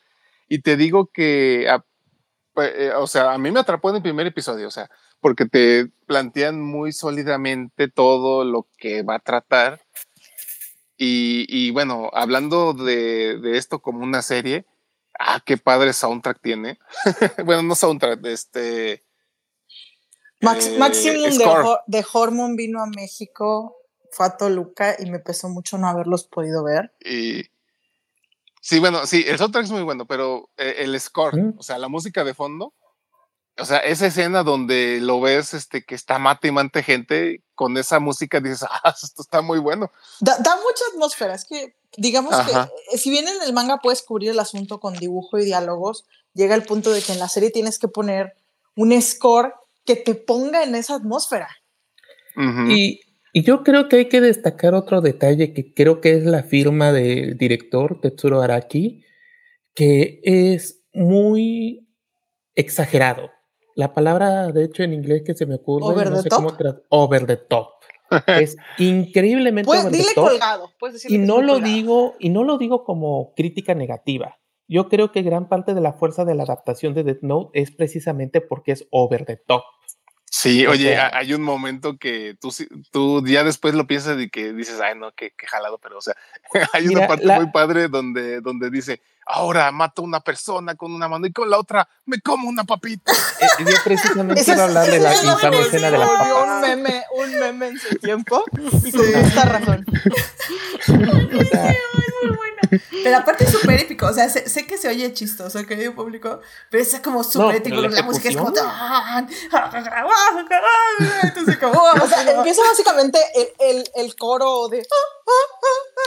Y 0.49 0.61
te 0.61 0.76
digo 0.76 1.07
que, 1.07 1.66
ah, 1.68 1.85
pues, 2.53 2.72
eh, 2.74 2.93
o 2.95 3.07
sea, 3.07 3.33
a 3.33 3.39
mí 3.39 3.51
me 3.51 3.61
atrapó 3.61 3.91
en 3.91 3.97
el 3.97 4.03
primer 4.03 4.26
episodio, 4.26 4.68
o 4.68 4.70
sea, 4.70 4.91
porque 5.20 5.46
te 5.46 5.88
plantean 6.06 6.60
muy 6.60 6.92
sólidamente 6.92 7.88
todo 7.88 8.44
lo 8.44 8.66
que 8.78 9.02
va 9.02 9.16
a 9.16 9.20
tratar. 9.20 9.80
Y, 10.96 11.46
y 11.48 11.70
bueno, 11.70 12.10
hablando 12.12 12.74
de, 12.74 13.38
de, 13.38 13.56
esto 13.56 13.80
como 13.80 14.02
una 14.02 14.20
serie, 14.22 14.66
Ah, 15.22 15.42
qué 15.44 15.58
padre 15.58 15.92
soundtrack 15.92 16.40
tiene. 16.40 16.78
bueno, 17.44 17.62
no 17.62 17.74
soundtrack, 17.74 18.24
este. 18.24 19.04
Max, 20.40 20.68
eh, 20.68 20.78
Maximum 20.78 21.30
de, 21.86 22.06
Hormone 22.10 22.56
vino 22.56 22.82
a 22.82 22.86
México, 22.86 23.76
fue 24.10 24.24
a 24.24 24.38
Toluca 24.38 24.96
y 24.98 25.10
me 25.10 25.18
pesó 25.18 25.50
mucho 25.50 25.76
no 25.76 25.88
haberlos 25.88 26.24
podido 26.24 26.64
ver. 26.64 26.94
Y. 27.04 27.42
Sí, 28.62 28.78
bueno, 28.78 29.06
sí, 29.06 29.24
el 29.28 29.36
soundtrack 29.36 29.64
es 29.64 29.70
muy 29.70 29.82
bueno, 29.82 30.06
pero 30.06 30.48
eh, 30.56 30.76
el 30.78 30.98
score, 30.98 31.34
o 31.58 31.62
sea, 31.62 31.76
la 31.76 31.88
música 31.88 32.24
de 32.24 32.32
fondo, 32.32 32.72
o 33.61 33.64
sea, 33.64 33.78
esa 33.78 34.06
escena 34.06 34.42
donde 34.42 35.00
lo 35.00 35.20
ves 35.20 35.54
este, 35.54 35.84
que 35.84 35.94
está 35.94 36.18
mate 36.18 36.48
y 36.48 36.52
mante 36.52 36.82
gente, 36.82 37.42
con 37.54 37.76
esa 37.76 38.00
música 38.00 38.40
dices, 38.40 38.62
ah, 38.70 38.94
esto 39.02 39.22
está 39.22 39.42
muy 39.42 39.58
bueno. 39.58 39.90
Da, 40.20 40.36
da 40.38 40.56
mucha 40.56 40.84
atmósfera, 40.92 41.34
es 41.34 41.44
que 41.44 41.74
digamos 41.96 42.34
que 42.46 42.52
eh, 42.52 42.98
si 42.98 43.11
bien 43.11 43.26
en 43.28 43.42
el 43.42 43.52
manga 43.52 43.78
puedes 43.78 44.02
cubrir 44.02 44.30
el 44.30 44.38
asunto 44.38 44.80
con 44.80 44.94
dibujo 44.94 45.38
y 45.38 45.44
diálogos, 45.44 46.04
llega 46.34 46.54
el 46.54 46.62
punto 46.62 46.92
de 46.92 47.02
que 47.02 47.12
en 47.12 47.18
la 47.18 47.28
serie 47.28 47.50
tienes 47.50 47.78
que 47.78 47.88
poner 47.88 48.34
un 48.76 49.00
score 49.02 49.54
que 49.84 49.96
te 49.96 50.14
ponga 50.14 50.62
en 50.62 50.74
esa 50.74 50.94
atmósfera. 50.94 51.48
y, 52.68 53.00
y, 53.32 53.42
yo 53.42 53.64
creo 53.64 53.88
que 53.88 53.96
hay 53.96 54.08
que 54.08 54.20
destacar 54.20 54.74
otro 54.74 55.00
detalle 55.00 55.52
que 55.52 55.74
creo 55.74 56.00
que 56.00 56.16
es 56.16 56.24
la 56.24 56.44
firma 56.44 56.93
del 56.93 57.36
director 57.36 58.01
Tetsuro 58.01 58.40
Araki, 58.40 59.05
que 59.74 60.20
es 60.22 60.80
muy 60.93 61.89
exagerado. 62.55 63.30
La 63.81 63.94
palabra, 63.94 64.52
de 64.52 64.65
hecho, 64.65 64.82
en 64.82 64.93
inglés 64.93 65.23
que 65.24 65.35
se 65.35 65.47
me 65.47 65.55
ocurre, 65.55 65.86
over 65.86 66.11
no 66.11 66.20
sé 66.20 66.28
cómo 66.28 66.52
over 66.90 67.27
the 67.27 67.39
top 67.39 67.69
es 68.27 68.59
increíblemente 68.78 69.65
pues, 69.65 69.90
dile 69.90 70.12
colgado, 70.15 70.70
y 71.09 71.16
no 71.16 71.40
lo 71.40 71.61
digo 71.61 72.15
y 72.19 72.28
no 72.28 72.44
lo 72.44 72.59
digo 72.59 72.85
como 72.85 73.32
crítica 73.35 73.74
negativa. 73.74 74.36
Yo 74.69 74.90
creo 74.90 75.12
que 75.12 75.23
gran 75.23 75.48
parte 75.48 75.73
de 75.73 75.81
la 75.81 75.94
fuerza 75.94 76.27
de 76.27 76.35
la 76.35 76.43
adaptación 76.43 76.93
de 76.93 77.05
Death 77.05 77.23
Note 77.23 77.59
es 77.59 77.70
precisamente 77.70 78.43
porque 78.43 78.73
es 78.73 78.86
over 78.90 79.24
the 79.24 79.36
top. 79.36 79.62
Sí, 80.32 80.65
oye, 80.65 80.97
hay 80.97 81.35
un 81.35 81.43
momento 81.43 81.98
que 81.98 82.36
tú, 82.40 82.55
tú 82.93 83.27
ya 83.27 83.43
después 83.43 83.74
lo 83.74 83.89
piensas 83.89 84.19
y 84.20 84.31
que 84.31 84.52
dices, 84.52 84.81
ay, 84.81 84.97
no, 84.97 85.11
qué, 85.11 85.35
qué 85.36 85.48
jalado, 85.48 85.78
pero 85.78 85.98
o 85.98 86.01
sea, 86.01 86.15
hay 86.73 86.86
una 86.86 87.09
parte 87.09 87.27
muy 87.27 87.51
padre 87.51 87.89
donde, 87.89 88.40
donde 88.40 88.70
dice, 88.70 89.02
ahora 89.27 89.73
mato 89.73 90.02
a 90.02 90.05
una 90.05 90.20
persona 90.20 90.77
con 90.77 90.93
una 90.93 91.09
mano 91.09 91.27
y 91.27 91.32
con 91.32 91.51
la 91.51 91.59
otra 91.59 91.89
me 92.07 92.20
como 92.20 92.48
una 92.48 92.62
papita. 92.62 93.12
Eh, 93.12 93.47
yo 93.59 93.77
precisamente 93.85 94.44
quiero 94.44 94.62
hablar 94.62 94.86
de 94.89 95.01
la 95.01 95.15
infame 95.16 95.61
escena 95.62 95.90
de 95.90 95.98
la 95.98 96.07
papa. 96.07 96.44
Un 96.44 96.61
meme, 96.61 97.02
un 97.16 97.39
meme 97.40 97.66
en 97.66 97.78
su 97.81 97.97
tiempo 97.97 98.44
y 98.85 98.93
con 98.93 99.09
esta 99.09 99.44
razón. 99.47 99.85
o 101.40 101.44
sea, 101.44 101.74
pero 103.03 103.16
aparte 103.16 103.45
es 103.45 103.51
súper 103.51 103.81
épico, 103.81 104.07
o 104.07 104.12
sea, 104.12 104.28
sé, 104.28 104.66
que 104.66 104.77
se 104.77 104.89
oye 104.89 105.12
chistoso, 105.12 105.65
querido 105.66 105.95
público, 105.95 106.41
pero 106.70 106.82
es 106.82 107.01
como 107.01 107.24
súper 107.24 107.57
épico, 107.57 107.77
la, 107.81 108.03
música 108.03 108.28
es 108.28 108.37
como... 108.37 108.53
Entonces 111.23 111.59
como... 111.59 111.81
O 111.81 112.07
sea, 112.07 112.31
empieza 112.31 112.62
básicamente 112.62 113.19
el, 113.35 113.77
el, 113.77 113.85
el 113.95 114.16
coro 114.16 114.69
de... 114.69 114.82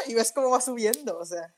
Y 0.07 0.13
ves 0.13 0.31
cómo 0.33 0.49
va 0.49 0.61
subiendo, 0.61 1.17
o 1.17 1.25
sea. 1.25 1.53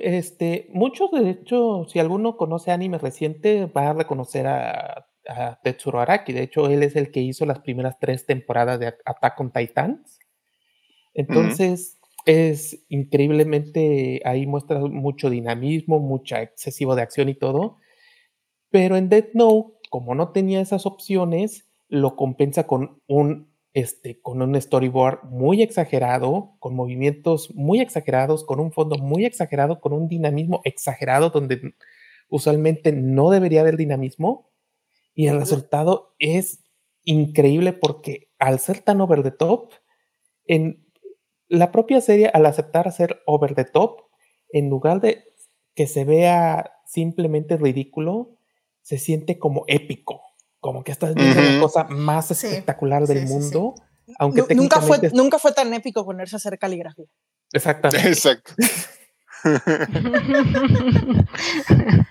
Este, 0.00 0.68
muchos, 0.72 1.10
de 1.12 1.30
hecho, 1.30 1.86
si 1.88 1.98
alguno 1.98 2.36
conoce 2.36 2.70
anime 2.70 2.98
reciente, 2.98 3.66
va 3.66 3.90
a 3.90 3.92
reconocer 3.92 4.46
a, 4.46 5.06
a 5.28 5.60
Tetsuro 5.62 6.00
Araki. 6.00 6.32
De 6.32 6.42
hecho, 6.42 6.68
él 6.68 6.82
es 6.82 6.96
el 6.96 7.10
que 7.10 7.20
hizo 7.20 7.46
las 7.46 7.60
primeras 7.60 7.98
tres 7.98 8.26
temporadas 8.26 8.78
de 8.80 8.94
Attack 9.04 9.40
on 9.40 9.52
Titans. 9.52 10.18
Entonces, 11.14 11.99
es 12.26 12.84
increíblemente, 12.88 14.20
ahí 14.24 14.46
muestra 14.46 14.80
mucho 14.80 15.30
dinamismo, 15.30 15.98
mucha 15.98 16.42
excesivo 16.42 16.94
de 16.94 17.02
acción 17.02 17.28
y 17.28 17.34
todo. 17.34 17.78
Pero 18.70 18.96
en 18.96 19.08
Death 19.08 19.34
Note, 19.34 19.74
como 19.90 20.14
no 20.14 20.30
tenía 20.30 20.60
esas 20.60 20.86
opciones, 20.86 21.68
lo 21.88 22.16
compensa 22.16 22.66
con 22.66 23.02
un 23.06 23.50
este, 23.72 24.20
con 24.20 24.42
un 24.42 24.60
storyboard 24.60 25.22
muy 25.30 25.62
exagerado, 25.62 26.56
con 26.58 26.74
movimientos 26.74 27.54
muy 27.54 27.80
exagerados, 27.80 28.44
con 28.44 28.58
un 28.58 28.72
fondo 28.72 28.96
muy 28.98 29.24
exagerado, 29.24 29.80
con 29.80 29.92
un 29.92 30.08
dinamismo 30.08 30.60
exagerado 30.64 31.30
donde 31.30 31.74
usualmente 32.28 32.92
no 32.92 33.30
debería 33.30 33.60
haber 33.60 33.76
dinamismo. 33.76 34.50
Y 35.14 35.28
el 35.28 35.38
resultado 35.38 36.14
es 36.18 36.64
increíble 37.04 37.72
porque 37.72 38.28
al 38.38 38.58
ser 38.58 38.80
tan 38.80 39.00
over 39.00 39.22
the 39.22 39.30
top, 39.30 39.72
en 40.46 40.84
la 41.50 41.70
propia 41.70 42.00
serie, 42.00 42.30
al 42.32 42.46
aceptar 42.46 42.90
ser 42.92 43.20
over 43.26 43.54
the 43.54 43.66
top, 43.66 44.00
en 44.52 44.70
lugar 44.70 45.00
de 45.00 45.24
que 45.74 45.86
se 45.86 46.04
vea 46.04 46.72
simplemente 46.86 47.56
ridículo, 47.58 48.38
se 48.82 48.96
siente 48.98 49.38
como 49.38 49.64
épico 49.68 50.22
como 50.60 50.84
que 50.84 50.92
estás 50.92 51.14
viendo 51.14 51.40
la 51.40 51.58
cosa 51.58 51.84
más 51.84 52.30
espectacular 52.30 53.06
del 53.06 53.26
mundo. 53.26 53.74
Aunque 54.18 54.54
nunca, 54.54 54.80
fue, 54.80 54.98
nunca 55.12 55.38
fue 55.38 55.52
tan 55.52 55.72
épico 55.72 56.04
ponerse 56.04 56.36
a 56.36 56.38
hacer 56.38 56.58
caligrafía. 56.58 57.06
Exactamente. 57.52 58.08
Exacto. 58.08 58.52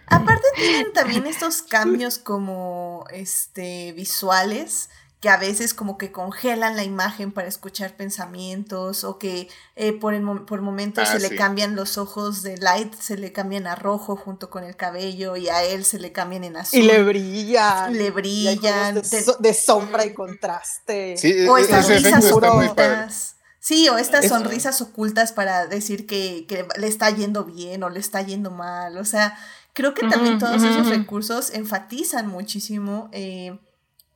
Aparte 0.07 0.47
tienen 0.55 0.93
también 0.93 1.27
estos 1.27 1.61
cambios 1.61 2.17
como 2.17 3.05
este 3.13 3.93
visuales 3.93 4.89
que 5.19 5.29
a 5.29 5.37
veces 5.37 5.73
como 5.73 5.97
que 5.97 6.11
congelan 6.11 6.77
la 6.77 6.83
imagen 6.83 7.33
para 7.33 7.47
escuchar 7.47 7.97
pensamientos 7.97 9.03
o 9.03 9.19
que 9.19 9.49
eh, 9.75 9.91
por, 9.91 10.45
por 10.45 10.61
momentos 10.61 11.09
se 11.09 11.17
ah, 11.17 11.19
le 11.19 11.35
cambian 11.35 11.75
los 11.75 11.97
ojos 11.97 12.41
de 12.41 12.57
Light, 12.57 12.93
se 12.95 13.17
le 13.17 13.33
cambian 13.33 13.67
a 13.67 13.75
rojo 13.75 14.15
junto 14.15 14.49
con 14.49 14.63
el 14.63 14.77
cabello 14.77 15.35
y 15.35 15.49
a 15.49 15.63
él 15.63 15.83
se 15.83 15.99
le 15.99 16.13
cambian 16.13 16.45
en 16.45 16.55
azul. 16.55 16.79
Y 16.79 16.83
le 16.83 17.03
brillan. 17.03 17.97
Le 17.97 18.11
brillan. 18.11 19.01
De, 19.39 19.53
sombra 19.53 20.05
y 20.05 20.13
contraste. 20.13 21.15
o 21.49 21.57
e-, 21.57 21.61
estas 21.61 21.85
sonrisas 21.85 22.31
ocultas. 22.31 23.35
Sí, 23.59 23.89
o 23.89 23.97
estas 23.97 24.29
sonrisas 24.29 24.81
ocultas 24.81 25.33
para 25.33 25.67
decir 25.67 26.07
que, 26.07 26.47
le 26.77 26.87
está 26.87 27.09
yendo 27.09 27.43
bien 27.43 27.83
o 27.83 27.89
le 27.89 27.99
está 27.99 28.21
yendo 28.21 28.51
mal. 28.51 28.97
O 28.97 29.03
sea, 29.03 29.37
creo 29.73 29.93
que 29.93 30.07
también 30.07 30.39
todos 30.39 30.63
esos 30.63 30.87
recursos 30.87 31.53
enfatizan 31.53 32.27
muchísimo. 32.27 33.09
Eh, 33.11 33.59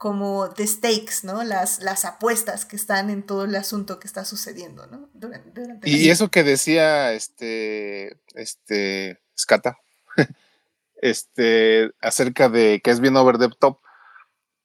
como 0.03 0.49
the 0.49 0.67
stakes, 0.67 1.23
¿no? 1.23 1.45
Las, 1.45 1.79
las 1.79 2.03
apuestas 2.03 2.65
que 2.65 2.75
están 2.75 3.09
en 3.09 3.23
todo 3.23 3.45
el 3.45 3.55
asunto 3.55 4.01
que 4.01 4.07
está 4.07 4.25
sucediendo, 4.25 4.85
¿no? 4.87 5.09
y, 5.85 6.09
eso 6.09 6.29
que 6.29 6.43
decía 6.43 7.13
este, 7.13 8.17
este, 8.33 9.21
Scata, 9.39 9.79
este, 11.01 11.89
acerca 12.01 12.49
de 12.49 12.81
que 12.83 12.91
es 12.91 12.99
bien 12.99 13.15
over 13.15 13.37
the 13.37 13.47
top, 13.57 13.79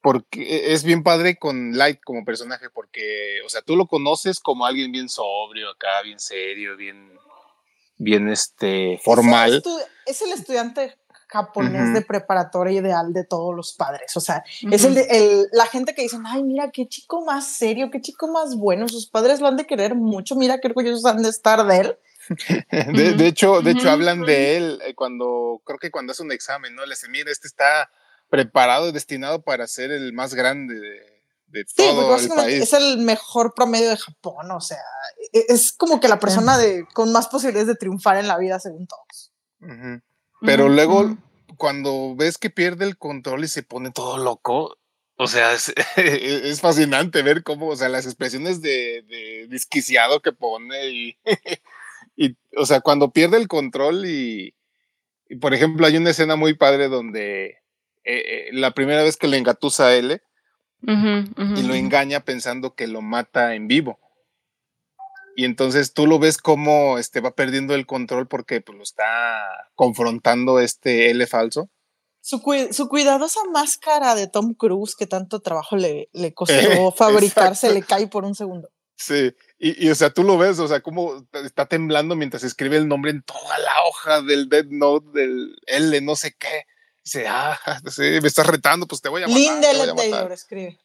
porque 0.00 0.72
es 0.72 0.82
bien 0.82 1.04
padre 1.04 1.38
con 1.38 1.78
Light 1.78 2.00
como 2.04 2.24
personaje, 2.24 2.68
porque, 2.68 3.40
o 3.46 3.48
sea, 3.48 3.62
tú 3.62 3.76
lo 3.76 3.86
conoces 3.86 4.40
como 4.40 4.66
alguien 4.66 4.90
bien 4.90 5.08
sobrio 5.08 5.70
acá, 5.70 6.02
bien 6.02 6.18
serio, 6.18 6.76
bien, 6.76 7.16
bien, 7.96 8.28
este, 8.28 8.98
formal. 9.04 9.62
es 10.04 10.20
el 10.20 10.32
estudiante 10.32 10.96
japonés 11.28 11.92
de 11.92 12.02
preparatoria 12.02 12.80
ideal 12.80 13.12
de 13.12 13.24
todos 13.24 13.54
los 13.54 13.74
padres. 13.74 14.16
O 14.16 14.20
sea, 14.20 14.42
es 14.70 14.84
el, 14.84 14.94
de, 14.94 15.46
la 15.52 15.66
gente 15.66 15.94
que 15.94 16.02
dicen, 16.02 16.22
ay, 16.26 16.42
mira, 16.42 16.70
qué 16.70 16.88
chico 16.88 17.24
más 17.24 17.46
serio, 17.46 17.90
qué 17.90 18.00
chico 18.00 18.28
más 18.28 18.56
bueno, 18.56 18.88
sus 18.88 19.08
padres 19.08 19.40
lo 19.40 19.46
han 19.46 19.56
de 19.56 19.66
querer 19.66 19.94
mucho, 19.94 20.36
mira 20.36 20.58
qué 20.58 20.68
orgullosos 20.68 21.04
han 21.04 21.22
de 21.22 21.28
estar 21.28 21.64
de 21.66 21.78
él. 21.78 21.98
de, 23.16 23.26
hecho, 23.26 23.62
de 23.62 23.70
hecho 23.70 23.90
hablan 23.90 24.22
de 24.22 24.56
él 24.56 24.82
eh, 24.84 24.94
cuando, 24.94 25.62
creo 25.64 25.78
que 25.78 25.90
cuando 25.90 26.12
hace 26.12 26.22
un 26.22 26.32
examen, 26.32 26.74
¿no? 26.74 26.84
Le 26.84 26.90
dicen, 26.90 27.10
mira, 27.10 27.30
este 27.30 27.46
está 27.46 27.90
preparado 28.28 28.88
y 28.88 28.92
destinado 28.92 29.42
para 29.42 29.66
ser 29.66 29.90
el 29.90 30.12
más 30.12 30.34
grande 30.34 30.74
de, 31.46 31.64
todo 31.74 32.16
el 32.16 32.28
país. 32.28 32.62
Es 32.62 32.72
el 32.74 32.98
mejor 32.98 33.54
promedio 33.54 33.88
de 33.88 33.96
Japón, 33.96 34.50
o 34.50 34.60
sea, 34.60 34.82
e, 35.32 35.46
es 35.48 35.72
como 35.72 36.00
que 36.00 36.08
la 36.08 36.18
persona 36.18 36.58
de, 36.58 36.86
con 36.92 37.10
más 37.12 37.28
posibilidades 37.28 37.68
de 37.68 37.74
triunfar 37.74 38.18
en 38.18 38.28
la 38.28 38.36
vida 38.36 38.60
según 38.60 38.86
todos. 38.86 39.32
Pero 40.40 40.68
luego, 40.68 41.16
cuando 41.56 42.14
ves 42.16 42.38
que 42.38 42.50
pierde 42.50 42.84
el 42.84 42.96
control 42.96 43.44
y 43.44 43.48
se 43.48 43.62
pone 43.62 43.90
todo 43.90 44.18
loco, 44.18 44.76
o 45.16 45.26
sea, 45.26 45.52
es, 45.52 45.72
es 45.96 46.60
fascinante 46.60 47.22
ver 47.22 47.42
cómo, 47.42 47.68
o 47.68 47.76
sea, 47.76 47.88
las 47.88 48.06
expresiones 48.06 48.62
de, 48.62 49.02
de 49.08 49.46
disquiciado 49.48 50.20
que 50.20 50.32
pone 50.32 50.88
y, 50.88 51.16
y, 52.16 52.36
o 52.56 52.66
sea, 52.66 52.80
cuando 52.80 53.10
pierde 53.10 53.36
el 53.36 53.48
control 53.48 54.06
y, 54.06 54.54
y, 55.28 55.36
por 55.36 55.54
ejemplo, 55.54 55.86
hay 55.86 55.96
una 55.96 56.10
escena 56.10 56.36
muy 56.36 56.54
padre 56.54 56.88
donde 56.88 57.46
eh, 57.46 57.56
eh, 58.04 58.48
la 58.52 58.72
primera 58.72 59.02
vez 59.02 59.16
que 59.16 59.28
le 59.28 59.38
engatusa 59.38 59.86
a 59.86 59.94
L 59.94 60.22
y 60.80 61.62
lo 61.62 61.74
engaña 61.74 62.20
pensando 62.20 62.76
que 62.76 62.86
lo 62.86 63.02
mata 63.02 63.56
en 63.56 63.66
vivo 63.66 63.98
y 65.38 65.44
entonces 65.44 65.92
tú 65.92 66.08
lo 66.08 66.18
ves 66.18 66.36
como 66.36 66.98
este, 66.98 67.20
va 67.20 67.30
perdiendo 67.30 67.76
el 67.76 67.86
control 67.86 68.26
porque 68.26 68.60
pues, 68.60 68.76
lo 68.76 68.82
está 68.82 69.70
confrontando 69.76 70.58
este 70.58 71.10
L 71.10 71.24
falso. 71.28 71.70
Su, 72.20 72.42
su, 72.72 72.88
cuidadosa 72.88 73.38
máscara 73.52 74.16
de 74.16 74.26
Tom 74.26 74.54
Cruise 74.54 74.96
que 74.96 75.06
tanto 75.06 75.38
trabajo 75.38 75.76
le, 75.76 76.08
le 76.12 76.34
costó 76.34 76.90
fabricar 76.96 77.54
se 77.54 77.72
le 77.72 77.82
cae 77.82 78.08
por 78.08 78.24
un 78.24 78.34
segundo. 78.34 78.68
Sí, 78.96 79.32
y, 79.60 79.86
y, 79.86 79.90
o 79.90 79.94
sea, 79.94 80.10
tú 80.10 80.24
lo 80.24 80.38
ves, 80.38 80.58
o 80.58 80.66
sea, 80.66 80.80
como 80.80 81.24
está 81.44 81.66
temblando 81.66 82.16
mientras 82.16 82.42
escribe 82.42 82.76
el 82.76 82.88
nombre 82.88 83.12
en 83.12 83.22
toda 83.22 83.58
la 83.58 83.72
hoja 83.88 84.22
del 84.22 84.48
Dead 84.48 84.66
Note, 84.70 85.06
del 85.12 85.56
L, 85.68 86.00
no 86.00 86.16
sé 86.16 86.34
qué. 86.36 86.64
Dice, 87.04 87.28
ah, 87.28 87.56
sí, 87.92 88.18
me 88.20 88.26
estás 88.26 88.48
retando, 88.48 88.88
pues 88.88 89.00
te 89.00 89.08
voy 89.08 89.22
a 89.22 89.28
matar. 89.28 89.40
Linda 89.40 89.94
Taylor 89.94 90.32
escribe. 90.32 90.80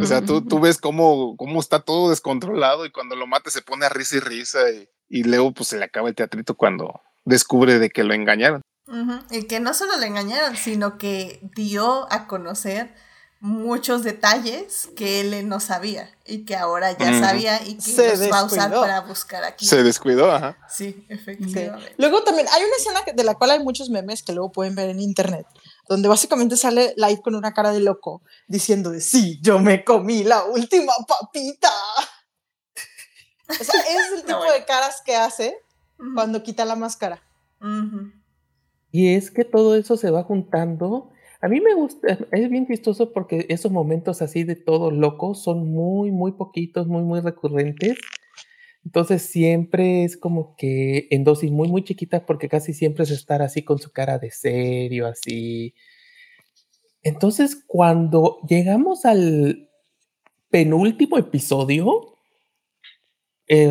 O 0.00 0.06
sea, 0.06 0.22
tú, 0.22 0.42
tú 0.42 0.60
ves 0.60 0.78
cómo, 0.78 1.36
cómo 1.36 1.60
está 1.60 1.80
todo 1.80 2.10
descontrolado 2.10 2.86
y 2.86 2.92
cuando 2.92 3.16
lo 3.16 3.26
mata 3.26 3.50
se 3.50 3.62
pone 3.62 3.86
a 3.86 3.88
risa 3.88 4.16
y 4.16 4.20
risa 4.20 4.70
y, 4.70 4.88
y 5.08 5.24
luego 5.24 5.52
pues 5.52 5.68
se 5.68 5.78
le 5.78 5.84
acaba 5.84 6.08
el 6.08 6.14
teatrito 6.14 6.54
cuando 6.54 7.00
descubre 7.24 7.78
de 7.78 7.90
que 7.90 8.04
lo 8.04 8.14
engañaron. 8.14 8.60
Y 9.30 9.44
que 9.44 9.60
no 9.60 9.72
solo 9.74 9.96
lo 9.96 10.02
engañaron, 10.02 10.56
sino 10.56 10.98
que 10.98 11.40
dio 11.54 12.06
a 12.12 12.26
conocer 12.26 12.94
muchos 13.40 14.02
detalles 14.02 14.88
que 14.96 15.20
él 15.20 15.46
no 15.48 15.60
sabía 15.60 16.10
y 16.24 16.46
que 16.46 16.56
ahora 16.56 16.96
ya 16.96 17.18
sabía 17.18 17.62
y 17.62 17.76
que 17.76 18.16
los 18.16 18.32
va 18.32 18.38
a 18.38 18.44
usar 18.44 18.72
para 18.72 19.00
buscar 19.02 19.44
aquí. 19.44 19.66
Se 19.66 19.82
descuidó, 19.82 20.32
ajá. 20.32 20.56
Sí, 20.68 21.04
efectivamente. 21.10 21.94
Luego 21.98 22.22
también 22.24 22.46
hay 22.48 22.62
una 22.62 22.76
escena 22.76 23.00
de 23.14 23.24
la 23.24 23.34
cual 23.34 23.50
hay 23.50 23.62
muchos 23.62 23.90
memes 23.90 24.22
que 24.22 24.32
luego 24.32 24.50
pueden 24.50 24.74
ver 24.74 24.88
en 24.88 25.00
internet, 25.00 25.46
donde 25.88 26.08
básicamente 26.08 26.56
sale 26.56 26.94
Light 26.96 27.20
con 27.20 27.34
una 27.34 27.52
cara 27.52 27.72
de 27.72 27.80
loco 27.80 28.22
diciendo 28.48 28.90
de 28.90 29.00
sí, 29.00 29.38
yo 29.42 29.58
me 29.58 29.84
comí 29.84 30.24
la 30.24 30.44
última 30.44 30.92
papita. 31.06 31.70
O 33.48 33.64
sea, 33.64 33.80
es 33.80 34.12
el 34.18 34.22
tipo 34.26 34.44
de 34.44 34.64
caras 34.64 35.02
que 35.04 35.16
hace 35.16 35.58
cuando 36.14 36.42
quita 36.42 36.64
la 36.64 36.76
máscara. 36.76 37.22
Y 38.90 39.14
es 39.14 39.30
que 39.30 39.44
todo 39.44 39.76
eso 39.76 39.96
se 39.96 40.10
va 40.10 40.24
juntando. 40.24 41.10
A 41.40 41.48
mí 41.48 41.60
me 41.60 41.74
gusta, 41.74 42.18
es 42.32 42.48
bien 42.48 42.66
chistoso 42.66 43.12
porque 43.12 43.46
esos 43.48 43.70
momentos 43.70 44.22
así 44.22 44.44
de 44.44 44.56
todo 44.56 44.90
loco 44.90 45.34
son 45.34 45.70
muy, 45.70 46.10
muy 46.10 46.32
poquitos, 46.32 46.86
muy, 46.86 47.02
muy 47.02 47.20
recurrentes. 47.20 47.98
Entonces 48.84 49.22
siempre 49.22 50.04
es 50.04 50.16
como 50.16 50.56
que 50.56 51.08
en 51.10 51.24
dosis 51.24 51.50
muy, 51.50 51.68
muy 51.68 51.84
chiquitas 51.84 52.22
porque 52.26 52.48
casi 52.48 52.74
siempre 52.74 53.04
es 53.04 53.10
estar 53.10 53.40
así 53.40 53.62
con 53.62 53.78
su 53.78 53.90
cara 53.90 54.18
de 54.18 54.30
serio, 54.30 55.06
así. 55.06 55.74
Entonces 57.02 57.64
cuando 57.66 58.40
llegamos 58.48 59.04
al 59.06 59.70
penúltimo 60.50 61.18
episodio, 61.18 62.14
eh, 63.46 63.68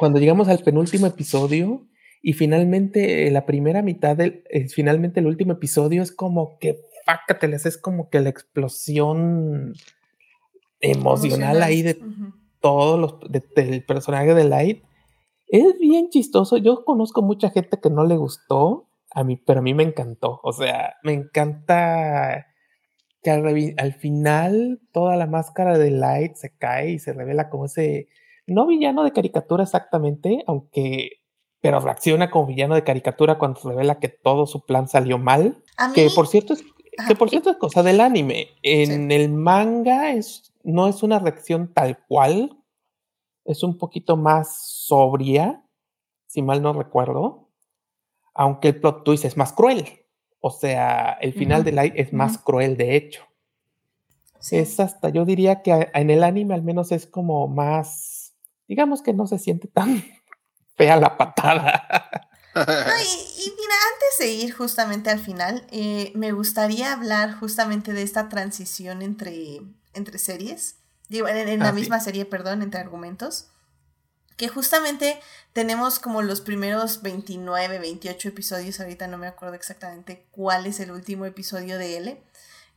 cuando, 0.00 0.20
llegamos 0.20 0.48
al 0.48 0.58
penúltimo 0.58 1.06
episodio 1.06 1.86
y 2.22 2.32
finalmente 2.32 3.30
la 3.30 3.46
primera 3.46 3.82
mitad 3.82 4.16
del, 4.16 4.44
eh, 4.50 4.68
finalmente 4.68 5.20
el 5.20 5.26
último 5.26 5.52
episodio 5.52 6.02
es 6.02 6.12
como 6.12 6.58
que, 6.58 6.78
pácateles, 7.04 7.66
es 7.66 7.78
como 7.78 8.10
que 8.10 8.20
la 8.20 8.28
explosión 8.28 9.74
emocional, 10.80 11.62
ahí 11.62 11.82
de 11.82 11.98
todos 12.66 12.98
los 12.98 13.14
del 13.54 13.84
personaje 13.84 14.34
de 14.34 14.42
Light. 14.42 14.82
Es 15.46 15.78
bien 15.78 16.08
chistoso. 16.10 16.56
Yo 16.56 16.84
conozco 16.84 17.22
mucha 17.22 17.50
gente 17.50 17.78
que 17.80 17.90
no 17.90 18.04
le 18.04 18.16
gustó 18.16 18.88
a 19.12 19.22
mí, 19.22 19.36
pero 19.36 19.60
a 19.60 19.62
mí 19.62 19.72
me 19.72 19.84
encantó. 19.84 20.40
O 20.42 20.52
sea, 20.52 20.96
me 21.04 21.12
encanta 21.12 22.46
que 23.22 23.30
al, 23.30 23.92
final 23.92 24.80
toda 24.90 25.14
la 25.14 25.28
máscara 25.28 25.78
de 25.78 25.92
Light 25.92 26.34
se 26.34 26.56
cae 26.56 26.90
y 26.90 26.98
se 26.98 27.12
revela 27.12 27.50
como 27.50 27.66
ese 27.66 28.08
no 28.48 28.66
villano 28.66 29.04
de 29.04 29.12
caricatura 29.12 29.62
exactamente, 29.62 30.42
aunque 30.48 31.20
pero 31.60 31.78
reacciona 31.78 32.32
como 32.32 32.46
villano 32.46 32.74
de 32.74 32.82
caricatura 32.82 33.38
cuando 33.38 33.60
se 33.60 33.68
revela 33.68 34.00
que 34.00 34.08
todo 34.08 34.46
su 34.46 34.66
plan 34.66 34.88
salió 34.88 35.18
mal. 35.18 35.62
Que 35.94 36.10
por 36.12 36.26
cierto 36.26 36.54
es 36.54 36.64
Que 37.06 37.14
por 37.14 37.30
cierto 37.30 37.48
es 37.48 37.58
cosa 37.58 37.84
del 37.84 38.00
anime. 38.00 38.48
En 38.62 39.12
el 39.12 39.28
manga 39.30 40.10
es, 40.10 40.52
no 40.72 40.88
es 40.88 41.02
una 41.02 41.18
reacción 41.18 41.72
tal 41.72 42.04
cual. 42.06 42.58
Es 43.44 43.62
un 43.62 43.78
poquito 43.78 44.16
más 44.16 44.58
sobria, 44.86 45.62
si 46.26 46.42
mal 46.42 46.62
no 46.62 46.72
recuerdo. 46.72 47.48
Aunque 48.34 48.68
el 48.68 48.80
plot 48.80 49.04
twist 49.04 49.24
es 49.24 49.36
más 49.36 49.52
cruel. 49.52 50.06
O 50.40 50.50
sea, 50.50 51.16
el 51.20 51.32
final 51.32 51.64
de 51.64 51.72
Light 51.72 51.94
es 51.96 52.12
más 52.12 52.38
cruel, 52.38 52.76
de 52.76 52.96
hecho. 52.96 53.26
Es 54.50 54.78
hasta, 54.78 55.08
yo 55.08 55.24
diría 55.24 55.62
que 55.62 55.90
en 55.92 56.10
el 56.10 56.22
anime 56.22 56.54
al 56.54 56.62
menos 56.62 56.92
es 56.92 57.06
como 57.06 57.48
más, 57.48 58.34
digamos 58.68 59.02
que 59.02 59.12
no 59.12 59.26
se 59.26 59.38
siente 59.38 59.66
tan 59.66 60.04
fea 60.76 60.96
la 60.96 61.16
patada. 61.16 61.88
y, 62.54 63.50
mira, 63.50 63.74
antes 63.92 64.18
de 64.20 64.32
ir 64.32 64.52
justamente 64.52 65.10
al 65.10 65.18
final, 65.18 65.66
eh, 65.70 66.12
me 66.14 66.32
gustaría 66.32 66.92
hablar 66.92 67.34
justamente 67.34 67.92
de 67.92 68.02
esta 68.02 68.28
transición 68.28 69.02
entre, 69.02 69.62
entre 69.96 70.18
series, 70.18 70.76
digo, 71.08 71.28
en, 71.28 71.58
la 71.58 71.68
ah, 71.68 71.72
misma 71.72 72.00
serie, 72.00 72.24
perdón, 72.24 72.62
entre 72.62 72.80
argumentos, 72.80 73.48
que 74.36 74.48
justamente 74.48 75.20
tenemos 75.52 75.98
como 75.98 76.22
los 76.22 76.40
primeros 76.40 77.02
29, 77.02 77.78
28 77.78 78.28
episodios, 78.28 78.80
ahorita 78.80 79.06
no 79.08 79.18
me 79.18 79.26
acuerdo 79.26 79.54
exactamente 79.54 80.26
cuál 80.30 80.66
es 80.66 80.78
el 80.80 80.90
último 80.90 81.24
episodio 81.24 81.78
de 81.78 81.96
L. 81.96 82.22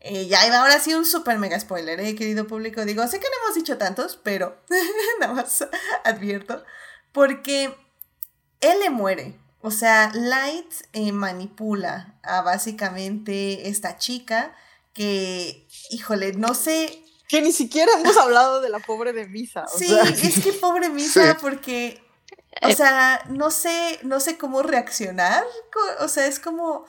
Eh, 0.02 0.28
ya 0.28 0.41
ahora 0.58 0.80
sí 0.80 0.94
un 0.94 1.06
super 1.06 1.38
mega 1.38 1.60
spoiler, 1.60 2.00
eh, 2.00 2.16
querido 2.16 2.48
público. 2.48 2.86
Digo, 2.86 3.06
sé 3.08 3.20
que 3.20 3.28
no 3.28 3.44
hemos 3.44 3.56
dicho 3.56 3.78
tantos, 3.78 4.18
pero 4.24 4.58
nada 5.20 5.34
más 5.34 5.68
advierto. 6.06 6.64
Porque 7.12 7.76
él 8.62 8.78
muere. 8.91 9.38
O 9.62 9.72
sea, 9.72 10.12
Light 10.14 10.72
eh, 10.94 11.12
manipula 11.12 12.18
a 12.24 12.41
básicamente 12.41 13.68
esta 13.68 13.98
chica 13.98 14.56
que, 14.94 15.68
híjole, 15.90 16.34
no 16.34 16.54
sé. 16.54 17.04
Que 17.30 17.44
ni 17.44 17.52
siquiera 17.52 17.92
hemos 18.00 18.18
hablado 18.18 18.60
de 18.60 18.70
la 18.70 18.80
pobre 18.80 19.14
de 19.14 19.28
Misa. 19.28 19.66
sí, 19.68 19.96
es 19.96 20.44
que 20.44 20.52
pobre 20.54 20.90
Misa, 20.90 21.38
porque, 21.40 22.04
o 22.64 22.68
eh. 22.68 22.76
sea, 22.76 23.24
no 23.30 23.52
sé, 23.52 24.00
no 24.02 24.20
sé 24.20 24.40
cómo 24.40 24.64
reaccionar. 24.64 25.46
O 26.00 26.08
sea, 26.08 26.26
es 26.26 26.40
como. 26.40 26.86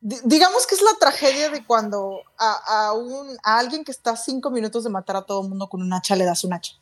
digamos 0.00 0.68
que 0.68 0.76
es 0.76 0.82
la 0.82 0.94
tragedia 1.00 1.50
de 1.50 1.66
cuando 1.66 2.20
a, 2.38 2.92
un, 2.92 3.36
a 3.42 3.58
alguien 3.58 3.84
que 3.84 3.90
está 3.90 4.12
a 4.12 4.16
cinco 4.16 4.50
minutos 4.50 4.84
de 4.84 4.90
matar 4.90 5.16
a 5.16 5.26
todo 5.26 5.42
el 5.42 5.48
mundo 5.48 5.68
con 5.68 5.82
un 5.82 5.92
hacha 5.92 6.14
le 6.14 6.24
das 6.24 6.44
un 6.44 6.52
hacha. 6.52 6.74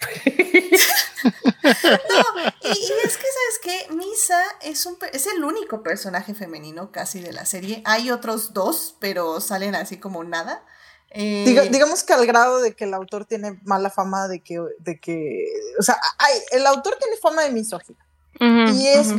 no, 1.62 1.70
y, 2.62 2.68
es 3.04 3.16
que, 3.16 3.26
¿sabes 3.38 3.58
qué? 3.62 3.86
Misa 3.94 4.42
es, 4.60 4.84
un, 4.84 4.98
es 5.14 5.26
el 5.26 5.42
único 5.42 5.82
personaje 5.82 6.34
femenino 6.34 6.92
casi 6.92 7.20
de 7.20 7.32
la 7.32 7.46
serie. 7.46 7.82
Hay 7.86 8.10
otros 8.10 8.52
dos, 8.52 8.96
pero 9.00 9.40
salen 9.40 9.74
así 9.74 9.98
como 9.98 10.22
nada. 10.22 10.66
Eh, 11.12 11.68
digamos 11.70 12.04
que 12.04 12.12
al 12.12 12.24
grado 12.26 12.60
de 12.60 12.74
que 12.74 12.84
el 12.84 12.94
autor 12.94 13.24
tiene 13.24 13.58
mala 13.64 13.90
fama 13.90 14.28
de 14.28 14.40
que, 14.40 14.60
de 14.78 15.00
que 15.00 15.44
o 15.78 15.82
sea, 15.82 15.96
el 16.52 16.66
autor 16.66 16.96
tiene 17.00 17.16
fama 17.16 17.42
de 17.42 17.50
misógino. 17.50 17.98
Y 18.42 18.86
es 18.86 19.12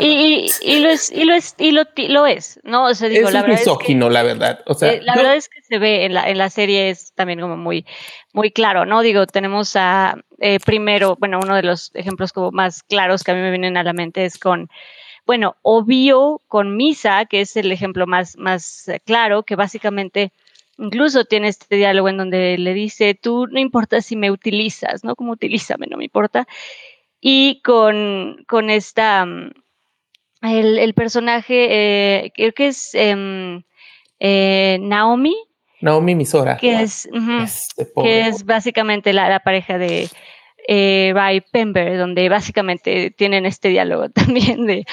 y, 0.00 0.46
y, 0.62 0.80
lo 0.80 0.88
es, 0.88 1.12
y 1.12 1.24
lo 1.24 1.34
es, 1.34 1.54
y 1.56 2.08
lo, 2.08 2.26
es, 2.26 2.58
¿no? 2.64 2.86
O 2.86 2.94
sea, 2.94 3.08
digo, 3.08 3.30
la 3.30 3.42
verdad 3.42 3.58
misógino, 3.58 4.10
la 4.10 4.24
verdad. 4.24 4.60
O 4.66 4.74
sea, 4.74 4.94
eh, 4.94 5.02
la 5.02 5.14
verdad 5.14 5.36
es 5.36 5.48
que 5.48 5.62
se 5.62 5.78
ve 5.78 6.04
en 6.04 6.14
la, 6.14 6.28
en 6.28 6.38
la 6.38 6.50
serie 6.50 6.90
es 6.90 7.12
también 7.12 7.38
como 7.38 7.56
muy, 7.56 7.86
muy 8.32 8.50
claro, 8.50 8.84
¿no? 8.84 9.02
Digo, 9.02 9.26
tenemos 9.26 9.76
a 9.76 10.16
eh, 10.40 10.58
primero, 10.58 11.16
bueno, 11.20 11.38
uno 11.40 11.54
de 11.54 11.62
los 11.62 11.92
ejemplos 11.94 12.32
como 12.32 12.50
más 12.50 12.82
claros 12.82 13.22
que 13.22 13.30
a 13.30 13.34
mí 13.34 13.40
me 13.40 13.50
vienen 13.50 13.76
a 13.76 13.84
la 13.84 13.92
mente 13.92 14.24
es 14.24 14.38
con, 14.38 14.68
bueno, 15.24 15.56
obvio 15.62 16.40
con 16.48 16.76
Misa, 16.76 17.26
que 17.26 17.42
es 17.42 17.56
el 17.56 17.70
ejemplo 17.70 18.08
más, 18.08 18.36
más 18.38 18.90
claro, 19.06 19.44
que 19.44 19.54
básicamente 19.54 20.32
incluso 20.78 21.24
tiene 21.24 21.48
este 21.48 21.76
diálogo 21.76 22.08
en 22.08 22.16
donde 22.16 22.58
le 22.58 22.74
dice, 22.74 23.14
tú 23.14 23.46
no 23.46 23.58
importa 23.58 24.00
si 24.00 24.16
me 24.16 24.30
utilizas, 24.30 25.04
¿no? 25.04 25.16
Como 25.16 25.32
utilízame, 25.32 25.86
no 25.86 25.96
me 25.96 26.04
importa 26.04 26.46
y 27.26 27.62
con, 27.62 28.44
con 28.46 28.68
esta, 28.68 29.24
mm, 29.24 29.50
el, 30.42 30.92
personaje, 30.92 32.24
eh, 32.26 32.32
creo 32.36 32.52
que 32.52 32.66
es 32.66 32.94
em, 32.94 33.62
eh, 34.20 34.76
Naomi. 34.82 35.34
Naomi 35.80 36.14
Misora. 36.14 36.58
Que 36.58 36.82
es, 36.82 37.08
este 37.38 37.90
que 37.96 38.28
es 38.28 38.44
básicamente 38.44 39.14
la, 39.14 39.40
pareja 39.40 39.78
de 39.78 40.10
eh, 40.66 41.12
Ray 41.14 41.40
Pember, 41.40 41.98
donde 41.98 42.28
básicamente 42.28 43.10
tienen 43.10 43.46
este 43.46 43.68
diálogo 43.68 44.08
también 44.10 44.66
de, 44.66 44.84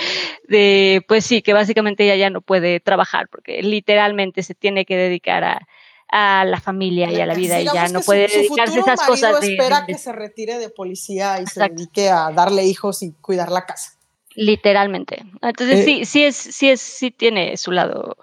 de, 0.48 1.04
pues 1.08 1.26
sí, 1.26 1.42
que 1.42 1.54
básicamente 1.54 2.04
ella 2.04 2.16
ya 2.16 2.30
no 2.30 2.42
puede 2.42 2.80
trabajar 2.80 3.28
porque 3.30 3.62
literalmente 3.64 4.44
se 4.44 4.56
tiene 4.56 4.86
que 4.86 4.98
dedicar 4.98 5.44
a, 5.44 5.68
a 6.12 6.44
la 6.46 6.60
familia 6.60 7.12
y 7.12 7.22
a 7.22 7.26
la 7.26 7.34
vida 7.34 7.62
y 7.62 7.66
ya 7.66 7.88
no 7.88 8.02
puede 8.02 8.28
dedicarse 8.28 8.80
a 8.80 8.82
esas 8.82 9.08
cosas. 9.08 9.44
espera 9.44 9.86
que 9.86 9.98
se 9.98 10.12
retire 10.12 10.60
de 10.60 10.70
policía 10.70 11.42
y 11.42 11.48
se 11.48 11.62
dedique 11.62 12.10
a 12.10 12.32
darle 12.32 12.66
hijos 12.66 13.02
y 13.02 13.14
cuidar 13.14 13.50
la 13.50 13.66
casa. 13.66 13.94
Literalmente. 14.36 15.24
Entonces 15.42 15.80
eh, 15.80 15.84
sí, 15.84 16.06
sí 16.06 16.24
es, 16.24 16.36
sí 16.36 16.70
es, 16.70 16.82
sí 16.82 17.12
tiene 17.12 17.58
su 17.58 17.72
lado 17.72 18.18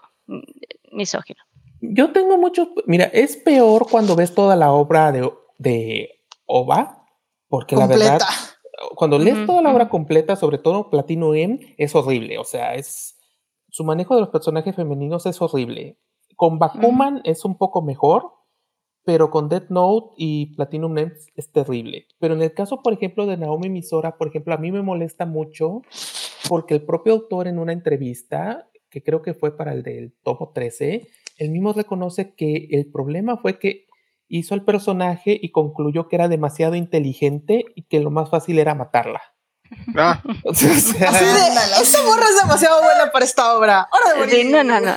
misógino. 0.93 1.43
Yo 1.81 2.13
tengo 2.13 2.37
mucho, 2.37 2.73
mira, 2.87 3.05
es 3.05 3.37
peor 3.37 3.87
cuando 3.89 4.17
ves 4.17 4.35
toda 4.35 4.57
la 4.57 4.73
obra 4.73 5.13
de, 5.13 5.31
de 5.59 6.21
Ova, 6.45 6.98
porque 7.49 7.77
la 7.77 7.87
verdad, 7.87 8.21
cuando 8.95 9.19
lees 9.19 9.47
toda 9.47 9.63
la 9.63 9.73
obra 9.73 9.89
completa, 9.89 10.37
sobre 10.37 10.59
todo 10.59 10.91
Platino 10.91 11.35
M, 11.35 11.75
es 11.79 11.95
horrible. 11.95 12.39
O 12.39 12.45
sea, 12.45 12.75
es 12.75 13.17
su 13.71 13.85
manejo 13.85 14.15
de 14.15 14.23
los 14.23 14.31
personajes 14.31 14.75
femeninos 14.75 15.27
es 15.27 15.41
horrible. 15.41 15.99
Con 16.37 16.59
Bakuman 16.59 17.21
es 17.25 17.45
un 17.45 17.57
poco 17.57 17.83
mejor, 17.83 18.33
pero 19.05 19.31
con 19.31 19.49
Death 19.49 19.71
Note 19.71 20.15
y 20.17 20.55
Platinum 20.55 20.95
Names 20.95 21.29
es 21.35 21.51
terrible. 21.51 22.07
Pero 22.19 22.35
en 22.35 22.43
el 22.43 22.53
caso, 22.53 22.83
por 22.83 22.93
ejemplo, 22.93 23.27
de 23.27 23.37
Naomi 23.37 23.69
Misora, 23.71 24.17
por 24.17 24.29
ejemplo, 24.29 24.55
a 24.55 24.59
mí 24.59 24.71
me 24.71 24.83
molesta 24.83 25.27
mucho 25.27 25.83
porque 26.49 26.75
el 26.75 26.83
propio 26.85 27.15
autor 27.15 27.49
en 27.49 27.59
una 27.59 27.73
entrevista, 27.73 28.69
que 28.91 29.03
creo 29.03 29.23
que 29.23 29.35
fue 29.35 29.57
para 29.57 29.73
el 29.73 29.83
del 29.83 30.15
tomo 30.23 30.53
13, 30.55 31.09
él 31.39 31.51
mismo 31.51 31.73
reconoce 31.73 32.35
que 32.35 32.69
el 32.71 32.91
problema 32.91 33.37
fue 33.37 33.59
que 33.59 33.88
hizo 34.29 34.55
el 34.55 34.65
personaje 34.65 35.39
y 35.41 35.51
concluyó 35.51 36.09
que 36.09 36.17
era 36.17 36.29
demasiado 36.29 36.75
inteligente 36.75 37.65
y 37.75 37.83
que 37.83 38.01
lo 38.01 38.11
más 38.11 38.31
fácil 38.31 38.59
era 38.59 38.75
matarla. 38.75 39.23
Ah. 39.97 40.23
esa 40.45 42.03
morra 42.03 42.25
es 42.25 42.41
demasiado 42.41 42.83
buena 42.83 43.11
para 43.13 43.25
esta 43.25 43.57
obra. 43.57 43.89
no, 44.47 44.65
no, 44.65 44.81
no. 44.81 44.97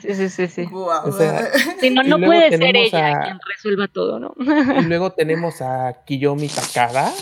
Sí, 0.00 0.28
sí, 0.28 0.48
sí. 0.48 0.66
no, 0.70 2.18
puede 2.18 2.56
ser 2.56 2.76
ella 2.76 3.20
quien 3.22 3.38
resuelva 3.46 3.88
todo, 3.88 4.18
¿no? 4.18 4.34
y 4.38 4.82
luego 4.82 5.12
tenemos 5.12 5.60
a 5.60 6.02
Kiyomi 6.04 6.48
Takada, 6.48 7.12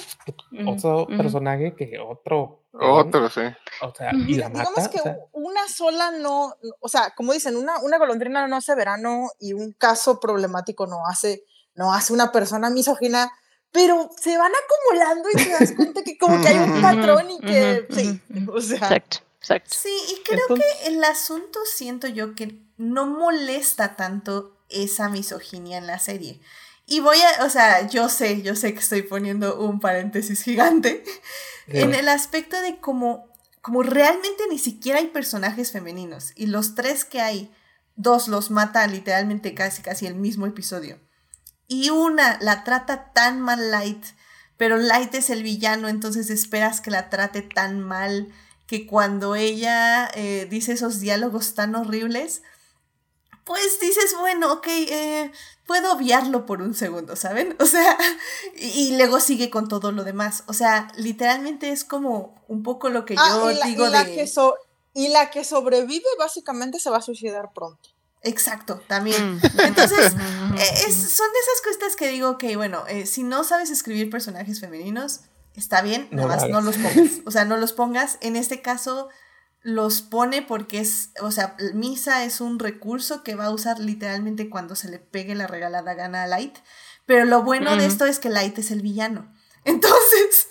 otro 0.67 1.07
personaje 1.07 1.75
que 1.75 1.99
otro. 1.99 2.59
Otro, 2.73 3.29
sí. 3.29 3.41
O 3.83 3.93
sea, 3.93 4.13
y 4.15 4.35
la 4.37 4.49
mata. 4.49 4.71
Digamos 4.71 4.89
que 4.89 5.01
una 5.33 5.67
sola 5.67 6.13
no, 6.13 6.55
o 6.79 6.89
sea, 6.89 7.13
como 7.17 7.33
dicen, 7.33 7.57
una, 7.57 7.81
una 7.81 7.99
golondrina 7.99 8.47
no 8.47 8.57
hace 8.57 8.77
verano 8.77 9.29
y 9.41 9.55
un 9.55 9.73
caso 9.73 10.21
problemático 10.21 10.87
no 10.87 11.05
hace, 11.09 11.43
no 11.75 11.93
hace 11.93 12.13
una 12.13 12.33
persona 12.33 12.71
misógina 12.71 13.33
pero 13.73 14.11
se 14.21 14.37
van 14.37 14.53
acumulando 14.53 15.29
y 15.31 15.37
te 15.37 15.51
das 15.51 15.73
cuenta 15.73 16.03
que 16.03 16.19
como 16.19 16.41
que 16.41 16.49
hay 16.49 16.59
un 16.59 16.83
patrón 16.83 17.31
y 17.31 17.39
que 17.39 17.87
sí, 17.91 18.21
o 18.53 18.61
sea. 18.61 18.79
Exacto, 18.79 19.19
exacto. 19.39 19.77
Sí, 19.81 19.97
y 20.13 20.23
creo 20.23 20.47
que 20.49 20.89
el 20.89 21.03
asunto 21.05 21.61
siento 21.65 22.09
yo 22.09 22.35
que 22.35 22.61
no 22.77 23.07
molesta 23.07 23.97
tanto 23.97 24.57
esa 24.69 25.09
misoginia 25.09 25.79
en 25.79 25.87
la 25.87 25.99
serie. 25.99 26.41
Y 26.87 26.99
voy 26.99 27.19
a, 27.19 27.45
o 27.45 27.51
sea, 27.51 27.87
yo 27.87 28.09
sé, 28.09 28.43
yo 28.43 28.57
sé 28.57 28.75
que 28.75 28.81
estoy 28.81 29.03
poniendo 29.03 29.61
un 29.61 29.79
paréntesis 29.79 30.43
gigante 30.43 31.05
en 31.69 31.95
el 31.95 32.09
aspecto 32.09 32.61
de 32.61 32.79
como, 32.81 33.29
como 33.61 33.85
realmente 33.85 34.45
ni 34.51 34.59
siquiera 34.59 34.99
hay 34.99 35.07
personajes 35.07 35.71
femeninos 35.71 36.33
y 36.35 36.47
los 36.47 36.75
tres 36.75 37.05
que 37.05 37.21
hay, 37.21 37.55
dos 37.95 38.27
los 38.27 38.51
matan 38.51 38.91
literalmente 38.91 39.55
casi 39.55 39.83
casi 39.83 40.07
el 40.07 40.17
mismo 40.17 40.47
episodio 40.47 40.99
y 41.71 41.91
una 41.91 42.37
la 42.41 42.65
trata 42.65 43.13
tan 43.13 43.41
mal 43.41 43.71
Light, 43.71 44.05
pero 44.57 44.77
Light 44.77 45.15
es 45.15 45.31
el 45.31 45.45
villano, 45.45 45.87
entonces 45.87 46.29
esperas 46.29 46.81
que 46.81 46.91
la 46.91 47.09
trate 47.11 47.43
tan 47.43 47.81
mal 47.81 48.29
que 48.67 48.89
cuando 48.89 49.37
ella 49.37 50.11
eh, 50.15 50.49
dice 50.51 50.73
esos 50.73 50.99
diálogos 50.99 51.55
tan 51.55 51.77
horribles, 51.77 52.43
pues 53.45 53.79
dices, 53.81 54.17
bueno, 54.19 54.53
ok, 54.55 54.67
eh, 54.67 55.33
puedo 55.65 55.93
obviarlo 55.93 56.45
por 56.45 56.61
un 56.61 56.75
segundo, 56.75 57.15
¿saben? 57.15 57.57
O 57.61 57.67
sea, 57.67 57.97
y, 58.57 58.97
luego 58.97 59.21
sigue 59.21 59.49
con 59.49 59.69
todo 59.69 59.93
lo 59.93 60.03
demás. 60.03 60.43
O 60.49 60.53
sea, 60.53 60.89
literalmente 60.97 61.71
es 61.71 61.85
como 61.85 62.43
un 62.49 62.65
poco 62.65 62.89
lo 62.89 63.05
que 63.05 63.15
ah, 63.17 63.29
yo 63.29 63.49
digo 63.65 63.87
y 63.87 63.91
la 63.91 64.05
Que 64.05 64.29
y 64.93 65.07
la 65.07 65.31
que 65.31 65.45
sobrevive 65.45 66.09
básicamente 66.19 66.81
se 66.81 66.91
va 66.91 66.97
a 66.97 67.03
suicidar 67.03 67.53
pronto. 67.53 67.91
Exacto, 68.23 68.83
también. 68.87 69.37
Mm. 69.37 69.61
Entonces, 69.61 70.13
eh, 70.13 70.93
son 70.93 71.29
de 71.33 71.39
esas 71.39 71.61
cosas 71.65 71.97
que 71.97 72.09
digo 72.09 72.39
que, 72.39 72.57
bueno, 72.57 72.85
eh, 72.89 73.07
si 73.07 73.23
no 73.23 73.45
sabes 73.45 73.71
escribir 73.71 74.11
personajes 74.11 74.61
femeninos, 74.61 75.21
está 75.55 75.83
bien, 75.83 76.09
nada 76.11 76.29
más 76.29 76.49
no 76.49 76.61
los 76.61 76.77
pongas. 76.79 77.21
O 77.25 77.31
sea, 77.31 77.45
no 77.45 77.57
los 77.57 77.73
pongas. 77.73 78.19
En 78.21 78.37
este 78.37 78.61
caso, 78.61 79.09
los 79.63 80.03
pone 80.03 80.43
porque 80.43 80.81
es, 80.81 81.11
o 81.21 81.31
sea, 81.31 81.57
Misa 81.75 82.25
es 82.25 82.41
un 82.41 82.59
recurso 82.59 83.23
que 83.23 83.35
va 83.35 83.47
a 83.47 83.51
usar 83.51 83.79
literalmente 83.79 84.49
cuando 84.49 84.75
se 84.75 84.89
le 84.89 84.99
pegue 84.99 85.35
la 85.35 85.47
regalada 85.47 85.95
gana 85.95 86.23
a 86.23 86.27
Light. 86.27 86.59
Pero 87.07 87.25
lo 87.25 87.43
bueno 87.43 87.77
de 87.77 87.87
esto 87.87 88.07
es 88.07 88.19
que 88.19 88.29
Light 88.29 88.59
es 88.59 88.71
el 88.71 88.83
villano. 88.83 89.35
Entonces, 89.65 90.49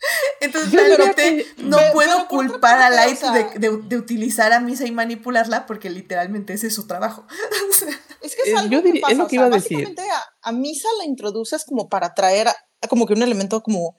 entonces 0.40 0.72
realmente 0.72 1.46
no 1.58 1.78
puedo 1.92 2.28
culpar 2.28 2.80
a 2.80 2.90
Light 2.90 3.20
de, 3.20 3.96
utilizar 3.96 4.52
a 4.52 4.60
Misa 4.60 4.86
y 4.86 4.92
manipularla 4.92 5.66
porque 5.66 5.90
literalmente 5.90 6.52
ese 6.52 6.68
es 6.68 6.74
su 6.74 6.86
trabajo. 6.86 7.26
es 8.22 8.36
que 8.36 8.42
es 8.42 8.48
eh, 8.48 8.56
algo 8.56 8.82
que 8.82 9.00
pasa. 9.00 9.26
iba 9.30 9.46
a 9.46 9.48
Básicamente 9.48 10.02
a, 10.42 10.52
Misa 10.52 10.88
la 10.98 11.04
introduces 11.04 11.64
como 11.64 11.88
para 11.88 12.14
traer 12.14 12.48
como 12.88 13.06
que 13.06 13.14
un 13.14 13.22
elemento 13.22 13.62
como 13.62 13.96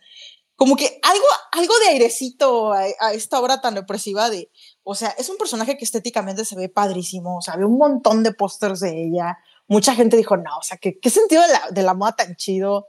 como 0.56 0.76
que 0.76 1.00
algo, 1.04 1.26
algo 1.54 1.74
de 1.80 1.88
airecito 1.88 2.74
a, 2.74 3.14
esta 3.14 3.40
obra 3.40 3.62
tan 3.62 3.78
opresiva 3.78 4.30
de, 4.30 4.52
o 4.84 4.94
sea, 4.94 5.08
es 5.18 5.30
un 5.30 5.38
personaje 5.38 5.78
que 5.78 5.86
estéticamente 5.86 6.44
se 6.44 6.58
ve 6.58 6.68
padrísimo, 6.68 7.38
o 7.38 7.42
sea, 7.42 7.56
ve 7.56 7.64
un 7.64 7.78
montón 7.78 8.24
de 8.24 8.34
pósters 8.34 8.82
de 8.82 9.06
ella, 9.06 9.38
mucha 9.70 9.96
gente 9.96 10.18
dijo, 10.18 10.36
no, 10.36 10.58
o 10.58 10.62
sea, 10.62 10.76
¿qué, 10.76 11.00
qué 11.00 11.10
sentido 11.10 11.44
de 11.44 11.48
la, 11.48 11.62
de 11.72 11.82
la 11.82 11.94
moda 11.94 12.12
tan 12.18 12.36
chido? 12.36 12.88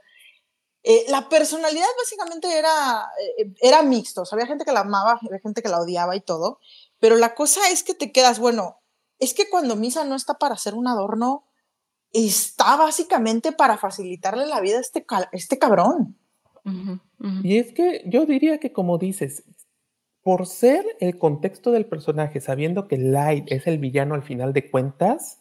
Eh, 0.83 1.05
la 1.09 1.29
personalidad 1.29 1.85
básicamente 1.97 2.57
era, 2.57 3.07
eh, 3.37 3.53
era 3.61 3.83
mixto, 3.83 4.23
o 4.23 4.25
sea, 4.25 4.35
había 4.35 4.47
gente 4.47 4.65
que 4.65 4.71
la 4.71 4.79
amaba, 4.79 5.19
había 5.21 5.39
gente 5.39 5.61
que 5.61 5.69
la 5.69 5.79
odiaba 5.79 6.15
y 6.15 6.21
todo, 6.21 6.59
pero 6.99 7.17
la 7.17 7.35
cosa 7.35 7.69
es 7.69 7.83
que 7.83 7.93
te 7.93 8.11
quedas, 8.11 8.39
bueno, 8.39 8.79
es 9.19 9.35
que 9.35 9.49
cuando 9.49 9.75
Misa 9.75 10.03
no 10.05 10.15
está 10.15 10.39
para 10.39 10.55
hacer 10.55 10.73
un 10.73 10.87
adorno, 10.87 11.45
está 12.11 12.75
básicamente 12.77 13.51
para 13.51 13.77
facilitarle 13.77 14.47
la 14.47 14.59
vida 14.59 14.77
a 14.77 14.81
este, 14.81 15.05
este 15.31 15.59
cabrón. 15.59 16.17
Y 17.43 17.57
es 17.57 17.73
que 17.73 18.03
yo 18.05 18.25
diría 18.25 18.59
que 18.59 18.71
como 18.71 18.97
dices, 18.97 19.43
por 20.21 20.45
ser 20.45 20.85
el 20.99 21.17
contexto 21.17 21.71
del 21.71 21.87
personaje, 21.87 22.39
sabiendo 22.39 22.87
que 22.87 22.97
Light 22.97 23.51
es 23.51 23.65
el 23.67 23.79
villano 23.79 24.13
al 24.13 24.23
final 24.23 24.53
de 24.53 24.69
cuentas, 24.69 25.39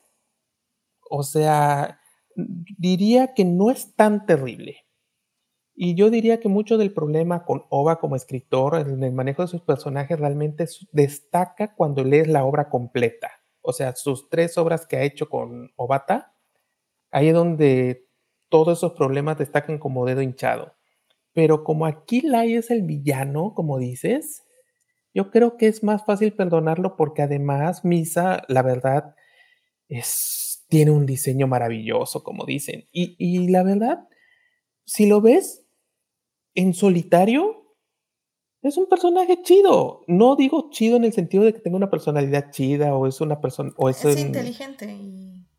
o 1.10 1.22
sea, 1.22 2.00
diría 2.34 3.34
que 3.34 3.44
no 3.44 3.70
es 3.70 3.94
tan 3.94 4.24
terrible. 4.24 4.86
Y 5.74 5.94
yo 5.94 6.10
diría 6.10 6.40
que 6.40 6.48
mucho 6.48 6.78
del 6.78 6.92
problema 6.92 7.44
con 7.44 7.64
Oba 7.70 8.01
como 8.01 8.16
escritor 8.16 8.76
en 8.76 9.02
el 9.02 9.12
manejo 9.12 9.42
de 9.42 9.48
sus 9.48 9.62
personajes 9.62 10.18
realmente 10.18 10.66
destaca 10.92 11.74
cuando 11.74 12.05
lees 12.05 12.28
la 12.28 12.44
obra 12.44 12.68
completa. 12.68 13.30
O 13.62 13.72
sea, 13.72 13.94
sus 13.94 14.28
tres 14.28 14.59
obras 14.59 14.86
que 14.86 14.97
ha 14.97 15.02
hecho 15.02 15.28
con 15.28 15.72
Obata, 15.76 16.34
ahí 17.10 17.28
es 17.28 17.34
donde 17.34 18.09
todos 18.48 18.78
esos 18.78 18.92
problemas 18.92 19.38
destacan 19.38 19.78
como 19.78 20.05
dedo 20.06 20.22
hinchado. 20.22 20.74
Pero 21.32 21.64
como 21.64 21.86
aquí 21.86 22.22
es 22.34 22.70
el 22.70 22.82
villano, 22.82 23.55
como 23.55 23.78
dices, 23.78 24.42
yo 25.14 25.30
creo 25.30 25.56
que 25.56 25.68
es 25.68 25.82
más 25.82 26.05
fácil 26.05 26.32
perdonarlo 26.32 26.97
porque 26.97 27.22
además 27.22 27.84
Misa, 27.84 28.42
la 28.48 28.62
verdad, 28.62 29.14
tiene 30.68 30.90
un 30.90 31.06
diseño 31.06 31.47
maravilloso, 31.47 32.22
como 32.22 32.44
dicen. 32.44 32.88
Y, 32.92 33.16
y 33.18 33.48
la 33.48 33.62
verdad, 33.62 34.09
si 34.90 35.06
lo 35.06 35.20
ves 35.20 35.62
en 36.56 36.74
solitario, 36.74 37.76
es 38.60 38.76
un 38.76 38.88
personaje 38.88 39.40
chido. 39.40 40.02
No 40.08 40.34
digo 40.34 40.68
chido 40.72 40.96
en 40.96 41.04
el 41.04 41.12
sentido 41.12 41.44
de 41.44 41.54
que 41.54 41.60
tenga 41.60 41.76
una 41.76 41.90
personalidad 41.90 42.50
chida 42.50 42.96
o 42.96 43.06
es 43.06 43.20
una 43.20 43.40
persona... 43.40 43.72
O 43.76 43.88
es, 43.88 44.04
inteligente. 44.04 44.98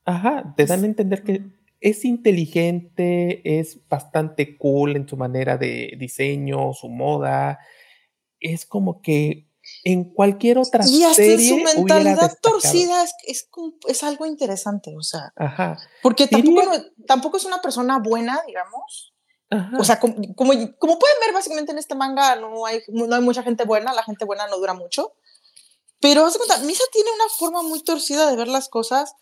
Ajá, 0.03 0.53
te 0.57 0.65
dan 0.65 0.83
a 0.83 0.85
entender 0.85 1.23
que 1.23 1.45
es 1.79 2.03
inteligente, 2.03 3.57
es 3.57 3.79
bastante 3.87 4.57
cool 4.57 4.97
en 4.97 5.07
su 5.07 5.15
manera 5.15 5.57
de 5.57 5.93
diseño, 5.97 6.73
su 6.73 6.89
moda. 6.89 7.59
Es 8.37 8.65
como 8.65 9.01
que 9.01 9.47
en 9.85 10.13
cualquier 10.13 10.57
otra 10.57 10.85
y 10.85 11.03
hasta 11.03 11.23
serie 11.23 11.47
su 11.47 11.57
mentalidad 11.57 12.37
torcida 12.41 13.05
es, 13.25 13.47
es, 13.87 14.03
algo 14.03 14.25
interesante, 14.25 14.93
o 14.97 15.03
sea. 15.03 15.31
Ajá. 15.37 15.77
Porque 16.03 16.27
tampoco, 16.27 16.71
tampoco 17.07 17.37
es 17.37 17.45
una 17.45 17.61
persona 17.61 17.97
buena, 17.99 18.41
digamos. 18.45 19.10
O 19.77 19.83
sea, 19.83 19.99
como, 19.99 20.15
como, 20.35 20.53
pueden 20.53 21.17
ver, 21.19 21.33
básicamente 21.33 21.73
en 21.73 21.77
este 21.77 21.95
manga 21.95 22.37
no 22.37 22.65
hay, 22.65 22.81
no 22.87 23.13
hay 23.13 23.21
mucha 23.21 23.43
gente 23.43 23.65
buena, 23.65 23.93
la 23.93 24.03
gente 24.03 24.23
buena 24.23 24.47
no 24.47 24.57
dura 24.57 24.73
mucho. 24.73 25.13
Pero, 25.99 26.25
Misa 26.25 26.83
tiene 26.91 27.09
una 27.11 27.29
forma 27.37 27.61
muy 27.61 27.83
torcida 27.83 28.29
de 28.29 28.35
ver 28.35 28.47
las 28.47 28.69
cosas 28.69 29.15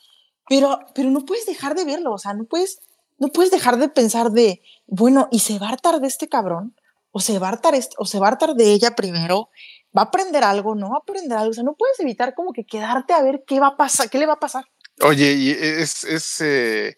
pero, 0.50 0.80
pero 0.96 1.12
no 1.12 1.26
puedes 1.26 1.46
dejar 1.46 1.76
de 1.76 1.86
verlo, 1.86 2.12
o 2.12 2.18
sea, 2.18 2.34
no 2.34 2.44
puedes, 2.46 2.80
no 3.20 3.28
puedes 3.28 3.52
dejar 3.52 3.78
de 3.78 3.88
pensar 3.88 4.32
de, 4.32 4.62
bueno, 4.88 5.30
¿y 5.32 5.40
se 5.40 5.60
va 5.60 5.68
a 5.68 5.70
hartar 5.70 6.02
de 6.02 6.08
este 6.08 6.28
cabrón? 6.28 6.76
¿O 7.12 7.22
se 7.22 7.38
va 7.40 7.48
a 7.48 7.52
hartar, 7.52 7.76
o 7.98 8.06
se 8.06 8.20
va 8.20 8.28
a 8.28 8.32
hartar 8.32 8.56
de 8.56 8.74
ella 8.74 8.96
primero? 8.96 9.50
¿Va 9.96 10.02
a 10.02 10.06
aprender 10.06 10.44
algo? 10.44 10.76
¿No 10.76 10.90
va 10.90 10.96
a 10.96 11.00
aprender 11.00 11.38
algo? 11.38 11.52
O 11.52 11.54
sea, 11.54 11.64
no 11.64 11.76
puedes 11.76 12.00
evitar 12.00 12.34
como 12.34 12.52
que 12.52 12.66
quedarte 12.66 13.14
a 13.14 13.22
ver 13.22 13.44
qué 13.48 13.60
va 13.60 13.68
a 13.68 13.78
pasar, 13.78 14.10
qué 14.10 14.18
le 14.18 14.26
va 14.26 14.34
a 14.34 14.40
pasar. 14.40 14.66
Oye, 15.02 15.34
y 15.34 15.52
es, 15.52 16.04
es, 16.04 16.42
eh, 16.42 16.98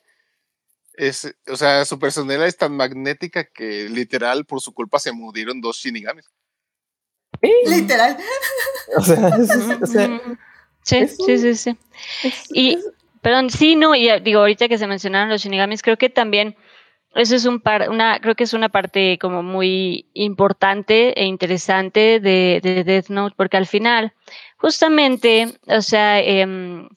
es, 1.07 1.35
o 1.47 1.55
sea, 1.55 1.83
su 1.85 1.97
personalidad 1.97 2.47
es 2.47 2.57
tan 2.57 2.75
magnética 2.75 3.43
que 3.43 3.89
literal 3.89 4.45
por 4.45 4.61
su 4.61 4.73
culpa 4.73 4.99
se 4.99 5.11
murieron 5.11 5.59
dos 5.59 5.77
shinigamis. 5.77 6.29
Literal. 7.65 8.17
O 8.95 9.01
sea, 9.01 9.27
o 9.81 9.85
sea 9.87 10.21
sí, 10.83 11.07
sí, 11.07 11.37
sí, 11.37 11.55
sí, 11.55 11.77
y, 12.53 12.77
Perdón, 13.21 13.51
sí, 13.51 13.75
no, 13.75 13.95
y 13.95 14.09
digo, 14.21 14.39
ahorita 14.39 14.67
que 14.67 14.79
se 14.79 14.87
mencionaron 14.87 15.29
los 15.29 15.41
shinigamis, 15.41 15.83
creo 15.83 15.97
que 15.97 16.09
también 16.09 16.55
eso 17.13 17.35
es 17.35 17.45
un 17.45 17.59
par, 17.59 17.89
una, 17.89 18.19
creo 18.19 18.35
que 18.35 18.45
es 18.45 18.53
una 18.53 18.69
parte 18.69 19.19
como 19.19 19.43
muy 19.43 20.09
importante 20.13 21.19
e 21.19 21.25
interesante 21.25 22.19
de, 22.19 22.83
Death 22.85 23.09
Note, 23.09 23.35
porque 23.37 23.57
al 23.57 23.67
final, 23.67 24.13
justamente, 24.57 25.53
o 25.67 25.81
sea, 25.81 26.19
em, 26.19 26.89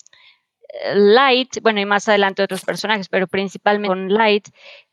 Light, 0.95 1.61
bueno, 1.63 1.81
y 1.81 1.87
más 1.87 2.09
adelante 2.09 2.43
otros 2.43 2.63
personajes, 2.63 3.09
pero 3.09 3.27
principalmente 3.27 3.89
con 3.89 4.13
Light, 4.13 4.49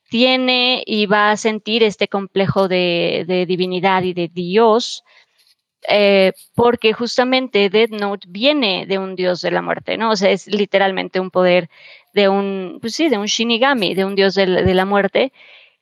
tiene 0.09 0.83
y 0.85 1.05
va 1.05 1.31
a 1.31 1.37
sentir 1.37 1.83
este 1.83 2.07
complejo 2.07 2.67
de, 2.67 3.23
de 3.27 3.45
divinidad 3.45 4.03
y 4.03 4.13
de 4.13 4.27
Dios, 4.27 5.03
eh, 5.87 6.33
porque 6.53 6.93
justamente 6.93 7.69
Death 7.69 7.89
Note 7.91 8.27
viene 8.29 8.85
de 8.85 8.99
un 8.99 9.15
dios 9.15 9.41
de 9.41 9.51
la 9.51 9.61
muerte, 9.61 9.97
¿no? 9.97 10.11
O 10.11 10.15
sea, 10.15 10.29
es 10.31 10.47
literalmente 10.47 11.19
un 11.19 11.31
poder 11.31 11.69
de 12.13 12.29
un, 12.29 12.77
pues 12.81 12.93
sí, 12.95 13.09
de 13.09 13.17
un 13.17 13.25
Shinigami, 13.25 13.95
de 13.95 14.05
un 14.05 14.15
dios 14.15 14.35
de, 14.35 14.45
la 14.47 14.85
muerte, 14.85 15.33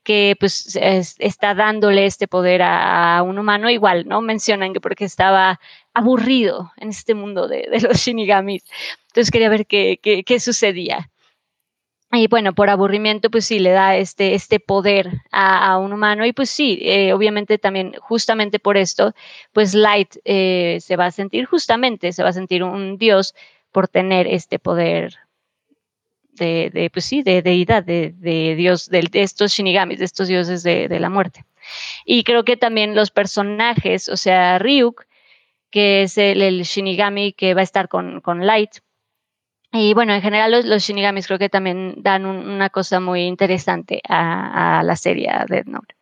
que 0.03 0.35
pues 0.39 0.77
está 1.19 1.53
dándole 1.55 2.05
este 2.05 2.27
poder 2.27 2.61
a, 2.63 3.21
un 3.23 3.37
humano 3.39 3.69
igual, 3.69 4.07
¿no? 4.07 4.21
Mencionan 4.21 4.73
que 4.73 4.81
porque 4.81 5.05
estaba 5.05 5.59
aburrido 5.93 6.71
en 6.77 6.89
este 6.89 7.13
mundo 7.15 7.47
de, 7.47 7.67
los 7.81 7.97
Shinigamis. 7.97 8.63
Entonces 9.07 9.31
quería 9.31 9.49
ver 9.49 9.65
qué, 9.67 9.99
qué, 10.01 10.23
qué 10.23 10.39
sucedía. 10.39 11.09
Y 12.11 12.27
bueno, 12.27 12.53
por 12.53 12.71
aburrimiento, 12.71 13.29
pues 13.29 13.45
sí, 13.45 13.59
le 13.59 13.69
da 13.69 13.95
este, 13.95 14.33
este 14.33 14.59
poder 14.59 15.21
a, 15.31 15.77
un 15.77 15.93
humano. 15.93 16.25
Y 16.25 16.33
pues 16.33 16.49
sí, 16.49 16.79
eh, 16.81 17.13
obviamente 17.13 17.59
también, 17.59 17.93
justamente 18.01 18.57
por 18.57 18.77
esto, 18.77 19.13
pues 19.53 19.75
Light 19.75 20.15
eh, 20.25 20.79
se 20.81 20.95
va 20.95 21.05
a 21.07 21.11
sentir, 21.11 21.45
justamente 21.45 22.11
se 22.11 22.23
va 22.23 22.29
a 22.29 22.33
sentir 22.33 22.63
un 22.63 22.97
dios 22.97 23.35
por 23.71 23.87
tener 23.87 24.25
este 24.25 24.57
poder 24.57 25.17
de, 26.39 26.89
pues 26.91 27.05
sí, 27.05 27.21
de 27.21 27.41
deidad, 27.41 27.83
de, 27.83 28.13
de 28.17 28.55
dios, 28.55 28.89
de, 28.89 29.07
estos 29.13 29.51
shinigamis, 29.51 29.99
de 29.99 30.05
estos 30.05 30.27
dioses 30.27 30.63
de, 30.63 30.99
la 30.99 31.09
muerte. 31.09 31.45
Y 32.05 32.23
creo 32.23 32.43
que 32.43 32.57
también 32.57 32.95
los 32.95 33.11
personajes, 33.11 34.09
o 34.09 34.17
sea, 34.17 34.57
Ryuk, 34.57 35.05
que 35.69 36.03
es 36.03 36.17
el, 36.17 36.63
shinigami 36.63 37.33
que 37.33 37.53
va 37.53 37.61
a 37.61 37.63
estar 37.63 37.89
con, 37.89 38.21
con 38.21 38.45
Light, 38.45 38.79
y 39.71 39.93
bueno, 39.93 40.13
en 40.13 40.21
general 40.21 40.67
los, 40.67 40.81
shinigamis 40.81 41.27
creo 41.27 41.37
que 41.37 41.49
también 41.49 41.95
dan 41.97 42.25
una 42.25 42.69
cosa 42.69 42.99
muy 42.99 43.21
interesante 43.21 44.01
a, 44.07 44.81
la 44.83 44.95
serie 44.95 45.29
Death 45.47 45.67
Note. 45.67 45.95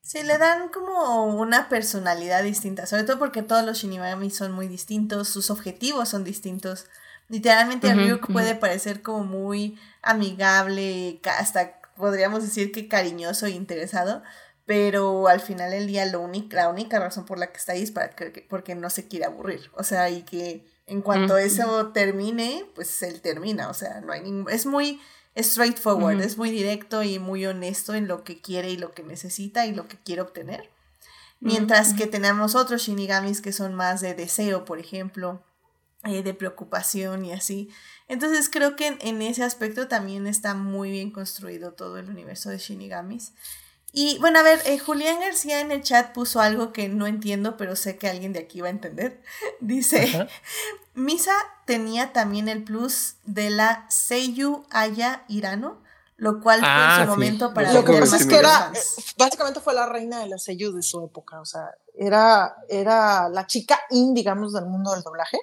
Sí, 0.00 0.22
le 0.22 0.38
dan 0.38 0.68
como 0.68 1.24
una 1.24 1.68
personalidad 1.68 2.42
distinta, 2.42 2.86
sobre 2.86 3.04
todo 3.04 3.18
porque 3.18 3.42
todos 3.42 3.64
los 3.64 3.78
shinigamis 3.78 4.36
son 4.36 4.52
muy 4.52 4.68
distintos, 4.68 5.28
sus 5.28 5.50
objetivos 5.50 6.08
son 6.08 6.22
distintos. 6.22 6.86
Literalmente 7.32 7.94
Ryuk 7.94 8.30
puede 8.30 8.54
parecer 8.54 9.00
como 9.00 9.24
muy 9.24 9.78
amigable, 10.02 11.18
hasta 11.24 11.80
podríamos 11.96 12.42
decir 12.42 12.72
que 12.72 12.88
cariñoso 12.88 13.46
e 13.46 13.52
interesado, 13.52 14.22
pero 14.66 15.28
al 15.28 15.40
final 15.40 15.70
del 15.70 15.86
día 15.86 16.04
lo 16.04 16.30
la 16.50 16.68
única 16.68 16.98
razón 16.98 17.24
por 17.24 17.38
la 17.38 17.46
que 17.46 17.56
está 17.56 17.72
ahí 17.72 17.84
es 17.84 17.90
para 17.90 18.10
que, 18.10 18.46
porque 18.50 18.74
no 18.74 18.90
se 18.90 19.08
quiere 19.08 19.24
aburrir, 19.24 19.70
o 19.72 19.82
sea, 19.82 20.10
y 20.10 20.24
que 20.24 20.66
en 20.86 21.00
cuanto 21.00 21.38
eso 21.38 21.86
termine, 21.94 22.66
pues 22.74 23.02
él 23.02 23.22
termina, 23.22 23.70
o 23.70 23.74
sea, 23.74 24.02
no 24.02 24.12
hay 24.12 24.20
ningún... 24.20 24.52
Es 24.52 24.66
muy 24.66 25.00
straightforward, 25.34 26.20
es 26.20 26.36
muy 26.36 26.50
directo 26.50 27.02
y 27.02 27.18
muy 27.18 27.46
honesto 27.46 27.94
en 27.94 28.08
lo 28.08 28.24
que 28.24 28.42
quiere 28.42 28.68
y 28.68 28.76
lo 28.76 28.92
que 28.92 29.04
necesita 29.04 29.64
y 29.64 29.72
lo 29.72 29.88
que 29.88 29.96
quiere 29.96 30.20
obtener. 30.20 30.68
Mientras 31.40 31.94
que 31.94 32.06
tenemos 32.06 32.54
otros 32.54 32.82
shinigamis 32.82 33.40
que 33.40 33.52
son 33.52 33.74
más 33.74 34.02
de 34.02 34.12
deseo, 34.12 34.66
por 34.66 34.78
ejemplo, 34.78 35.42
eh, 36.04 36.22
de 36.22 36.34
preocupación 36.34 37.24
y 37.24 37.32
así. 37.32 37.70
Entonces 38.08 38.50
creo 38.50 38.74
que 38.74 38.98
en, 39.00 39.22
ese 39.22 39.44
aspecto 39.44 39.88
también 39.88 40.26
está 40.26 40.54
muy 40.54 40.90
bien 40.90 41.10
construido 41.10 41.72
todo 41.72 41.98
el 41.98 42.10
universo 42.10 42.50
de 42.50 42.58
shinigamis. 42.58 43.32
Y 43.92 44.18
bueno, 44.18 44.38
a 44.38 44.42
ver, 44.42 44.60
eh, 44.64 44.78
Julián 44.78 45.20
García 45.20 45.60
en 45.60 45.70
el 45.70 45.82
chat 45.82 46.12
puso 46.12 46.40
algo 46.40 46.72
que 46.72 46.88
no 46.88 47.06
entiendo, 47.06 47.56
pero 47.56 47.76
sé 47.76 47.98
que 47.98 48.08
alguien 48.08 48.32
de 48.32 48.40
aquí 48.40 48.60
va 48.60 48.68
a 48.68 48.70
entender. 48.70 49.22
Dice, 49.60 50.28
Misa 50.94 51.34
tenía 51.66 52.12
también 52.12 52.48
el 52.48 52.64
plus 52.64 53.16
de 53.24 53.50
la 53.50 53.86
Seiyu 53.88 54.66
Aya 54.70 55.24
Irano, 55.28 55.82
lo 56.16 56.40
cual 56.40 56.60
fue 56.60 56.68
en 56.68 56.74
Ah, 56.74 57.02
su 57.02 57.10
momento 57.10 57.54
para 57.54 57.72
Lo 57.72 57.84
que 57.84 57.92
pasa 57.92 58.16
es 58.16 58.26
más 58.26 58.26
que 58.26 58.38
era, 58.38 58.72
básicamente 59.18 59.60
fue 59.60 59.74
la 59.74 59.86
reina 59.86 60.20
de 60.20 60.28
las 60.28 60.44
sellos 60.44 60.74
de 60.74 60.82
su 60.82 61.04
época, 61.04 61.40
o 61.40 61.44
sea, 61.44 61.70
era, 61.94 62.56
era 62.68 63.28
la 63.28 63.46
chica 63.46 63.78
in, 63.90 64.14
digamos, 64.14 64.52
del 64.52 64.66
mundo 64.66 64.92
del 64.92 65.02
doblaje. 65.02 65.38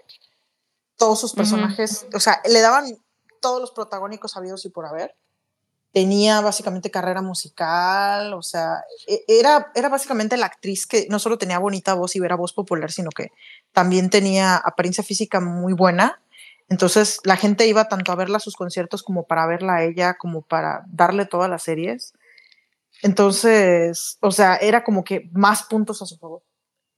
Todos 1.00 1.20
sus 1.20 1.34
personajes, 1.34 2.06
o 2.14 2.20
sea, 2.20 2.42
le 2.48 2.62
daban 2.62 2.86
todos 3.42 3.60
los 3.60 3.72
protagónicos 3.72 4.38
habidos 4.38 4.64
y 4.66 4.70
por 4.70 4.86
haber. 4.86 5.16
Tenía 5.92 6.42
básicamente 6.42 6.92
carrera 6.92 7.24
musical, 7.24 8.34
o 8.36 8.44
sea, 8.44 8.84
e- 9.08 9.24
era, 9.28 9.72
era 9.74 9.90
básicamente 9.90 10.38
la 10.38 10.46
actriz 10.46 10.86
que 10.86 11.08
no 11.10 11.18
solo 11.18 11.40
tenía 11.40 11.58
bonita 11.58 11.96
voz 11.96 12.16
y 12.16 12.20
era 12.24 12.36
voz 12.36 12.54
popular, 12.54 12.92
sino 12.92 13.10
que 13.10 13.32
también 13.72 14.12
tenía 14.12 14.56
apariencia 14.58 15.04
física 15.04 15.40
muy 15.40 15.74
buena. 15.74 16.22
Entonces 16.68 17.20
la 17.24 17.38
gente 17.38 17.66
iba 17.66 17.88
tanto 17.88 18.12
a 18.12 18.16
verla 18.16 18.38
a 18.38 18.42
sus 18.42 18.56
conciertos 18.56 19.02
como 19.02 19.24
para 19.26 19.48
verla 19.48 19.78
a 19.78 19.84
ella, 19.84 20.14
como 20.20 20.44
para 20.44 20.84
darle 20.88 21.26
todas 21.26 21.50
las 21.50 21.64
series. 21.64 22.14
Entonces, 23.02 24.18
o 24.22 24.32
sea, 24.32 24.58
era 24.58 24.84
como 24.84 25.04
que 25.04 25.30
más 25.32 25.64
puntos 25.64 26.02
a 26.02 26.06
su 26.06 26.18
favor. 26.18 26.44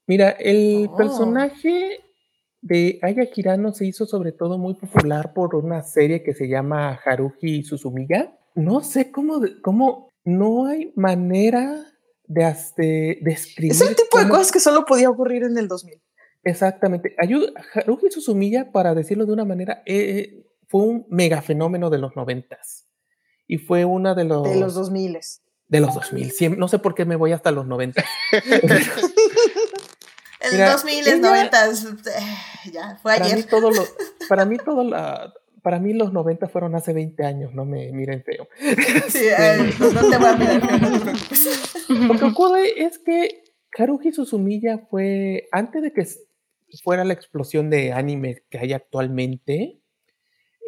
Mira, 0.07 0.31
el 0.31 0.87
Oh. 0.91 0.97
personaje 0.97 2.03
de 2.61 2.99
Aya 3.01 3.23
Hirano 3.35 3.73
se 3.73 3.85
hizo 3.85 4.05
sobre 4.05 4.31
todo 4.31 4.57
muy 4.57 4.75
popular 4.75 5.33
por 5.33 5.55
una 5.55 5.81
serie 5.83 6.21
que 6.23 6.33
se 6.33 6.47
llama 6.47 6.99
Haruhi 7.03 7.63
Suzumiya. 7.63 8.37
No 8.55 8.81
sé 8.81 9.11
cómo, 9.11 9.39
de- 9.39 9.59
cómo 9.61 10.09
no 10.23 10.67
hay 10.67 10.93
manera 10.95 11.85
de, 12.25 12.43
haz- 12.45 12.75
de 12.75 13.17
describir. 13.21 13.71
Es 13.71 13.81
el 13.81 13.95
tipo 13.95 14.17
de 14.19 14.23
cómo- 14.25 14.35
cosas 14.35 14.51
que 14.51 14.59
solo 14.59 14.85
podía 14.85 15.09
ocurrir 15.09 15.43
en 15.43 15.57
el 15.57 15.67
2000. 15.67 15.99
Exactamente. 16.43 17.15
Ayu- 17.17 17.51
Haruhi 17.73 18.11
Suzumiya, 18.11 18.71
para 18.71 18.93
decirlo 18.95 19.25
de 19.25 19.33
una 19.33 19.45
manera, 19.45 19.81
eh, 19.85 20.43
fue 20.67 20.81
un 20.83 21.05
mega 21.09 21.41
fenómeno 21.41 21.89
de 21.89 21.97
los 21.97 22.15
noventas. 22.15 22.87
Y 23.47 23.57
fue 23.57 23.85
una 23.85 24.13
de 24.15 24.23
los... 24.23 24.43
De 24.43 24.59
los 24.59 24.73
2000. 24.75 25.19
de 25.67 25.79
los 25.79 25.93
2000. 25.95 26.31
Siem- 26.31 26.57
no 26.57 26.67
sé 26.67 26.79
por 26.79 26.93
qué 26.95 27.05
me 27.05 27.15
voy 27.15 27.31
hasta 27.31 27.51
los 27.51 27.65
90. 27.67 28.03
El 30.41 30.53
Mira, 30.53 30.71
2000, 30.71 31.07
ella- 31.07 31.17
90, 31.17 31.65
eh, 31.67 31.69
ya, 32.73 32.97
fue 33.01 33.17
para 33.17 33.35
mí 33.35 33.43
todo 33.43 33.71
lo, 33.71 33.83
para 34.29 34.45
mí 34.45 34.57
todo 34.57 34.83
la, 34.83 35.33
para 35.61 35.79
mí 35.79 35.93
los 35.93 36.11
90 36.11 36.47
fueron 36.49 36.75
hace 36.75 36.93
20 36.93 37.23
años, 37.23 37.53
no 37.53 37.65
me 37.65 37.91
miren 37.91 38.23
feo. 38.23 38.47
Sí, 39.09 39.25
eh, 39.25 39.71
no, 39.79 40.09
te 40.09 40.17
voy 40.17 40.27
a 40.27 40.35
mirar, 40.35 40.61
feo, 40.61 40.77
no 40.79 40.91
te 40.91 40.99
preocupes. 40.99 41.89
Lo 41.89 42.17
que 42.17 42.25
ocurre 42.25 42.83
es 42.83 42.99
que 42.99 43.43
Haruhi 43.77 44.11
Suzumiya 44.11 44.79
fue, 44.89 45.47
antes 45.51 45.81
de 45.81 45.93
que 45.93 46.05
fuera 46.83 47.03
la 47.03 47.13
explosión 47.13 47.69
de 47.69 47.93
anime 47.93 48.43
que 48.49 48.57
hay 48.57 48.73
actualmente, 48.73 49.81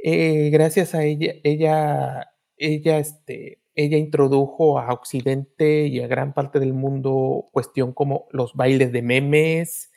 eh, 0.04 0.50
gracias 0.52 0.94
a 0.96 1.04
ella, 1.04 1.34
ella, 1.44 2.34
ella, 2.58 2.98
este, 2.98 3.62
ella 3.74 3.98
introdujo 3.98 4.80
a 4.80 4.94
Occidente 4.94 5.88
y 5.88 6.02
a 6.02 6.08
gran 6.08 6.34
parte 6.34 6.60
del 6.60 6.74
mundo 6.74 7.50
cuestión 7.52 7.94
como 7.94 8.28
los 8.32 8.54
bailes 8.54 8.92
de 8.92 9.02
memes, 9.02 9.93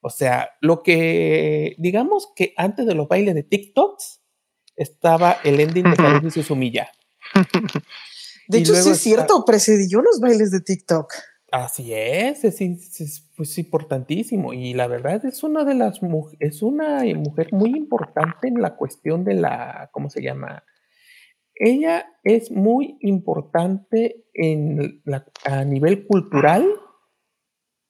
o 0.00 0.10
sea, 0.10 0.50
lo 0.60 0.82
que, 0.82 1.74
digamos 1.78 2.32
que 2.34 2.52
antes 2.56 2.86
de 2.86 2.94
los 2.94 3.08
bailes 3.08 3.34
de 3.34 3.42
TikToks 3.42 4.22
estaba 4.76 5.36
el 5.44 5.60
ending 5.60 5.84
de 5.84 5.96
Haruhi 5.98 6.30
Suzumiya. 6.30 6.90
De 8.48 8.58
Y 8.58 8.62
hecho, 8.62 8.74
sí 8.74 8.90
es 8.90 8.98
cierto, 8.98 9.44
precedió 9.44 10.02
los 10.02 10.18
bailes 10.18 10.50
de 10.50 10.60
TikTok. 10.60 11.12
Así 11.52 11.92
es, 11.94 12.42
es, 12.42 12.60
es- 12.60 13.00
es, 13.00 13.30
pues, 13.36 13.56
importantísimo 13.58 14.52
y 14.52 14.74
la 14.74 14.88
verdad 14.88 15.24
es 15.24 15.44
una 15.44 15.62
de 15.64 15.74
las 15.74 16.00
es 16.40 16.60
una 16.62 17.04
mujer 17.14 17.52
muy 17.52 17.70
importante 17.70 18.48
en 18.48 18.60
la 18.60 18.74
cuestión 18.74 19.22
de 19.24 19.34
la, 19.34 19.90
¿cómo 19.92 20.10
se 20.10 20.20
llama? 20.22 20.64
Ella 21.54 22.06
es 22.24 22.50
muy 22.50 22.96
importante 23.02 24.24
en 24.34 25.00
la- 25.04 25.26
a 25.44 25.64
nivel 25.64 26.06
cultural 26.08 26.66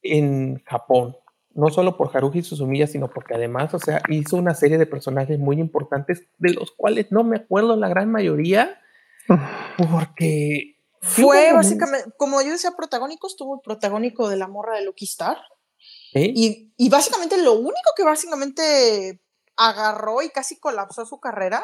en 0.03 0.61
Japón, 0.65 1.15
no 1.53 1.69
solo 1.69 1.97
por 1.97 2.15
Haruhi 2.15 2.43
Suzumiya, 2.43 2.87
sino 2.87 3.09
porque 3.09 3.35
además, 3.35 3.73
o 3.73 3.79
sea, 3.79 4.01
hizo 4.09 4.37
una 4.37 4.53
serie 4.55 4.77
de 4.77 4.85
personajes 4.85 5.37
muy 5.39 5.59
importantes 5.59 6.23
de 6.37 6.53
los 6.53 6.71
cuales 6.71 7.11
no 7.11 7.23
me 7.23 7.37
acuerdo 7.37 7.75
la 7.75 7.89
gran 7.89 8.09
mayoría, 8.09 8.79
porque 9.77 10.77
sí 11.01 11.21
Fue 11.21 11.37
momentos- 11.37 11.55
básicamente, 11.55 12.11
como 12.17 12.41
yo 12.41 12.51
decía, 12.51 12.71
protagónicos, 12.71 13.35
tuvo 13.35 13.55
el 13.55 13.61
protagónico 13.61 14.29
de 14.29 14.37
la 14.37 14.47
morra 14.47 14.75
de 14.77 14.85
Lucky 14.85 15.05
Star. 15.05 15.37
¿eh? 16.13 16.31
Y, 16.35 16.73
y 16.77 16.89
básicamente 16.89 17.37
lo 17.41 17.53
único 17.53 17.91
que 17.95 18.03
básicamente 18.03 19.21
agarró 19.57 20.21
y 20.21 20.29
casi 20.29 20.59
colapsó 20.59 21.05
su 21.05 21.19
carrera 21.19 21.63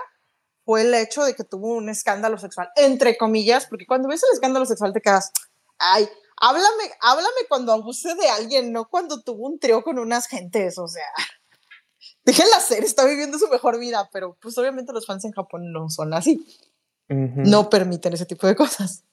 fue 0.66 0.82
el 0.82 0.94
hecho 0.94 1.24
de 1.24 1.34
que 1.34 1.44
tuvo 1.46 1.76
un 1.76 1.90
escándalo 1.90 2.38
sexual, 2.38 2.70
entre 2.76 3.18
comillas, 3.18 3.68
porque 3.68 3.86
cuando 3.86 4.10
ves 4.10 4.24
el 4.24 4.34
escándalo 4.34 4.66
sexual 4.66 4.92
te 4.92 5.02
quedas, 5.02 5.32
ay, 5.80 6.10
háblame, 6.40 6.92
háblame 7.02 7.42
cuando 7.50 7.74
abuse 7.74 8.16
de 8.16 8.30
alguien, 8.30 8.72
no 8.72 8.88
cuando 8.90 9.22
tuvo 9.22 9.48
un 9.48 9.60
trío 9.60 9.82
con 9.84 10.00
unas 10.00 10.28
gentes, 10.28 10.78
o 10.78 10.88
sea, 10.88 11.06
déjenla 12.26 12.60
ser, 12.60 12.84
está 12.84 13.06
viviendo 13.06 13.38
su 13.40 13.48
mejor 13.48 13.80
vida, 13.80 14.10
pero 14.12 14.38
pues 14.42 14.58
obviamente 14.58 14.94
los 14.94 15.06
fans 15.06 15.26
en 15.26 15.32
Japón 15.32 15.72
no 15.72 15.90
son 15.90 16.14
así, 16.14 16.46
Ujú. 17.10 17.42
no 17.46 17.70
permiten 17.70 18.14
ese 18.14 18.26
tipo 18.26 18.48
de 18.48 18.56
cosas. 18.56 19.04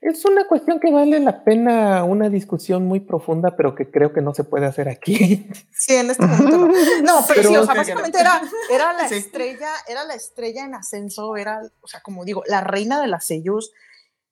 Es 0.00 0.24
una 0.24 0.48
cuestión 0.48 0.80
que 0.80 0.90
vale 0.90 1.20
la 1.20 1.44
pena 1.44 2.02
una 2.02 2.28
discusión 2.28 2.84
muy 2.86 2.98
profunda, 2.98 3.54
pero 3.56 3.76
que 3.76 3.88
creo 3.88 4.12
que 4.12 4.20
no 4.20 4.34
se 4.34 4.42
puede 4.42 4.66
hacer 4.66 4.88
aquí. 4.88 5.46
Sí, 5.72 5.94
en 5.94 6.10
este 6.10 6.26
momento 6.26 6.58
no. 6.58 6.66
No, 6.66 7.24
pero, 7.26 7.34
Pero- 7.36 7.48
sí, 7.48 7.56
o 7.56 7.64
sea, 7.64 7.74
básicamente 7.74 8.18
era, 8.18 8.42
era 8.68 8.92
la 8.94 9.08
Sí. 9.08 9.14
estrella, 9.16 9.70
era 9.86 10.04
la 10.04 10.14
estrella 10.14 10.64
en 10.64 10.74
ascenso, 10.74 11.36
era, 11.36 11.60
o 11.80 11.86
sea, 11.86 12.00
como 12.02 12.24
digo, 12.24 12.42
la 12.46 12.60
reina 12.62 13.00
de 13.00 13.06
las 13.08 13.26
sellos. 13.26 13.70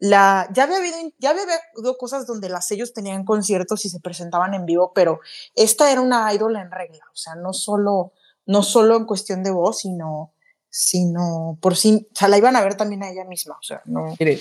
La, 0.02 0.48
ya 0.54 0.62
había 0.64 0.78
habido, 0.78 0.96
ya 1.18 1.30
había 1.30 1.42
habido 1.76 1.96
cosas 1.98 2.26
donde 2.26 2.48
las 2.48 2.66
sellos 2.66 2.94
tenían 2.94 3.24
conciertos 3.24 3.84
y 3.84 3.90
se 3.90 4.00
presentaban 4.00 4.54
en 4.54 4.64
vivo, 4.64 4.92
pero 4.94 5.20
esta 5.54 5.92
era 5.92 6.00
una 6.00 6.32
idol 6.32 6.56
en 6.56 6.70
regla, 6.70 7.04
o 7.12 7.16
sea, 7.16 7.34
no 7.34 7.52
solo, 7.52 8.12
no 8.46 8.62
solo 8.62 8.96
en 8.96 9.04
cuestión 9.04 9.42
de 9.42 9.50
voz, 9.50 9.80
sino, 9.80 10.32
sino 10.70 11.58
por 11.60 11.76
sí, 11.76 12.08
o 12.10 12.16
sea, 12.16 12.28
la 12.28 12.38
iban 12.38 12.56
a 12.56 12.62
ver 12.62 12.76
también 12.76 13.02
a 13.02 13.10
ella 13.10 13.24
misma, 13.26 13.56
o 13.58 13.62
sea, 13.62 13.82
no. 13.84 14.16
Mire, 14.18 14.38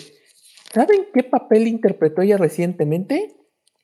¿saben 0.73 1.07
qué 1.13 1.23
papel 1.23 1.67
interpretó 1.67 2.21
ella 2.21 2.37
recientemente? 2.37 3.35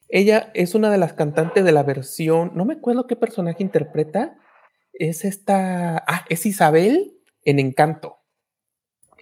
Ella 0.07 0.51
es 0.53 0.75
una 0.75 0.89
de 0.89 0.97
las 0.97 1.11
cantantes 1.11 1.65
de 1.65 1.73
la 1.73 1.83
versión, 1.83 2.51
no 2.55 2.63
me 2.63 2.75
acuerdo 2.75 3.05
qué 3.05 3.17
personaje 3.17 3.61
interpreta, 3.63 4.37
es 4.93 5.25
esta, 5.25 5.97
ah, 6.07 6.23
es 6.29 6.45
Isabel 6.45 7.19
en 7.43 7.59
Encanto, 7.59 8.19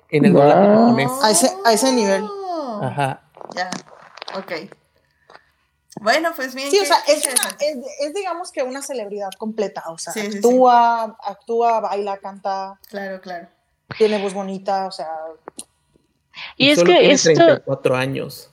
en 0.10 0.26
el 0.26 0.34
doblaje 0.34 0.68
Wow. 0.68 0.78
japonés. 0.86 1.12
A 1.24 1.32
ese- 1.32 1.54
a 1.66 1.74
ese 1.74 1.92
nivel. 1.94 2.24
Ajá. 2.88 3.22
Ya, 3.56 3.70
ok. 4.36 4.52
Bueno, 6.02 6.32
pues 6.36 6.56
bien. 6.56 6.72
Sí, 6.72 6.80
o 6.80 6.86
sea, 6.86 6.98
es, 7.08 7.24
una- 7.26 7.56
es, 7.60 7.78
es 8.00 8.14
digamos 8.14 8.52
que 8.52 8.64
una 8.64 8.82
celebridad 8.82 9.30
completa, 9.38 9.84
o 9.90 9.98
sea, 9.98 10.12
Sí, 10.14 10.22
sí, 10.22 10.32
sí. 10.32 10.38
actúa, 10.38 11.18
actúa, 11.24 11.80
baila, 11.82 12.18
canta, 12.18 12.80
Claro, 12.90 13.22
claro. 13.22 13.48
tiene 13.98 14.22
voz 14.22 14.34
bonita, 14.34 14.88
o 14.88 14.92
sea, 14.92 15.10
Y 16.58 16.72
es 16.72 16.80
solo 16.80 16.92
que 16.94 16.98
tiene 17.00 17.14
esto, 17.14 17.32
34 17.34 17.96
años. 17.96 18.50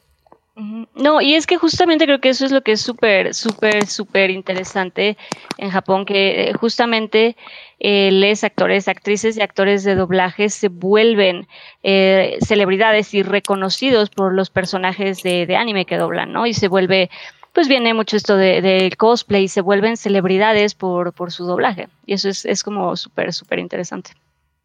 No, 0.57 1.21
y 1.23 1.35
es 1.37 1.47
que 1.47 1.57
justamente 1.57 2.05
creo 2.05 2.21
que 2.21 2.29
eso 2.29 2.45
es 2.45 2.53
lo 2.53 2.61
que 2.63 2.73
es 2.73 2.81
súper, 2.83 3.35
súper, 3.35 3.87
súper 3.87 4.31
interesante 4.31 5.17
en 5.57 5.71
Japón, 5.71 6.05
que 6.05 6.51
eh, 6.51 6.53
justamente 6.55 7.37
eh, 7.79 8.11
les 8.13 8.45
actores, 8.45 8.87
actrices 8.89 9.37
y 9.37 9.41
actores 9.43 9.85
de 9.85 9.95
doblaje 9.95 10.51
se 10.51 10.69
vuelven 10.69 11.47
eh, 11.83 12.37
celebridades 12.45 13.15
y 13.15 13.23
reconocidos 13.23 14.11
por 14.11 14.35
los 14.35 14.51
personajes 14.51 15.23
de, 15.23 15.47
de 15.47 15.57
anime 15.57 15.87
que 15.87 15.97
doblan, 15.97 16.33
¿no? 16.33 16.47
Y 16.47 16.53
se 16.53 16.69
vuelve, 16.69 17.09
pues 17.55 17.67
viene 17.69 17.95
mucho 17.95 18.17
esto 18.19 18.37
de- 18.37 18.61
del 18.61 18.97
cosplay, 18.99 19.45
y 19.45 19.49
se 19.49 19.63
vuelven 19.63 19.97
celebridades 19.97 20.75
por, 20.75 21.15
por 21.15 21.33
su 21.33 21.47
doblaje. 21.47 21.89
Y 22.05 22.15
eso 22.15 22.29
es, 22.29 22.45
es 22.45 22.63
como 22.63 22.97
súper, 22.97 23.33
súper 23.33 23.61
interesante. 23.61 24.11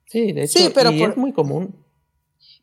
Sí, 0.08 0.34
de 0.34 0.44
hecho, 0.44 0.60
Sí, 0.60 0.72
pero 0.74 0.92
y 0.92 1.00
por- 1.00 1.12
es 1.12 1.18
muy 1.18 1.32
común. 1.32 1.74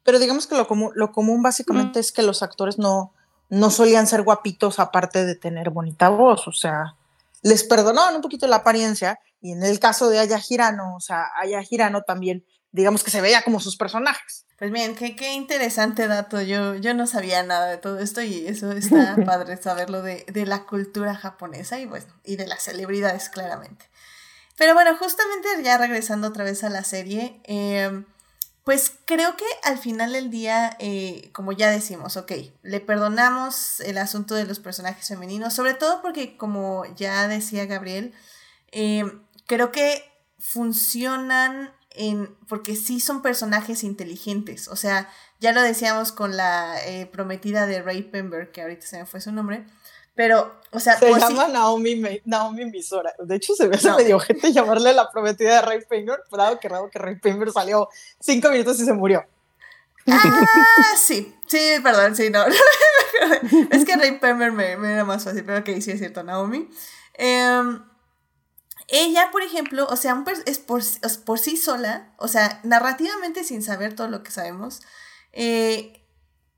Pero 0.05 0.19
digamos 0.19 0.47
que 0.47 0.57
lo 0.57 0.67
común, 0.67 0.93
lo 0.95 1.13
común 1.13 1.43
básicamente 1.43 2.01
es 2.01 2.13
que 2.13 2.23
los 2.23 2.43
actores 2.43 2.79
no, 2.79 3.13
no 3.49 3.71
solían 3.71 4.07
ser 4.07 4.23
guapitos 4.23 4.79
aparte 4.79 5.25
de 5.25 5.35
tener 5.35 5.71
bonita 5.71 6.09
voz, 6.09 6.49
o 6.49 6.53
sea, 6.53 6.97
les 7.43 7.65
perdonaban 7.65 8.15
un 8.15 8.23
poquito 8.23 8.47
la 8.47 8.57
apariencia 8.57 9.19
y 9.41 9.53
en 9.53 9.63
el 9.63 9.79
caso 9.81 10.09
de 10.09 10.21
Aya 10.21 10.41
Hirano, 10.49 10.95
o 10.97 11.01
sea, 11.01 11.27
Aya 11.41 11.63
Hirano 11.69 12.03
también, 12.03 12.45
digamos 12.71 13.03
que 13.03 13.11
se 13.11 13.21
veía 13.21 13.43
como 13.43 13.61
sus 13.61 13.77
personajes. 13.77 14.47
Pues 14.59 14.71
bien, 14.71 14.95
qué, 14.95 15.17
qué 15.17 15.33
interesante 15.33 16.07
dato. 16.07 16.41
Yo, 16.41 16.77
yo 16.77 16.95
no 16.95 17.09
sabía 17.09 17.43
nada 17.43 17.67
de 17.67 17.79
todo 17.79 17.99
esto 17.99 18.23
y 18.23 18.47
eso 18.47 18.71
está 18.71 19.17
padre 19.27 19.57
saberlo 19.57 20.03
de, 20.03 20.25
de 20.29 20.47
la 20.47 20.67
cultura 20.67 21.17
japonesa 21.17 21.81
y 21.81 21.87
bueno, 21.87 22.07
y 22.25 22.37
de 22.37 22.47
las 22.47 22.63
celebridades, 22.63 23.29
claramente. 23.29 23.87
Pero 24.57 24.75
bueno, 24.75 24.97
justamente 24.97 25.49
ya 25.65 25.79
regresando 25.79 26.29
otra 26.29 26.45
vez 26.45 26.63
a 26.63 26.71
la 26.71 26.85
serie, 26.85 27.41
eh, 27.45 28.05
Pues 28.65 28.93
creo 29.07 29.37
que 29.37 29.45
al 29.65 29.77
final 29.77 30.13
del 30.13 30.31
día, 30.31 30.77
eh, 30.79 31.31
como 31.33 31.51
ya 31.51 31.71
decimos, 31.71 32.17
ok, 32.17 32.33
le 32.63 32.81
perdonamos 32.81 33.81
el 33.81 33.99
asunto 33.99 34.37
de 34.37 34.45
los 34.45 34.61
personajes 34.61 35.09
femeninos, 35.09 35.53
sobre 35.53 35.75
todo 35.75 36.01
porque, 36.01 36.37
como 36.37 36.85
ya 36.95 37.27
decía 37.27 37.67
Gabriel, 37.67 38.15
eh, 38.71 39.05
creo 39.47 39.73
que 39.73 40.05
funcionan 40.39 41.73
en, 41.91 42.37
porque 42.49 42.77
sí 42.77 43.01
son 43.01 43.21
personajes 43.21 43.83
inteligentes, 43.83 44.69
o 44.69 44.77
sea, 44.77 45.11
ya 45.41 45.53
lo 45.53 45.61
decíamos 45.61 46.13
con 46.13 46.37
la 46.37 46.77
eh, 46.87 47.07
prometida 47.07 47.67
de 47.67 47.83
Ray 47.83 48.03
Pember, 48.03 48.53
que 48.53 48.63
ahorita 48.63 48.87
se 48.87 48.99
me 48.99 49.07
fue 49.07 49.21
su 49.21 49.33
nombre, 49.33 49.67
pero, 50.15 50.61
o 50.71 50.81
sea, 50.81 50.99
se 50.99 51.11
llama 51.11 51.49
Naomi, 51.49 52.03
Naomi 52.25 52.67
Misora. 52.67 53.15
De 53.19 53.37
hecho, 53.37 53.55
se 53.55 53.69
me 53.69 53.77
hace 53.77 53.93
medio 53.93 54.19
gente 54.19 54.53
llamarle 54.53 54.93
la 54.93 55.11
prometida 55.11 55.57
de 55.57 55.63
Ray 55.63 55.81
Finger, 55.89 56.23
pero 56.31 56.61
que 56.61 56.69
raro 56.69 56.91
que 56.91 56.99
Ray 56.99 57.17
Finger 57.17 57.51
salió 57.51 57.89
cinco 58.21 58.51
minutos 58.51 58.79
y 58.81 58.85
se 58.85 58.93
murió. 58.93 59.25
Ah, 60.07 60.97
sí, 60.97 61.35
sí, 61.47 61.59
perdón, 61.83 62.17
sí, 62.17 62.29
no. 62.31 62.45
es 63.71 63.85
que 63.85 63.97
Ray 63.97 64.19
Pember 64.19 64.53
me, 64.53 64.77
me, 64.77 64.93
era 64.93 65.05
más 65.05 65.25
fácil, 65.25 65.45
pero 65.45 65.63
que 65.65 65.81
sí 65.81 65.93
es 65.93 65.99
cierto, 65.99 66.23
Naomi. 66.23 66.69
Em, 67.15 67.83
ella, 68.89 69.31
por 69.31 69.43
ejemplo, 69.43 69.87
o 69.89 69.97
sea, 69.97 70.23
es 70.45 70.59
por, 70.59 70.83
por 71.25 71.39
sí 71.39 71.57
sola, 71.57 72.13
o 72.19 72.29
sea, 72.29 72.61
narrativamente 72.65 73.45
sin 73.45 73.63
saber 73.63 73.95
todo 73.95 74.09
lo 74.09 74.23
que 74.23 74.31
sabemos, 74.31 74.83
eh, 75.33 76.02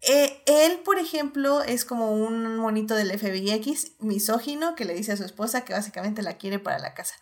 eh, 0.07 0.43
él, 0.47 0.81
por 0.85 0.99
ejemplo, 0.99 1.63
es 1.63 1.85
como 1.85 2.13
un 2.13 2.57
monito 2.57 2.95
del 2.95 3.19
FBIX 3.19 3.93
misógino 4.01 4.75
que 4.75 4.85
le 4.85 4.95
dice 4.95 5.13
a 5.13 5.17
su 5.17 5.25
esposa 5.25 5.65
que 5.65 5.73
básicamente 5.73 6.23
la 6.23 6.37
quiere 6.37 6.59
para 6.59 6.79
la 6.79 6.95
casa. 6.95 7.15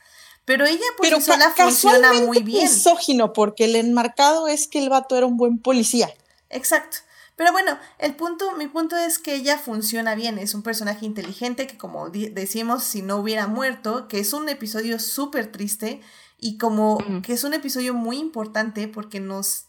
Pero 0.45 0.67
ella 0.67 0.85
por 0.97 1.07
sí 1.07 1.21
sola 1.21 1.51
funciona 1.57 2.13
muy 2.13 2.43
bien. 2.43 2.65
misógino 2.65 3.33
porque 3.33 3.67
el 3.67 3.77
enmarcado 3.77 4.49
es 4.49 4.67
que 4.67 4.81
el 4.81 4.89
vato 4.89 5.17
era 5.17 5.27
un 5.27 5.37
buen 5.37 5.59
policía. 5.59 6.13
Exacto. 6.51 6.99
Pero 7.37 7.53
bueno, 7.53 7.79
el 7.99 8.15
punto, 8.15 8.53
mi 8.57 8.67
punto 8.67 8.97
es 8.97 9.19
que 9.19 9.35
ella 9.35 9.57
funciona 9.59 10.15
bien, 10.15 10.39
es 10.39 10.55
un 10.55 10.63
personaje 10.63 11.07
inteligente 11.07 11.67
que 11.67 11.79
como 11.79 12.11
decimos, 12.11 12.85
si 12.85 13.03
no 13.03 13.17
hubiera 13.17 13.47
muerto, 13.47 14.07
que 14.07 14.19
es 14.19 14.33
un 14.33 14.49
episodio 14.49 14.99
súper 14.99 15.51
triste 15.51 16.01
y 16.39 16.59
como 16.59 16.99
que 17.23 17.33
es 17.33 17.45
un 17.45 17.55
episodio 17.55 17.95
muy 17.95 18.19
importante 18.19 18.87
porque 18.87 19.19
nos, 19.19 19.67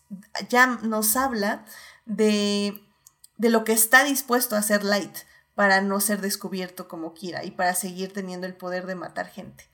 ya 0.49 0.67
nos 0.81 1.15
habla 1.15 1.65
de 2.05 2.83
de 3.37 3.49
lo 3.49 3.63
que 3.63 3.73
está 3.73 4.03
dispuesto 4.03 4.55
a 4.55 4.59
hacer 4.59 4.83
Light 4.83 5.15
para 5.55 5.81
no 5.81 5.99
ser 5.99 6.21
descubierto 6.21 6.87
como 6.87 7.13
Kira 7.13 7.43
y 7.43 7.51
para 7.51 7.75
seguir 7.75 8.13
teniendo 8.13 8.47
el 8.47 8.55
poder 8.55 8.85
de 8.85 8.95
matar 8.95 9.27
gente. 9.27 9.69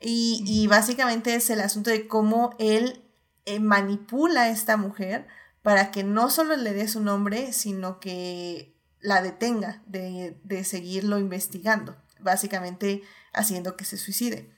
Y, 0.00 0.66
básicamente 0.68 1.34
es 1.34 1.48
el 1.48 1.60
asunto 1.60 1.90
de 1.90 2.06
cómo 2.06 2.54
él 2.58 3.02
eh, 3.46 3.60
manipula 3.60 4.42
a 4.42 4.48
esta 4.50 4.76
mujer 4.76 5.26
para 5.62 5.90
que 5.90 6.04
no 6.04 6.30
solo 6.30 6.56
le 6.56 6.74
dé 6.74 6.86
su 6.86 7.00
nombre, 7.00 7.52
sino 7.52 7.98
que 7.98 8.76
la 9.00 9.22
detenga 9.22 9.82
de, 9.86 10.38
de 10.44 10.64
seguirlo 10.64 11.18
investigando, 11.18 11.96
básicamente 12.20 13.02
haciendo 13.32 13.76
que 13.76 13.84
se 13.84 13.96
suicide. 13.96 14.52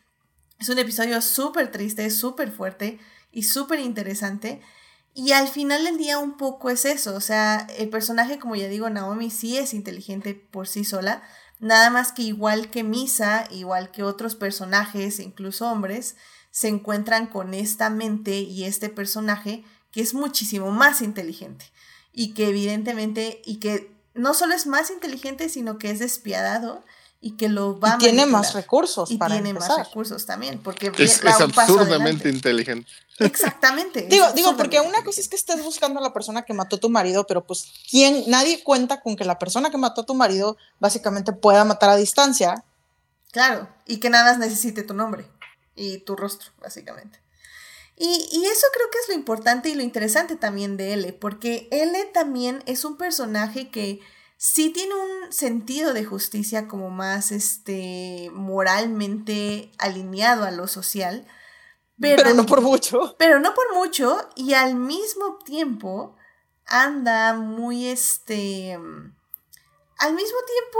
Es 0.58 0.68
un 0.68 0.78
episodio 0.78 1.22
súper 1.22 1.70
triste, 1.70 2.10
súper 2.10 2.50
fuerte 2.50 2.98
y 3.30 3.44
súper 3.44 3.78
interesante 3.78 4.60
y 5.18 5.32
al 5.32 5.48
final 5.48 5.82
del 5.82 5.98
día 5.98 6.16
un 6.20 6.36
poco 6.36 6.70
es 6.70 6.84
eso, 6.84 7.16
o 7.16 7.20
sea, 7.20 7.66
el 7.76 7.88
personaje, 7.88 8.38
como 8.38 8.54
ya 8.54 8.68
digo, 8.68 8.88
Naomi 8.88 9.30
sí 9.30 9.58
es 9.58 9.74
inteligente 9.74 10.32
por 10.32 10.68
sí 10.68 10.84
sola, 10.84 11.24
nada 11.58 11.90
más 11.90 12.12
que 12.12 12.22
igual 12.22 12.70
que 12.70 12.84
Misa, 12.84 13.48
igual 13.50 13.90
que 13.90 14.04
otros 14.04 14.36
personajes, 14.36 15.18
incluso 15.18 15.68
hombres, 15.68 16.14
se 16.52 16.68
encuentran 16.68 17.26
con 17.26 17.52
esta 17.52 17.90
mente 17.90 18.38
y 18.38 18.62
este 18.62 18.90
personaje 18.90 19.64
que 19.90 20.02
es 20.02 20.14
muchísimo 20.14 20.70
más 20.70 21.02
inteligente 21.02 21.64
y 22.12 22.32
que 22.32 22.50
evidentemente, 22.50 23.42
y 23.44 23.56
que 23.56 23.92
no 24.14 24.34
solo 24.34 24.54
es 24.54 24.68
más 24.68 24.88
inteligente, 24.88 25.48
sino 25.48 25.78
que 25.78 25.90
es 25.90 25.98
despiadado 25.98 26.84
y 27.20 27.36
que 27.36 27.48
lo 27.48 27.78
va 27.80 27.96
y 27.96 27.98
tiene 27.98 28.26
más 28.26 28.54
recursos 28.54 29.10
y 29.10 29.18
tiene 29.18 29.52
más 29.52 29.76
recursos 29.76 30.24
también 30.24 30.60
porque 30.62 30.92
es, 30.98 31.22
es 31.24 31.40
absurdamente 31.40 32.28
inteligente. 32.28 32.88
Exactamente 33.18 34.06
digo 34.08 34.30
digo 34.32 34.56
porque 34.56 34.80
una 34.80 35.02
cosa 35.02 35.20
es 35.20 35.28
que 35.28 35.34
estés 35.34 35.62
buscando 35.64 35.98
a 35.98 36.02
la 36.02 36.12
persona 36.12 36.42
que 36.42 36.54
mató 36.54 36.76
a 36.76 36.80
tu 36.80 36.90
marido 36.90 37.26
pero 37.26 37.44
pues 37.44 37.72
quién 37.90 38.22
nadie 38.28 38.62
cuenta 38.62 39.00
con 39.00 39.16
que 39.16 39.24
la 39.24 39.38
persona 39.38 39.70
que 39.70 39.78
mató 39.78 40.02
a 40.02 40.06
tu 40.06 40.14
marido 40.14 40.56
básicamente 40.78 41.32
pueda 41.32 41.64
matar 41.64 41.90
a 41.90 41.96
distancia. 41.96 42.64
Claro 43.32 43.68
y 43.86 43.98
que 43.98 44.10
nada 44.10 44.36
necesite 44.36 44.84
tu 44.84 44.94
nombre 44.94 45.26
y 45.74 45.98
tu 45.98 46.14
rostro 46.14 46.50
básicamente. 46.60 47.20
Y, 48.00 48.28
y, 48.30 48.46
eso 48.46 48.66
creo 48.72 48.90
que 48.92 48.98
es 48.98 49.08
lo 49.08 49.14
importante 49.14 49.70
y 49.70 49.74
lo 49.74 49.82
interesante 49.82 50.36
también 50.36 50.76
de 50.76 50.92
L, 50.92 51.12
porque 51.14 51.66
L 51.72 52.04
también 52.14 52.62
es 52.66 52.84
un 52.84 52.96
personaje 52.96 53.70
que 53.70 53.98
sí 54.38 54.70
tiene 54.70 54.94
un 54.94 55.32
sentido 55.32 55.92
de 55.92 56.04
justicia 56.04 56.68
como 56.68 56.88
más 56.88 57.32
este 57.32 58.30
moralmente 58.32 59.70
alineado 59.78 60.44
a 60.44 60.52
lo 60.52 60.66
social. 60.66 61.26
Pero, 62.00 62.32
no 62.32 62.46
por 62.46 62.62
mucho. 62.62 63.16
Pero 63.18 63.40
no 63.40 63.52
por 63.52 63.74
mucho. 63.74 64.30
Y 64.36 64.54
al 64.54 64.76
mismo 64.76 65.38
tiempo 65.44 66.16
anda 66.64 67.34
muy 67.34 67.88
este. 67.88 68.74
Al 69.98 70.14
mismo 70.14 70.38
tiempo 70.46 70.78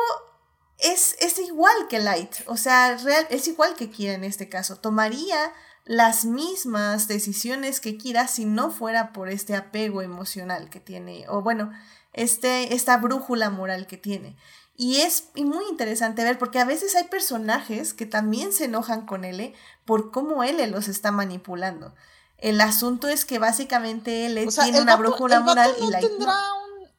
es, 0.78 1.16
es 1.18 1.40
igual 1.40 1.89
que 1.89 1.98
Light. 1.98 2.36
O 2.47 2.56
sea, 2.56 2.97
real, 2.98 3.26
es 3.30 3.48
igual 3.48 3.74
que 3.74 3.90
Kira 3.90 4.12
en 4.12 4.22
este 4.22 4.48
caso. 4.48 4.76
Tomaría 4.76 5.52
las 5.85 6.24
mismas 6.24 7.09
decisiones 7.09 7.80
que 7.80 7.98
Kira 7.98 8.28
si 8.28 8.44
no 8.44 8.70
fuera 8.70 9.12
por 9.12 9.28
este 9.28 9.56
apego 9.56 10.02
emocional 10.02 10.70
que 10.70 10.78
tiene. 10.78 11.24
O 11.28 11.43
bueno, 11.43 11.72
este, 12.18 12.74
esta 12.74 12.96
brújula 12.96 13.50
moral 13.50 13.86
que 13.86 13.96
tiene. 13.96 14.36
Y 14.76 15.00
es 15.00 15.30
muy 15.34 15.64
interesante 15.70 16.22
ver 16.22 16.38
porque 16.38 16.58
a 16.60 16.64
veces 16.64 16.94
hay 16.94 17.04
personajes 17.04 17.94
que 17.94 18.06
también 18.06 18.52
se 18.52 18.66
enojan 18.66 19.06
con 19.06 19.24
él 19.24 19.54
por 19.84 20.12
cómo 20.12 20.44
él 20.44 20.58
los 20.70 20.86
está 20.86 21.10
manipulando. 21.10 21.94
El 22.36 22.60
asunto 22.60 23.08
es 23.08 23.24
que 23.24 23.40
básicamente 23.40 24.26
él 24.26 24.48
tiene 24.62 24.80
una 24.80 24.96
brújula 24.96 25.40
moral 25.40 25.72
y 25.80 25.90
la 25.90 26.00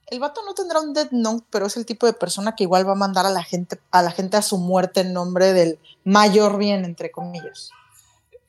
El 0.08 0.20
vato 0.20 0.42
no 0.46 0.54
tendrá 0.54 0.82
un 0.82 0.94
dead 0.94 1.10
note, 1.12 1.46
pero 1.50 1.68
es 1.68 1.78
el 1.78 1.86
tipo 1.86 2.06
de 2.06 2.12
persona 2.12 2.54
que 2.54 2.66
igual 2.66 2.86
va 2.86 2.92
a 2.92 2.96
mandar 2.96 3.26
a 3.26 3.30
la 3.30 3.44
gente 3.44 3.80
a 3.92 4.04
la 4.04 4.12
gente 4.12 4.36
a 4.36 4.42
su 4.42 4.58
muerte 4.58 5.02
en 5.02 5.14
nombre 5.14 5.54
del 5.54 5.80
mayor 6.04 6.58
bien, 6.58 6.84
entre 6.84 7.12
comillas. 7.12 7.72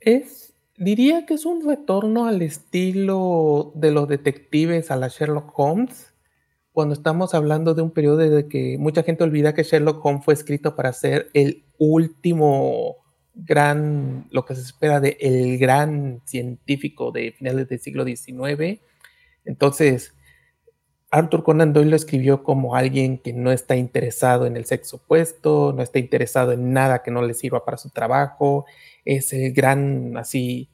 Es, 0.00 0.52
diría 0.76 1.24
que 1.26 1.34
es 1.34 1.46
un 1.46 1.64
retorno 1.64 2.26
al 2.26 2.42
estilo 2.42 3.70
de 3.74 3.92
los 3.92 4.08
detectives 4.08 4.90
a 4.90 4.96
la 4.96 5.06
Sherlock 5.06 5.56
Holmes 5.56 6.09
cuando 6.72 6.94
estamos 6.94 7.34
hablando 7.34 7.74
de 7.74 7.82
un 7.82 7.90
periodo 7.90 8.18
de 8.18 8.48
que 8.48 8.76
mucha 8.78 9.02
gente 9.02 9.24
olvida 9.24 9.54
que 9.54 9.62
Sherlock 9.62 10.04
Holmes 10.04 10.24
fue 10.24 10.34
escrito 10.34 10.76
para 10.76 10.92
ser 10.92 11.28
el 11.34 11.64
último 11.78 12.96
gran, 13.34 14.26
lo 14.30 14.44
que 14.44 14.54
se 14.54 14.62
espera 14.62 15.00
de 15.00 15.16
el 15.20 15.58
gran 15.58 16.20
científico 16.24 17.10
de 17.10 17.32
finales 17.32 17.68
del 17.68 17.80
siglo 17.80 18.04
XIX. 18.04 18.80
Entonces, 19.44 20.14
Arthur 21.10 21.42
Conan 21.42 21.72
Doyle 21.72 21.90
lo 21.90 21.96
escribió 21.96 22.44
como 22.44 22.76
alguien 22.76 23.18
que 23.18 23.32
no 23.32 23.50
está 23.50 23.74
interesado 23.76 24.46
en 24.46 24.56
el 24.56 24.64
sexo 24.64 24.96
opuesto, 24.96 25.72
no 25.72 25.82
está 25.82 25.98
interesado 25.98 26.52
en 26.52 26.72
nada 26.72 27.02
que 27.02 27.10
no 27.10 27.22
le 27.22 27.34
sirva 27.34 27.64
para 27.64 27.78
su 27.78 27.90
trabajo, 27.90 28.64
es 29.04 29.32
el 29.32 29.52
gran, 29.52 30.16
así, 30.16 30.70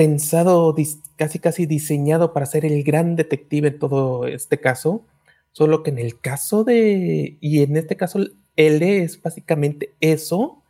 pensado, 0.00 0.74
casi 1.16 1.38
casi 1.40 1.66
diseñado 1.66 2.32
para 2.32 2.46
ser 2.46 2.64
el 2.64 2.82
gran 2.84 3.16
detective 3.16 3.68
en 3.68 3.78
todo 3.78 4.26
este 4.26 4.58
caso, 4.58 5.04
solo 5.52 5.82
que 5.82 5.90
en 5.90 5.98
el 5.98 6.18
caso 6.18 6.64
de, 6.64 7.36
y 7.38 7.62
en 7.62 7.76
este 7.76 7.98
caso 7.98 8.18
él 8.56 8.82
es 8.82 9.20
básicamente 9.20 9.92
eso, 10.00 10.62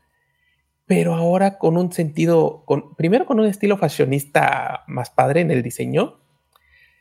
pero 0.84 1.14
ahora 1.14 1.58
con 1.58 1.76
un 1.76 1.92
sentido, 1.92 2.64
con, 2.64 2.96
primero 2.96 3.24
con 3.24 3.38
un 3.38 3.46
estilo 3.46 3.76
fashionista 3.76 4.82
más 4.88 5.10
padre 5.10 5.42
en 5.42 5.52
el 5.52 5.62
diseño, 5.62 6.18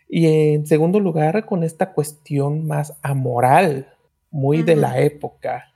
y 0.07 0.27
en 0.53 0.67
segundo 0.67 0.99
lugar 0.99 1.47
con 1.47 1.63
esta 1.63 1.93
cuestión 1.93 2.67
más 2.67 2.93
amoral, 3.01 3.95
muy 4.29 4.61
de 4.61 4.75
la 4.75 4.99
época. 4.99 5.73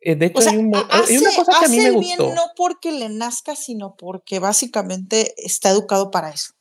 Eh, 0.00 0.16
de 0.16 0.26
hecho, 0.26 0.48
hay, 0.48 0.56
una 0.56 0.80
cosa 0.88 1.52
que 1.60 1.66
a 1.66 1.68
mí 1.68 1.78
me 1.78 1.90
gustó. 1.90 2.24
Bien 2.24 2.34
no 2.34 2.42
porque 2.56 2.90
le 2.90 3.08
nazca, 3.10 3.54
sino 3.54 3.96
porque 3.96 4.38
básicamente 4.38 5.34
está 5.36 5.70
educado 5.70 6.10
para 6.10 6.30
eso. 6.30 6.54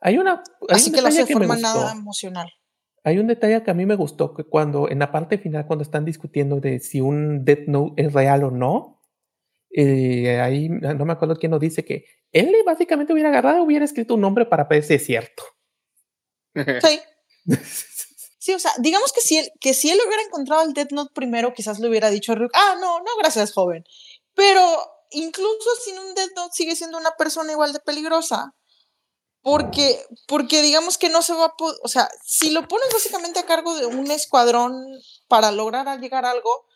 Hay 0.00 0.18
una. 0.18 0.42
Así 0.68 0.92
que 0.92 1.00
lo 1.00 1.08
hace 1.08 1.24
de 1.24 1.32
forma 1.32 1.56
nada 1.56 1.92
emocional. 1.92 2.52
Hay 3.04 3.18
un 3.18 3.26
detalle 3.26 3.62
que 3.62 3.70
a 3.70 3.74
mí 3.74 3.86
me 3.86 3.96
gustó, 3.96 4.34
que 4.34 4.44
cuando 4.44 4.88
en 4.88 4.98
la 5.00 5.10
parte 5.10 5.38
final, 5.38 5.66
cuando 5.66 5.82
están 5.82 6.04
discutiendo 6.04 6.60
de 6.60 6.78
si 6.80 7.00
un 7.00 7.44
Death 7.44 7.66
Note 7.66 8.02
es 8.02 8.12
real 8.12 8.44
o 8.44 8.50
no, 8.50 9.00
eh, 9.70 10.40
ahí 10.40 10.68
no 10.68 11.04
me 11.04 11.12
acuerdo 11.12 11.36
quién 11.36 11.50
nos 11.50 11.60
dice 11.60 11.84
que 11.84 12.04
él 12.30 12.54
básicamente 12.64 13.12
hubiera 13.12 13.30
agarrado, 13.30 13.62
hubiera 13.62 13.84
escrito 13.84 14.14
un 14.14 14.20
nombre 14.20 14.46
para 14.46 14.64
ver 14.64 14.84
si 14.84 14.94
es 14.94 15.04
cierto. 15.04 15.42
Sí. 16.54 17.00
Sí, 18.42 18.52
o 18.52 18.58
sea, 18.58 18.72
digamos 18.78 19.12
que 19.12 19.20
si 19.20 19.38
él, 19.38 19.52
que 19.60 19.72
si 19.72 19.88
él 19.88 20.00
hubiera 20.04 20.20
encontrado 20.20 20.64
el 20.64 20.72
Death 20.72 20.90
Note 20.90 21.12
primero, 21.14 21.54
quizás 21.54 21.78
le 21.78 21.88
hubiera 21.88 22.10
dicho 22.10 22.32
a 22.32 22.34
Ryuk, 22.34 22.50
ah, 22.54 22.74
no, 22.80 22.98
no, 22.98 23.16
gracias, 23.20 23.52
joven. 23.52 23.84
Pero 24.34 24.60
incluso 25.12 25.70
sin 25.84 25.96
un 25.96 26.12
Death 26.16 26.32
Note 26.34 26.52
sigue 26.52 26.74
siendo 26.74 26.98
una 26.98 27.12
persona 27.12 27.52
igual 27.52 27.72
de 27.72 27.78
peligrosa. 27.78 28.52
Porque, 29.42 30.04
porque 30.26 30.60
digamos 30.60 30.98
que 30.98 31.08
no 31.08 31.22
se 31.22 31.34
va 31.34 31.44
a 31.44 31.56
poder, 31.56 31.78
o 31.84 31.88
sea, 31.88 32.10
si 32.24 32.50
lo 32.50 32.66
pones 32.66 32.88
básicamente 32.92 33.38
a 33.38 33.46
cargo 33.46 33.76
de 33.76 33.86
un 33.86 34.10
escuadrón 34.10 34.74
para 35.28 35.52
lograr 35.52 36.00
llegar 36.00 36.24
a 36.24 36.32
algo, 36.32 36.66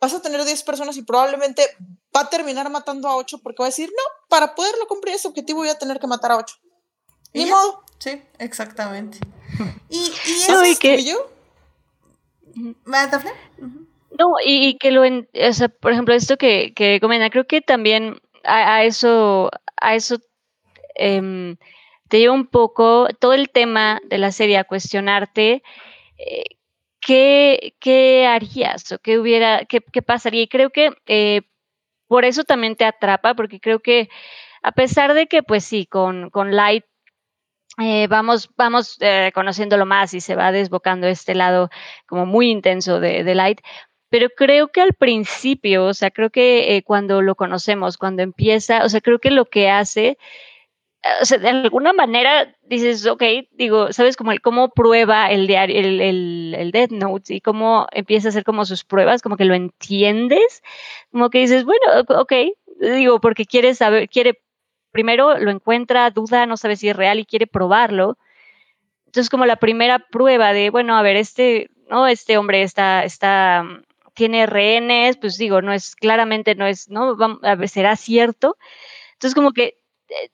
vas 0.00 0.14
a 0.14 0.22
tener 0.22 0.44
10 0.44 0.62
personas 0.62 0.96
y 0.98 1.02
probablemente 1.02 1.66
va 2.14 2.20
a 2.20 2.30
terminar 2.30 2.70
matando 2.70 3.08
a 3.08 3.16
8 3.16 3.40
porque 3.42 3.60
va 3.60 3.66
a 3.66 3.70
decir, 3.70 3.88
no, 3.88 4.04
para 4.28 4.54
poderlo 4.54 4.86
cumplir 4.86 5.16
ese 5.16 5.26
objetivo 5.26 5.58
voy 5.58 5.68
a 5.68 5.78
tener 5.78 5.98
que 5.98 6.06
matar 6.06 6.30
a 6.30 6.36
8. 6.36 6.54
Ni 7.34 7.46
modo. 7.46 7.82
Sí, 7.98 8.22
exactamente. 8.38 9.18
¿Y, 9.90 9.96
y 9.96 10.32
eso 10.32 10.64
y 10.64 10.76
que... 10.76 11.04
yo? 11.04 11.30
No, 14.18 14.34
y, 14.44 14.76
que 14.78 14.90
lo, 14.90 15.02
o 15.02 15.52
sea, 15.52 15.68
por 15.68 15.92
ejemplo, 15.92 16.14
esto 16.14 16.36
que, 16.36 16.72
que 16.74 16.98
comenta, 17.00 17.30
creo 17.30 17.46
que 17.46 17.60
también 17.60 18.20
a, 18.44 18.84
eso, 18.84 19.50
a 19.76 19.94
eso 19.94 20.18
em, 20.96 21.56
te 22.08 22.18
lleva 22.18 22.34
un 22.34 22.46
poco 22.46 23.08
todo 23.20 23.34
el 23.34 23.50
tema 23.50 24.00
de 24.04 24.18
la 24.18 24.32
serie 24.32 24.58
a 24.58 24.64
cuestionarte 24.64 25.62
eh, 26.18 26.44
qué, 27.00 27.74
qué, 27.78 28.26
harías 28.26 28.90
o 28.92 28.98
qué 28.98 29.18
hubiera, 29.18 29.64
qué, 29.66 29.80
qué 29.80 30.02
pasaría. 30.02 30.42
Y 30.42 30.48
creo 30.48 30.70
que 30.70 30.90
eh, 31.06 31.42
por 32.08 32.24
eso 32.24 32.44
también 32.44 32.74
te 32.76 32.84
atrapa, 32.84 33.34
porque 33.34 33.60
creo 33.60 33.80
que 33.80 34.08
a 34.62 34.72
pesar 34.72 35.14
de 35.14 35.26
que, 35.28 35.42
pues 35.42 35.64
sí, 35.64 35.86
con, 35.86 36.30
con 36.30 36.56
Light 36.56 36.84
eh, 37.80 38.08
vamos, 38.08 38.50
vamos 38.56 38.96
eh, 39.00 39.30
conociéndolo 39.34 39.86
más 39.86 40.12
y 40.14 40.20
se 40.20 40.34
va 40.34 40.50
desbocando 40.52 41.06
este 41.06 41.34
lado 41.34 41.70
como 42.06 42.26
muy 42.26 42.50
intenso 42.50 43.00
de, 43.00 43.34
Light. 43.34 43.60
Pero 44.10 44.28
creo 44.36 44.68
que 44.68 44.80
al 44.80 44.94
principio, 44.94 45.86
o 45.86 45.94
sea, 45.94 46.10
creo 46.10 46.30
que 46.30 46.76
eh, 46.76 46.82
cuando 46.82 47.22
lo 47.22 47.34
conocemos, 47.36 47.98
cuando 47.98 48.22
empieza, 48.22 48.84
o 48.84 48.88
sea, 48.88 49.00
creo 49.00 49.18
que 49.20 49.30
lo 49.30 49.44
que 49.46 49.70
hace, 49.70 50.18
o 51.22 51.24
sea, 51.24 51.38
de 51.38 51.48
alguna 51.48 51.92
manera 51.92 52.54
dices, 52.62 53.06
ok, 53.06 53.22
digo, 53.52 53.92
¿sabes? 53.92 54.16
Como 54.16 54.32
el 54.32 54.40
cómo 54.40 54.70
prueba 54.70 55.30
el 55.30 55.46
diario, 55.46 55.78
el, 55.78 56.00
el, 56.00 56.54
el 56.58 56.70
Death 56.72 56.90
Note 56.90 57.34
y 57.34 57.40
cómo 57.40 57.86
empieza 57.92 58.28
a 58.28 58.30
hacer 58.30 58.44
como 58.44 58.64
sus 58.64 58.84
pruebas, 58.84 59.22
como 59.22 59.36
que 59.36 59.44
lo 59.44 59.54
entiendes, 59.54 60.62
como 61.12 61.30
que 61.30 61.38
dices, 61.40 61.64
bueno, 61.64 61.82
ok, 62.08 62.32
digo, 62.80 63.20
porque 63.20 63.46
quiere 63.46 63.74
saber, 63.74 64.08
quiere 64.08 64.40
primero 64.98 65.38
lo 65.38 65.52
encuentra, 65.52 66.10
duda, 66.10 66.44
no 66.44 66.56
sabe 66.56 66.74
si 66.74 66.88
es 66.88 66.96
real 66.96 67.20
y 67.20 67.24
quiere 67.24 67.46
probarlo. 67.46 68.18
Entonces, 69.06 69.30
como 69.30 69.46
la 69.46 69.54
primera 69.54 70.00
prueba 70.00 70.52
de, 70.52 70.70
bueno, 70.70 70.96
a 70.96 71.02
ver, 71.02 71.14
este, 71.14 71.70
no, 71.88 72.08
este 72.08 72.36
hombre 72.36 72.62
está, 72.62 73.04
está, 73.04 73.64
tiene 74.14 74.46
rehenes, 74.46 75.16
pues 75.16 75.38
digo, 75.38 75.62
no 75.62 75.72
es, 75.72 75.94
claramente 75.94 76.56
no 76.56 76.66
es, 76.66 76.90
¿no? 76.90 77.16
a 77.44 77.54
ver, 77.54 77.68
será 77.68 77.94
cierto. 77.94 78.56
Entonces, 79.12 79.36
como 79.36 79.52
que 79.52 79.78
eh, 80.08 80.30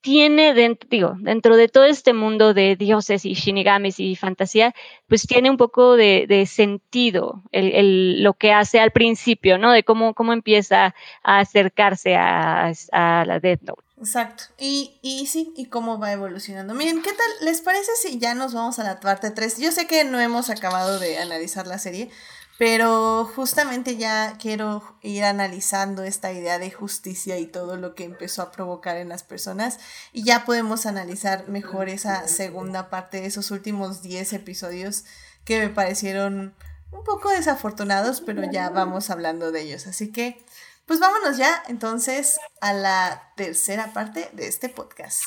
tiene 0.00 0.54
dentro, 0.54 0.88
digo, 0.88 1.16
dentro 1.18 1.56
de 1.56 1.66
todo 1.68 1.84
este 1.84 2.12
mundo 2.12 2.54
de 2.54 2.76
dioses 2.76 3.24
y 3.24 3.34
shinigamis 3.34 3.98
y 3.98 4.14
fantasía, 4.14 4.74
pues 5.08 5.26
tiene 5.26 5.50
un 5.50 5.56
poco 5.56 5.96
de, 5.96 6.44
sentido 6.46 7.42
el, 7.50 8.22
lo 8.22 8.34
que 8.34 8.52
hace 8.52 8.78
al 8.78 8.92
principio, 8.92 9.58
¿no? 9.58 9.72
De 9.72 9.82
cómo, 9.82 10.14
cómo 10.14 10.32
empieza 10.32 10.94
a 11.24 11.38
acercarse 11.40 12.14
a, 12.14 12.70
la 12.92 13.40
Death 13.40 13.62
Note. 13.62 13.83
Exacto. 13.98 14.44
Y, 14.58 14.98
y 15.02 15.26
sí, 15.26 15.52
y 15.56 15.66
cómo 15.66 15.98
va 15.98 16.12
evolucionando. 16.12 16.74
Miren, 16.74 17.02
¿qué 17.02 17.12
tal? 17.12 17.30
¿Les 17.42 17.60
parece 17.60 17.92
si 18.02 18.18
ya 18.18 18.34
nos 18.34 18.52
vamos 18.52 18.78
a 18.78 18.84
la 18.84 19.00
parte 19.00 19.30
3? 19.30 19.58
Yo 19.58 19.72
sé 19.72 19.86
que 19.86 20.04
no 20.04 20.20
hemos 20.20 20.50
acabado 20.50 20.98
de 20.98 21.18
analizar 21.18 21.66
la 21.66 21.78
serie, 21.78 22.10
pero 22.58 23.24
justamente 23.34 23.96
ya 23.96 24.36
quiero 24.38 24.96
ir 25.02 25.24
analizando 25.24 26.02
esta 26.04 26.32
idea 26.32 26.58
de 26.58 26.70
justicia 26.70 27.38
y 27.38 27.46
todo 27.46 27.76
lo 27.76 27.94
que 27.94 28.04
empezó 28.04 28.42
a 28.42 28.52
provocar 28.52 28.96
en 28.96 29.08
las 29.08 29.22
personas 29.22 29.78
y 30.12 30.24
ya 30.24 30.44
podemos 30.44 30.86
analizar 30.86 31.48
mejor 31.48 31.88
esa 31.88 32.28
segunda 32.28 32.90
parte 32.90 33.20
de 33.20 33.26
esos 33.26 33.50
últimos 33.50 34.02
10 34.02 34.34
episodios 34.34 35.04
que 35.44 35.58
me 35.58 35.68
parecieron 35.68 36.54
un 36.94 37.04
poco 37.04 37.28
desafortunados, 37.30 38.20
pero 38.20 38.48
ya 38.50 38.70
vamos 38.70 39.10
hablando 39.10 39.50
de 39.50 39.62
ellos. 39.62 39.86
Así 39.86 40.12
que, 40.12 40.44
pues 40.86 41.00
vámonos 41.00 41.36
ya 41.36 41.62
entonces 41.68 42.38
a 42.60 42.72
la 42.72 43.32
tercera 43.36 43.92
parte 43.92 44.30
de 44.32 44.48
este 44.48 44.68
podcast. 44.68 45.24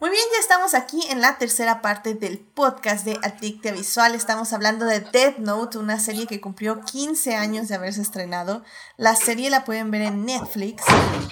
Muy 0.00 0.08
bien, 0.08 0.24
ya 0.32 0.40
estamos 0.40 0.72
aquí 0.72 1.02
en 1.10 1.20
la 1.20 1.36
tercera 1.36 1.82
parte 1.82 2.14
del 2.14 2.38
podcast 2.38 3.04
de 3.04 3.18
Adictia 3.22 3.70
Visual. 3.70 4.14
Estamos 4.14 4.54
hablando 4.54 4.86
de 4.86 5.00
Death 5.00 5.36
Note, 5.36 5.76
una 5.76 6.00
serie 6.00 6.26
que 6.26 6.40
cumplió 6.40 6.80
15 6.80 7.34
años 7.34 7.68
de 7.68 7.74
haberse 7.74 8.00
estrenado. 8.00 8.64
La 8.96 9.14
serie 9.14 9.50
la 9.50 9.66
pueden 9.66 9.90
ver 9.90 10.00
en 10.00 10.24
Netflix 10.24 10.84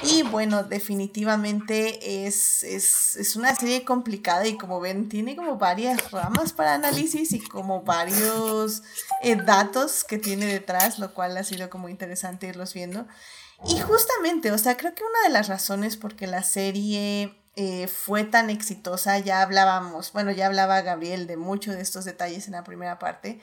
y 0.02 0.22
bueno, 0.22 0.64
definitivamente 0.64 2.26
es, 2.26 2.62
es, 2.62 3.36
una 3.36 3.54
serie 3.54 3.86
complicada 3.86 4.46
y 4.46 4.58
como 4.58 4.80
ven, 4.80 5.08
tiene 5.08 5.34
como 5.34 5.56
varias 5.56 6.10
ramas 6.10 6.52
para 6.52 6.74
análisis 6.74 7.32
y 7.32 7.40
como 7.40 7.84
varios 7.84 8.82
eh, 9.22 9.36
datos 9.36 10.04
que 10.04 10.18
tiene 10.18 10.44
detrás, 10.44 10.98
lo 10.98 11.14
cual 11.14 11.38
ha 11.38 11.42
sido 11.42 11.70
como 11.70 11.88
interesante 11.88 12.48
irlos 12.48 12.74
viendo. 12.74 13.06
Y 13.66 13.80
justamente, 13.80 14.52
o 14.52 14.58
sea, 14.58 14.76
creo 14.76 14.94
que 14.94 15.04
una 15.04 15.22
de 15.22 15.30
las 15.30 15.48
razones 15.48 15.96
por 15.96 16.16
que 16.16 16.26
la 16.26 16.42
serie 16.42 17.34
eh, 17.60 17.88
fue 17.88 18.22
tan 18.22 18.50
exitosa, 18.50 19.18
ya 19.18 19.42
hablábamos, 19.42 20.12
bueno, 20.12 20.30
ya 20.30 20.46
hablaba 20.46 20.80
Gabriel 20.82 21.26
de 21.26 21.36
muchos 21.36 21.74
de 21.74 21.80
estos 21.80 22.04
detalles 22.04 22.46
en 22.46 22.52
la 22.52 22.62
primera 22.62 23.00
parte, 23.00 23.40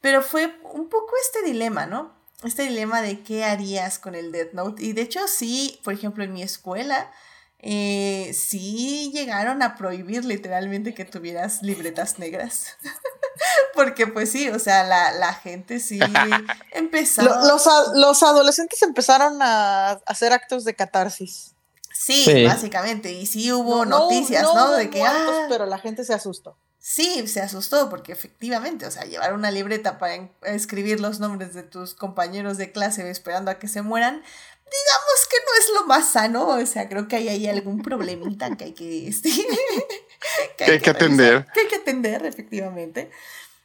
pero 0.00 0.22
fue 0.22 0.56
un 0.72 0.88
poco 0.88 1.10
este 1.20 1.42
dilema, 1.42 1.84
¿no? 1.84 2.14
Este 2.44 2.62
dilema 2.62 3.02
de 3.02 3.24
qué 3.24 3.44
harías 3.44 3.98
con 3.98 4.14
el 4.14 4.30
Death 4.30 4.52
Note. 4.52 4.84
Y 4.84 4.92
de 4.92 5.02
hecho 5.02 5.26
sí, 5.26 5.80
por 5.82 5.94
ejemplo, 5.94 6.22
en 6.22 6.32
mi 6.32 6.42
escuela, 6.42 7.10
eh, 7.58 8.30
sí 8.38 9.10
llegaron 9.12 9.60
a 9.64 9.74
prohibir 9.74 10.24
literalmente 10.24 10.94
que 10.94 11.04
tuvieras 11.04 11.60
libretas 11.62 12.20
negras. 12.20 12.76
Porque 13.74 14.06
pues 14.06 14.30
sí, 14.30 14.48
o 14.48 14.60
sea, 14.60 14.84
la, 14.84 15.34
gente 15.34 15.80
sí 15.80 15.98
empezó... 16.70 17.22
Los, 17.22 17.68
los 17.96 18.22
adolescentes 18.22 18.80
empezaron 18.82 19.42
a 19.42 20.00
hacer 20.06 20.32
actos 20.32 20.62
de 20.62 20.76
catarsis. 20.76 21.55
Sí, 21.98 22.44
básicamente. 22.44 23.12
Y 23.12 23.26
sí 23.26 23.52
hubo 23.52 23.84
noticias, 23.84 24.42
¿no? 24.42 24.72
de 24.72 24.90
que. 24.90 25.02
ah, 25.02 25.46
pero 25.48 25.66
la 25.66 25.78
gente 25.78 26.04
se 26.04 26.14
asustó. 26.14 26.58
Sí, 26.78 27.26
se 27.26 27.40
asustó 27.40 27.90
porque 27.90 28.12
efectivamente, 28.12 28.86
o 28.86 28.90
sea, 28.92 29.04
llevar 29.04 29.32
una 29.32 29.50
libreta 29.50 29.98
para 29.98 30.30
escribir 30.42 31.00
los 31.00 31.18
nombres 31.18 31.52
de 31.52 31.64
tus 31.64 31.94
compañeros 31.94 32.58
de 32.58 32.70
clase 32.70 33.10
esperando 33.10 33.50
a 33.50 33.58
que 33.58 33.66
se 33.66 33.82
mueran, 33.82 34.14
digamos 34.14 35.28
que 35.28 35.36
no 35.38 35.58
es 35.58 35.80
lo 35.80 35.86
más 35.86 36.12
sano. 36.12 36.46
O 36.46 36.66
sea, 36.66 36.88
creo 36.88 37.08
que 37.08 37.16
hay 37.16 37.28
ahí 37.28 37.48
algún 37.48 37.82
problemita 37.82 38.56
que 38.56 38.64
hay 38.66 38.72
que, 38.72 39.08
este, 39.08 39.30
que, 40.56 40.64
hay 40.64 40.80
que, 40.80 40.90
atender. 40.90 41.46
Que 41.52 41.60
hay 41.60 41.66
que 41.66 41.76
atender, 41.76 42.24
efectivamente. 42.24 43.10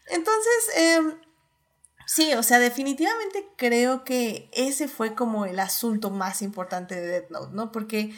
Entonces, 0.08 0.70
eh, 0.78 1.02
Sí, 2.14 2.34
o 2.34 2.44
sea, 2.44 2.60
definitivamente 2.60 3.48
creo 3.56 4.04
que 4.04 4.50
ese 4.52 4.90
fue 4.90 5.16
como 5.16 5.46
el 5.46 5.62
asunto 5.62 6.10
más 6.10 6.42
importante 6.42 6.94
de 7.00 7.08
Death 7.08 7.30
Note, 7.30 7.54
¿no? 7.54 7.72
Porque, 7.72 8.14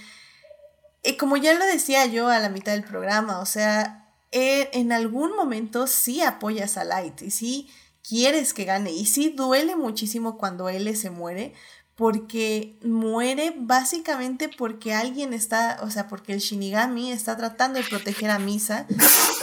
eh, 1.03 1.15
como 1.15 1.37
ya 1.37 1.53
lo 1.53 1.63
decía 1.67 2.07
yo 2.07 2.27
a 2.27 2.39
la 2.39 2.49
mitad 2.49 2.71
del 2.71 2.83
programa, 2.83 3.37
o 3.37 3.45
sea, 3.45 4.11
eh, 4.31 4.71
en 4.73 4.93
algún 4.93 5.35
momento 5.35 5.85
sí 5.85 6.23
apoyas 6.23 6.75
a 6.77 6.85
Light 6.85 7.21
y 7.21 7.29
sí 7.29 7.69
quieres 8.01 8.55
que 8.55 8.65
gane 8.65 8.91
y 8.91 9.05
sí 9.05 9.29
duele 9.29 9.75
muchísimo 9.75 10.39
cuando 10.39 10.69
él 10.69 10.97
se 10.97 11.11
muere, 11.11 11.53
porque 11.93 12.79
muere 12.81 13.53
básicamente 13.55 14.49
porque 14.49 14.95
alguien 14.95 15.33
está, 15.33 15.77
o 15.83 15.91
sea, 15.91 16.07
porque 16.07 16.33
el 16.33 16.39
Shinigami 16.39 17.11
está 17.11 17.37
tratando 17.37 17.77
de 17.77 17.85
proteger 17.85 18.31
a 18.31 18.39
Misa 18.39 18.87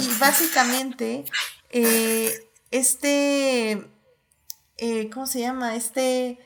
y 0.01 0.19
básicamente 0.19 1.25
eh, 1.71 2.51
este 2.73 3.89
eh, 4.81 5.11
¿cómo 5.13 5.27
se 5.27 5.41
llama? 5.41 5.77
Este... 5.77 6.39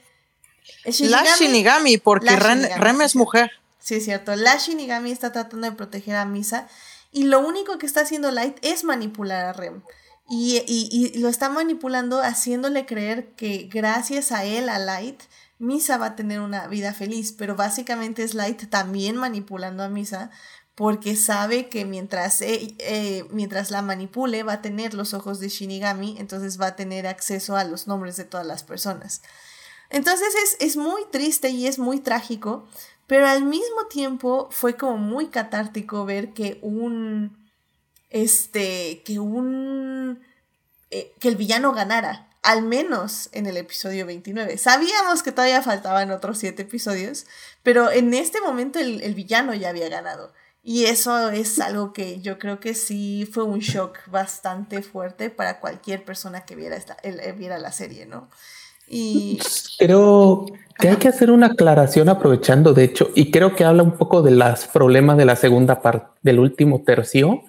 la 0.84 1.24
Shinigami, 1.36 1.98
porque 1.98 2.36
Rem, 2.36 3.00
es 3.00 3.16
mujer. 3.16 3.50
Sí, 3.78 3.96
es 3.96 4.04
cierto. 4.04 4.34
La 4.36 4.56
Shinigami 4.56 5.10
está 5.10 5.32
tratando 5.32 5.70
de 5.70 5.76
proteger 5.76 6.16
a 6.16 6.24
Misa 6.24 6.68
y 7.12 7.24
lo 7.24 7.40
único 7.40 7.78
que 7.78 7.86
está 7.86 8.00
haciendo 8.00 8.30
Light 8.30 8.58
es 8.62 8.84
manipular 8.84 9.44
a 9.44 9.52
Rem. 9.52 9.82
Y, 10.28 10.62
y, 10.66 11.18
lo 11.18 11.28
está 11.28 11.50
manipulando 11.50 12.22
haciéndole 12.22 12.86
creer 12.86 13.28
que 13.36 13.68
gracias 13.70 14.32
a 14.32 14.44
él, 14.44 14.68
a 14.70 14.78
Light, 14.78 15.20
Misa 15.58 15.98
va 15.98 16.06
a 16.06 16.16
tener 16.16 16.40
una 16.40 16.66
vida 16.66 16.94
feliz, 16.94 17.32
pero 17.32 17.56
básicamente 17.56 18.22
es 18.22 18.34
Light 18.34 18.68
también 18.70 19.16
manipulando 19.16 19.82
a 19.82 19.88
Misa 19.88 20.30
porque 20.74 21.14
sabe 21.14 21.68
que 21.68 21.84
mientras, 21.84 22.40
eh, 22.40 22.74
eh, 22.78 23.24
mientras 23.30 23.70
la 23.70 23.82
manipule 23.82 24.42
va 24.42 24.54
a 24.54 24.62
tener 24.62 24.94
los 24.94 25.14
ojos 25.14 25.38
de 25.38 25.48
Shinigami, 25.48 26.16
entonces 26.18 26.60
va 26.60 26.68
a 26.68 26.76
tener 26.76 27.06
acceso 27.06 27.56
a 27.56 27.64
los 27.64 27.86
nombres 27.86 28.16
de 28.16 28.24
todas 28.24 28.46
las 28.46 28.64
personas. 28.64 29.22
Entonces 29.90 30.34
es, 30.42 30.56
es 30.60 30.76
muy 30.76 31.02
triste 31.12 31.50
y 31.50 31.68
es 31.68 31.78
muy 31.78 32.00
trágico, 32.00 32.68
pero 33.06 33.28
al 33.28 33.44
mismo 33.44 33.86
tiempo 33.88 34.48
fue 34.50 34.76
como 34.76 34.96
muy 34.96 35.28
catártico 35.28 36.04
ver 36.04 36.32
que 36.32 36.58
un, 36.62 37.48
este, 38.10 39.02
que 39.04 39.20
un, 39.20 40.20
eh, 40.90 41.14
que 41.20 41.28
el 41.28 41.36
villano 41.36 41.72
ganara. 41.72 42.30
al 42.42 42.62
menos 42.62 43.30
en 43.32 43.46
el 43.46 43.56
episodio 43.56 44.04
29. 44.04 44.58
Sabíamos 44.58 45.22
que 45.22 45.32
todavía 45.32 45.62
faltaban 45.62 46.10
otros 46.10 46.36
siete 46.38 46.62
episodios, 46.62 47.24
pero 47.62 47.90
en 47.90 48.12
este 48.12 48.40
momento 48.42 48.78
el, 48.78 49.00
el 49.02 49.14
villano 49.14 49.54
ya 49.54 49.70
había 49.70 49.88
ganado. 49.88 50.32
Y 50.66 50.86
eso 50.86 51.28
es 51.28 51.60
algo 51.60 51.92
que 51.92 52.22
yo 52.22 52.38
creo 52.38 52.58
que 52.58 52.72
sí 52.72 53.28
fue 53.30 53.44
un 53.44 53.58
shock 53.58 53.98
bastante 54.10 54.80
fuerte 54.80 55.28
para 55.28 55.60
cualquier 55.60 56.06
persona 56.06 56.46
que 56.46 56.56
viera, 56.56 56.74
esta, 56.74 56.96
eh, 57.02 57.34
viera 57.36 57.58
la 57.58 57.70
serie, 57.70 58.06
¿no? 58.06 58.30
Y... 58.88 59.38
Creo 59.78 60.46
que 60.78 60.88
hay 60.88 60.96
que 60.96 61.08
hacer 61.08 61.30
una 61.30 61.48
aclaración 61.48 62.08
aprovechando, 62.08 62.72
de 62.72 62.84
hecho, 62.84 63.10
y 63.14 63.30
creo 63.30 63.54
que 63.54 63.64
habla 63.64 63.82
un 63.82 63.98
poco 63.98 64.22
de 64.22 64.30
los 64.30 64.66
problemas 64.68 65.18
de 65.18 65.26
la 65.26 65.36
segunda 65.36 65.82
parte, 65.82 66.08
del 66.22 66.38
último 66.38 66.82
tercio, 66.82 67.42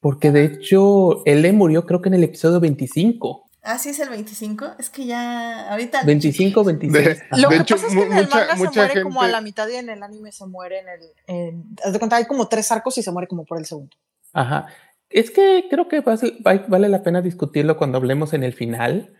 porque 0.00 0.30
de 0.30 0.44
hecho, 0.44 1.22
él 1.26 1.52
murió 1.52 1.84
creo 1.84 2.00
que 2.00 2.08
en 2.08 2.14
el 2.14 2.24
episodio 2.24 2.60
25. 2.60 3.47
Ah, 3.70 3.76
sí, 3.76 3.90
es 3.90 4.00
el 4.00 4.08
25. 4.08 4.76
Es 4.78 4.88
que 4.88 5.04
ya 5.04 5.70
ahorita. 5.70 6.02
25, 6.02 6.64
26. 6.64 7.20
Lo 7.36 7.50
que 7.50 7.58
pasa 7.58 7.86
es 7.86 7.94
que 7.94 8.02
en 8.02 8.16
el 8.16 8.26
manga 8.26 8.56
se 8.56 8.70
muere 8.70 9.02
como 9.02 9.20
a 9.20 9.28
la 9.28 9.42
mitad 9.42 9.68
y 9.68 9.74
en 9.74 9.90
el 9.90 10.02
anime 10.02 10.32
se 10.32 10.46
muere 10.46 10.78
en 10.78 10.88
el. 10.88 11.00
En, 11.26 11.74
de 11.74 11.98
cuenta, 11.98 12.16
hay 12.16 12.24
como 12.24 12.48
tres 12.48 12.72
arcos 12.72 12.96
y 12.96 13.02
se 13.02 13.12
muere 13.12 13.28
como 13.28 13.44
por 13.44 13.58
el 13.58 13.66
segundo. 13.66 13.94
Ajá. 14.32 14.68
Es 15.10 15.30
que 15.30 15.66
creo 15.68 15.86
que 15.86 16.00
vale 16.00 16.88
la 16.88 17.02
pena 17.02 17.20
discutirlo 17.20 17.76
cuando 17.76 17.98
hablemos 17.98 18.32
en 18.32 18.42
el 18.42 18.54
final, 18.54 19.14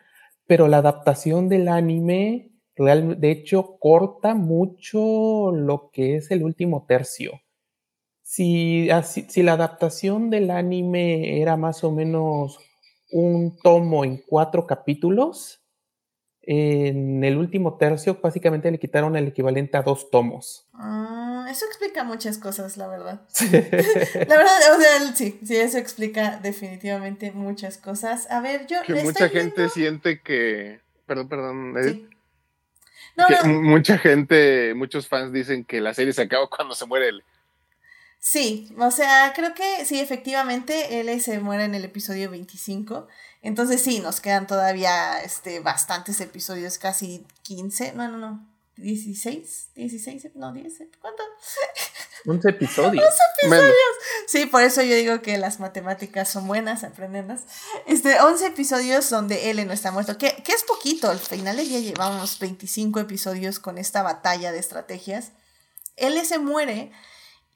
pero 0.47 0.67
la 0.67 0.79
adaptación 0.79 1.51
del 1.51 1.69
anime, 1.69 2.51
real, 2.75 3.21
de 3.21 3.31
hecho, 3.31 3.77
corta 3.79 4.35
mucho 4.35 5.53
lo 5.53 5.91
que 5.93 6.17
es 6.17 6.31
el 6.31 6.43
último 6.43 6.87
tercio. 6.89 7.43
Si, 8.23 8.89
si 9.03 9.43
la 9.43 9.53
adaptación 9.53 10.31
del 10.31 10.51
anime 10.51 11.43
era 11.43 11.59
más 11.59 11.85
o 11.85 11.91
menos 11.91 12.59
un 13.11 13.57
tomo 13.63 14.05
en 14.05 14.19
cuatro 14.19 14.67
capítulos. 14.67 15.63
En 16.43 17.25
el 17.25 17.37
último 17.37 17.77
tercio, 17.77 18.19
básicamente 18.23 18.71
le 18.71 18.79
quitaron 18.79 19.17
el 19.17 19.29
equivalente 19.29 19.77
a 19.77 19.83
dos 19.83 20.11
tomos. 20.11 20.67
Ah, 20.73 21.47
eso 21.51 21.67
explica 21.67 22.05
muchas 22.05 22.39
cosas, 22.39 22.79
la 22.79 22.87
verdad. 22.87 23.21
la 23.51 24.37
verdad, 24.37 24.77
o 24.77 24.81
sea, 24.81 25.15
sí, 25.15 25.39
sí, 25.45 25.57
eso 25.57 25.77
explica 25.77 26.41
definitivamente 26.43 27.33
muchas 27.33 27.77
cosas. 27.77 28.31
A 28.31 28.41
ver, 28.41 28.67
yo. 28.67 28.79
Que 28.83 28.95
mucha 29.05 29.29
gente 29.29 29.69
siente 29.69 30.23
que. 30.23 30.81
Perdón, 31.05 31.29
perdón. 31.29 31.75
Mucha 33.45 33.99
gente, 33.99 34.75
muchos 34.75 35.09
fans 35.09 35.33
dicen 35.33 35.65
que 35.65 35.81
la 35.81 35.93
serie 35.93 36.13
se 36.13 36.23
acaba 36.23 36.49
cuando 36.49 36.75
se 36.75 36.87
muere 36.87 37.09
el, 37.09 37.25
Sí, 38.21 38.75
o 38.79 38.91
sea, 38.91 39.33
creo 39.35 39.55
que 39.55 39.85
sí, 39.85 40.01
efectivamente, 40.01 41.01
él 41.01 41.21
se 41.21 41.39
muere 41.39 41.65
en 41.65 41.75
el 41.75 41.85
episodio 41.85 42.31
25. 42.31 43.07
Entonces 43.43 43.81
sí, 43.83 44.01
nos 44.01 44.21
quedan 44.21 44.47
todavía 44.47 45.23
este, 45.23 45.61
bastantes 45.61 46.21
episodios, 46.21 46.79
casi 46.79 47.27
15, 47.43 47.93
no, 47.93 48.09
no, 48.09 48.19
no, 48.19 48.47
16, 48.77 49.71
16, 49.75 50.31
no, 50.35 50.53
10, 50.53 50.73
¿cuánto? 51.01 51.23
11 52.27 52.49
episodios. 52.49 53.05
11 53.05 53.23
episodios. 53.43 53.75
Sí, 54.27 54.47
por 54.47 54.63
eso 54.63 54.83
yo 54.83 54.97
digo 54.97 55.23
que 55.23 55.39
las 55.39 55.61
matemáticas 55.61 56.29
son 56.29 56.47
buenas, 56.49 56.83
aprenderlas. 56.83 57.45
Este, 57.87 58.21
11 58.21 58.47
episodios 58.47 59.09
donde 59.09 59.51
él 59.51 59.65
no 59.67 59.73
está 59.73 59.93
muerto, 59.93 60.19
que, 60.19 60.43
que 60.43 60.53
es 60.53 60.65
poquito, 60.65 61.11
al 61.11 61.21
final 61.21 61.57
día 61.57 61.79
llevamos 61.79 62.39
25 62.41 63.01
episodios 63.01 63.61
con 63.61 63.79
esta 63.79 64.03
batalla 64.03 64.51
de 64.53 64.59
estrategias. 64.59 65.31
Él 65.97 66.21
se 66.27 66.39
muere 66.39 66.93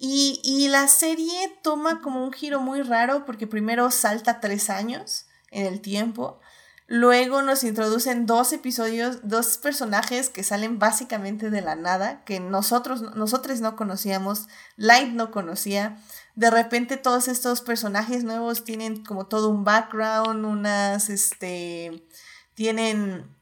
y, 0.05 0.67
la 0.67 0.89
serie 0.89 1.57
toma 1.63 2.01
como 2.01 2.25
un 2.25 2.33
giro 2.33 2.61
muy 2.61 2.83
raro 2.83 3.25
porque 3.25 3.47
primero 3.47 3.89
salta 3.93 4.41
tres 4.41 4.69
años 4.69 5.27
en 5.53 5.65
el 5.65 5.81
tiempo. 5.81 6.41
Luego 6.89 7.41
nos 7.43 7.63
introducen 7.63 8.27
dos 8.27 8.53
episodios, 8.53 9.21
dos 9.23 9.59
personajes 9.59 10.29
que 10.29 10.43
salen 10.43 10.81
básicamente 10.81 11.51
de 11.51 11.61
la 11.61 11.77
nada, 11.77 12.25
que 12.25 12.41
nosotros, 12.41 13.15
nosotros 13.15 13.61
no 13.61 13.77
conocíamos, 13.77 14.49
Light 14.75 15.13
no 15.13 15.31
conocía. 15.31 16.03
De 16.35 16.51
repente 16.51 16.97
todos 16.97 17.29
estos 17.29 17.61
personajes 17.61 18.25
nuevos 18.25 18.65
tienen 18.65 19.05
como 19.05 19.27
todo 19.27 19.51
un 19.51 19.63
background, 19.63 20.45
unas, 20.45 21.11
este, 21.11 22.09
tienen 22.55 23.37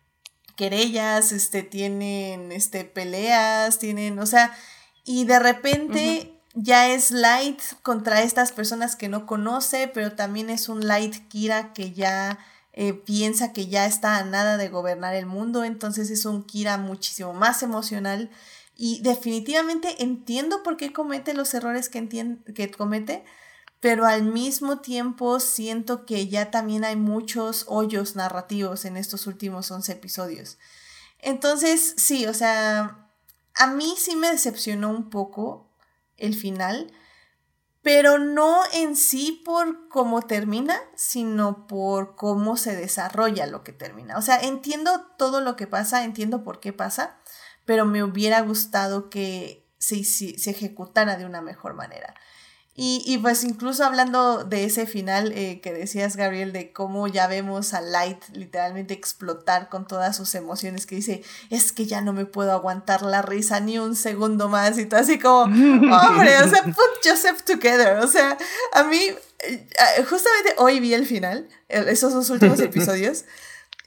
querellas, 0.56 1.32
este, 1.32 1.62
tienen, 1.62 2.52
este, 2.52 2.84
peleas, 2.84 3.78
tienen, 3.78 4.18
o 4.18 4.26
sea, 4.26 4.54
y 5.04 5.24
de 5.24 5.38
repente 5.38 6.36
ya 6.54 6.88
es 6.88 7.10
Light 7.10 7.60
contra 7.82 8.22
estas 8.22 8.52
personas 8.52 8.96
que 8.96 9.08
no 9.08 9.26
conoce, 9.26 9.88
pero 9.88 10.12
también 10.12 10.50
es 10.50 10.68
un 10.68 10.86
Light 10.86 11.28
Kira 11.28 11.72
que 11.72 11.92
ya 11.92 12.38
eh, 12.72 12.92
piensa 12.92 13.52
que 13.52 13.68
ya 13.68 13.86
está 13.86 14.16
a 14.16 14.24
nada 14.24 14.56
de 14.56 14.68
gobernar 14.68 15.14
el 15.14 15.26
mundo, 15.26 15.64
entonces 15.64 16.10
es 16.10 16.24
un 16.24 16.44
Kira 16.44 16.76
muchísimo 16.78 17.32
más 17.32 17.62
emocional 17.62 18.30
y 18.76 19.00
definitivamente 19.02 20.02
entiendo 20.02 20.62
por 20.62 20.76
qué 20.76 20.92
comete 20.92 21.34
los 21.34 21.52
errores 21.54 21.88
que, 21.88 22.08
que 22.54 22.70
comete, 22.70 23.24
pero 23.80 24.06
al 24.06 24.22
mismo 24.22 24.80
tiempo 24.80 25.40
siento 25.40 26.04
que 26.06 26.28
ya 26.28 26.50
también 26.50 26.84
hay 26.84 26.96
muchos 26.96 27.64
hoyos 27.68 28.16
narrativos 28.16 28.84
en 28.84 28.96
estos 28.96 29.26
últimos 29.26 29.70
11 29.70 29.92
episodios. 29.92 30.58
Entonces, 31.18 31.94
sí, 31.96 32.26
o 32.26 32.34
sea, 32.34 33.08
a 33.54 33.66
mí 33.68 33.94
sí 33.96 34.16
me 34.16 34.30
decepcionó 34.30 34.90
un 34.90 35.10
poco 35.10 35.69
el 36.20 36.34
final, 36.34 36.92
pero 37.82 38.18
no 38.18 38.60
en 38.72 38.94
sí 38.94 39.42
por 39.44 39.88
cómo 39.88 40.22
termina, 40.22 40.78
sino 40.94 41.66
por 41.66 42.14
cómo 42.14 42.56
se 42.56 42.76
desarrolla 42.76 43.46
lo 43.46 43.64
que 43.64 43.72
termina. 43.72 44.18
O 44.18 44.22
sea, 44.22 44.38
entiendo 44.40 45.06
todo 45.16 45.40
lo 45.40 45.56
que 45.56 45.66
pasa, 45.66 46.04
entiendo 46.04 46.44
por 46.44 46.60
qué 46.60 46.72
pasa, 46.72 47.16
pero 47.64 47.86
me 47.86 48.02
hubiera 48.02 48.40
gustado 48.42 49.08
que 49.08 49.66
se, 49.78 50.04
se 50.04 50.50
ejecutara 50.50 51.16
de 51.16 51.24
una 51.24 51.40
mejor 51.40 51.74
manera. 51.74 52.14
Y, 52.82 53.18
pues 53.18 53.44
incluso 53.44 53.84
hablando 53.84 54.42
de 54.42 54.64
ese 54.64 54.86
final 54.86 55.32
eh, 55.32 55.60
que 55.60 55.70
decías, 55.70 56.16
Gabriel, 56.16 56.54
de 56.54 56.72
cómo 56.72 57.08
ya 57.08 57.26
vemos 57.26 57.74
a 57.74 57.82
Light 57.82 58.24
literalmente 58.32 58.94
explotar 58.94 59.68
con 59.68 59.86
todas 59.86 60.16
sus 60.16 60.34
emociones, 60.34 60.86
que 60.86 60.94
dice, 60.94 61.22
es 61.50 61.72
que 61.72 61.84
ya 61.84 62.00
no 62.00 62.14
me 62.14 62.24
puedo 62.24 62.52
aguantar 62.52 63.02
la 63.02 63.20
risa 63.20 63.60
ni 63.60 63.78
un 63.78 63.94
segundo 63.96 64.48
más, 64.48 64.78
y 64.78 64.86
todo 64.86 64.98
así 64.98 65.18
como, 65.18 65.42
hombre, 65.42 66.38
o 66.42 66.48
sea, 66.48 66.62
put 66.62 67.04
yourself 67.04 67.42
together, 67.42 67.98
o 67.98 68.08
sea, 68.08 68.38
a 68.72 68.82
mí, 68.84 68.98
eh, 69.40 69.66
justamente 70.08 70.54
hoy 70.56 70.80
vi 70.80 70.94
el 70.94 71.04
final, 71.04 71.50
esos 71.68 72.14
dos 72.14 72.30
últimos 72.30 72.60
episodios, 72.60 73.26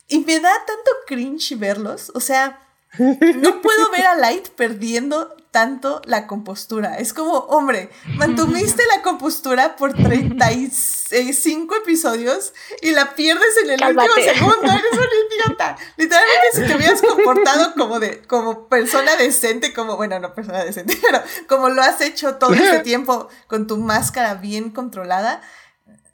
y 0.08 0.20
me 0.20 0.40
da 0.40 0.52
tanto 0.68 0.92
cringe 1.08 1.58
verlos, 1.58 2.12
o 2.14 2.20
sea, 2.20 2.60
no 3.00 3.60
puedo 3.64 3.90
ver 3.90 4.06
a 4.06 4.16
Light 4.18 4.50
perdiendo 4.50 5.36
tanto 5.54 6.02
la 6.06 6.26
compostura. 6.26 6.98
Es 6.98 7.14
como, 7.14 7.32
hombre, 7.32 7.92
mantuviste 8.16 8.82
la 8.88 9.04
compostura 9.04 9.76
por 9.76 9.94
35 9.94 11.76
episodios 11.76 12.54
y 12.82 12.90
la 12.90 13.14
pierdes 13.14 13.58
en 13.64 13.70
el 13.70 13.84
último 13.84 14.14
segundo. 14.16 14.64
Eres 14.64 14.94
un 14.94 15.48
idiota. 15.48 15.78
Literalmente, 15.96 16.48
si 16.56 16.62
te 16.64 16.76
hubieras 16.76 17.02
comportado 17.04 17.76
como, 17.76 18.00
de, 18.00 18.24
como 18.24 18.68
persona 18.68 19.16
decente, 19.16 19.74
como, 19.74 19.96
bueno, 19.96 20.20
no 20.20 20.34
persona 20.34 20.66
decente, 20.66 20.98
pero 21.02 21.22
como 21.48 21.70
lo 21.70 21.84
has 21.84 22.02
hecho 22.02 22.38
todo 22.38 22.56
este 22.56 22.80
tiempo 22.80 23.30
con 23.46 23.68
tu 23.68 23.78
máscara 23.78 24.34
bien 24.34 24.72
controlada, 24.72 25.40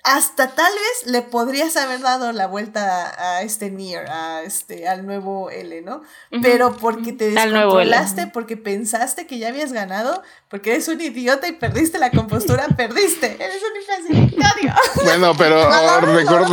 hasta 0.03 0.55
tal 0.55 0.71
vez 0.73 1.11
le 1.11 1.21
podrías 1.21 1.75
haber 1.75 1.99
dado 1.99 2.31
la 2.31 2.47
vuelta 2.47 3.13
a 3.17 3.41
este 3.41 3.69
Nier, 3.69 4.09
a 4.09 4.43
este, 4.43 4.87
al 4.87 5.05
nuevo 5.05 5.49
L, 5.49 5.81
¿no? 5.81 6.01
Pero 6.41 6.75
porque 6.77 7.11
te 7.11 7.31
descontrolaste, 7.31 8.27
porque 8.27 8.57
pensaste 8.57 9.27
que 9.27 9.39
ya 9.39 9.49
habías 9.49 9.73
ganado, 9.73 10.21
porque 10.49 10.71
eres 10.71 10.87
un 10.87 11.01
idiota 11.01 11.47
y 11.47 11.53
perdiste 11.53 11.99
la 11.99 12.11
compostura, 12.11 12.67
perdiste. 12.77 13.35
Eres 13.35 13.61
un 13.61 13.81
infacilitario. 14.11 14.73
Bueno, 15.03 15.33
pero 15.37 15.69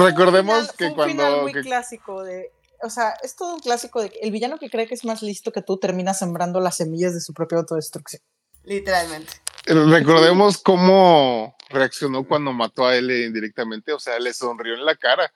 recordemos 0.05 0.73
que 0.73 0.93
cuando. 0.93 1.05
Un 1.05 1.11
final 1.11 1.43
muy 1.43 1.53
clásico 1.53 2.23
de. 2.25 2.51
O 2.83 2.91
sea, 2.91 3.15
es 3.23 3.37
todo 3.37 3.55
un 3.55 3.61
clásico 3.61 4.03
de 4.03 4.11
que 4.11 4.19
el 4.21 4.31
villano 4.31 4.59
que 4.59 4.69
cree 4.69 4.87
que 4.87 4.95
es 4.95 5.05
más 5.05 5.23
listo 5.23 5.51
que 5.51 5.63
tú 5.63 5.79
termina 5.79 6.13
sembrando 6.13 6.61
las 6.61 6.77
semillas 6.77 7.15
de 7.15 7.21
su 7.21 7.33
propia 7.33 7.59
autodestrucción. 7.59 8.21
Literalmente. 8.65 9.33
Recordemos 9.65 10.59
cómo 10.59 11.56
reaccionó 11.69 12.25
cuando 12.25 12.53
mató 12.53 12.87
a 12.87 12.97
él 12.97 13.11
indirectamente, 13.11 13.93
o 13.93 13.99
sea, 13.99 14.19
le 14.19 14.33
sonrió 14.33 14.75
en 14.75 14.85
la 14.85 14.95
cara. 14.97 15.33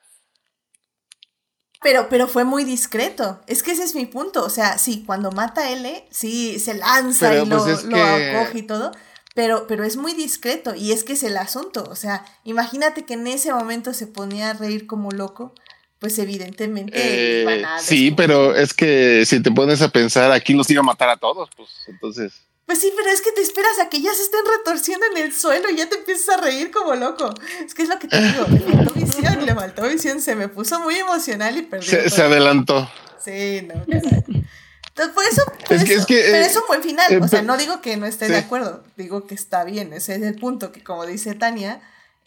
Pero, 1.83 2.09
pero 2.11 2.29
fue 2.29 2.45
muy 2.45 2.65
discreto. 2.65 3.41
Es 3.47 3.63
que 3.63 3.73
ese 3.73 3.85
es 3.85 3.95
mi 3.95 4.05
punto. 4.05 4.45
O 4.45 4.51
sea, 4.51 4.77
sí, 4.77 5.03
cuando 5.07 5.33
mata 5.33 5.63
a 5.63 5.71
L, 5.71 6.07
sí, 6.11 6.59
se 6.59 6.75
lanza 6.75 7.35
y 7.39 7.47
pues, 7.47 7.85
lo, 7.85 7.97
acoge 7.97 8.59
y 8.59 8.63
todo. 8.63 8.93
Pero, 9.35 9.67
pero 9.67 9.85
es 9.85 9.97
muy 9.97 10.13
discreto. 10.13 10.75
Y 10.75 10.93
es 10.93 11.05
que 11.05 11.15
es 11.15 11.23
el 11.23 11.39
asunto. 11.39 11.85
O 11.89 11.97
sea, 11.97 12.25
imagínate 12.45 13.07
que 13.07 13.15
en 13.15 13.27
ese 13.27 13.53
momento 13.53 13.95
se 13.95 14.07
ponía 14.07 14.51
a 14.51 14.53
reír 14.53 14.87
como 14.87 15.11
loco. 15.11 15.55
Pues 15.99 16.19
evidentemente 16.19 16.97
eh, 16.97 17.43
iban 17.43 17.65
a 17.65 17.79
Sí, 17.79 18.11
pero 18.11 18.55
es 18.55 18.73
que 18.73 19.25
si 19.27 19.43
te 19.43 19.51
pones 19.51 19.83
a 19.83 19.91
pensar, 19.91 20.33
aquí 20.33 20.55
los 20.55 20.71
iba 20.71 20.81
a 20.81 20.85
matar 20.85 21.11
a 21.11 21.19
todos, 21.19 21.51
pues 21.57 21.69
entonces. 21.89 22.50
Pues 22.71 22.83
sí, 22.83 22.93
pero 22.97 23.11
es 23.11 23.21
que 23.21 23.33
te 23.33 23.41
esperas 23.41 23.81
a 23.81 23.89
que 23.89 24.01
ya 24.01 24.15
se 24.15 24.23
estén 24.23 24.43
retorciendo 24.59 25.05
en 25.11 25.17
el 25.17 25.35
suelo 25.35 25.71
y 25.71 25.77
ya 25.77 25.89
te 25.89 25.97
empiezas 25.97 26.39
a 26.39 26.41
reír 26.41 26.71
como 26.71 26.95
loco. 26.95 27.35
Es 27.67 27.75
que 27.75 27.83
es 27.83 27.89
lo 27.89 27.99
que 27.99 28.07
te 28.07 28.17
digo, 28.23 28.47
le 28.49 28.61
faltó 28.61 28.93
visión, 28.95 29.45
le 29.45 29.55
faltó 29.57 29.89
visión, 29.89 30.23
se 30.23 30.37
me 30.37 30.47
puso 30.47 30.79
muy 30.79 30.95
emocional 30.95 31.57
y 31.57 31.63
perdí. 31.63 31.89
Se, 31.89 32.23
adelantó. 32.23 32.89
Sí, 33.19 33.67
no. 33.67 33.75
Entonces, 33.89 34.45
por 35.13 35.25
eso, 35.25 35.43
es 35.69 35.83
que, 35.83 35.95
es 35.95 36.07
que, 36.07 36.23
pero 36.31 36.45
es 36.45 36.55
un 36.55 36.63
buen 36.69 36.85
final. 36.85 37.21
o 37.21 37.27
sea, 37.27 37.43
no 37.43 37.57
digo 37.57 37.81
que 37.81 37.97
no 37.97 38.07
esté 38.07 38.29
de 38.29 38.37
acuerdo, 38.37 38.85
digo 38.97 39.27
que 39.27 39.35
está 39.35 39.65
bien. 39.65 39.93
Ese 39.93 40.15
es 40.15 40.23
el 40.23 40.37
punto, 40.37 40.71
que 40.71 40.85
como 40.85 41.07
dice 41.07 41.35
Tania, 41.35 41.81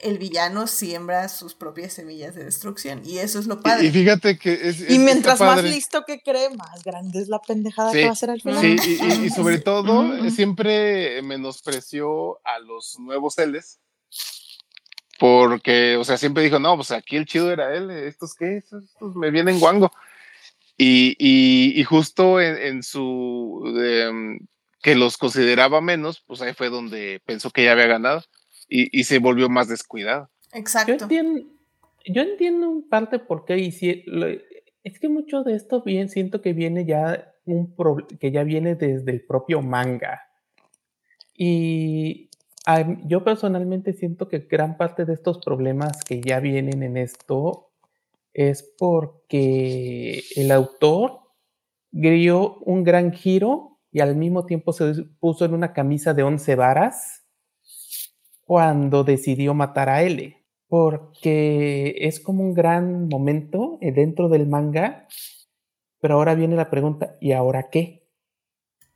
el 0.04 0.18
villano 0.18 0.68
siembra 0.68 1.30
sus 1.30 1.56
propias 1.56 1.94
semillas 1.94 2.36
de 2.36 2.44
destrucción. 2.44 3.02
Y 3.06 3.20
eso 3.20 3.40
es 3.40 3.48
lo 3.48 3.62
padre. 3.62 3.86
Y, 3.86 3.92
fíjate 3.92 4.38
que 4.38 4.54
es. 4.54 4.90
y 4.90 5.00
mientras 5.00 5.40
más 5.40 5.64
listo 5.64 6.04
que 6.06 6.20
cree, 6.20 6.50
más 6.50 6.84
grande 6.84 7.22
es 7.22 7.30
la 7.30 7.40
pendejada 7.40 7.92
que 7.92 8.06
va 8.06 8.12
a 8.12 8.16
ser 8.16 8.30
al 8.30 8.42
final. 8.42 8.62
Sí, 8.62 9.00
y, 9.24 9.30
sobre 9.36 9.60
todo, 9.60 10.30
siempre 10.30 11.22
menospreció 11.22 12.40
a 12.46 12.60
los 12.60 13.00
nuevos 13.00 13.36
Ls. 13.38 13.80
Porque, 15.20 15.96
o 15.96 16.04
sea, 16.04 16.18
siempre 16.18 16.44
dijo, 16.44 16.60
no, 16.60 16.76
pues 16.76 16.92
aquí 16.92 17.16
el 17.16 17.26
chido 17.26 17.52
era 17.52 17.74
él, 17.74 17.90
estos 17.90 18.34
qué, 18.34 18.58
estos, 18.58 18.84
me 19.16 19.32
vienen 19.32 19.60
guango. 19.60 19.92
Y, 20.78 21.84
justo 21.88 22.42
en, 22.42 22.84
su. 22.84 23.64
que 24.82 24.96
los 24.96 25.18
consideraba 25.18 25.80
menos, 25.80 26.22
pues 26.28 26.42
ahí 26.42 26.54
fue 26.54 26.70
donde 26.70 27.22
pensó 27.26 27.52
que 27.52 27.64
ya 27.64 27.72
había 27.72 27.86
ganado 27.86 28.24
y, 28.76 29.04
se 29.04 29.20
volvió 29.20 29.50
más 29.50 29.68
descuidado. 29.68 30.30
Exacto. 30.52 30.94
Yo 30.94 31.04
entiendo, 31.04 31.42
yo 32.06 32.22
entiendo 32.24 32.72
en 32.72 32.90
parte 32.90 33.20
por 33.20 33.46
qué 33.46 33.68
es 34.84 35.00
que 35.00 35.10
mucho 35.10 35.44
de 35.44 35.56
esto 35.56 35.84
bien 35.84 36.10
siento 36.10 36.42
que 36.42 36.54
viene 36.54 36.86
ya 36.86 37.32
un 37.46 37.76
que 38.20 38.32
ya 38.32 38.44
viene 38.44 38.76
desde 38.76 39.12
el 39.12 39.22
propio 39.22 39.62
manga. 39.62 40.22
Y 41.36 42.30
yo 43.06 43.24
personalmente 43.24 43.94
siento 43.94 44.28
que 44.28 44.40
gran 44.40 44.78
parte 44.78 45.06
de 45.06 45.14
estos 45.14 45.40
problemas 45.40 46.04
que 46.04 46.22
ya 46.22 46.40
vienen 46.40 46.82
en 46.82 46.98
esto 46.98 47.70
es 48.34 48.64
porque 48.80 50.24
el 50.36 50.52
autor 50.52 51.20
dio 51.92 52.58
un 52.60 52.84
gran 52.84 53.12
giro 53.12 53.80
y 53.92 54.00
al 54.00 54.16
mismo 54.16 54.48
tiempo 54.48 54.74
se 54.74 55.04
puso 55.20 55.46
en 55.46 55.54
una 55.54 55.74
camisa 55.74 56.16
de 56.16 56.24
once 56.24 56.56
varas 56.56 57.23
cuando 58.54 59.04
decidió 59.04 59.56
matar 59.56 59.90
a 59.90 60.04
L, 60.04 60.38
porque 60.68 61.96
es 61.98 62.20
como 62.20 62.44
un 62.44 62.54
gran 62.54 63.08
momento 63.08 63.80
eh, 63.82 63.92
dentro 63.92 64.30
del 64.30 64.46
manga, 64.46 65.08
pero 66.00 66.14
ahora 66.14 66.36
viene 66.36 66.56
la 66.56 66.70
pregunta, 66.70 67.18
¿y 67.20 67.32
ahora 67.32 67.72
qué? 67.72 68.08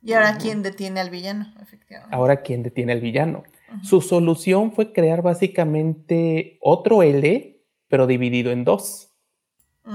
¿Y 0.00 0.12
ahora 0.12 0.38
quién 0.38 0.62
detiene 0.62 1.00
al 1.00 1.10
villano? 1.10 1.52
Efectivamente. 1.60 2.14
Ahora 2.14 2.42
quién 2.42 2.62
detiene 2.62 2.92
al 2.92 3.00
villano. 3.00 3.42
Su 3.82 4.00
solución 4.00 4.70
fue 4.70 4.92
crear 4.92 5.22
básicamente 5.22 6.58
otro 6.60 7.02
L, 7.02 7.60
pero 7.88 8.06
dividido 8.06 8.52
en 8.52 8.62
dos. 8.62 9.12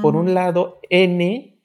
Por 0.01 0.17
un 0.17 0.33
lado, 0.33 0.81
N, 0.89 1.57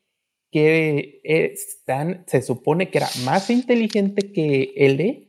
que 0.53 1.21
es 1.25 1.83
tan, 1.85 2.23
se 2.29 2.43
supone 2.43 2.91
que 2.91 2.99
era 2.99 3.09
más 3.25 3.51
inteligente 3.51 4.31
que 4.31 4.73
L, 4.77 5.28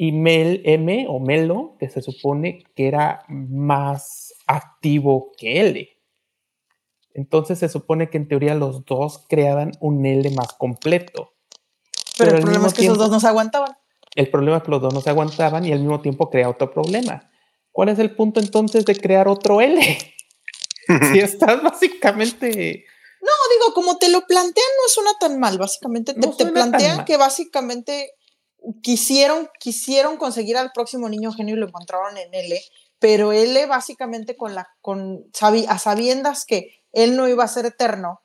y 0.00 0.12
Mel 0.12 0.62
M 0.64 1.06
o 1.08 1.18
Melo, 1.18 1.76
que 1.80 1.88
se 1.88 2.00
supone 2.00 2.62
que 2.76 2.86
era 2.86 3.24
más 3.28 4.32
activo 4.46 5.32
que 5.36 5.60
L. 5.60 5.88
Entonces 7.14 7.58
se 7.58 7.68
supone 7.68 8.08
que 8.08 8.16
en 8.16 8.28
teoría 8.28 8.54
los 8.54 8.84
dos 8.84 9.26
creaban 9.28 9.72
un 9.80 10.06
L 10.06 10.30
más 10.30 10.52
completo. 10.52 11.32
Pero, 12.16 12.36
el 12.36 12.42
problema 12.42 12.68
es 12.68 12.74
que 12.74 12.84
esos 12.84 12.96
dos 12.96 13.10
no 13.10 13.18
se 13.18 13.26
aguantaban. 13.26 13.76
El 14.14 14.30
problema 14.30 14.58
es 14.58 14.62
que 14.62 14.70
los 14.70 14.80
dos 14.80 14.94
no 14.94 15.00
se 15.00 15.10
aguantaban 15.10 15.64
y 15.64 15.72
al 15.72 15.80
mismo 15.80 16.00
tiempo 16.00 16.30
crea 16.30 16.48
otro 16.48 16.70
problema. 16.70 17.28
¿Cuál 17.72 17.88
es 17.88 17.98
el 17.98 18.14
punto 18.14 18.38
entonces 18.38 18.84
de 18.84 18.94
crear 18.94 19.26
otro 19.26 19.60
L? 19.60 19.80
si 21.12 21.18
estás 21.18 21.60
básicamente... 21.60 22.84
No, 23.20 23.32
digo, 23.52 23.74
como 23.74 23.98
te 23.98 24.10
lo 24.10 24.24
plantean, 24.28 24.66
no 24.80 24.88
suena 24.88 25.10
tan 25.18 25.40
mal. 25.40 25.58
Básicamente 25.58 26.14
te, 26.14 26.28
te 26.28 26.46
plantean 26.46 27.04
que 27.04 27.16
básicamente 27.16 28.12
quisieron, 28.82 29.48
quisieron 29.58 30.16
conseguir 30.16 30.56
al 30.56 30.72
próximo 30.72 31.08
niño 31.08 31.32
genio 31.32 31.56
y 31.56 31.58
lo 31.58 31.66
encontraron 31.66 32.16
en 32.16 32.32
L, 32.34 32.60
pero 32.98 33.32
L 33.32 33.66
básicamente 33.66 34.36
con 34.36 34.54
la, 34.54 34.68
con, 34.80 35.24
a 35.68 35.78
sabiendas 35.78 36.44
que 36.44 36.82
él 36.92 37.16
no 37.16 37.28
iba 37.28 37.44
a 37.44 37.48
ser 37.48 37.66
eterno, 37.66 38.20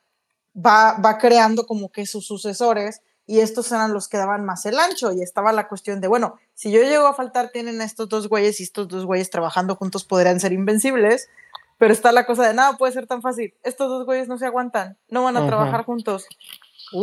va, 0.55 0.97
va 0.97 1.17
creando 1.17 1.65
como 1.65 1.91
que 1.91 2.05
sus 2.05 2.25
sucesores 2.25 3.01
y 3.25 3.39
estos 3.39 3.71
eran 3.71 3.93
los 3.93 4.07
que 4.07 4.17
daban 4.17 4.45
más 4.45 4.65
el 4.65 4.77
ancho 4.79 5.13
y 5.13 5.21
estaba 5.21 5.53
la 5.53 5.67
cuestión 5.67 6.01
de, 6.01 6.07
bueno, 6.07 6.35
si 6.53 6.71
yo 6.71 6.81
llego 6.81 7.07
a 7.07 7.13
faltar, 7.13 7.51
tienen 7.51 7.81
estos 7.81 8.09
dos 8.09 8.27
güeyes 8.27 8.59
y 8.59 8.63
estos 8.63 8.87
dos 8.87 9.05
güeyes 9.05 9.29
trabajando 9.29 9.75
juntos 9.75 10.03
podrían 10.03 10.39
ser 10.39 10.51
invencibles, 10.51 11.29
pero 11.77 11.93
está 11.93 12.11
la 12.11 12.25
cosa 12.25 12.47
de 12.47 12.53
nada 12.53 12.77
puede 12.77 12.93
ser 12.93 13.07
tan 13.07 13.21
fácil, 13.21 13.53
estos 13.63 13.89
dos 13.89 14.05
güeyes 14.05 14.27
no 14.27 14.37
se 14.37 14.45
aguantan, 14.45 14.97
no 15.09 15.23
van 15.23 15.37
a 15.37 15.47
trabajar 15.47 15.85
juntos. 15.85 16.25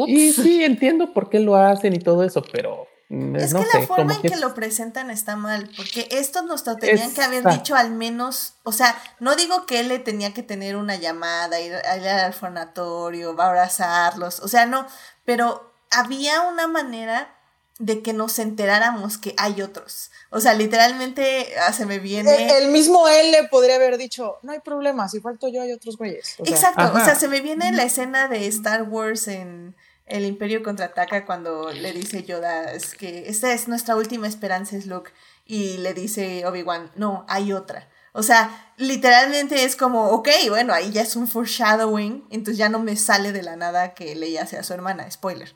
Y 0.07 0.33
sí, 0.33 0.63
entiendo 0.63 1.13
por 1.13 1.31
qué 1.31 1.41
lo 1.41 1.57
hacen 1.57 1.95
y 1.95 1.99
todo 1.99 2.23
eso, 2.23 2.43
pero 2.53 2.87
Mm, 3.11 3.35
es 3.35 3.53
que 3.53 3.67
la 3.75 3.87
forma 3.89 4.15
en 4.15 4.23
que, 4.23 4.37
lo 4.37 4.55
presentan 4.55 5.11
está 5.11 5.35
mal, 5.35 5.69
porque 5.77 6.07
esto 6.13 6.43
nos 6.43 6.65
lo 6.65 6.77
tenían 6.77 7.13
que 7.13 7.23
haber 7.23 7.45
dicho 7.45 7.75
al 7.75 7.91
menos, 7.91 8.55
o 8.63 8.71
sea, 8.71 8.97
no 9.19 9.35
digo 9.35 9.67
que 9.67 9.81
él 9.81 9.89
le 9.89 9.99
tenía 9.99 10.33
que 10.33 10.45
tener 10.45 10.77
una 10.77 10.95
llamada, 10.95 11.61
ir, 11.61 11.73
ir 11.73 12.09
al 12.09 12.33
fornatorio, 12.33 13.31
abrazarlos, 13.31 14.39
o 14.39 14.47
sea, 14.47 14.67
no, 14.67 14.87
pero 15.25 15.73
había 15.91 16.43
una 16.43 16.69
manera 16.69 17.35
de 17.81 18.03
que 18.03 18.13
nos 18.13 18.39
enteráramos 18.39 19.19
que 19.19 19.35
hay 19.39 19.63
otros. 19.63 20.13
O 20.29 20.39
sea, 20.39 20.55
literalmente 20.55 21.49
ah, 21.67 21.73
se 21.73 21.87
me 21.87 21.99
viene. 21.99 22.59
El, 22.59 22.69
mismo 22.69 23.09
él 23.09 23.33
le 23.33 23.49
podría 23.49 23.77
haber 23.77 23.97
dicho, 23.97 24.39
no 24.43 24.53
hay 24.53 24.61
problema, 24.61 25.09
si 25.09 25.19
falto 25.21 25.49
yo 25.49 25.63
hay 25.63 25.73
otros 25.73 25.97
güeyes. 25.97 26.37
Exacto, 26.45 26.93
o 26.95 27.01
sea, 27.05 27.15
se 27.17 27.27
me 27.27 27.41
viene 27.41 27.73
la 27.73 27.83
escena 27.83 28.29
de 28.29 28.47
Star 28.47 28.83
Wars 28.83 29.27
en 29.29 29.75
el 30.11 30.25
Imperio 30.25 30.63
contraataca 30.63 31.25
cuando 31.25 31.73
le 31.73 31.93
dice 31.93 32.25
Yoda 32.25 32.73
es 32.73 32.95
que 32.95 33.29
esta 33.29 33.53
es 33.53 33.69
nuestra 33.69 33.97
última 33.97 34.27
esperanza, 34.27 34.77
es 34.77 34.87
Luke. 34.87 35.11
Y 35.47 35.79
le 35.79 35.95
dice 35.95 36.45
Obi-Wan, 36.47 36.91
no, 36.97 37.25
hay 37.29 37.53
otra. 37.53 37.89
O 38.13 38.23
sea, 38.23 38.51
literalmente 38.77 39.65
es 39.65 39.77
como, 39.77 40.09
ok, 40.09 40.29
bueno, 40.49 40.73
ahí 40.73 40.91
ya 40.91 41.03
es 41.03 41.15
un 41.15 41.29
foreshadowing, 41.29 42.25
entonces 42.31 42.59
ya 42.59 42.69
no 42.69 42.81
me 42.81 42.97
sale 42.97 43.31
de 43.31 43.43
la 43.43 43.55
nada 43.55 43.95
que 43.95 44.17
Leia 44.17 44.47
sea 44.47 44.65
su 44.65 44.75
hermana, 44.75 45.09
spoiler. 45.11 45.55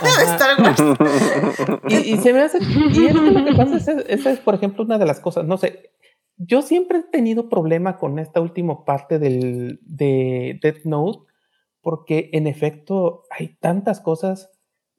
Star 0.02 0.62
Wars. 0.62 0.80
y, 1.88 2.16
se 2.18 2.32
me 2.32 2.42
hace, 2.42 2.58
y 2.62 3.06
es 3.06 3.14
lo 3.14 3.44
que 3.44 3.54
pasa, 3.54 3.76
es, 3.76 3.88
esa 4.08 4.30
es, 4.30 4.38
por 4.38 4.54
ejemplo, 4.54 4.84
una 4.84 4.96
de 4.96 5.04
las 5.04 5.20
cosas, 5.20 5.44
no 5.44 5.58
sé, 5.58 5.90
yo 6.38 6.62
siempre 6.62 6.98
he 6.98 7.02
tenido 7.02 7.48
problema 7.48 7.98
con 7.98 8.18
esta 8.18 8.40
última 8.40 8.84
parte 8.84 9.18
del, 9.18 9.80
de 9.82 10.58
Death 10.62 10.84
Note, 10.84 11.27
porque 11.88 12.28
en 12.34 12.46
efecto 12.46 13.22
hay 13.30 13.56
tantas 13.60 14.02
cosas, 14.02 14.50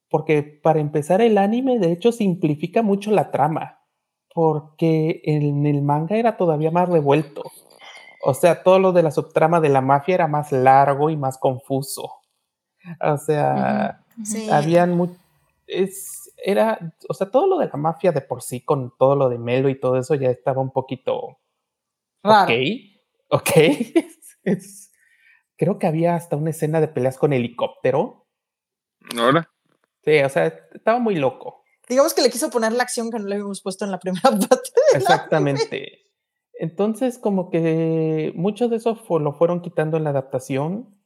porque 0.09 0.41
para 0.41 0.79
empezar 0.79 1.21
el 1.21 1.37
anime 1.37 1.77
de 1.77 1.91
hecho 1.91 2.11
simplifica 2.11 2.81
mucho 2.81 3.11
la 3.11 3.29
trama, 3.29 3.85
porque 4.33 5.21
en 5.23 5.67
el 5.67 5.83
manga 5.83 6.17
era 6.17 6.35
todavía 6.35 6.71
más 6.71 6.89
revuelto. 6.89 7.43
O 8.23 8.33
sea, 8.33 8.63
todo 8.63 8.79
lo 8.79 8.91
de 8.91 9.03
la 9.03 9.11
subtrama 9.11 9.59
de 9.59 9.69
la 9.69 9.81
mafia 9.81 10.15
era 10.15 10.27
más 10.27 10.51
largo 10.51 11.11
y 11.11 11.15
más 11.15 11.37
confuso. 11.37 12.11
O 13.01 13.17
sea, 13.17 14.03
habían 14.51 15.15
es, 15.67 16.33
era, 16.43 16.95
o 17.07 17.13
sea, 17.13 17.29
todo 17.29 17.45
lo 17.45 17.59
de 17.59 17.67
la 17.67 17.77
mafia 17.77 18.11
de 18.11 18.21
por 18.21 18.41
sí 18.41 18.61
con 18.61 18.95
todo 18.97 19.15
lo 19.15 19.29
de 19.29 19.37
Melo 19.37 19.69
y 19.69 19.79
todo 19.79 19.95
eso 19.99 20.15
ya 20.15 20.31
estaba 20.31 20.59
un 20.59 20.71
poquito 20.71 21.37
ok, 22.23 22.49
ok, 23.29 23.51
es, 24.43 24.88
creo 25.59 25.77
que 25.77 25.87
había 25.87 26.15
hasta 26.15 26.37
una 26.37 26.51
escena 26.51 26.79
de 26.79 26.87
peleas 26.87 27.17
con 27.17 27.33
helicóptero. 27.33 28.25
¿Ahora? 29.17 29.51
Sí, 30.03 30.17
o 30.19 30.29
sea, 30.29 30.45
estaba 30.73 30.99
muy 30.99 31.15
loco. 31.15 31.63
Digamos 31.87 32.13
que 32.13 32.21
le 32.21 32.29
quiso 32.29 32.49
poner 32.49 32.71
la 32.71 32.83
acción 32.83 33.11
que 33.11 33.19
no 33.19 33.27
le 33.27 33.35
habíamos 33.35 33.61
puesto 33.61 33.83
en 33.83 33.91
la 33.91 33.99
primera 33.99 34.21
parte. 34.49 34.71
Exactamente. 34.95 35.99
Entonces, 36.53 37.19
como 37.19 37.49
que 37.49 38.31
mucho 38.35 38.69
de 38.69 38.77
eso 38.77 38.97
lo 39.19 39.33
fueron 39.33 39.61
quitando 39.61 39.97
en 39.97 40.05
la 40.05 40.11
adaptación, 40.11 40.97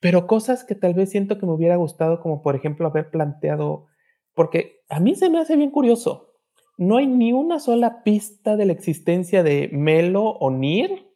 pero 0.00 0.28
cosas 0.28 0.64
que 0.64 0.76
tal 0.76 0.94
vez 0.94 1.10
siento 1.10 1.38
que 1.38 1.46
me 1.46 1.52
hubiera 1.52 1.76
gustado, 1.76 2.20
como 2.20 2.40
por 2.40 2.54
ejemplo 2.54 2.86
haber 2.86 3.10
planteado, 3.10 3.86
porque 4.32 4.80
a 4.88 5.00
mí 5.00 5.16
se 5.16 5.28
me 5.28 5.40
hace 5.40 5.56
bien 5.56 5.70
curioso. 5.70 6.34
No 6.76 6.98
hay 6.98 7.08
ni 7.08 7.32
una 7.32 7.58
sola 7.58 8.04
pista 8.04 8.56
de 8.56 8.66
la 8.66 8.72
existencia 8.72 9.42
de 9.42 9.68
Melo 9.72 10.22
o 10.22 10.52
Nir 10.52 11.08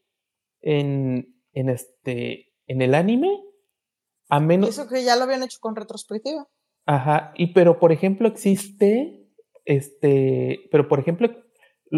en, 0.61 1.37
en, 1.53 1.69
este, 1.69 2.52
en 2.73 2.81
el 2.81 2.95
anime, 2.95 3.45
a 4.31 4.41
menos... 4.41 4.71
Eso 4.71 4.89
que 4.89 5.05
ya 5.05 5.17
lo 5.17 5.25
habían 5.25 5.43
hecho 5.43 5.59
con 5.61 5.77
retrospectiva. 5.77 6.49
Ajá, 6.87 7.33
y 7.37 7.53
pero 7.53 7.79
por 7.79 7.93
ejemplo 7.93 8.27
existe, 8.27 9.29
este, 9.67 10.69
pero 10.71 10.89
por 10.89 10.99
ejemplo 10.99 11.31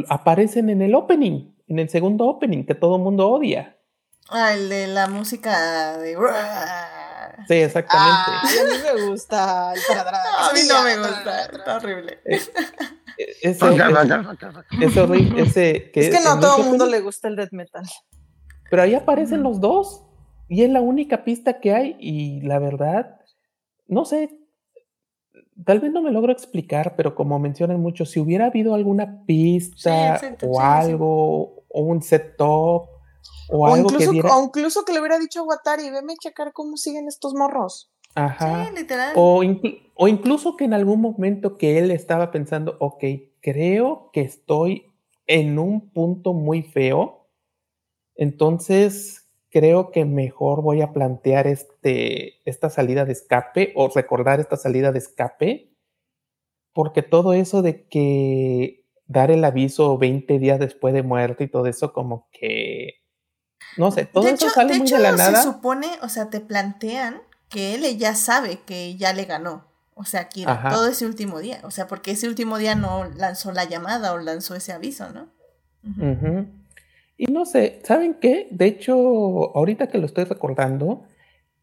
aparecen 0.09 0.69
en 0.69 0.83
el 0.83 0.97
opening, 0.97 1.55
en 1.69 1.79
el 1.79 1.89
segundo 1.89 2.27
opening 2.27 2.67
que 2.67 2.75
todo 2.75 2.97
el 2.97 3.03
mundo 3.03 3.31
odia. 3.31 3.79
Ah, 4.29 4.55
el 4.55 4.69
de 4.69 4.89
la 4.89 5.07
música 5.07 5.97
de... 5.99 6.17
Sí, 7.47 7.55
exactamente. 7.55 8.31
a 8.33 8.65
mí 8.65 8.79
me 8.83 9.07
gusta 9.09 9.73
el 9.75 9.81
A 9.99 10.53
mí 10.53 10.61
no 10.69 10.83
me 10.83 10.97
gusta, 10.99 11.45
está 11.45 11.77
horrible. 11.77 12.19
Es, 12.25 12.51
horrible. 14.97 15.43
Ese, 15.43 15.93
que 15.93 16.01
es 16.01 16.11
que 16.17 16.25
no 16.25 16.31
a 16.33 16.41
todo 16.41 16.63
el 16.63 16.65
mundo 16.65 16.87
le 16.87 17.01
gusta 17.01 17.29
el 17.29 17.37
death 17.37 17.53
metal. 17.53 17.85
Pero 18.71 18.83
ahí 18.83 18.95
aparecen 18.95 19.45
los 19.45 19.61
dos. 19.61 20.05
Y 20.49 20.63
es 20.63 20.71
la 20.71 20.81
única 20.81 21.25
pista 21.25 21.61
que 21.61 21.73
hay. 21.73 21.97
Y 21.99 22.41
la 22.43 22.59
verdad, 22.59 23.21
no 23.87 24.05
sé. 24.05 24.39
Tal 25.65 25.81
vez 25.81 25.93
no 25.93 26.03
me 26.03 26.11
logro 26.11 26.33
explicar, 26.33 26.97
pero 26.97 27.15
como 27.15 27.39
mencionan 27.39 27.81
muchos, 27.81 28.11
si 28.11 28.21
hubiera 28.21 28.47
habido 28.47 28.75
alguna 28.75 29.25
pista 29.25 30.21
o 30.43 30.61
algo, 30.61 31.65
o 31.69 31.81
un 31.81 32.03
set 32.03 32.37
top, 32.37 32.89
o, 33.49 33.67
algo 33.67 33.89
incluso, 33.89 34.11
que 34.11 34.21
o 34.21 34.43
incluso 34.43 34.85
que 34.85 34.93
le 34.93 35.01
hubiera 35.01 35.19
dicho 35.19 35.41
a 35.41 35.45
Watari, 35.45 35.91
veme 35.91 36.15
a 36.15 36.17
checar 36.17 36.53
cómo 36.53 36.77
siguen 36.77 37.07
estos 37.07 37.35
morros. 37.35 37.93
Ajá. 38.17 38.69
O, 39.15 39.43
o, 39.95 40.09
incluso 40.09 40.57
que 40.57 40.65
en 40.65 40.75
algún 40.75 41.01
momento 41.01 41.57
que 41.57 41.79
él 41.79 41.91
estaba 41.91 42.31
pensando, 42.31 42.77
ok, 42.81 43.05
creo 43.41 44.11
que 44.13 44.23
estoy 44.23 44.93
en 45.27 45.59
un 45.59 45.91
punto 45.91 46.33
muy 46.33 46.63
feo, 46.63 47.29
entonces 48.17 49.24
creo 49.55 49.93
que 49.93 50.05
mejor 50.05 50.63
voy 50.63 50.83
a 50.83 50.93
plantear 50.93 51.47
este, 51.47 52.41
esta 52.45 52.71
salida 52.71 53.05
de 53.05 53.13
escape 53.13 53.73
o 53.77 53.89
recordar 53.89 54.41
esta 54.41 54.57
salida 54.57 54.91
de 54.91 54.99
escape, 54.99 55.73
porque 56.73 57.03
todo 57.03 57.33
eso 57.35 57.63
de 57.63 57.87
que 57.87 58.85
dar 59.07 59.31
el 59.31 59.45
aviso 59.45 59.97
20 59.97 60.41
días 60.41 60.59
después 60.59 60.93
de 60.93 61.05
muerte 61.05 61.45
y 61.45 61.49
todo 61.49 61.67
eso 61.67 61.93
como 61.93 62.29
que 62.33 62.95
no 63.77 63.93
sé, 63.93 64.07
todo 64.07 64.27
eso 64.27 64.51
sale 64.51 64.77
muy 64.77 64.91
de 64.91 64.99
la 64.99 65.13
nada. 65.13 65.41
Se 65.41 65.45
supone, 65.45 65.89
o 66.03 66.09
sea, 66.09 66.31
te 66.31 66.41
plantean 66.41 67.23
que 67.49 67.77
él 67.77 67.97
ya 67.97 68.17
sabe 68.17 68.59
que 68.67 68.97
ya 68.97 69.13
le 69.13 69.25
ganó. 69.25 69.69
O 69.95 70.05
sea, 70.05 70.29
Kira, 70.29 70.69
todo 70.71 70.89
ese 70.89 71.07
último 71.07 71.39
día. 71.39 71.61
O 71.63 71.71
sea, 71.71 71.87
porque 71.87 72.11
ese 72.11 72.27
último 72.27 72.59
día 72.59 72.75
no 72.75 73.05
lanzó 73.05 73.53
la 73.53 73.65
llamada 73.65 74.13
o 74.15 74.19
lanzó 74.19 74.57
ese 74.57 74.73
aviso, 74.73 75.11
¿no? 75.11 75.29
Y 77.17 77.27
no 77.27 77.47
sé, 77.47 77.81
¿saben 77.85 78.15
qué? 78.21 78.49
De 78.51 78.67
hecho, 78.67 78.95
ahorita 79.57 79.89
que 79.89 79.99
lo 79.99 80.07
estoy 80.07 80.25
recordando, 80.25 81.05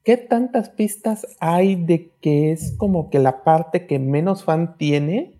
¿qué 0.03 0.17
tantas 0.17 0.69
pistas 0.69 1.27
hay 1.39 1.75
de 1.75 2.11
que 2.21 2.51
es 2.51 2.75
como 2.77 3.09
que 3.09 3.19
la 3.19 3.43
parte 3.43 3.85
que 3.85 3.99
menos 3.99 4.43
fan 4.43 4.77
tiene? 4.77 5.37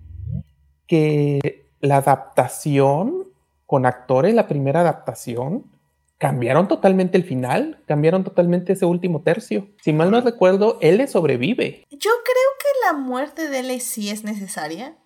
Que 0.88 1.70
la 1.80 1.98
adaptación 1.98 3.24
con 3.66 3.86
actores, 3.86 4.34
la 4.34 4.48
primera 4.48 4.82
adaptación, 4.82 5.72
cambiaron 6.18 6.68
totalmente 6.68 7.18
el 7.18 7.24
final, 7.24 7.82
cambiaron 7.88 8.24
totalmente 8.24 8.74
ese 8.74 8.86
último 8.86 9.22
tercio. 9.22 9.70
Si 9.82 9.92
mal 9.92 10.12
no 10.12 10.22
recuerdo, 10.22 10.78
L 10.82 11.08
sobrevive. 11.08 11.86
Yo 11.90 12.12
creo 12.24 12.52
que 12.60 12.86
la 12.86 12.94
muerte 12.94 13.50
de 13.50 13.60
L 13.60 13.80
sí 13.80 14.10
es 14.10 14.24
necesaria. 14.24 14.98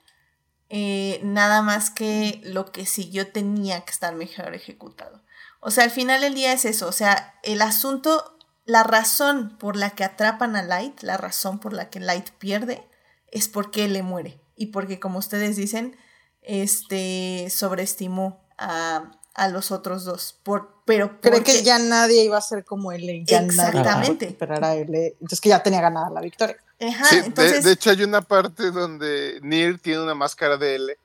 Eh, 0.70 1.20
nada 1.24 1.62
más 1.62 1.90
que 1.92 2.42
lo 2.44 2.72
que 2.72 2.86
siguió 2.86 3.32
tenía 3.32 3.82
que 3.82 3.92
estar 3.92 4.16
mejor 4.16 4.54
ejecutado. 4.56 5.22
O 5.60 5.72
sea, 5.72 5.84
al 5.84 5.92
final 5.92 6.22
del 6.22 6.36
día 6.36 6.54
es 6.54 6.66
eso. 6.66 6.88
O 6.88 6.92
sea, 6.92 7.36
el 7.44 7.62
asunto, 7.62 8.38
la 8.66 8.84
razón 8.84 9.58
por 9.58 9.76
la 9.76 9.92
que 9.92 10.04
atrapan 10.04 10.56
a 10.56 10.64
Light, 10.64 11.02
la 11.02 11.18
razón 11.18 11.60
por 11.60 11.74
la 11.74 11.90
que 11.90 12.00
Light 12.00 12.30
pierde, 12.32 12.88
es 13.32 13.48
porque 13.48 13.88
le 13.88 14.04
muere. 14.04 14.40
Y 14.56 14.68
porque, 14.68 15.00
como 15.00 15.20
ustedes 15.20 15.56
dicen, 15.56 15.98
este 16.42 17.48
sobreestimó 17.50 18.46
a, 18.58 19.12
a 19.34 19.50
los 19.50 19.72
otros 19.72 20.06
dos. 20.06 20.40
Por, 20.44 20.82
pero 20.86 21.20
Cree 21.20 21.44
que 21.44 21.64
ya 21.64 21.78
nadie 21.80 22.24
iba 22.24 22.38
a 22.38 22.42
ser 22.42 22.64
como 22.64 22.92
él. 22.92 23.26
Ya 23.26 23.40
Exactamente. 23.40 24.28
esperar 24.28 24.64
a 24.64 24.76
él. 24.76 24.94
Entonces 24.94 25.42
que 25.42 25.50
ya 25.50 25.62
tenía 25.62 25.82
ganada 25.82 26.10
la 26.10 26.22
victoria. 26.22 26.58
De, 26.80 27.72
hecho, 27.72 27.89
hay 27.89 28.03
una 28.03 28.22
parte 28.22 28.72
donde 28.72 29.39
Nir 29.41 29.80
tiene 29.80 30.02
una 30.02 30.15
máscara 30.15 30.57
de 30.57 30.76
L. 30.76 30.97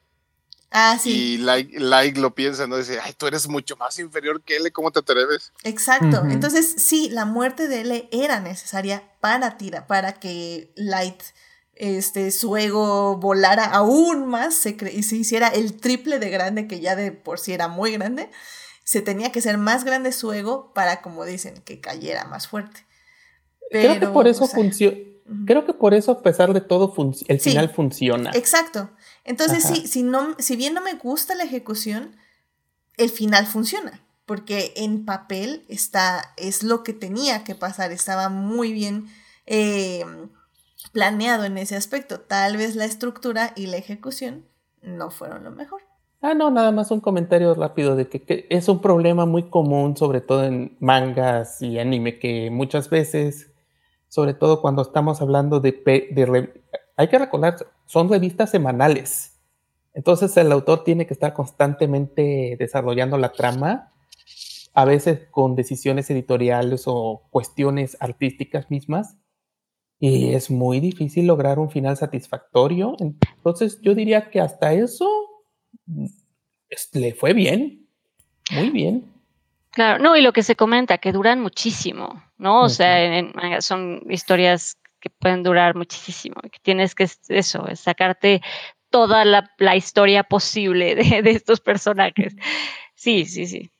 Ah, 0.72 0.98
sí. 1.00 1.34
Y 1.34 1.38
like, 1.38 2.20
lo 2.20 2.34
piensa, 2.34 2.66
¿no? 2.66 2.76
Dice, 2.76 3.00
ay, 3.00 3.12
tú 3.16 3.26
eres 3.26 3.48
mucho 3.48 3.76
más 3.76 3.98
inferior 3.98 4.42
que 4.42 4.56
L, 4.56 4.70
¿cómo 4.72 4.90
te 4.92 5.00
atreves? 5.00 5.52
Exacto. 5.64 6.22
Entonces, 6.30 6.74
sí, 6.78 7.08
la 7.10 7.24
muerte 7.24 7.66
de 7.66 7.80
L 7.80 8.08
era 8.12 8.40
necesaria 8.40 9.02
para 9.20 9.58
Tira, 9.58 9.86
para 9.86 10.14
que 10.14 10.72
Light 10.76 11.22
este, 11.80 12.30
su 12.30 12.56
ego 12.56 13.16
volara 13.16 13.64
aún 13.64 14.26
más 14.26 14.54
se 14.54 14.76
y 14.92 15.02
se 15.02 15.16
hiciera 15.16 15.48
el 15.48 15.80
triple 15.80 16.18
de 16.18 16.28
grande 16.28 16.66
que 16.68 16.78
ya 16.78 16.94
de 16.94 17.10
por 17.10 17.38
sí 17.38 17.54
era 17.54 17.68
muy 17.68 17.92
grande, 17.92 18.30
se 18.84 19.00
tenía 19.00 19.32
que 19.32 19.40
ser 19.40 19.56
más 19.56 19.84
grande 19.84 20.12
su 20.12 20.30
ego 20.32 20.74
para, 20.74 21.00
como 21.00 21.24
dicen, 21.24 21.62
que 21.62 21.80
cayera 21.80 22.24
más 22.24 22.48
fuerte. 22.48 22.84
Creo 23.70 23.98
que 23.98 24.08
por 24.08 24.28
eso 24.28 24.46
funciona. 24.46 24.98
Creo 25.46 25.64
que 25.64 25.74
por 25.74 25.94
eso, 25.94 26.12
a 26.12 26.22
pesar 26.22 26.52
de 26.52 26.60
todo, 26.60 26.92
el 27.28 27.40
final 27.40 27.68
funciona. 27.70 28.30
Exacto. 28.34 28.90
Entonces, 29.24 29.62
sí, 29.64 29.86
si, 29.86 30.02
no, 30.02 30.34
si 30.38 30.56
bien 30.56 30.74
no 30.74 30.80
me 30.80 30.94
gusta 30.94 31.34
la 31.34 31.44
ejecución, 31.44 32.16
el 32.96 33.10
final 33.10 33.46
funciona. 33.46 34.00
Porque 34.26 34.72
en 34.76 35.04
papel 35.04 35.64
está, 35.68 36.34
es 36.36 36.62
lo 36.62 36.82
que 36.82 36.92
tenía 36.92 37.44
que 37.44 37.54
pasar. 37.54 37.92
Estaba 37.92 38.28
muy 38.28 38.72
bien 38.72 39.06
eh, 39.46 40.04
planeado 40.92 41.44
en 41.44 41.58
ese 41.58 41.76
aspecto. 41.76 42.20
Tal 42.20 42.56
vez 42.56 42.76
la 42.76 42.84
estructura 42.84 43.52
y 43.56 43.66
la 43.66 43.76
ejecución 43.76 44.46
no 44.82 45.10
fueron 45.10 45.44
lo 45.44 45.50
mejor. 45.50 45.82
Ah, 46.22 46.34
no, 46.34 46.50
nada 46.50 46.70
más 46.70 46.90
un 46.90 47.00
comentario 47.00 47.54
rápido 47.54 47.96
de 47.96 48.08
que, 48.08 48.46
es 48.50 48.68
un 48.68 48.82
problema 48.82 49.24
muy 49.24 49.44
común, 49.48 49.96
sobre 49.96 50.20
todo 50.20 50.44
en 50.44 50.76
mangas 50.78 51.62
y 51.62 51.78
anime, 51.78 52.18
que 52.18 52.50
muchas 52.50 52.90
veces, 52.90 53.49
sobre 54.10 54.34
todo 54.34 54.60
cuando 54.60 54.82
estamos 54.82 55.22
hablando 55.22 55.60
de, 55.60 55.70
de 55.70 56.52
hay 56.96 57.08
que 57.08 57.18
recordar, 57.18 57.56
son 57.86 58.10
revistas 58.10 58.50
semanales. 58.50 59.40
Entonces 59.94 60.36
el 60.36 60.52
autor 60.52 60.84
tiene 60.84 61.06
que 61.06 61.14
estar 61.14 61.32
constantemente 61.32 62.56
desarrollando 62.58 63.16
la 63.16 63.32
trama, 63.32 63.92
a 64.74 64.84
veces 64.84 65.28
con 65.30 65.56
decisiones 65.56 66.10
editoriales 66.10 66.84
o 66.86 67.22
cuestiones 67.30 67.96
artísticas 68.00 68.70
mismas, 68.70 69.16
y 69.98 70.34
es 70.34 70.50
muy 70.50 70.80
difícil 70.80 71.26
lograr 71.26 71.58
un 71.58 71.70
final 71.70 71.96
satisfactorio. 71.96 72.96
Entonces 72.98 73.80
yo 73.82 73.94
diría 73.94 74.30
que 74.30 74.40
hasta 74.40 74.72
eso 74.72 75.08
mm, 75.86 76.06
le 76.94 77.14
fue 77.14 77.32
bien, 77.32 77.86
muy 78.50 78.70
bien. 78.70 79.09
Claro, 79.70 80.02
no, 80.02 80.16
y 80.16 80.22
lo 80.22 80.32
que 80.32 80.42
se 80.42 80.56
comenta, 80.56 80.98
que 80.98 81.12
duran 81.12 81.40
muchísimo, 81.40 82.22
¿no? 82.38 82.62
O 82.62 82.68
sea, 82.68 83.22
son 83.60 84.02
historias 84.10 84.78
que 85.00 85.10
pueden 85.10 85.42
durar 85.42 85.76
muchísimo, 85.76 86.40
que 86.42 86.58
tienes 86.60 86.94
que, 86.94 87.08
eso, 87.28 87.64
sacarte 87.74 88.42
toda 88.90 89.24
la, 89.24 89.76
historia 89.76 90.24
posible 90.24 90.94
de, 90.96 91.22
de 91.22 91.30
estos 91.30 91.60
personajes. 91.60 92.34
Sí, 92.94 93.24
sí, 93.24 93.46
sí. 93.46 93.72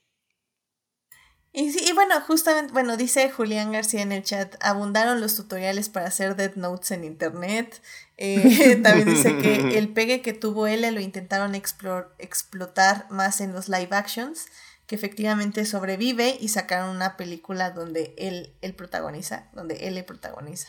Y, 1.52 1.92
bueno, 1.94 2.20
justamente, 2.20 2.72
bueno, 2.72 2.96
dice 2.96 3.28
Julián 3.28 3.72
García 3.72 4.02
en 4.02 4.12
el 4.12 4.22
chat, 4.22 4.54
abundaron 4.60 5.20
los 5.20 5.34
tutoriales 5.34 5.88
para 5.88 6.06
hacer 6.06 6.36
Dead 6.36 6.54
Notes 6.54 6.92
en 6.92 7.02
internet. 7.02 7.82
Eh, 8.18 8.78
también 8.84 9.08
dice 9.08 9.36
que 9.38 9.76
el 9.76 9.88
pegue 9.88 10.22
que 10.22 10.32
tuvo 10.32 10.68
él 10.68 10.82
lo 10.94 11.00
intentaron 11.00 11.56
explotar 11.56 13.06
más 13.10 13.40
en 13.40 13.52
los 13.52 13.68
live 13.68 13.88
actions, 13.90 14.46
que 14.90 14.96
efectivamente 14.96 15.64
sobrevive 15.66 16.36
y 16.40 16.48
sacaron 16.48 16.88
una 16.96 17.16
película 17.16 17.70
donde 17.70 18.12
él, 18.18 18.52
él 18.60 18.74
protagoniza, 18.74 19.46
donde 19.52 19.86
él 19.86 19.94
le 19.94 20.02
protagoniza. 20.02 20.66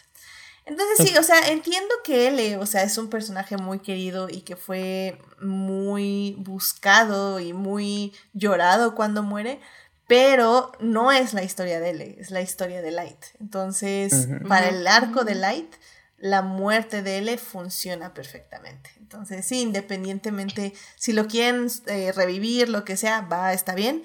Entonces 0.67 1.07
sí, 1.07 1.17
o 1.17 1.23
sea, 1.23 1.47
entiendo 1.47 1.89
que 2.03 2.27
él, 2.27 2.59
o 2.59 2.67
sea, 2.67 2.83
es 2.83 2.99
un 2.99 3.09
personaje 3.09 3.57
muy 3.57 3.79
querido 3.79 4.29
y 4.29 4.41
que 4.41 4.55
fue 4.55 5.17
muy 5.41 6.35
buscado 6.37 7.39
y 7.39 7.53
muy 7.53 8.13
llorado 8.33 8.93
cuando 8.93 9.23
muere, 9.23 9.59
pero 10.05 10.71
no 10.79 11.11
es 11.11 11.33
la 11.33 11.41
historia 11.41 11.79
de 11.79 11.89
L, 11.89 12.15
es 12.19 12.29
la 12.29 12.41
historia 12.41 12.83
de 12.83 12.91
Light. 12.91 13.25
Entonces, 13.39 14.27
para 14.47 14.69
el 14.69 14.85
arco 14.85 15.23
de 15.23 15.33
Light, 15.33 15.73
la 16.21 16.43
muerte 16.43 17.01
de 17.01 17.17
L 17.17 17.37
funciona 17.39 18.13
perfectamente. 18.13 18.91
Entonces, 18.97 19.45
sí, 19.45 19.61
independientemente, 19.61 20.73
si 20.95 21.13
lo 21.13 21.27
quieren 21.27 21.67
eh, 21.87 22.11
revivir, 22.11 22.69
lo 22.69 22.85
que 22.85 22.95
sea, 22.95 23.21
va, 23.21 23.53
está 23.53 23.73
bien, 23.73 24.03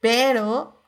pero 0.00 0.84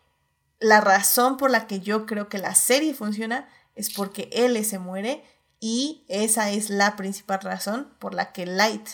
la 0.61 0.83
razón 0.83 1.39
por 1.39 1.51
la 1.51 1.67
que 1.67 1.81
yo 1.81 2.05
creo 2.05 2.29
que 2.29 2.39
la 2.39 2.55
serie 2.55 2.93
funciona 2.93 3.49
es 3.77 3.93
porque 3.93 4.29
L 4.31 4.63
se 4.63 4.79
muere 4.79 5.25
y 5.59 6.05
esa 6.09 6.51
es 6.51 6.69
la 6.69 6.97
principal 6.97 7.41
razón 7.41 7.95
por 7.99 8.13
la 8.13 8.33
que 8.33 8.45
Light, 8.45 8.89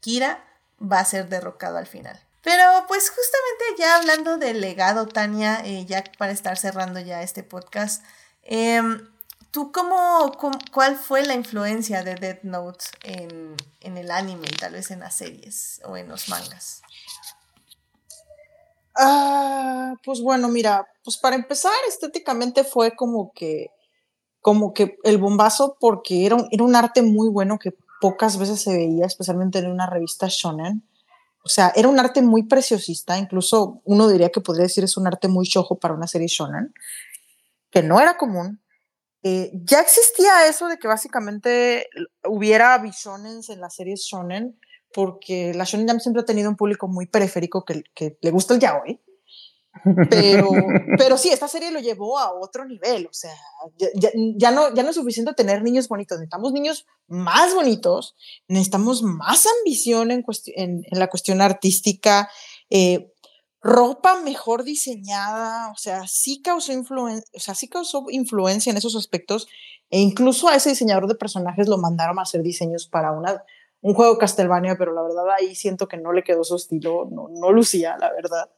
Kira, 0.00 0.44
va 0.82 0.98
a 0.98 1.04
ser 1.04 1.28
derrocado 1.28 1.78
al 1.78 1.86
final. 1.86 2.20
Pero 2.42 2.62
pues 2.88 3.08
justamente 3.08 3.64
ya 3.78 3.96
hablando 3.96 4.36
del 4.36 4.60
legado, 4.60 5.06
Tania, 5.06 5.62
eh, 5.64 5.86
ya 5.86 6.02
para 6.18 6.32
estar 6.32 6.58
cerrando 6.58 6.98
ya 6.98 7.22
este 7.22 7.44
podcast, 7.44 8.04
em, 8.42 9.08
¿tú 9.54 9.70
cómo, 9.70 10.32
cuál 10.72 10.96
fue 10.96 11.24
la 11.24 11.34
influencia 11.34 12.02
de 12.02 12.16
Death 12.16 12.42
Note 12.42 12.86
en, 13.04 13.56
el 13.80 14.10
anime 14.10 14.48
y 14.52 14.56
tal 14.56 14.72
vez 14.72 14.90
en 14.90 14.98
las 14.98 15.14
series 15.14 15.80
o 15.84 15.96
en 15.96 16.08
los 16.08 16.28
mangas? 16.28 16.82
Ah, 18.98 19.94
pues 20.04 20.20
bueno, 20.20 20.48
mira, 20.48 20.84
pues 21.04 21.16
para 21.16 21.36
empezar, 21.36 21.72
estéticamente 21.88 22.64
fue 22.64 22.96
como 22.96 23.32
que 23.32 23.70
como 24.40 24.74
que 24.74 24.98
el 25.04 25.16
bombazo 25.18 25.78
porque 25.80 26.26
era 26.26 26.34
un, 26.34 26.48
era 26.50 26.64
un 26.64 26.76
arte 26.76 27.00
muy 27.00 27.30
bueno 27.30 27.58
que 27.58 27.74
pocas 28.00 28.36
veces 28.36 28.60
se 28.60 28.76
veía, 28.76 29.06
especialmente 29.06 29.60
en 29.60 29.70
una 29.70 29.86
revista 29.86 30.26
shonen. 30.28 30.86
O 31.44 31.48
sea, 31.48 31.72
era 31.76 31.88
un 31.88 31.98
arte 31.98 32.20
muy 32.20 32.42
preciosista, 32.42 33.16
incluso 33.16 33.80
uno 33.84 34.08
diría 34.08 34.30
que 34.30 34.42
podría 34.42 34.64
decir 34.64 34.84
es 34.84 34.96
un 34.96 35.06
arte 35.06 35.28
muy 35.28 35.46
shojo 35.46 35.78
para 35.78 35.94
una 35.94 36.08
serie 36.08 36.26
shonen, 36.28 36.74
que 37.70 37.82
no 37.82 38.00
era 38.00 38.18
común. 38.18 38.60
Eh, 39.26 39.50
ya 39.54 39.80
existía 39.80 40.46
eso 40.46 40.68
de 40.68 40.76
que 40.76 40.86
básicamente 40.86 41.88
hubiera 42.28 42.76
bishonens 42.76 43.48
en 43.48 43.58
las 43.58 43.74
series 43.74 44.02
shonen, 44.02 44.60
porque 44.92 45.54
la 45.54 45.64
shonen 45.64 45.88
jump 45.88 46.00
siempre 46.00 46.20
ha 46.20 46.26
tenido 46.26 46.50
un 46.50 46.56
público 46.56 46.88
muy 46.88 47.06
periférico 47.06 47.64
que, 47.64 47.84
que 47.94 48.18
le 48.20 48.30
gusta 48.30 48.52
el 48.52 48.60
yaoi. 48.60 49.00
Pero, 50.10 50.50
pero 50.98 51.16
sí, 51.16 51.30
esta 51.30 51.48
serie 51.48 51.70
lo 51.70 51.80
llevó 51.80 52.18
a 52.18 52.32
otro 52.38 52.66
nivel, 52.66 53.06
o 53.06 53.12
sea, 53.12 53.34
ya, 53.76 54.10
ya, 54.36 54.50
no, 54.50 54.72
ya 54.74 54.82
no 54.82 54.90
es 54.90 54.94
suficiente 54.94 55.32
tener 55.32 55.62
niños 55.62 55.88
bonitos, 55.88 56.18
necesitamos 56.18 56.52
niños 56.52 56.86
más 57.08 57.54
bonitos, 57.54 58.14
necesitamos 58.46 59.02
más 59.02 59.46
ambición 59.58 60.10
en, 60.10 60.24
en, 60.54 60.82
en 60.84 60.98
la 60.98 61.08
cuestión 61.08 61.40
artística, 61.40 62.30
eh, 62.70 63.13
ropa 63.64 64.20
mejor 64.20 64.62
diseñada, 64.62 65.72
o 65.72 65.76
sea, 65.76 66.06
sí 66.06 66.42
causó, 66.42 66.70
influencia 66.70 67.26
o 67.34 67.40
sea, 67.40 67.54
sí 67.54 67.66
causó 67.66 68.04
influencia 68.10 68.70
en 68.70 68.76
esos 68.76 68.94
aspectos, 68.94 69.48
e 69.88 70.00
incluso 70.00 70.48
a 70.48 70.54
ese 70.54 70.68
diseñador 70.68 71.08
de 71.08 71.14
personajes 71.14 71.66
lo 71.66 71.78
mandaron 71.78 72.18
a 72.18 72.22
hacer 72.22 72.42
diseños 72.42 72.86
para 72.86 73.12
una, 73.12 73.42
un 73.80 73.94
juego 73.94 74.18
Castlevania, 74.18 74.76
pero 74.76 74.92
la 74.92 75.02
verdad 75.02 75.24
ahí 75.38 75.54
siento 75.54 75.88
que 75.88 75.96
no 75.96 76.12
le 76.12 76.22
quedó 76.22 76.44
su 76.44 76.56
estilo, 76.56 77.08
no, 77.10 77.28
no 77.30 77.52
lucía, 77.52 77.96
la 77.98 78.12
verdad. 78.12 78.50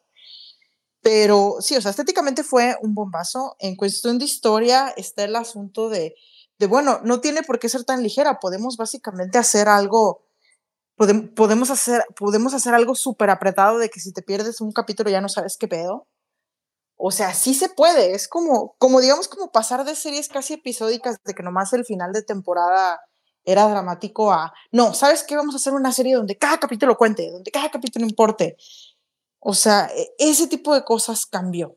Pero 1.03 1.59
sí, 1.61 1.77
o 1.77 1.81
sea, 1.81 1.93
estéticamente 1.93 2.43
fue 2.43 2.77
un 2.83 2.93
bombazo. 2.93 3.55
En 3.61 3.77
cuestión 3.77 4.19
de 4.19 4.25
historia 4.25 4.93
está 4.97 5.23
el 5.23 5.37
asunto 5.37 5.89
de, 5.89 6.17
de 6.59 6.67
bueno, 6.67 7.01
no 7.05 7.21
tiene 7.21 7.45
por 7.45 7.61
qué 7.61 7.69
ser 7.69 7.85
tan 7.85 8.03
ligera, 8.03 8.41
podemos 8.41 8.77
básicamente 8.77 9.39
hacer 9.39 9.69
algo, 9.69 10.26
podemos, 10.97 11.31
podemos 11.31 11.71
hacer, 11.71 12.05
podemos 12.19 12.55
hacer 12.55 12.75
algo 12.75 12.95
súper 12.95 13.31
apretado 13.31 13.79
de 13.79 13.91
que 13.91 14.01
si 14.01 14.13
te 14.13 14.23
pierdes 14.23 14.61
un 14.61 14.73
capítulo 14.73 15.11
ya 15.11 15.21
no 15.21 15.29
sabes 15.29 15.57
qué 15.57 15.69
pedo. 15.69 16.09
O 16.97 17.11
sea, 17.11 17.35
sí 17.35 17.55
se 17.55 17.69
puede, 17.69 18.15
es 18.15 18.27
como, 18.27 18.75
como 18.79 19.01
digamos, 19.01 19.29
como 19.29 19.53
pasar 19.53 19.85
de 19.85 19.95
series 19.95 20.29
casi 20.29 20.55
episódicas 20.55 21.19
de 21.25 21.35
que 21.35 21.43
nomás 21.43 21.73
el 21.75 21.85
final 21.85 22.13
de 22.13 22.23
temporada 22.23 23.01
era 23.45 23.69
dramático 23.69 24.33
a, 24.33 24.53
no, 24.73 24.95
¿sabes 24.95 25.23
qué? 25.23 25.37
Vamos 25.37 25.55
a 25.55 25.59
hacer 25.59 25.75
una 25.75 25.93
serie 25.93 26.15
donde 26.17 26.37
cada 26.39 26.59
capítulo 26.59 26.97
cuente, 26.97 27.31
donde 27.31 27.51
cada 27.51 27.71
capítulo 27.71 28.07
importe. 28.07 28.57
O 29.39 29.55
sea, 29.55 29.91
e, 29.95 30.15
ese 30.19 30.49
tipo 30.49 30.75
de 30.75 30.85
cosas 30.85 31.27
cambió. 31.27 31.77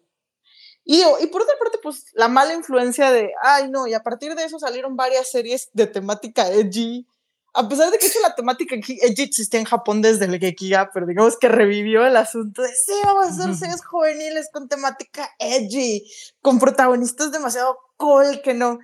Y, 0.83 1.03
y 1.03 1.27
por 1.27 1.43
otra 1.43 1.55
parte, 1.59 1.77
pues 1.83 2.05
la 2.13 2.27
mala 2.27 2.53
influencia 2.55 3.11
de, 3.11 3.31
ay 3.43 3.69
no, 3.69 3.85
y 3.85 3.93
a 3.93 4.01
partir 4.01 4.33
de 4.35 4.45
eso 4.45 4.57
salieron 4.57 4.95
varias 4.95 5.29
series 5.29 5.69
de 5.73 5.85
temática 5.85 6.49
edgy. 6.49 7.05
A 7.53 7.67
pesar 7.67 7.91
de 7.91 7.97
que 7.97 8.07
la 8.21 8.35
temática 8.35 8.75
edgy 8.75 9.23
existía 9.23 9.59
en 9.59 9.65
Japón 9.65 10.01
desde 10.01 10.25
el 10.25 10.39
Gekiga, 10.39 10.91
pero 10.93 11.05
digamos 11.07 11.37
que 11.37 11.49
revivió 11.49 12.05
el 12.05 12.15
asunto 12.15 12.61
de, 12.61 12.69
sí, 12.69 12.93
vamos 13.03 13.25
a 13.25 13.29
hacer 13.29 13.55
series 13.55 13.83
juveniles 13.83 14.49
con 14.53 14.67
temática 14.67 15.29
edgy, 15.39 16.03
con 16.41 16.59
protagonistas 16.59 17.31
demasiado 17.31 17.77
cool 17.97 18.41
que 18.43 18.53
no, 18.53 18.79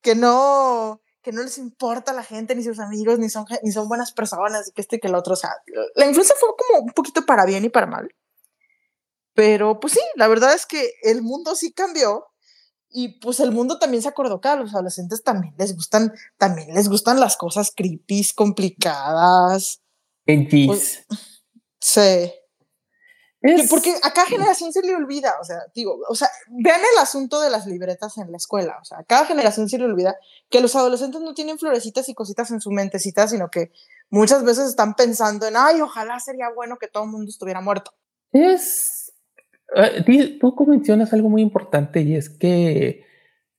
que 0.00 0.14
no, 0.14 1.02
que 1.20 1.32
no 1.32 1.42
les 1.42 1.58
importa 1.58 2.12
a 2.12 2.14
la 2.14 2.22
gente, 2.22 2.54
ni 2.54 2.62
sus 2.62 2.78
amigos, 2.78 3.18
ni 3.18 3.28
son, 3.28 3.44
ni 3.62 3.72
son 3.72 3.88
buenas 3.88 4.12
personas, 4.12 4.68
y 4.68 4.72
que 4.72 4.80
este 4.80 4.96
y 4.96 5.00
que 5.00 5.08
el 5.08 5.14
otro. 5.14 5.34
O 5.34 5.36
sea, 5.36 5.50
la 5.94 6.06
influencia 6.06 6.36
fue 6.38 6.48
como 6.56 6.84
un 6.84 6.92
poquito 6.92 7.26
para 7.26 7.44
bien 7.44 7.64
y 7.64 7.68
para 7.68 7.86
mal. 7.86 8.08
Pero 9.34 9.78
pues 9.78 9.92
sí, 9.92 10.00
la 10.14 10.28
verdad 10.28 10.54
es 10.54 10.64
que 10.64 10.92
el 11.02 11.20
mundo 11.20 11.54
sí 11.54 11.72
cambió 11.72 12.26
y 12.90 13.20
pues 13.20 13.40
el 13.40 13.52
mundo 13.52 13.78
también 13.78 14.02
se 14.02 14.08
acordó 14.08 14.40
que 14.40 14.48
a 14.48 14.56
los 14.56 14.74
adolescentes 14.74 15.22
también 15.22 15.54
les 15.58 15.74
gustan, 15.74 16.12
también 16.38 16.74
les 16.74 16.88
gustan 16.88 17.20
las 17.20 17.36
cosas 17.36 17.72
creepy, 17.74 18.26
complicadas. 18.34 19.82
Pues, 20.66 21.06
sí. 21.78 22.32
Porque 23.70 23.94
a 24.02 24.12
cada 24.12 24.26
generación 24.26 24.72
se 24.72 24.82
le 24.82 24.94
olvida, 24.96 25.34
o 25.40 25.44
sea, 25.44 25.58
digo, 25.74 26.00
o 26.08 26.14
sea, 26.16 26.28
vean 26.48 26.80
el 26.80 26.98
asunto 26.98 27.40
de 27.40 27.50
las 27.50 27.66
libretas 27.66 28.18
en 28.18 28.32
la 28.32 28.38
escuela, 28.38 28.78
o 28.80 28.84
sea, 28.84 28.98
a 28.98 29.04
cada 29.04 29.24
generación 29.26 29.68
se 29.68 29.78
le 29.78 29.84
olvida 29.84 30.16
que 30.48 30.60
los 30.60 30.74
adolescentes 30.74 31.20
no 31.20 31.32
tienen 31.32 31.58
florecitas 31.58 32.08
y 32.08 32.14
cositas 32.14 32.50
en 32.50 32.60
su 32.60 32.70
mentecita, 32.72 33.28
sino 33.28 33.48
que 33.48 33.70
muchas 34.10 34.42
veces 34.42 34.66
están 34.68 34.94
pensando 34.94 35.46
en, 35.46 35.54
ay, 35.56 35.80
ojalá 35.80 36.18
sería 36.18 36.48
bueno 36.54 36.76
que 36.78 36.88
todo 36.88 37.04
el 37.04 37.10
mundo 37.10 37.30
estuviera 37.30 37.60
muerto. 37.60 37.92
Es 38.32 39.05
tú 40.40 40.64
mencionas 40.66 41.12
algo 41.12 41.28
muy 41.28 41.42
importante 41.42 42.02
y 42.02 42.14
es 42.14 42.28
que 42.30 43.04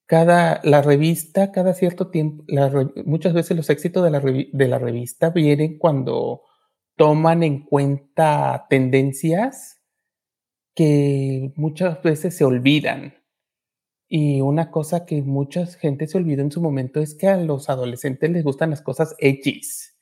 cada, 0.05 0.61
la 0.63 0.81
revista, 0.81 1.51
cada 1.51 1.73
cierto 1.73 2.09
tiempo, 2.09 2.45
muchas 3.05 3.34
veces 3.34 3.57
los 3.57 3.69
éxitos 3.69 4.03
de 4.03 4.11
la, 4.11 4.19
de 4.19 4.67
la 4.67 4.79
revista 4.79 5.29
vienen 5.31 5.77
cuando 5.77 6.43
toman 6.95 7.43
en 7.43 7.63
cuenta 7.63 8.65
tendencias 8.69 9.81
que 10.73 11.53
muchas 11.55 12.01
veces 12.01 12.35
se 12.35 12.45
olvidan. 12.45 13.15
Y 14.07 14.39
una 14.39 14.71
cosa 14.71 15.05
que 15.05 15.21
mucha 15.21 15.65
gente 15.65 16.07
se 16.07 16.17
olvidó 16.17 16.41
en 16.41 16.51
su 16.51 16.61
momento 16.61 17.01
es 17.01 17.13
que 17.13 17.27
a 17.27 17.35
los 17.35 17.69
adolescentes 17.69 18.29
les 18.31 18.43
gustan 18.43 18.69
las 18.69 18.81
cosas 18.81 19.15
edgys. 19.19 19.95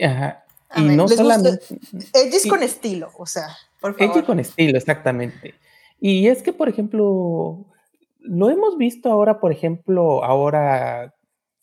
Ajá. 0.00 0.44
y 0.76 0.82
no 0.82 1.06
solamente. 1.06 1.64
Edgys 2.12 2.46
con 2.48 2.62
estilo, 2.62 3.10
o 3.16 3.26
sea. 3.26 3.48
Por 3.82 4.24
con 4.24 4.40
estilo, 4.40 4.78
exactamente. 4.78 5.54
Y 6.00 6.28
es 6.28 6.42
que, 6.42 6.52
por 6.52 6.68
ejemplo, 6.68 7.66
lo 8.20 8.50
hemos 8.50 8.78
visto 8.78 9.10
ahora, 9.10 9.40
por 9.40 9.52
ejemplo, 9.52 10.24
ahora, 10.24 11.14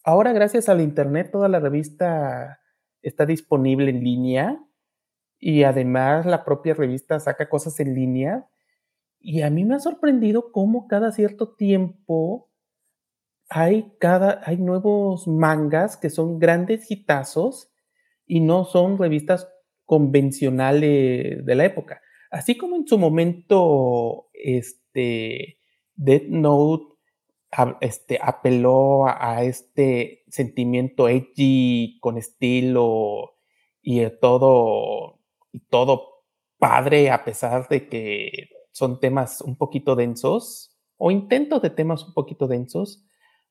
ahora 0.03 0.33
gracias 0.33 0.69
al 0.69 0.81
Internet, 0.81 1.29
toda 1.31 1.47
la 1.47 1.59
revista 1.59 2.59
está 3.01 3.25
disponible 3.25 3.89
en 3.89 4.03
línea 4.03 4.59
y 5.39 5.63
además 5.63 6.25
la 6.25 6.43
propia 6.43 6.73
revista 6.73 7.19
saca 7.19 7.49
cosas 7.49 7.79
en 7.79 7.95
línea. 7.95 8.47
Y 9.19 9.41
a 9.41 9.49
mí 9.49 9.63
me 9.65 9.75
ha 9.75 9.79
sorprendido 9.79 10.51
cómo 10.51 10.87
cada 10.87 11.11
cierto 11.11 11.55
tiempo 11.55 12.49
hay, 13.49 13.93
cada, 13.99 14.41
hay 14.43 14.57
nuevos 14.57 15.27
mangas 15.27 15.97
que 15.97 16.09
son 16.09 16.39
grandes 16.39 16.89
hitazos 16.91 17.71
y 18.25 18.41
no 18.41 18.65
son 18.65 18.97
revistas 18.97 19.49
convencionales 19.85 21.45
de 21.45 21.55
la 21.55 21.65
época. 21.65 22.01
Así 22.29 22.57
como 22.57 22.75
en 22.75 22.87
su 22.87 22.97
momento, 22.97 24.29
este, 24.33 25.59
Death 25.95 26.27
Note 26.27 26.99
este, 27.81 28.19
apeló 28.21 29.07
a, 29.07 29.43
este 29.43 30.23
sentimiento 30.27 31.09
edgy 31.09 31.97
con 31.99 32.17
estilo 32.17 33.35
y 33.81 34.03
todo, 34.21 35.19
y 35.51 35.59
todo 35.61 36.23
padre 36.57 37.09
a 37.09 37.23
pesar 37.23 37.67
de 37.69 37.87
que 37.87 38.49
son 38.71 38.99
temas 38.99 39.41
un 39.41 39.57
poquito 39.57 39.95
densos 39.95 40.77
o 40.97 41.11
intentos 41.11 41.61
de 41.61 41.69
temas 41.69 42.05
un 42.05 42.13
poquito 42.13 42.47
densos. 42.47 43.05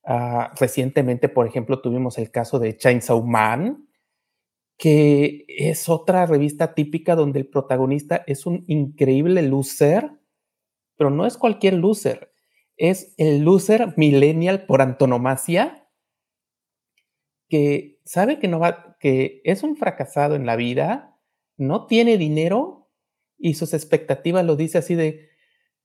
Ah, 0.04 0.52
recientemente, 0.58 1.28
por 1.28 1.46
ejemplo, 1.46 1.80
tuvimos 1.80 2.18
el 2.18 2.30
caso 2.30 2.58
de 2.58 2.76
Chainsaw 2.76 3.22
Man, 3.22 3.87
que 4.78 5.44
es 5.48 5.88
otra 5.88 6.24
revista 6.24 6.74
típica 6.74 7.16
donde 7.16 7.40
el 7.40 7.48
protagonista 7.48 8.22
es 8.28 8.46
un 8.46 8.64
increíble 8.68 9.42
loser, 9.42 10.12
pero 10.96 11.10
no 11.10 11.26
es 11.26 11.36
cualquier 11.36 11.74
loser, 11.74 12.32
es 12.76 13.12
el 13.18 13.40
loser 13.40 13.94
millennial 13.96 14.66
por 14.66 14.80
antonomasia, 14.80 15.88
que 17.48 18.00
sabe 18.04 18.38
que 18.38 18.46
no 18.46 18.60
va, 18.60 18.96
que 19.00 19.40
es 19.44 19.64
un 19.64 19.76
fracasado 19.76 20.36
en 20.36 20.46
la 20.46 20.54
vida, 20.54 21.18
no 21.56 21.86
tiene 21.86 22.16
dinero 22.16 22.88
y 23.36 23.54
sus 23.54 23.74
expectativas 23.74 24.44
lo 24.44 24.54
dice 24.54 24.78
así 24.78 24.94
de 24.94 25.28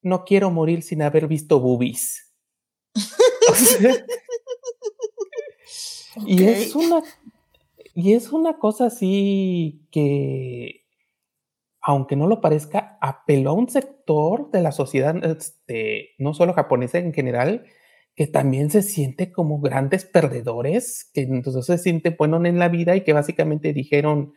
no 0.01 0.23
quiero 0.23 0.51
morir 0.51 0.83
sin 0.83 1.01
haber 1.01 1.27
visto 1.27 1.59
boobies. 1.59 2.31
Y 6.25 6.43
es 6.43 6.75
una 6.75 7.01
y 7.93 8.13
es 8.13 8.31
una 8.31 8.57
cosa 8.57 8.87
así 8.87 9.87
que, 9.91 10.85
aunque 11.81 12.15
no 12.15 12.27
lo 12.27 12.41
parezca, 12.41 12.97
apeló 13.01 13.51
a 13.51 13.53
un 13.53 13.69
sector 13.69 14.49
de 14.51 14.61
la 14.61 14.71
sociedad, 14.71 15.15
este, 15.23 16.11
no 16.17 16.33
solo 16.33 16.53
japonesa 16.53 16.97
en 16.97 17.13
general, 17.13 17.65
que 18.15 18.27
también 18.27 18.69
se 18.69 18.81
siente 18.81 19.31
como 19.31 19.59
grandes 19.59 20.05
perdedores, 20.05 21.09
que 21.13 21.21
entonces 21.21 21.65
se 21.65 21.77
siente 21.77 22.11
bueno 22.11 22.43
en 22.45 22.59
la 22.59 22.69
vida 22.69 22.95
y 22.95 23.03
que 23.03 23.13
básicamente 23.13 23.73
dijeron, 23.73 24.33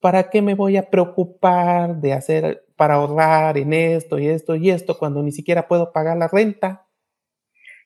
¿para 0.00 0.30
qué 0.30 0.42
me 0.42 0.54
voy 0.54 0.76
a 0.76 0.90
preocupar 0.90 2.00
de 2.00 2.12
hacer 2.12 2.66
para 2.76 2.94
ahorrar 2.94 3.56
en 3.56 3.72
esto 3.72 4.18
y 4.18 4.28
esto 4.28 4.56
y 4.56 4.70
esto 4.70 4.98
cuando 4.98 5.22
ni 5.22 5.32
siquiera 5.32 5.68
puedo 5.68 5.92
pagar 5.92 6.16
la 6.16 6.28
renta? 6.28 6.86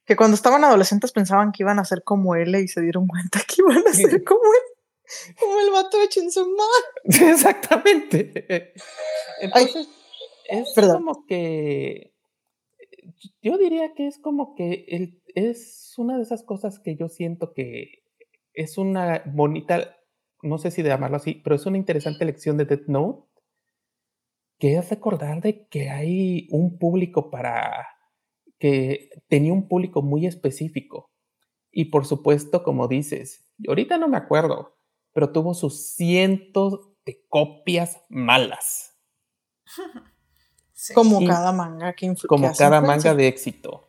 Que 0.04 0.16
cuando 0.16 0.34
estaban 0.34 0.64
adolescentes 0.64 1.12
pensaban 1.12 1.52
que 1.52 1.62
iban 1.62 1.78
a 1.78 1.84
ser 1.84 2.02
como 2.02 2.34
él 2.34 2.54
y 2.56 2.66
se 2.66 2.80
dieron 2.80 3.06
cuenta 3.06 3.40
que 3.46 3.56
iban 3.58 3.86
a 3.86 3.92
ser 3.92 4.24
como 4.24 4.40
él. 4.40 4.77
Como 5.38 5.60
el 5.60 5.70
vato 5.70 5.98
de 5.98 6.08
Chainsaw 6.08 6.46
Exactamente. 7.04 8.72
Entonces, 9.40 9.88
es 10.48 10.74
como 10.74 11.26
que 11.26 12.14
yo 13.42 13.58
diría 13.58 13.94
que 13.94 14.06
es 14.06 14.18
como 14.18 14.54
que 14.54 14.84
el, 14.88 15.22
es 15.34 15.94
una 15.96 16.16
de 16.16 16.22
esas 16.22 16.42
cosas 16.42 16.78
que 16.78 16.96
yo 16.96 17.08
siento 17.08 17.52
que 17.52 18.02
es 18.52 18.78
una 18.78 19.22
bonita, 19.26 19.96
no 20.42 20.58
sé 20.58 20.70
si 20.70 20.82
de 20.82 20.88
llamarlo 20.88 21.16
así, 21.16 21.40
pero 21.42 21.56
es 21.56 21.66
una 21.66 21.78
interesante 21.78 22.24
lección 22.24 22.56
de 22.56 22.64
Death 22.64 22.88
Note, 22.88 23.28
que 24.58 24.76
es 24.76 24.90
recordar 24.90 25.40
de 25.40 25.66
que 25.68 25.90
hay 25.90 26.48
un 26.50 26.78
público 26.78 27.30
para, 27.30 27.86
que 28.58 29.10
tenía 29.28 29.52
un 29.52 29.68
público 29.68 30.02
muy 30.02 30.26
específico. 30.26 31.10
Y 31.70 31.86
por 31.86 32.06
supuesto, 32.06 32.62
como 32.64 32.88
dices, 32.88 33.52
ahorita 33.66 33.98
no 33.98 34.08
me 34.08 34.16
acuerdo, 34.16 34.77
pero 35.18 35.32
tuvo 35.32 35.52
sus 35.52 35.96
cientos 35.96 36.78
de 37.04 37.24
copias 37.28 38.00
malas. 38.08 38.94
Como 40.94 41.26
cada 41.26 41.50
manga 41.50 41.92
que 41.94 42.14
Como 42.28 42.52
cada 42.56 42.80
manga 42.80 43.16
de 43.16 43.26
éxito. 43.26 43.88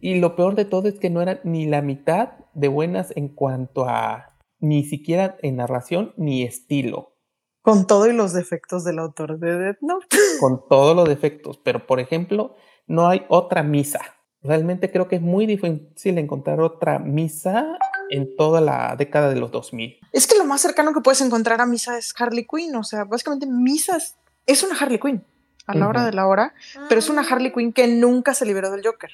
Y 0.00 0.18
lo 0.18 0.36
peor 0.36 0.54
de 0.54 0.64
todo 0.64 0.88
es 0.88 0.98
que 0.98 1.10
no 1.10 1.20
eran 1.20 1.40
ni 1.44 1.66
la 1.66 1.82
mitad 1.82 2.30
de 2.54 2.68
buenas 2.68 3.14
en 3.14 3.28
cuanto 3.28 3.86
a 3.86 4.38
ni 4.58 4.84
siquiera 4.84 5.36
en 5.42 5.56
narración 5.56 6.14
ni 6.16 6.44
estilo. 6.44 7.18
Con 7.60 7.86
todo 7.86 8.08
y 8.08 8.14
los 8.14 8.32
defectos 8.32 8.84
del 8.84 9.00
autor 9.00 9.38
de 9.38 9.58
Death 9.58 9.82
Note. 9.82 10.06
Con 10.40 10.66
todos 10.66 10.96
los 10.96 11.06
defectos. 11.06 11.58
Pero, 11.58 11.86
por 11.86 12.00
ejemplo, 12.00 12.56
no 12.86 13.06
hay 13.06 13.26
otra 13.28 13.62
misa. 13.62 14.00
Realmente 14.40 14.90
creo 14.90 15.08
que 15.08 15.16
es 15.16 15.22
muy 15.22 15.44
difícil 15.44 16.16
encontrar 16.16 16.62
otra 16.62 16.98
misa 16.98 17.76
en 18.10 18.36
toda 18.36 18.60
la 18.60 18.96
década 18.96 19.28
de 19.30 19.36
los 19.36 19.50
2000. 19.50 19.98
Es 20.12 20.26
que 20.26 20.36
lo 20.36 20.44
más 20.44 20.60
cercano 20.60 20.92
que 20.92 21.00
puedes 21.00 21.20
encontrar 21.20 21.60
a 21.60 21.66
misa 21.66 21.96
es 21.96 22.14
Harley 22.18 22.46
Quinn. 22.46 22.74
O 22.76 22.84
sea, 22.84 23.04
básicamente 23.04 23.46
misa 23.46 23.98
es 24.46 24.62
una 24.62 24.76
Harley 24.76 24.98
Quinn 24.98 25.24
a 25.66 25.74
la 25.74 25.88
hora 25.88 26.04
de 26.04 26.12
la 26.12 26.26
hora, 26.26 26.54
pero 26.88 26.98
es 26.98 27.08
una 27.08 27.22
Harley 27.22 27.52
Quinn 27.52 27.72
que 27.72 27.86
nunca 27.86 28.34
se 28.34 28.44
liberó 28.44 28.70
del 28.70 28.84
Joker. 28.84 29.10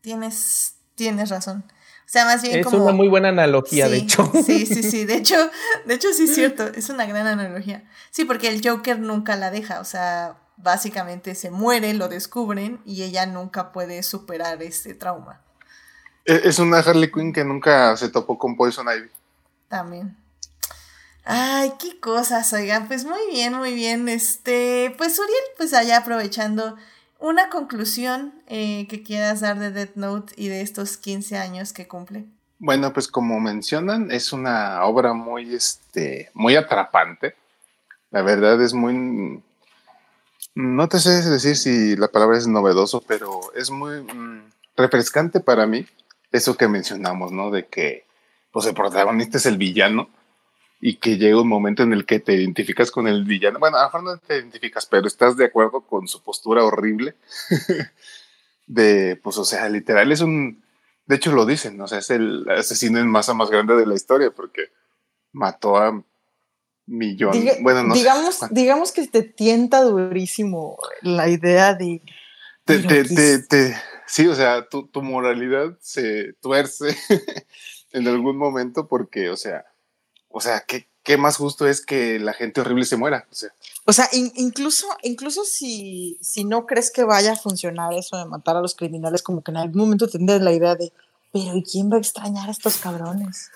Tienes, 0.00 0.76
tienes 0.94 1.30
razón. 1.30 1.64
O 1.68 2.08
sea, 2.08 2.24
más 2.24 2.40
bien 2.40 2.60
es 2.60 2.66
una 2.66 2.92
muy 2.92 3.08
buena 3.08 3.30
analogía, 3.30 3.88
de 3.88 3.96
hecho. 3.96 4.30
Sí, 4.46 4.64
sí, 4.64 4.82
sí. 4.90 5.04
De 5.04 5.16
hecho, 5.16 5.36
de 5.86 5.94
hecho 5.94 6.12
sí 6.12 6.24
es 6.24 6.34
cierto. 6.34 6.64
Es 6.68 6.88
una 6.88 7.04
gran 7.04 7.26
analogía. 7.26 7.82
Sí, 8.10 8.24
porque 8.24 8.48
el 8.48 8.66
Joker 8.66 9.00
nunca 9.00 9.34
la 9.34 9.50
deja. 9.50 9.80
O 9.80 9.84
sea, 9.84 10.36
básicamente 10.56 11.34
se 11.34 11.50
muere, 11.50 11.94
lo 11.94 12.08
descubren 12.08 12.80
y 12.84 13.02
ella 13.02 13.26
nunca 13.26 13.72
puede 13.72 14.04
superar 14.04 14.62
ese 14.62 14.94
trauma. 14.94 15.42
E, 16.26 16.42
es 16.44 16.58
una 16.58 16.78
Harley 16.78 17.10
Quinn 17.10 17.32
que 17.32 17.44
nunca 17.44 17.96
se 17.96 18.08
topó 18.08 18.36
con 18.36 18.56
Poison 18.56 18.86
Ivy. 18.86 19.08
También. 19.68 20.16
Ay, 21.24 21.72
qué 21.80 21.98
cosas, 21.98 22.52
oigan, 22.52 22.86
pues 22.86 23.04
muy 23.04 23.18
bien, 23.30 23.54
muy 23.54 23.74
bien. 23.74 24.08
Este, 24.08 24.94
pues 24.96 25.18
Uriel, 25.18 25.34
pues 25.56 25.72
allá 25.74 25.98
aprovechando 25.98 26.76
una 27.18 27.48
conclusión 27.48 28.32
eh, 28.46 28.86
que 28.88 29.02
quieras 29.02 29.40
dar 29.40 29.58
de 29.58 29.72
Death 29.72 29.96
Note 29.96 30.34
y 30.36 30.48
de 30.48 30.60
estos 30.60 30.96
15 30.96 31.38
años 31.38 31.72
que 31.72 31.88
cumple. 31.88 32.26
Bueno, 32.58 32.92
pues 32.92 33.08
como 33.08 33.40
mencionan, 33.40 34.10
es 34.10 34.32
una 34.32 34.84
obra 34.84 35.14
muy, 35.14 35.54
este, 35.54 36.30
muy 36.32 36.56
atrapante. 36.56 37.34
La 38.10 38.22
verdad 38.22 38.62
es 38.62 38.72
muy, 38.72 39.42
no 40.54 40.88
te 40.88 41.00
sé 41.00 41.28
decir 41.28 41.56
si 41.56 41.96
la 41.96 42.08
palabra 42.08 42.38
es 42.38 42.46
novedoso, 42.46 43.02
pero 43.06 43.40
es 43.54 43.70
muy 43.70 44.00
mm, 44.02 44.44
refrescante 44.76 45.40
para 45.40 45.66
mí 45.66 45.86
eso 46.36 46.56
que 46.56 46.68
mencionamos, 46.68 47.32
¿no? 47.32 47.50
De 47.50 47.66
que, 47.66 48.06
pues 48.50 48.66
el 48.66 48.74
protagonista 48.74 49.38
es 49.38 49.46
el 49.46 49.58
villano 49.58 50.08
y 50.80 50.96
que 50.96 51.16
llega 51.16 51.40
un 51.40 51.48
momento 51.48 51.82
en 51.82 51.92
el 51.92 52.04
que 52.04 52.20
te 52.20 52.34
identificas 52.34 52.90
con 52.90 53.08
el 53.08 53.24
villano. 53.24 53.58
Bueno, 53.58 53.78
a 53.78 53.80
lo 53.80 53.86
mejor 53.86 54.02
no 54.04 54.18
te 54.18 54.36
identificas, 54.36 54.86
pero 54.86 55.06
estás 55.06 55.36
de 55.36 55.46
acuerdo 55.46 55.80
con 55.80 56.06
su 56.06 56.22
postura 56.22 56.64
horrible. 56.64 57.16
de, 58.66 59.18
pues, 59.22 59.38
o 59.38 59.44
sea, 59.44 59.68
literal 59.68 60.12
es 60.12 60.20
un. 60.20 60.62
De 61.06 61.16
hecho, 61.16 61.32
lo 61.32 61.46
dicen, 61.46 61.80
o 61.80 61.86
sea, 61.86 61.98
es 61.98 62.10
el 62.10 62.48
asesino 62.50 62.98
en 62.98 63.08
masa 63.08 63.32
más 63.32 63.50
grande 63.50 63.76
de 63.76 63.86
la 63.86 63.94
historia 63.94 64.30
porque 64.30 64.70
mató 65.32 65.76
a 65.76 66.02
millones. 66.86 67.58
bueno, 67.62 67.84
no 67.84 67.94
digamos, 67.94 68.40
digamos 68.50 68.92
que 68.92 69.06
te 69.06 69.22
tienta 69.22 69.82
durísimo 69.82 70.78
la 71.02 71.28
idea 71.28 71.74
de. 71.74 72.02
Te, 72.64 72.80
te, 72.80 73.38
te, 73.42 73.76
sí, 74.06 74.26
o 74.26 74.34
sea, 74.34 74.68
tu, 74.68 74.86
tu 74.86 75.02
moralidad 75.02 75.76
se 75.80 76.34
tuerce 76.34 76.96
en 77.92 78.08
algún 78.08 78.36
momento 78.36 78.88
porque, 78.88 79.30
o 79.30 79.36
sea, 79.36 79.64
o 80.28 80.40
sea, 80.40 80.64
¿qué, 80.66 80.88
qué 81.06 81.16
más 81.16 81.36
justo 81.36 81.68
es 81.68 81.86
que 81.86 82.18
la 82.18 82.32
gente 82.34 82.60
horrible 82.60 82.84
se 82.84 82.96
muera? 82.96 83.26
O 83.84 83.92
sea, 83.92 84.08
incluso, 84.12 84.86
incluso 85.02 85.44
si, 85.44 86.18
si 86.20 86.44
no 86.44 86.66
crees 86.66 86.90
que 86.90 87.04
vaya 87.04 87.32
a 87.32 87.36
funcionar 87.36 87.94
eso 87.94 88.16
de 88.16 88.24
matar 88.24 88.56
a 88.56 88.60
los 88.60 88.74
criminales, 88.74 89.22
como 89.22 89.42
que 89.42 89.52
en 89.52 89.58
algún 89.58 89.82
momento 89.82 90.08
tendrás 90.08 90.42
la 90.42 90.52
idea 90.52 90.74
de, 90.74 90.92
pero 91.32 91.56
¿y 91.56 91.62
quién 91.62 91.90
va 91.90 91.96
a 91.96 92.00
extrañar 92.00 92.48
a 92.48 92.52
estos 92.52 92.78
cabrones? 92.78 93.50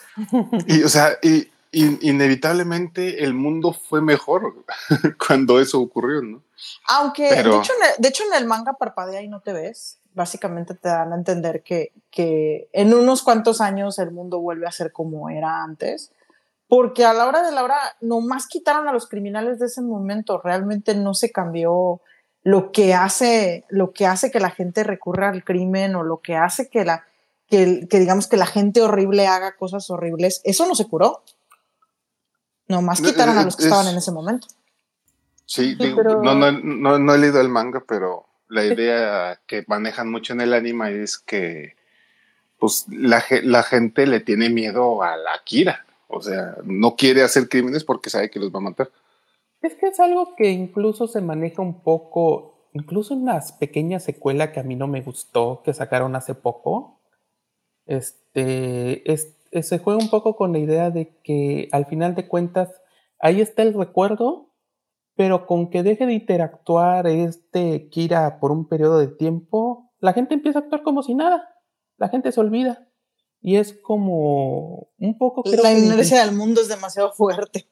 Y, 0.68 0.85
o 0.85 0.89
sea, 0.89 1.18
y, 1.22 1.48
inevitablemente 1.72 3.24
el 3.24 3.35
mundo 3.35 3.72
fue 3.72 4.01
mejor 4.01 4.64
cuando 5.27 5.60
eso 5.60 5.81
ocurrió, 5.81 6.22
¿no? 6.22 6.43
Aunque, 6.89 7.31
de, 7.31 7.40
hecho, 7.40 7.72
de 7.98 8.09
hecho, 8.09 8.24
en 8.24 8.35
el 8.35 8.47
manga 8.47 8.74
parpadea 8.74 9.22
y 9.22 9.28
no 9.28 9.40
te 9.40 9.52
ves. 9.52 9.99
Básicamente 10.14 10.74
te 10.74 10.88
dan 10.88 11.12
a 11.12 11.16
entender 11.16 11.62
que, 11.62 11.92
que 12.10 12.68
en 12.72 12.92
unos 12.94 13.22
cuantos 13.22 13.60
años 13.60 13.98
el 13.98 14.10
mundo 14.10 14.40
vuelve 14.40 14.66
a 14.66 14.72
ser 14.72 14.92
como 14.92 15.30
era 15.30 15.62
antes 15.62 16.12
porque 16.70 17.04
a 17.04 17.12
la 17.12 17.26
hora 17.26 17.42
de 17.42 17.50
la 17.50 17.64
hora 17.64 17.78
nomás 18.00 18.46
quitaron 18.46 18.86
a 18.86 18.92
los 18.92 19.08
criminales 19.08 19.58
de 19.58 19.66
ese 19.66 19.82
momento, 19.82 20.40
realmente 20.40 20.94
no 20.94 21.14
se 21.14 21.32
cambió 21.32 22.00
lo 22.44 22.70
que 22.70 22.94
hace, 22.94 23.64
lo 23.68 23.92
que, 23.92 24.06
hace 24.06 24.30
que 24.30 24.38
la 24.38 24.50
gente 24.50 24.84
recurra 24.84 25.30
al 25.30 25.42
crimen 25.42 25.96
o 25.96 26.04
lo 26.04 26.18
que 26.18 26.36
hace 26.36 26.68
que, 26.70 26.84
la, 26.84 27.04
que, 27.48 27.84
digamos 27.90 28.28
que 28.28 28.36
la 28.36 28.46
gente 28.46 28.82
horrible 28.82 29.26
haga 29.26 29.56
cosas 29.56 29.90
horribles, 29.90 30.40
eso 30.44 30.64
no 30.64 30.76
se 30.76 30.86
curó. 30.86 31.24
Nomás 32.68 33.00
quitaron 33.00 33.36
a 33.36 33.42
los 33.42 33.56
que 33.56 33.64
estaban 33.64 33.88
en 33.88 33.96
ese 33.96 34.12
momento. 34.12 34.46
Sí, 35.46 35.76
no, 35.76 36.34
no, 36.36 36.98
no, 37.00 37.14
he 37.14 37.18
leído 37.18 37.40
el 37.40 37.48
manga, 37.48 37.82
pero 37.86 38.26
la 38.51 38.66
idea 38.66 39.40
que 39.47 39.64
manejan 39.66 40.10
mucho 40.10 40.32
en 40.35 40.43
el 40.43 40.52
anime 40.52 41.02
es 41.02 41.18
que 41.18 41.77
pues 42.59 42.86
la, 42.90 43.24
la 43.43 43.62
gente 43.62 44.06
le 44.06 44.20
tiene 44.20 44.51
miedo 44.51 45.02
a 45.02 45.16
la 45.16 45.40
Kira. 45.44 45.86
O 46.09 46.20
sea, 46.20 46.56
no 46.64 46.97
quiere 46.97 47.22
hacer 47.22 47.48
crímenes 47.48 47.85
porque 47.85 48.10
sabe 48.10 48.31
que 48.31 48.40
los 48.40 48.52
va 48.52 48.59
a 48.59 48.62
matar. 48.62 48.90
Es 49.62 49.74
que 49.77 49.86
es 49.86 50.01
algo 50.01 50.35
que 50.36 50.51
incluso 50.51 51.06
se 51.06 51.20
maneja 51.20 51.62
un 51.62 51.82
poco, 51.82 52.68
incluso 52.72 53.14
en 53.14 53.24
las 53.24 53.52
pequeñas 53.52 54.05
secuela 54.05 54.52
que 54.52 54.60
a 54.60 54.64
mí 54.64 54.74
no 54.74 54.89
me 54.89 55.02
gustó, 55.02 55.62
que 55.64 55.72
sacaron 55.72 56.16
hace 56.16 56.35
poco. 56.35 57.01
Este, 57.86 59.02
se 59.62 59.78
juega 59.78 60.02
un 60.02 60.10
poco 60.10 60.36
con 60.36 60.52
la 60.52 60.59
idea 60.59 60.90
de 60.90 61.16
que 61.22 61.68
al 61.72 61.86
final 61.86 62.14
de 62.14 62.28
cuentas 62.28 62.70
ahí 63.20 63.40
está 63.40 63.62
el 63.62 63.74
recuerdo, 63.74 64.49
pero 65.16 65.46
con 65.46 65.70
que 65.70 65.82
deje 65.82 66.06
de 66.06 66.14
interactuar 66.14 67.06
este 67.06 67.88
Kira 67.88 68.40
por 68.40 68.52
un 68.52 68.68
periodo 68.68 68.98
de 68.98 69.08
tiempo, 69.08 69.92
la 69.98 70.12
gente 70.12 70.34
empieza 70.34 70.60
a 70.60 70.62
actuar 70.62 70.82
como 70.82 71.02
si 71.02 71.14
nada. 71.14 71.48
La 71.96 72.08
gente 72.08 72.32
se 72.32 72.40
olvida. 72.40 72.88
Y 73.40 73.56
es 73.56 73.78
como 73.82 74.88
un 74.98 75.18
poco... 75.18 75.42
Creo 75.42 75.62
la 75.62 75.72
inercia 75.72 76.24
del 76.24 76.34
mundo 76.34 76.60
es 76.60 76.68
demasiado 76.68 77.12
fuerte. 77.12 77.70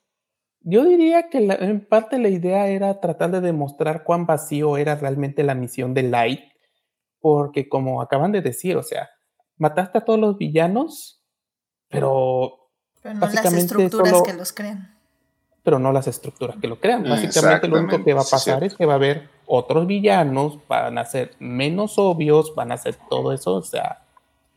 Yo 0.60 0.84
diría 0.84 1.28
que 1.30 1.38
en 1.38 1.86
parte 1.86 2.18
la 2.18 2.28
idea 2.28 2.68
era 2.68 3.00
tratar 3.00 3.30
de 3.30 3.40
demostrar 3.40 4.04
cuán 4.04 4.26
vacío 4.26 4.76
era 4.76 4.96
realmente 4.96 5.42
la 5.42 5.54
misión 5.54 5.94
de 5.94 6.02
Light, 6.02 6.40
porque 7.20 7.68
como 7.68 8.02
acaban 8.02 8.32
de 8.32 8.42
decir, 8.42 8.76
o 8.76 8.82
sea, 8.82 9.08
mataste 9.56 9.98
a 9.98 10.04
todos 10.04 10.18
los 10.18 10.36
villanos, 10.36 11.24
pero, 11.88 12.70
pero 13.00 13.14
no 13.14 13.26
las 13.26 13.52
estructuras 13.54 14.22
que 14.22 14.34
los 14.34 14.52
crean. 14.52 14.97
Pero 15.62 15.78
no 15.78 15.92
las 15.92 16.06
estructuras 16.06 16.56
que 16.60 16.68
lo 16.68 16.80
crean. 16.80 17.02
Básicamente 17.08 17.68
lo 17.68 17.78
único 17.78 18.02
que 18.02 18.14
va 18.14 18.22
a 18.22 18.30
pasar 18.30 18.64
es 18.64 18.74
que 18.74 18.86
va 18.86 18.94
a 18.94 18.96
haber 18.96 19.28
otros 19.46 19.86
villanos, 19.86 20.58
van 20.68 20.98
a 20.98 21.04
ser 21.04 21.34
menos 21.38 21.94
obvios, 21.98 22.54
van 22.54 22.72
a 22.72 22.76
ser 22.76 22.96
todo 23.08 23.32
eso, 23.32 23.54
o 23.54 23.62
sea, 23.62 24.02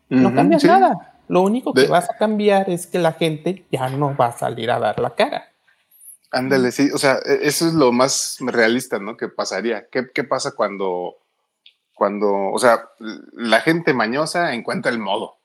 no 0.10 0.34
cambias 0.34 0.64
nada. 0.64 1.16
Lo 1.28 1.42
único 1.42 1.74
que 1.74 1.88
vas 1.88 2.10
a 2.10 2.18
cambiar 2.18 2.70
es 2.70 2.88
que 2.88 3.00
la 3.00 3.14
gente 3.14 3.66
ya 3.72 3.90
no 3.90 4.16
va 4.16 4.28
a 4.28 4.38
salir 4.38 4.70
a 4.70 4.80
dar 4.80 5.00
la 5.00 5.16
cara. 5.16 5.52
Ándale, 6.32 6.72
sí, 6.72 6.90
o 6.94 6.98
sea, 6.98 7.20
e, 7.26 7.40
eso 7.44 7.68
es 7.68 7.74
lo 7.74 7.92
más 7.92 8.38
realista, 8.40 9.00
¿no? 9.00 9.18
Que 9.18 9.28
pasaría. 9.28 9.88
¿Qué, 9.88 10.24
pasa 10.24 10.52
cuando, 10.52 11.16
cuando, 11.94 12.52
o 12.52 12.60
sea, 12.60 12.90
la 13.34 13.62
gente 13.62 13.94
mañosa 13.94 14.54
encuentra 14.54 14.92
el 14.92 15.00
modo? 15.00 15.38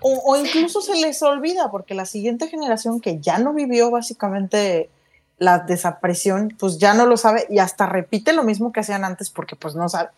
O, 0.00 0.36
incluso 0.36 0.80
se 0.80 0.94
les 1.00 1.22
olvida, 1.22 1.70
porque 1.70 1.94
la 1.94 2.06
siguiente 2.06 2.48
generación 2.48 3.00
que 3.00 3.20
ya 3.20 3.38
no 3.38 3.52
vivió 3.54 3.90
básicamente 3.90 4.90
la 5.38 5.60
desaparición, 5.60 6.54
pues 6.58 6.78
ya 6.78 6.94
no 6.94 7.06
lo 7.06 7.16
sabe 7.16 7.46
y 7.48 7.58
hasta 7.58 7.86
repite 7.86 8.32
lo 8.32 8.42
mismo 8.42 8.72
que 8.72 8.80
hacían 8.80 9.04
antes 9.04 9.30
porque 9.30 9.56
pues 9.56 9.74
no 9.74 9.88
sabe, 9.88 10.10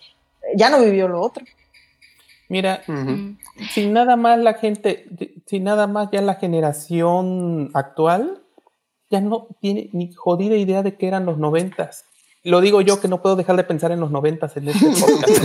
ya 0.57 0.71
no 0.71 0.81
vivió 0.81 1.09
lo 1.09 1.21
otro. 1.21 1.45
Mira, 2.49 2.83
sin 3.73 3.93
nada 3.93 4.17
más 4.17 4.39
la 4.41 4.55
gente, 4.55 5.07
sin 5.47 5.65
nada 5.65 5.87
más 5.87 6.09
ya 6.11 6.21
la 6.21 6.35
generación 6.35 7.71
actual 7.75 8.43
ya 9.09 9.21
no 9.21 9.49
tiene 9.61 9.91
ni 9.93 10.13
jodida 10.13 10.57
idea 10.57 10.83
de 10.83 10.97
que 10.97 11.07
eran 11.07 11.27
los 11.27 11.39
noventas. 11.39 12.05
Lo 12.43 12.61
digo 12.61 12.81
yo 12.81 13.01
que 13.01 13.09
no 13.09 13.21
puedo 13.21 13.37
dejar 13.37 13.57
de 13.57 13.65
pensar 13.65 13.93
en 13.93 14.01
los 14.01 14.11
noventas 14.11 14.57
en 14.57 14.69
este 14.69 14.87
podcast. 15.01 15.41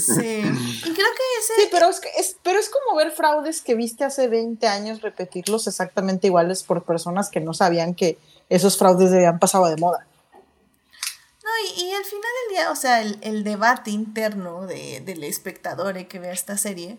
Sí. 0.00 0.42
Y 0.84 0.94
creo 0.94 0.94
que 0.94 1.22
ese... 1.40 1.54
Sí, 1.62 1.68
pero 1.70 1.88
es, 1.88 2.00
que 2.00 2.08
es, 2.18 2.36
pero 2.42 2.58
es 2.58 2.68
como 2.68 2.96
ver 2.96 3.10
fraudes 3.10 3.62
que 3.62 3.74
viste 3.74 4.04
hace 4.04 4.28
20 4.28 4.66
años 4.66 5.02
repetirlos 5.02 5.66
exactamente 5.66 6.26
iguales 6.26 6.62
por 6.62 6.84
personas 6.84 7.30
que 7.30 7.40
no 7.40 7.54
sabían 7.54 7.94
que 7.94 8.18
esos 8.48 8.76
fraudes 8.76 9.12
habían 9.12 9.38
pasado 9.38 9.66
de 9.66 9.76
moda. 9.76 10.06
No, 11.42 11.50
y, 11.66 11.84
y 11.84 11.92
al 11.92 12.04
final 12.04 12.20
del 12.20 12.56
día, 12.56 12.70
o 12.70 12.76
sea, 12.76 13.00
el, 13.00 13.18
el 13.22 13.44
debate 13.44 13.90
interno 13.90 14.66
de, 14.66 15.00
del 15.00 15.24
espectador 15.24 15.96
eh, 15.96 16.06
que 16.06 16.18
vea 16.18 16.32
esta 16.32 16.56
serie, 16.56 16.98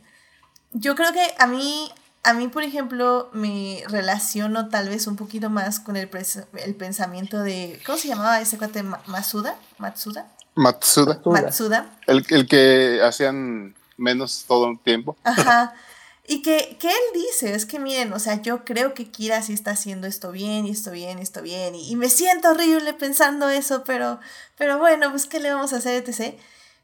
yo 0.73 0.95
creo 0.95 1.13
que 1.13 1.33
a 1.37 1.47
mí, 1.47 1.91
a 2.23 2.33
mí, 2.33 2.47
por 2.47 2.63
ejemplo, 2.63 3.29
me 3.31 3.83
relaciono 3.87 4.69
tal 4.69 4.89
vez 4.89 5.07
un 5.07 5.15
poquito 5.15 5.49
más 5.49 5.79
con 5.79 5.95
el, 5.95 6.09
el 6.57 6.75
pensamiento 6.75 7.39
de, 7.41 7.79
¿cómo 7.85 7.97
se 7.97 8.09
llamaba 8.09 8.41
ese 8.41 8.57
cuate? 8.57 8.83
¿Masuda? 8.83 9.57
¿Matsuda? 9.77 10.27
Matsuda. 10.55 11.21
Matsuda. 11.25 11.97
El, 12.07 12.25
el 12.29 12.47
que 12.47 13.01
hacían 13.03 13.75
menos 13.97 14.45
todo 14.47 14.69
el 14.69 14.79
tiempo. 14.79 15.15
Ajá. 15.23 15.73
Y 16.25 16.41
que, 16.41 16.77
que, 16.79 16.87
él 16.87 17.03
dice, 17.13 17.53
es 17.53 17.65
que 17.65 17.79
miren, 17.79 18.13
o 18.13 18.19
sea, 18.19 18.41
yo 18.41 18.63
creo 18.63 18.93
que 18.93 19.11
Kira 19.11 19.41
sí 19.41 19.51
está 19.51 19.71
haciendo 19.71 20.07
esto 20.07 20.31
bien 20.31 20.65
y 20.65 20.69
esto 20.69 20.91
bien 20.91 21.19
y 21.19 21.21
esto 21.21 21.41
bien. 21.41 21.75
Y, 21.75 21.91
y, 21.91 21.95
me 21.97 22.09
siento 22.09 22.51
horrible 22.51 22.93
pensando 22.93 23.49
eso, 23.49 23.83
pero, 23.83 24.19
pero 24.57 24.79
bueno, 24.79 25.09
pues 25.11 25.25
¿qué 25.25 25.41
le 25.41 25.53
vamos 25.53 25.73
a 25.73 25.77
hacer, 25.77 26.01
etc. 26.01 26.39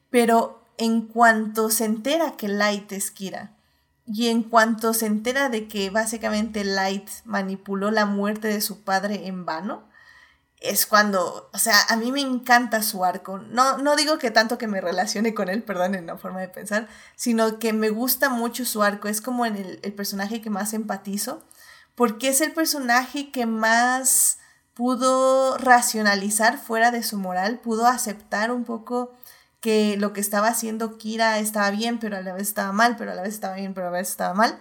Pero 0.09 0.61
en 0.77 1.03
cuanto 1.03 1.69
se 1.69 1.85
entera 1.85 2.35
que 2.35 2.49
Light 2.49 2.91
es 2.91 3.11
Kira, 3.11 3.53
y 4.11 4.29
en 4.29 4.43
cuanto 4.43 4.93
se 4.93 5.05
entera 5.05 5.49
de 5.49 5.67
que 5.67 5.89
básicamente 5.91 6.63
Light 6.63 7.07
manipuló 7.25 7.91
la 7.91 8.05
muerte 8.05 8.47
de 8.47 8.59
su 8.59 8.81
padre 8.81 9.27
en 9.27 9.45
vano, 9.45 9.83
es 10.59 10.85
cuando, 10.85 11.49
o 11.53 11.57
sea, 11.57 11.75
a 11.87 11.95
mí 11.95 12.11
me 12.11 12.19
encanta 12.21 12.83
su 12.83 13.05
arco. 13.05 13.37
No, 13.37 13.77
no 13.77 13.95
digo 13.95 14.17
que 14.17 14.29
tanto 14.29 14.57
que 14.57 14.67
me 14.67 14.81
relacione 14.81 15.33
con 15.33 15.49
él, 15.49 15.63
perdón, 15.63 15.95
en 15.95 16.07
la 16.07 16.17
forma 16.17 16.41
de 16.41 16.49
pensar, 16.49 16.87
sino 17.15 17.59
que 17.59 17.71
me 17.71 17.89
gusta 17.89 18.29
mucho 18.29 18.65
su 18.65 18.83
arco. 18.83 19.07
Es 19.07 19.21
como 19.21 19.45
en 19.45 19.55
el, 19.55 19.79
el 19.83 19.93
personaje 19.93 20.41
que 20.41 20.49
más 20.49 20.73
empatizo, 20.73 21.43
porque 21.95 22.29
es 22.29 22.41
el 22.41 22.51
personaje 22.51 23.31
que 23.31 23.45
más 23.45 24.39
pudo 24.73 25.57
racionalizar 25.57 26.57
fuera 26.57 26.91
de 26.91 27.03
su 27.03 27.17
moral, 27.17 27.59
pudo 27.59 27.87
aceptar 27.87 28.51
un 28.51 28.65
poco 28.65 29.13
que 29.61 29.97
lo 29.97 30.13
que 30.13 30.21
estaba 30.21 30.47
haciendo 30.47 30.97
Kira 30.97 31.39
estaba 31.39 31.69
bien, 31.71 31.99
pero 31.99 32.17
a 32.17 32.21
la 32.21 32.33
vez 32.33 32.43
estaba 32.43 32.71
mal, 32.71 32.95
pero 32.97 33.11
a 33.11 33.15
la 33.15 33.21
vez 33.21 33.33
estaba 33.33 33.55
bien, 33.55 33.73
pero 33.73 33.87
a 33.87 33.91
la 33.91 33.97
vez 33.97 34.09
estaba 34.09 34.33
mal. 34.33 34.57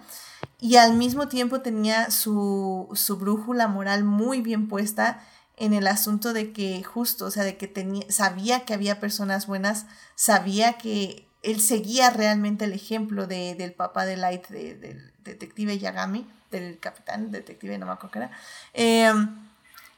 Y 0.59 0.75
al 0.75 0.93
mismo 0.93 1.27
tiempo 1.27 1.61
tenía 1.61 2.11
su, 2.11 2.89
su 2.93 3.17
brújula 3.17 3.67
moral 3.67 4.03
muy 4.03 4.41
bien 4.41 4.67
puesta 4.67 5.21
en 5.59 5.73
el 5.73 5.87
asunto 5.87 6.33
de 6.33 6.51
que 6.53 6.83
justo, 6.83 7.25
o 7.25 7.31
sea, 7.31 7.43
de 7.43 7.57
que 7.57 7.67
tenía, 7.67 8.09
sabía 8.09 8.65
que 8.65 8.73
había 8.73 8.99
personas 8.99 9.45
buenas, 9.45 9.85
sabía 10.15 10.77
que 10.77 11.27
él 11.43 11.61
seguía 11.61 12.09
realmente 12.09 12.65
el 12.65 12.73
ejemplo 12.73 13.27
de, 13.27 13.55
del 13.55 13.73
papá 13.73 14.05
de 14.05 14.17
Light, 14.17 14.47
de, 14.47 14.75
del 14.75 15.13
detective 15.23 15.77
Yagami, 15.77 16.27
del 16.49 16.79
capitán 16.79 17.31
detective, 17.31 17.77
no 17.77 17.85
me 17.85 17.91
acuerdo 17.91 18.11
qué 18.11 18.19
era, 18.19 18.31
eh, 18.73 19.13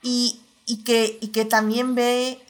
y, 0.01 0.41
y, 0.65 0.83
que, 0.83 1.17
y 1.21 1.27
que 1.29 1.45
también 1.45 1.95
ve 1.95 2.43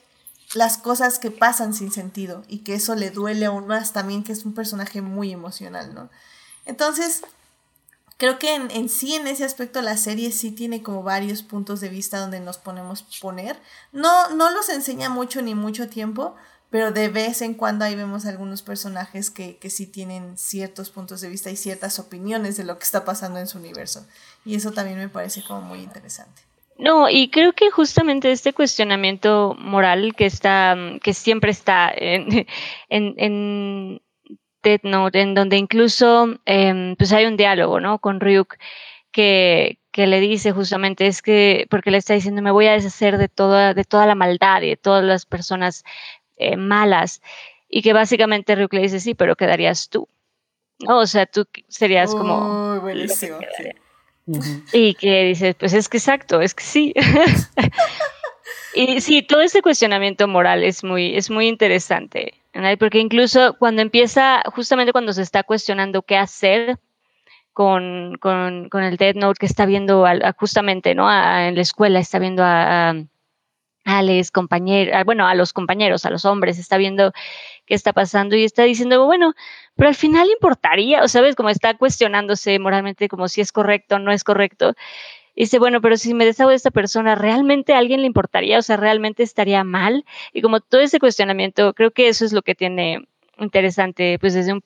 las 0.53 0.77
cosas 0.77 1.19
que 1.19 1.31
pasan 1.31 1.73
sin 1.73 1.91
sentido 1.91 2.43
y 2.47 2.59
que 2.59 2.75
eso 2.75 2.95
le 2.95 3.11
duele 3.11 3.45
aún 3.45 3.67
más 3.67 3.93
también, 3.93 4.23
que 4.23 4.31
es 4.31 4.45
un 4.45 4.53
personaje 4.53 5.01
muy 5.01 5.31
emocional, 5.31 5.93
¿no? 5.93 6.09
Entonces, 6.65 7.21
creo 8.21 8.37
que 8.37 8.53
en, 8.53 8.69
en, 8.69 8.87
sí, 8.87 9.15
en 9.15 9.25
ese 9.25 9.43
aspecto, 9.43 9.81
la 9.81 9.97
serie 9.97 10.31
sí 10.31 10.51
tiene 10.51 10.83
como 10.83 11.01
varios 11.01 11.41
puntos 11.41 11.81
de 11.81 11.89
vista 11.89 12.19
donde 12.19 12.39
nos 12.39 12.59
ponemos 12.59 13.01
poner. 13.19 13.57
No, 13.91 14.29
no 14.35 14.51
los 14.51 14.69
enseña 14.69 15.09
mucho 15.09 15.41
ni 15.41 15.55
mucho 15.55 15.89
tiempo, 15.89 16.35
pero 16.69 16.91
de 16.91 17.09
vez 17.09 17.41
en 17.41 17.55
cuando 17.55 17.83
ahí 17.83 17.95
vemos 17.95 18.27
algunos 18.27 18.61
personajes 18.61 19.31
que, 19.31 19.57
que 19.57 19.71
sí 19.71 19.87
tienen 19.87 20.37
ciertos 20.37 20.91
puntos 20.91 21.21
de 21.21 21.29
vista 21.29 21.49
y 21.49 21.55
ciertas 21.55 21.97
opiniones 21.97 22.57
de 22.57 22.63
lo 22.63 22.77
que 22.77 22.83
está 22.83 23.05
pasando 23.05 23.39
en 23.39 23.47
su 23.47 23.57
universo. 23.57 24.05
Y 24.45 24.53
eso 24.53 24.71
también 24.71 24.99
me 24.99 25.09
parece 25.09 25.41
como 25.41 25.61
muy 25.61 25.79
interesante. 25.79 26.43
No, 26.77 27.09
y 27.09 27.31
creo 27.31 27.53
que 27.53 27.71
justamente 27.71 28.31
este 28.31 28.53
cuestionamiento 28.53 29.55
moral 29.57 30.13
que 30.15 30.27
está, 30.27 30.77
que 31.01 31.15
siempre 31.15 31.49
está 31.49 31.91
en, 31.91 32.45
en, 32.89 33.15
en 33.17 34.01
Death 34.63 34.83
Note, 34.83 35.21
en 35.21 35.33
donde 35.33 35.57
incluso 35.57 36.39
eh, 36.45 36.95
pues 36.97 37.11
hay 37.13 37.25
un 37.25 37.37
diálogo, 37.37 37.79
¿no? 37.79 37.99
Con 37.99 38.19
Ryuk 38.19 38.57
que, 39.11 39.77
que 39.91 40.07
le 40.07 40.19
dice 40.19 40.51
justamente 40.51 41.07
es 41.07 41.21
que, 41.21 41.67
porque 41.69 41.91
le 41.91 41.97
está 41.97 42.13
diciendo, 42.13 42.41
me 42.41 42.51
voy 42.51 42.67
a 42.67 42.73
deshacer 42.73 43.17
de 43.17 43.27
toda, 43.27 43.73
de 43.73 43.83
toda 43.83 44.05
la 44.05 44.15
maldad 44.15 44.61
y 44.61 44.69
de 44.69 44.77
todas 44.77 45.03
las 45.03 45.25
personas 45.25 45.83
eh, 46.37 46.57
malas. 46.57 47.21
Y 47.69 47.81
que 47.81 47.93
básicamente 47.93 48.55
Ryuk 48.55 48.73
le 48.73 48.81
dice, 48.81 48.99
sí, 48.99 49.13
pero 49.13 49.35
quedarías 49.35 49.89
tú. 49.89 50.07
¿No? 50.79 50.99
O 50.99 51.07
sea, 51.07 51.25
tú 51.25 51.45
serías 51.67 52.11
como... 52.11 52.73
Uy, 52.73 52.79
buenísimo. 52.79 53.37
Y 54.73 54.93
que 54.95 55.25
dices, 55.25 55.55
pues 55.55 55.73
es 55.73 55.89
que 55.89 55.97
exacto, 55.97 56.41
es 56.41 56.53
que 56.53 56.63
sí. 56.63 56.93
y 58.75 59.01
sí, 59.01 59.21
todo 59.21 59.41
ese 59.41 59.61
cuestionamiento 59.61 60.27
moral 60.27 60.63
es 60.63 60.83
muy, 60.83 61.15
es 61.15 61.29
muy 61.29 61.47
interesante. 61.47 62.40
Porque 62.79 62.99
incluso 62.99 63.55
cuando 63.57 63.81
empieza, 63.81 64.43
justamente 64.53 64.91
cuando 64.91 65.13
se 65.13 65.21
está 65.21 65.43
cuestionando 65.43 66.01
qué 66.03 66.17
hacer 66.17 66.79
con, 67.53 68.17
con, 68.19 68.69
con 68.69 68.83
el 68.83 68.97
Dead 68.97 69.15
Note 69.15 69.39
que 69.39 69.45
está 69.45 69.65
viendo 69.65 70.05
a, 70.05 70.33
justamente, 70.33 70.95
¿no? 70.95 71.09
En 71.11 71.55
la 71.55 71.61
escuela, 71.61 71.99
está 71.99 72.19
viendo 72.19 72.43
a, 72.43 72.93
a 73.85 74.03
los 74.03 74.31
bueno, 75.05 75.27
a 75.27 75.35
los 75.35 75.53
compañeros, 75.53 76.05
a 76.05 76.09
los 76.09 76.25
hombres, 76.25 76.59
está 76.59 76.77
viendo 76.77 77.13
qué 77.65 77.75
está 77.75 77.93
pasando 77.93 78.35
y 78.35 78.43
está 78.43 78.63
diciendo, 78.63 79.05
bueno, 79.05 79.33
pero 79.75 79.89
al 79.89 79.95
final 79.95 80.29
importaría, 80.29 81.03
o 81.03 81.07
sabes, 81.07 81.35
como 81.35 81.49
está 81.49 81.75
cuestionándose 81.75 82.59
moralmente 82.59 83.07
como 83.07 83.27
si 83.27 83.41
es 83.41 83.51
correcto 83.51 83.95
o 83.95 83.99
no 83.99 84.11
es 84.11 84.23
correcto. 84.23 84.73
Y 85.41 85.45
dice, 85.45 85.57
bueno, 85.57 85.81
pero 85.81 85.97
si 85.97 86.13
me 86.13 86.23
deshago 86.23 86.51
de 86.51 86.55
esta 86.55 86.69
persona, 86.69 87.15
¿realmente 87.15 87.73
a 87.73 87.79
alguien 87.79 88.01
le 88.01 88.05
importaría? 88.05 88.59
O 88.59 88.61
sea, 88.61 88.77
¿realmente 88.77 89.23
estaría 89.23 89.63
mal? 89.63 90.05
Y 90.33 90.43
como 90.43 90.59
todo 90.59 90.81
ese 90.81 90.99
cuestionamiento, 90.99 91.73
creo 91.73 91.89
que 91.89 92.09
eso 92.09 92.25
es 92.25 92.31
lo 92.31 92.43
que 92.43 92.53
tiene 92.53 93.07
interesante, 93.39 94.19
pues 94.19 94.35
desde 94.35 94.53
un, 94.53 94.63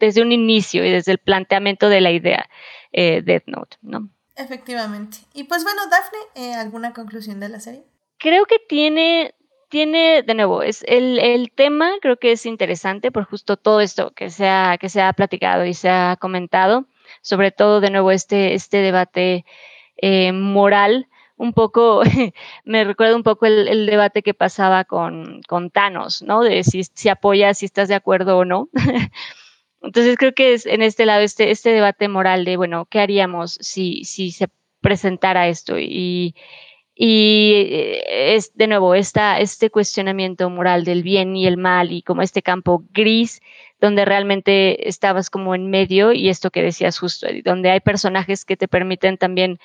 desde 0.00 0.20
un 0.20 0.32
inicio 0.32 0.84
y 0.84 0.90
desde 0.90 1.12
el 1.12 1.18
planteamiento 1.18 1.88
de 1.88 2.00
la 2.00 2.10
idea 2.10 2.50
eh, 2.90 3.22
Death 3.24 3.44
Note, 3.46 3.76
¿no? 3.82 4.08
Efectivamente. 4.34 5.18
Y 5.32 5.44
pues 5.44 5.62
bueno, 5.62 5.82
Dafne, 5.88 6.18
eh, 6.34 6.54
¿alguna 6.54 6.92
conclusión 6.92 7.38
de 7.38 7.50
la 7.50 7.60
serie? 7.60 7.84
Creo 8.18 8.46
que 8.46 8.58
tiene, 8.68 9.36
tiene, 9.68 10.24
de 10.24 10.34
nuevo, 10.34 10.64
es 10.64 10.82
el, 10.88 11.20
el, 11.20 11.52
tema 11.52 11.92
creo 12.02 12.16
que 12.16 12.32
es 12.32 12.46
interesante 12.46 13.12
por 13.12 13.26
justo 13.26 13.56
todo 13.56 13.80
esto 13.80 14.10
que 14.10 14.30
se 14.30 14.48
ha, 14.48 14.76
que 14.76 14.88
se 14.88 15.00
ha 15.02 15.12
platicado 15.12 15.64
y 15.64 15.72
se 15.72 15.88
ha 15.88 16.16
comentado, 16.20 16.86
sobre 17.22 17.52
todo 17.52 17.80
de 17.80 17.90
nuevo 17.90 18.10
este, 18.10 18.54
este 18.54 18.78
debate 18.78 19.44
eh, 20.06 20.32
moral, 20.32 21.08
un 21.38 21.54
poco, 21.54 22.02
me 22.66 22.84
recuerda 22.84 23.16
un 23.16 23.22
poco 23.22 23.46
el, 23.46 23.68
el 23.68 23.86
debate 23.86 24.22
que 24.22 24.34
pasaba 24.34 24.84
con, 24.84 25.40
con, 25.48 25.70
Thanos, 25.70 26.22
¿no? 26.22 26.42
De 26.42 26.62
si, 26.62 26.84
si 26.84 27.08
apoyas, 27.08 27.56
si 27.56 27.64
estás 27.64 27.88
de 27.88 27.94
acuerdo 27.94 28.36
o 28.36 28.44
no. 28.44 28.68
Entonces 29.82 30.18
creo 30.18 30.34
que 30.34 30.52
es 30.52 30.66
en 30.66 30.82
este 30.82 31.06
lado, 31.06 31.22
este, 31.22 31.50
este 31.50 31.70
debate 31.70 32.08
moral 32.08 32.44
de, 32.44 32.58
bueno, 32.58 32.84
¿qué 32.84 33.00
haríamos 33.00 33.56
si, 33.62 34.04
si 34.04 34.30
se 34.30 34.48
presentara 34.82 35.48
esto? 35.48 35.78
Y, 35.78 36.34
y 36.94 37.54
es 38.06 38.54
de 38.54 38.66
nuevo 38.66 38.94
esta, 38.94 39.40
este 39.40 39.70
cuestionamiento 39.70 40.50
moral 40.50 40.84
del 40.84 41.02
bien 41.02 41.34
y 41.34 41.46
el 41.46 41.56
mal 41.56 41.92
y 41.92 42.02
como 42.02 42.20
este 42.20 42.42
campo 42.42 42.84
gris 42.92 43.40
donde 43.80 44.04
realmente 44.04 44.88
estabas 44.88 45.30
como 45.30 45.54
en 45.54 45.70
medio 45.70 46.12
y 46.12 46.28
esto 46.28 46.50
que 46.50 46.62
decías 46.62 46.98
justo, 46.98 47.26
donde 47.44 47.70
hay 47.70 47.80
personajes 47.80 48.44
que 48.44 48.56
te 48.56 48.68
permiten 48.68 49.18
también 49.18 49.58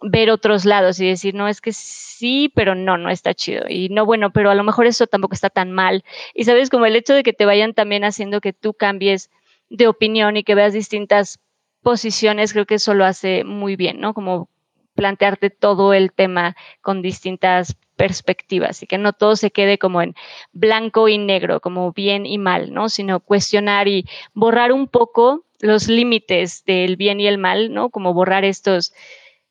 ver 0.00 0.30
otros 0.30 0.64
lados 0.64 1.00
y 1.00 1.06
decir, 1.06 1.34
no, 1.34 1.48
es 1.48 1.60
que 1.60 1.72
sí, 1.72 2.52
pero 2.54 2.74
no, 2.74 2.98
no 2.98 3.10
está 3.10 3.34
chido. 3.34 3.64
Y 3.68 3.88
no, 3.88 4.04
bueno, 4.04 4.32
pero 4.32 4.50
a 4.50 4.54
lo 4.54 4.64
mejor 4.64 4.86
eso 4.86 5.06
tampoco 5.06 5.34
está 5.34 5.50
tan 5.50 5.72
mal. 5.72 6.04
Y 6.34 6.44
sabes, 6.44 6.70
como 6.70 6.86
el 6.86 6.96
hecho 6.96 7.14
de 7.14 7.22
que 7.22 7.32
te 7.32 7.46
vayan 7.46 7.74
también 7.74 8.04
haciendo 8.04 8.40
que 8.40 8.52
tú 8.52 8.74
cambies 8.74 9.30
de 9.68 9.88
opinión 9.88 10.36
y 10.36 10.44
que 10.44 10.54
veas 10.54 10.72
distintas 10.72 11.40
posiciones, 11.82 12.52
creo 12.52 12.66
que 12.66 12.76
eso 12.76 12.94
lo 12.94 13.04
hace 13.04 13.44
muy 13.44 13.76
bien, 13.76 14.00
¿no? 14.00 14.12
Como 14.14 14.48
plantearte 14.94 15.50
todo 15.50 15.92
el 15.92 16.12
tema 16.12 16.56
con 16.80 17.02
distintas 17.02 17.76
perspectivas 17.96 18.82
y 18.82 18.86
que 18.86 18.98
no 18.98 19.12
todo 19.12 19.36
se 19.36 19.50
quede 19.50 19.78
como 19.78 20.02
en 20.02 20.14
blanco 20.52 21.08
y 21.08 21.18
negro, 21.18 21.60
como 21.60 21.92
bien 21.92 22.26
y 22.26 22.38
mal, 22.38 22.72
¿no? 22.72 22.88
Sino 22.88 23.20
cuestionar 23.20 23.88
y 23.88 24.06
borrar 24.34 24.72
un 24.72 24.88
poco 24.88 25.44
los 25.60 25.88
límites 25.88 26.64
del 26.64 26.96
bien 26.96 27.20
y 27.20 27.26
el 27.26 27.38
mal, 27.38 27.72
¿no? 27.72 27.90
Como 27.90 28.12
borrar 28.12 28.44
estos 28.44 28.92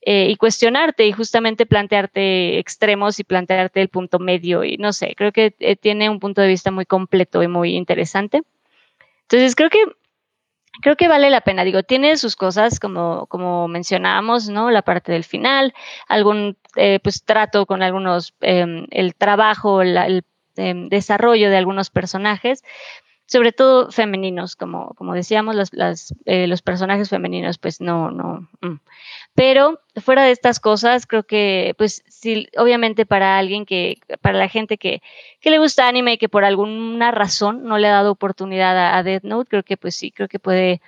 eh, 0.07 0.27
y 0.29 0.35
cuestionarte 0.35 1.07
y 1.07 1.11
justamente 1.11 1.65
plantearte 1.65 2.59
extremos 2.59 3.19
y 3.19 3.23
plantearte 3.23 3.81
el 3.81 3.89
punto 3.89 4.19
medio 4.19 4.63
y 4.63 4.77
no 4.77 4.93
sé, 4.93 5.15
creo 5.17 5.31
que 5.31 5.55
eh, 5.59 5.75
tiene 5.75 6.11
un 6.11 6.19
punto 6.19 6.41
de 6.41 6.47
vista 6.47 6.69
muy 6.69 6.85
completo 6.85 7.41
y 7.41 7.47
muy 7.47 7.75
interesante. 7.75 8.43
Entonces 9.23 9.55
creo 9.55 9.71
que 9.71 9.79
creo 10.81 10.95
que 10.95 11.07
vale 11.07 11.31
la 11.31 11.41
pena. 11.41 11.63
Digo, 11.63 11.81
tiene 11.81 12.17
sus 12.17 12.35
cosas, 12.35 12.79
como, 12.79 13.25
como 13.27 13.67
mencionábamos, 13.67 14.47
¿no? 14.49 14.69
La 14.69 14.83
parte 14.83 15.11
del 15.11 15.23
final, 15.23 15.73
algún 16.07 16.55
eh, 16.75 16.99
pues 17.01 17.23
trato 17.23 17.65
con 17.65 17.81
algunos, 17.81 18.35
em, 18.41 18.85
el 18.91 19.15
trabajo, 19.15 19.81
el 19.81 20.23
em, 20.55 20.87
desarrollo 20.89 21.49
de 21.49 21.57
algunos 21.57 21.89
personajes, 21.89 22.63
sobre 23.27 23.51
todo 23.51 23.91
femeninos, 23.91 24.55
como, 24.55 24.93
como 24.93 25.13
decíamos, 25.13 25.55
las, 25.71 26.13
eh, 26.25 26.47
los 26.47 26.61
personajes 26.61 27.09
femeninos, 27.09 27.57
pues 27.57 27.81
no, 27.81 28.11
no. 28.11 28.47
Mm. 28.61 28.79
Pero 29.33 29.79
fuera 29.95 30.23
de 30.23 30.31
estas 30.31 30.59
cosas, 30.59 31.07
creo 31.07 31.23
que, 31.23 31.73
pues 31.77 32.03
sí, 32.07 32.47
obviamente 32.57 33.05
para 33.05 33.37
alguien 33.37 33.65
que, 33.65 33.99
para 34.21 34.37
la 34.37 34.47
gente 34.47 34.77
que, 34.77 35.01
que 35.41 35.49
le 35.49 35.57
gusta 35.57 35.87
anime 35.87 36.13
y 36.13 36.17
que 36.17 36.29
por 36.29 36.45
alguna 36.45 37.11
razón 37.11 37.63
no 37.63 37.77
le 37.79 37.87
ha 37.87 37.93
dado 37.93 38.11
oportunidad 38.11 38.95
a, 38.95 39.01
Death 39.03 39.23
Note, 39.23 39.49
creo 39.49 39.63
que 39.63 39.77
pues 39.77 39.95
sí, 39.95 40.11
creo 40.11 40.27
que 40.27 40.39
puede 40.39 40.81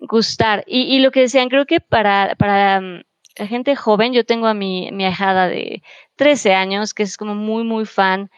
gustar. 0.00 0.64
Y, 0.66 0.82
y 0.82 0.98
lo 0.98 1.12
que 1.12 1.20
decían, 1.20 1.48
creo 1.48 1.66
que 1.66 1.80
para, 1.80 2.34
para 2.36 2.80
mm, 2.80 3.02
la 3.38 3.46
gente 3.46 3.76
joven, 3.76 4.12
yo 4.12 4.24
tengo 4.24 4.48
a 4.48 4.54
mi, 4.54 4.90
mi 4.92 5.04
ahijada 5.04 5.48
de 5.48 5.82
13 6.16 6.54
años, 6.54 6.94
que 6.94 7.04
es 7.04 7.16
como 7.16 7.36
muy, 7.36 7.62
muy 7.62 7.86
fan 7.86 8.30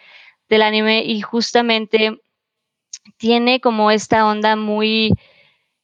del 0.51 0.63
anime 0.63 1.03
y 1.05 1.23
justamente 1.23 2.21
tiene 3.17 3.61
como 3.61 3.91
esta 3.91 4.27
onda 4.27 4.57
muy, 4.57 5.13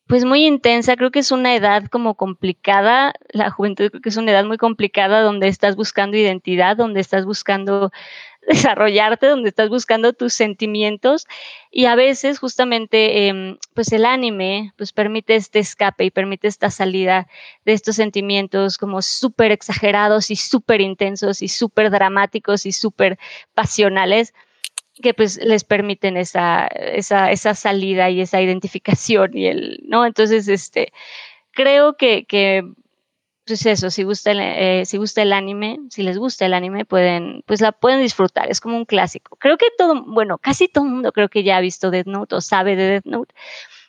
pues 0.07 0.25
muy 0.25 0.47
intensa. 0.47 0.97
Creo 0.97 1.11
que 1.11 1.21
es 1.21 1.33
una 1.33 1.55
edad 1.55 1.87
como 1.87 2.15
complicada. 2.15 3.15
La 3.31 3.51
juventud 3.51 3.91
creo 3.91 4.03
que 4.03 4.09
es 4.09 4.17
una 4.17 4.33
edad 4.33 4.45
muy 4.45 4.59
complicada 4.59 5.23
donde 5.23 5.49
estás 5.49 5.77
buscando 5.77 6.17
identidad, 6.17 6.77
donde 6.77 7.01
estás 7.01 7.25
buscando 7.25 7.91
desarrollarte, 8.49 9.27
donde 9.27 9.51
estás 9.51 9.69
buscando 9.69 10.13
tus 10.15 10.33
sentimientos 10.33 11.27
y 11.71 11.85
a 11.85 11.95
veces 11.95 12.39
justamente 12.39 13.29
em, 13.29 13.59
pues 13.75 13.93
el 13.93 14.07
anime 14.07 14.73
pues 14.77 14.93
permite 14.93 15.37
este 15.37 15.59
escape 15.59 16.05
y 16.07 16.11
permite 16.11 16.49
esta 16.49 16.71
salida 16.71 17.29
de 17.67 17.75
estos 17.75 17.97
sentimientos 17.97 18.79
como 18.79 19.03
súper 19.03 19.53
exagerados 19.53 20.31
y 20.31 20.37
súper 20.37 20.81
intensos 20.81 21.43
y 21.43 21.49
súper 21.49 21.91
dramáticos 21.91 22.65
y 22.65 22.73
súper 22.73 23.19
pasionales 23.55 24.33
que 25.03 25.15
pues 25.15 25.39
les 25.43 25.65
permiten 25.65 26.17
esa, 26.17 26.67
esa, 26.67 27.31
esa, 27.31 27.55
salida 27.55 28.11
y 28.11 28.21
esa 28.21 28.41
identificación 28.43 29.37
y 29.37 29.47
el, 29.47 29.81
¿no? 29.85 30.07
Entonces, 30.07 30.49
este, 30.49 30.93
creo 31.53 31.97
que, 31.97 32.25
que 32.27 32.65
pues 33.49 33.65
eso, 33.65 33.91
si 33.91 34.03
gusta, 34.05 34.33
el, 34.33 34.41
eh, 34.41 34.85
si 34.85 34.99
gusta 34.99 35.23
el 35.23 35.33
anime, 35.33 35.79
si 35.91 36.03
les 36.03 36.19
gusta 36.19 36.47
el 36.47 36.55
anime, 36.55 36.85
pueden, 36.85 37.43
pues 37.47 37.61
la 37.61 37.73
pueden 37.73 38.03
disfrutar, 38.03 38.51
es 38.51 38.61
como 38.61 38.77
un 38.77 38.85
clásico. 38.85 39.37
Creo 39.37 39.57
que 39.57 39.67
todo, 39.77 40.05
bueno, 40.05 40.39
casi 40.39 40.69
todo 40.69 40.85
el 40.85 40.91
mundo 40.91 41.13
creo 41.13 41.29
que 41.29 41.43
ya 41.43 41.57
ha 41.57 41.61
visto 41.61 41.91
Death 41.91 42.07
Note 42.07 42.35
o 42.37 42.41
sabe 42.43 42.77
de 42.77 42.85
Death 42.85 43.07
Note, 43.07 43.35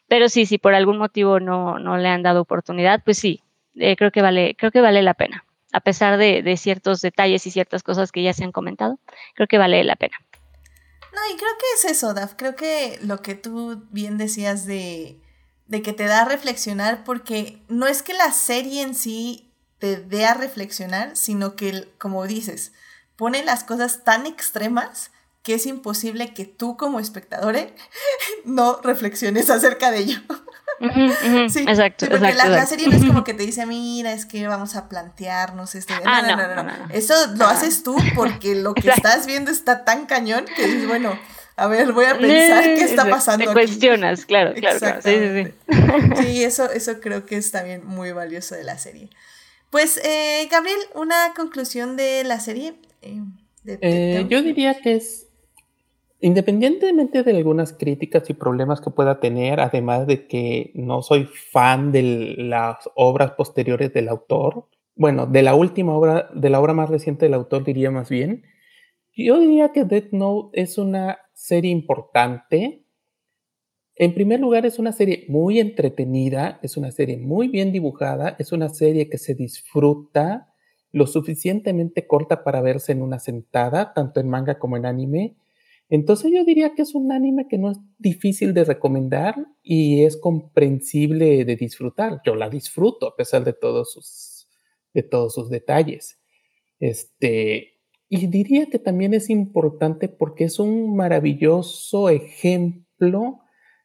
pero 0.07 0.29
sí, 0.29 0.45
si 0.45 0.57
por 0.57 0.73
algún 0.73 0.97
motivo 0.97 1.39
no, 1.39 1.77
no 1.79 1.97
le 1.97 2.07
han 2.09 2.23
dado 2.23 2.41
oportunidad, 2.41 3.03
pues 3.03 3.17
sí, 3.17 3.43
eh, 3.75 3.95
creo 3.97 4.11
que 4.11 4.21
vale, 4.21 4.55
creo 4.57 4.71
que 4.71 4.81
vale 4.81 5.03
la 5.03 5.13
pena. 5.13 5.45
A 5.71 5.81
pesar 5.81 6.17
de, 6.17 6.41
de 6.41 6.57
ciertos 6.57 7.01
detalles 7.01 7.45
y 7.45 7.51
ciertas 7.51 7.83
cosas 7.83 8.11
que 8.11 8.23
ya 8.23 8.33
se 8.33 8.43
han 8.43 8.51
comentado, 8.51 8.99
creo 9.35 9.47
que 9.47 9.57
vale 9.57 9.83
la 9.83 9.95
pena. 9.95 10.17
No, 11.13 11.33
y 11.33 11.37
creo 11.37 11.51
que 11.57 11.65
es 11.75 11.97
eso, 11.97 12.13
Daf. 12.13 12.33
Creo 12.35 12.55
que 12.55 12.99
lo 13.01 13.21
que 13.21 13.35
tú 13.35 13.83
bien 13.91 14.17
decías 14.17 14.65
de, 14.65 15.19
de 15.67 15.81
que 15.81 15.93
te 15.93 16.05
da 16.05 16.21
a 16.21 16.25
reflexionar, 16.25 17.03
porque 17.03 17.61
no 17.67 17.87
es 17.87 18.03
que 18.03 18.13
la 18.13 18.31
serie 18.31 18.81
en 18.81 18.95
sí 18.95 19.51
te 19.79 19.97
dé 19.97 20.25
a 20.25 20.33
reflexionar, 20.33 21.15
sino 21.15 21.55
que, 21.55 21.91
como 21.97 22.27
dices, 22.27 22.73
pone 23.15 23.43
las 23.43 23.63
cosas 23.63 24.03
tan 24.03 24.25
extremas 24.25 25.11
que 25.43 25.55
es 25.55 25.65
imposible 25.65 26.33
que 26.33 26.45
tú 26.45 26.77
como 26.77 26.99
espectador 26.99 27.55
no 28.45 28.81
reflexiones 28.81 29.49
acerca 29.49 29.91
de 29.91 29.99
ello. 29.99 30.19
Sí, 31.49 31.59
exacto. 31.67 32.07
porque 32.09 32.33
la, 32.33 32.65
serie 32.65 32.87
no 32.87 32.95
es 32.95 33.05
como 33.05 33.23
que 33.23 33.33
te 33.33 33.43
dice, 33.43 33.65
mira, 33.65 34.13
es 34.13 34.25
que 34.25 34.47
vamos 34.47 34.75
a 34.75 34.87
plantearnos 34.87 35.75
esto. 35.75 35.93
Ah, 36.05 36.21
no, 36.21 36.35
no, 36.35 36.55
no, 36.55 36.63
no, 36.63 36.93
Eso 36.93 37.13
lo 37.35 37.45
haces 37.47 37.83
tú 37.83 37.95
porque 38.15 38.55
lo 38.55 38.73
que 38.73 38.89
estás 38.89 39.25
viendo 39.25 39.51
está 39.51 39.83
tan 39.83 40.05
cañón 40.05 40.45
que 40.55 40.65
dices, 40.65 40.87
bueno, 40.87 41.17
a 41.59 41.67
ver, 41.67 41.91
voy 41.91 42.05
a 42.05 42.17
pensar 42.17 42.63
qué 42.63 42.83
está 42.83 43.09
pasando. 43.09 43.45
Te 43.45 43.51
cuestionas, 43.51 44.25
claro, 44.25 44.53
claro. 44.53 44.79
Sí, 45.01 45.11
sí, 45.11 45.43
sí. 45.43 46.23
sí, 46.23 46.43
eso, 46.43 46.71
eso 46.71 46.99
creo 47.01 47.25
que 47.25 47.35
es 47.35 47.51
también 47.51 47.85
muy 47.85 48.11
valioso 48.13 48.55
de 48.55 48.63
la 48.63 48.77
serie. 48.77 49.09
Pues, 49.69 49.99
eh, 50.03 50.47
Gabriel, 50.49 50.79
una 50.95 51.33
conclusión 51.35 51.97
de 51.97 52.23
la 52.23 52.39
serie. 52.39 52.75
Eh, 53.01 53.21
eh, 53.65 54.25
yo 54.29 54.41
diría 54.41 54.81
que 54.81 54.95
es 54.95 55.27
Independientemente 56.21 57.23
de 57.23 57.37
algunas 57.37 57.71
críticas 57.71 58.29
y 58.29 58.33
problemas 58.33 58.81
que 58.81 58.89
pueda 58.89 59.21
tener, 59.21 59.61
además 59.61 60.05
de 60.05 60.27
que 60.27 60.71
no 60.75 61.01
soy 61.01 61.25
fan 61.25 61.93
de 61.93 62.35
las 62.37 62.89
obras 62.95 63.31
posteriores 63.31 63.93
del 63.93 64.09
autor, 64.09 64.67
bueno, 64.95 65.27
de 65.27 65.43
la 65.43 65.55
última 65.55 65.95
obra, 65.95 66.29
de 66.33 66.49
la 66.49 66.59
obra 66.59 66.73
más 66.73 66.89
reciente 66.89 67.25
del 67.25 67.35
autor 67.35 67.63
diría 67.63 67.89
más 67.89 68.09
bien, 68.09 68.43
yo 69.15 69.39
diría 69.39 69.71
que 69.71 69.85
Death 69.85 70.11
Note 70.11 70.61
es 70.61 70.77
una 70.77 71.19
serie 71.33 71.71
importante. 71.71 72.83
En 73.95 74.13
primer 74.13 74.41
lugar, 74.41 74.65
es 74.65 74.77
una 74.77 74.91
serie 74.91 75.25
muy 75.29 75.59
entretenida, 75.59 76.59
es 76.61 76.75
una 76.75 76.91
serie 76.91 77.17
muy 77.17 77.47
bien 77.47 77.71
dibujada, 77.71 78.35
es 78.39 78.51
una 78.51 78.67
serie 78.67 79.09
que 79.09 79.17
se 79.17 79.35
disfruta 79.35 80.53
lo 80.91 81.07
suficientemente 81.07 82.07
corta 82.07 82.43
para 82.43 82.61
verse 82.61 82.91
en 82.91 83.01
una 83.01 83.19
sentada, 83.19 83.93
tanto 83.93 84.19
en 84.19 84.27
manga 84.27 84.59
como 84.59 84.75
en 84.75 84.85
anime 84.85 85.38
entonces 85.89 86.31
yo 86.31 86.45
diría 86.45 86.75
que 86.75 86.83
es 86.83 86.93
un 86.93 87.11
anime 87.11 87.47
que 87.49 87.57
no 87.57 87.71
es 87.71 87.77
difícil 87.97 88.53
de 88.53 88.63
recomendar 88.63 89.35
y 89.63 90.03
es 90.03 90.17
comprensible 90.17 91.45
de 91.45 91.55
disfrutar. 91.55 92.21
Yo 92.23 92.35
la 92.35 92.49
disfruto 92.49 93.07
a 93.07 93.15
pesar 93.15 93.43
de 93.43 93.53
todos 93.53 93.93
sus, 93.93 94.47
de 94.93 95.01
todos 95.01 95.33
sus 95.33 95.49
detalles. 95.49 96.19
Este, 96.79 97.79
y 98.07 98.27
diría 98.27 98.67
que 98.67 98.77
también 98.77 99.15
es 99.15 99.31
importante 99.31 100.09
porque 100.09 100.43
es 100.43 100.59
un 100.59 100.95
maravilloso 100.95 102.09
ejemplo 102.09 103.39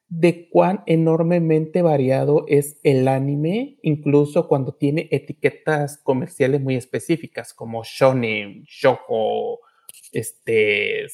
de 0.09 0.49
cuán 0.51 0.83
enormemente 0.87 1.83
variado 1.83 2.45
es 2.49 2.79
el 2.83 3.09
anime, 3.09 3.79
incluso 3.83 4.47
cuando 4.47 4.75
tiene 4.75 5.09
etiquetas 5.11 5.99
comerciales 5.99 6.61
muy 6.61 6.77
específicas 6.77 7.55
como 7.55 7.83
shonen, 7.83 8.63
shoujo, 8.65 9.61
este, 10.13 11.07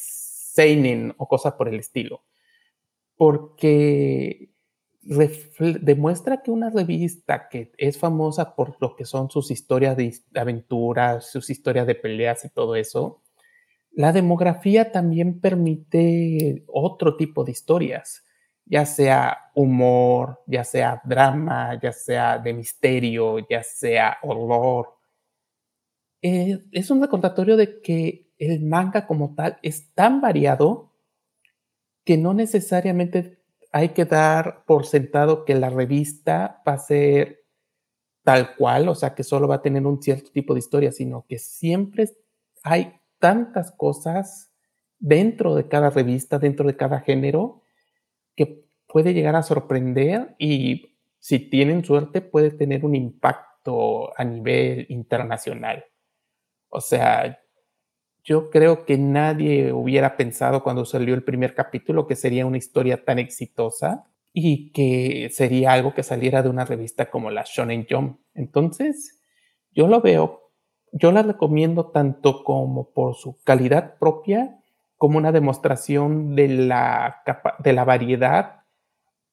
seinen 0.60 1.14
o 1.16 1.26
cosas 1.26 1.54
por 1.54 1.68
el 1.68 1.80
estilo. 1.80 2.22
Porque 3.16 4.50
demuestra 5.00 6.42
que 6.42 6.50
una 6.50 6.68
revista 6.68 7.48
que 7.48 7.72
es 7.78 7.98
famosa 7.98 8.54
por 8.54 8.76
lo 8.80 8.94
que 8.94 9.06
son 9.06 9.30
sus 9.30 9.50
historias 9.50 9.96
de 9.96 10.14
aventuras, 10.34 11.30
sus 11.30 11.48
historias 11.48 11.86
de 11.86 11.94
peleas 11.94 12.44
y 12.44 12.50
todo 12.50 12.76
eso, 12.76 13.22
la 13.92 14.12
demografía 14.12 14.92
también 14.92 15.40
permite 15.40 16.64
otro 16.66 17.16
tipo 17.16 17.42
de 17.44 17.52
historias, 17.52 18.24
ya 18.66 18.84
sea 18.86 19.50
humor, 19.54 20.42
ya 20.46 20.62
sea 20.62 21.00
drama, 21.04 21.80
ya 21.82 21.92
sea 21.92 22.38
de 22.38 22.52
misterio, 22.52 23.38
ya 23.48 23.62
sea 23.62 24.18
horror. 24.22 24.94
Eh, 26.22 26.62
es 26.70 26.90
un 26.90 27.00
recordatorio 27.00 27.56
de 27.56 27.80
que 27.80 28.29
el 28.40 28.62
manga 28.62 29.06
como 29.06 29.34
tal 29.34 29.58
es 29.62 29.92
tan 29.94 30.20
variado 30.20 30.90
que 32.04 32.16
no 32.16 32.34
necesariamente 32.34 33.38
hay 33.70 33.90
que 33.90 34.04
dar 34.04 34.64
por 34.64 34.86
sentado 34.86 35.44
que 35.44 35.54
la 35.54 35.70
revista 35.70 36.62
va 36.66 36.72
a 36.72 36.78
ser 36.78 37.44
tal 38.24 38.56
cual, 38.56 38.88
o 38.88 38.94
sea, 38.94 39.14
que 39.14 39.22
solo 39.22 39.46
va 39.46 39.56
a 39.56 39.62
tener 39.62 39.86
un 39.86 40.02
cierto 40.02 40.30
tipo 40.32 40.54
de 40.54 40.60
historia, 40.60 40.90
sino 40.90 41.26
que 41.28 41.38
siempre 41.38 42.08
hay 42.62 42.94
tantas 43.18 43.72
cosas 43.72 44.50
dentro 44.98 45.54
de 45.54 45.68
cada 45.68 45.90
revista, 45.90 46.38
dentro 46.38 46.66
de 46.66 46.76
cada 46.76 47.00
género, 47.00 47.62
que 48.34 48.64
puede 48.86 49.14
llegar 49.14 49.36
a 49.36 49.42
sorprender 49.42 50.34
y 50.38 50.96
si 51.18 51.38
tienen 51.38 51.84
suerte 51.84 52.22
puede 52.22 52.50
tener 52.50 52.84
un 52.84 52.94
impacto 52.94 54.18
a 54.18 54.24
nivel 54.24 54.86
internacional. 54.88 55.84
O 56.68 56.80
sea, 56.80 57.38
yo 58.24 58.50
creo 58.50 58.84
que 58.84 58.98
nadie 58.98 59.72
hubiera 59.72 60.16
pensado 60.16 60.62
cuando 60.62 60.84
salió 60.84 61.14
el 61.14 61.24
primer 61.24 61.54
capítulo 61.54 62.06
que 62.06 62.16
sería 62.16 62.46
una 62.46 62.58
historia 62.58 63.04
tan 63.04 63.18
exitosa 63.18 64.04
y 64.32 64.70
que 64.72 65.30
sería 65.32 65.72
algo 65.72 65.94
que 65.94 66.02
saliera 66.02 66.42
de 66.42 66.48
una 66.48 66.64
revista 66.64 67.10
como 67.10 67.30
la 67.30 67.44
Shonen 67.46 67.86
Jump. 67.88 68.20
Entonces, 68.34 69.20
yo 69.72 69.88
lo 69.88 70.00
veo, 70.00 70.52
yo 70.92 71.12
la 71.12 71.22
recomiendo 71.22 71.90
tanto 71.90 72.44
como 72.44 72.90
por 72.90 73.14
su 73.14 73.40
calidad 73.42 73.98
propia, 73.98 74.60
como 74.96 75.18
una 75.18 75.32
demostración 75.32 76.36
de 76.36 76.48
la, 76.48 77.22
de 77.58 77.72
la 77.72 77.84
variedad 77.84 78.64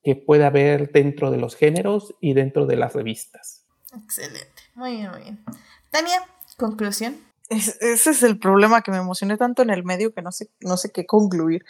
que 0.02 0.16
puede 0.16 0.46
haber 0.46 0.92
dentro 0.92 1.30
de 1.30 1.38
los 1.38 1.56
géneros 1.56 2.16
y 2.22 2.34
dentro 2.34 2.66
de 2.66 2.78
las 2.78 2.94
revistas. 2.94 3.66
Excelente, 3.94 4.64
muy 4.76 4.96
bien, 4.96 5.12
muy 5.12 5.22
bien. 5.22 5.44
Tania, 5.92 6.22
conclusión 6.58 7.27
ese 7.50 8.10
es 8.10 8.24
el 8.24 8.40
problema 8.40 8.82
que 8.82 8.92
me 8.92 8.98
emocioné 8.98 9.38
tanto 9.38 9.62
en 9.62 9.70
el 9.70 9.84
medio 9.84 10.14
que 10.14 10.22
no 10.22 10.32
sé, 10.32 10.50
no 10.60 10.78
sé 10.78 10.92
qué 10.92 11.06
concluir. 11.06 11.66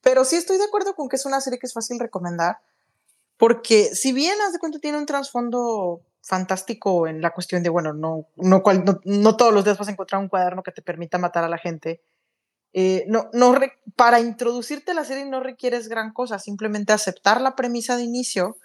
Pero 0.00 0.24
sí 0.24 0.36
estoy 0.36 0.58
de 0.58 0.64
acuerdo 0.64 0.94
con 0.94 1.08
que 1.08 1.16
es 1.16 1.26
una 1.26 1.40
serie 1.40 1.58
que 1.58 1.66
es 1.66 1.74
fácil 1.74 2.00
recomendar 2.00 2.58
porque 3.42 3.96
si 3.96 4.12
bien, 4.12 4.40
haz 4.46 4.52
de 4.52 4.60
cuenta, 4.60 4.78
tiene 4.78 4.98
un 4.98 5.04
trasfondo 5.04 6.02
fantástico 6.22 7.08
en 7.08 7.20
la 7.20 7.30
cuestión 7.30 7.64
de, 7.64 7.70
bueno, 7.70 7.92
no, 7.92 8.28
no, 8.36 8.62
no, 9.04 9.36
todos 9.36 9.52
los 9.52 9.64
días 9.64 9.76
vas 9.76 9.88
a 9.88 9.90
encontrar 9.90 10.22
un 10.22 10.28
cuaderno 10.28 10.62
que 10.62 10.70
te 10.70 10.80
permita 10.80 11.18
matar 11.18 11.42
a 11.42 11.48
la 11.48 11.58
gente. 11.58 12.00
Eh, 12.72 13.04
no, 13.08 13.30
no 13.32 13.52
para 13.96 14.20
introducirte 14.20 14.92
a 14.92 14.94
la 14.94 15.04
serie 15.04 15.26
no 15.26 15.40
requieres 15.40 15.88
gran 15.88 16.12
cosa, 16.12 16.38
simplemente 16.38 16.92
aceptar 16.92 17.40
la 17.40 17.56
premisa 17.56 17.96
de 17.96 18.04
inicio 18.04 18.58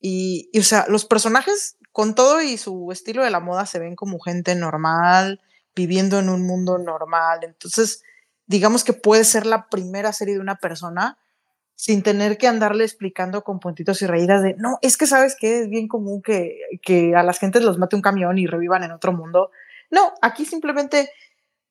y, 0.00 0.50
y, 0.52 0.60
o 0.60 0.62
sea, 0.62 0.86
los 0.88 1.04
personajes 1.04 1.76
con 1.90 2.14
todo 2.14 2.40
y 2.40 2.58
su 2.58 2.92
estilo 2.92 3.24
de 3.24 3.30
la 3.30 3.40
moda 3.40 3.66
se 3.66 3.80
ven 3.80 3.96
como 3.96 4.20
gente 4.20 4.54
normal, 4.54 5.40
viviendo 5.76 6.18
en 6.18 6.30
un 6.30 6.44
mundo 6.44 6.78
normal. 6.78 7.40
Entonces, 7.42 8.02
digamos 8.46 8.82
que 8.82 8.94
puede 8.94 9.22
ser 9.24 9.46
la 9.46 9.68
primera 9.68 10.12
serie 10.12 10.34
de 10.34 10.40
una 10.40 10.56
persona 10.56 11.18
sin 11.76 12.02
tener 12.02 12.38
que 12.38 12.48
andarle 12.48 12.84
explicando 12.84 13.44
con 13.44 13.60
puntitos 13.60 14.00
y 14.00 14.06
reídas 14.06 14.42
de, 14.42 14.54
no, 14.54 14.78
es 14.80 14.96
que 14.96 15.06
sabes 15.06 15.36
que 15.38 15.60
es 15.60 15.68
bien 15.68 15.88
común 15.88 16.22
que, 16.22 16.58
que 16.82 17.14
a 17.14 17.22
las 17.22 17.38
gentes 17.38 17.62
los 17.62 17.76
mate 17.76 17.94
un 17.94 18.02
camión 18.02 18.38
y 18.38 18.46
revivan 18.46 18.82
en 18.82 18.92
otro 18.92 19.12
mundo. 19.12 19.50
No, 19.90 20.14
aquí 20.22 20.46
simplemente, 20.46 21.10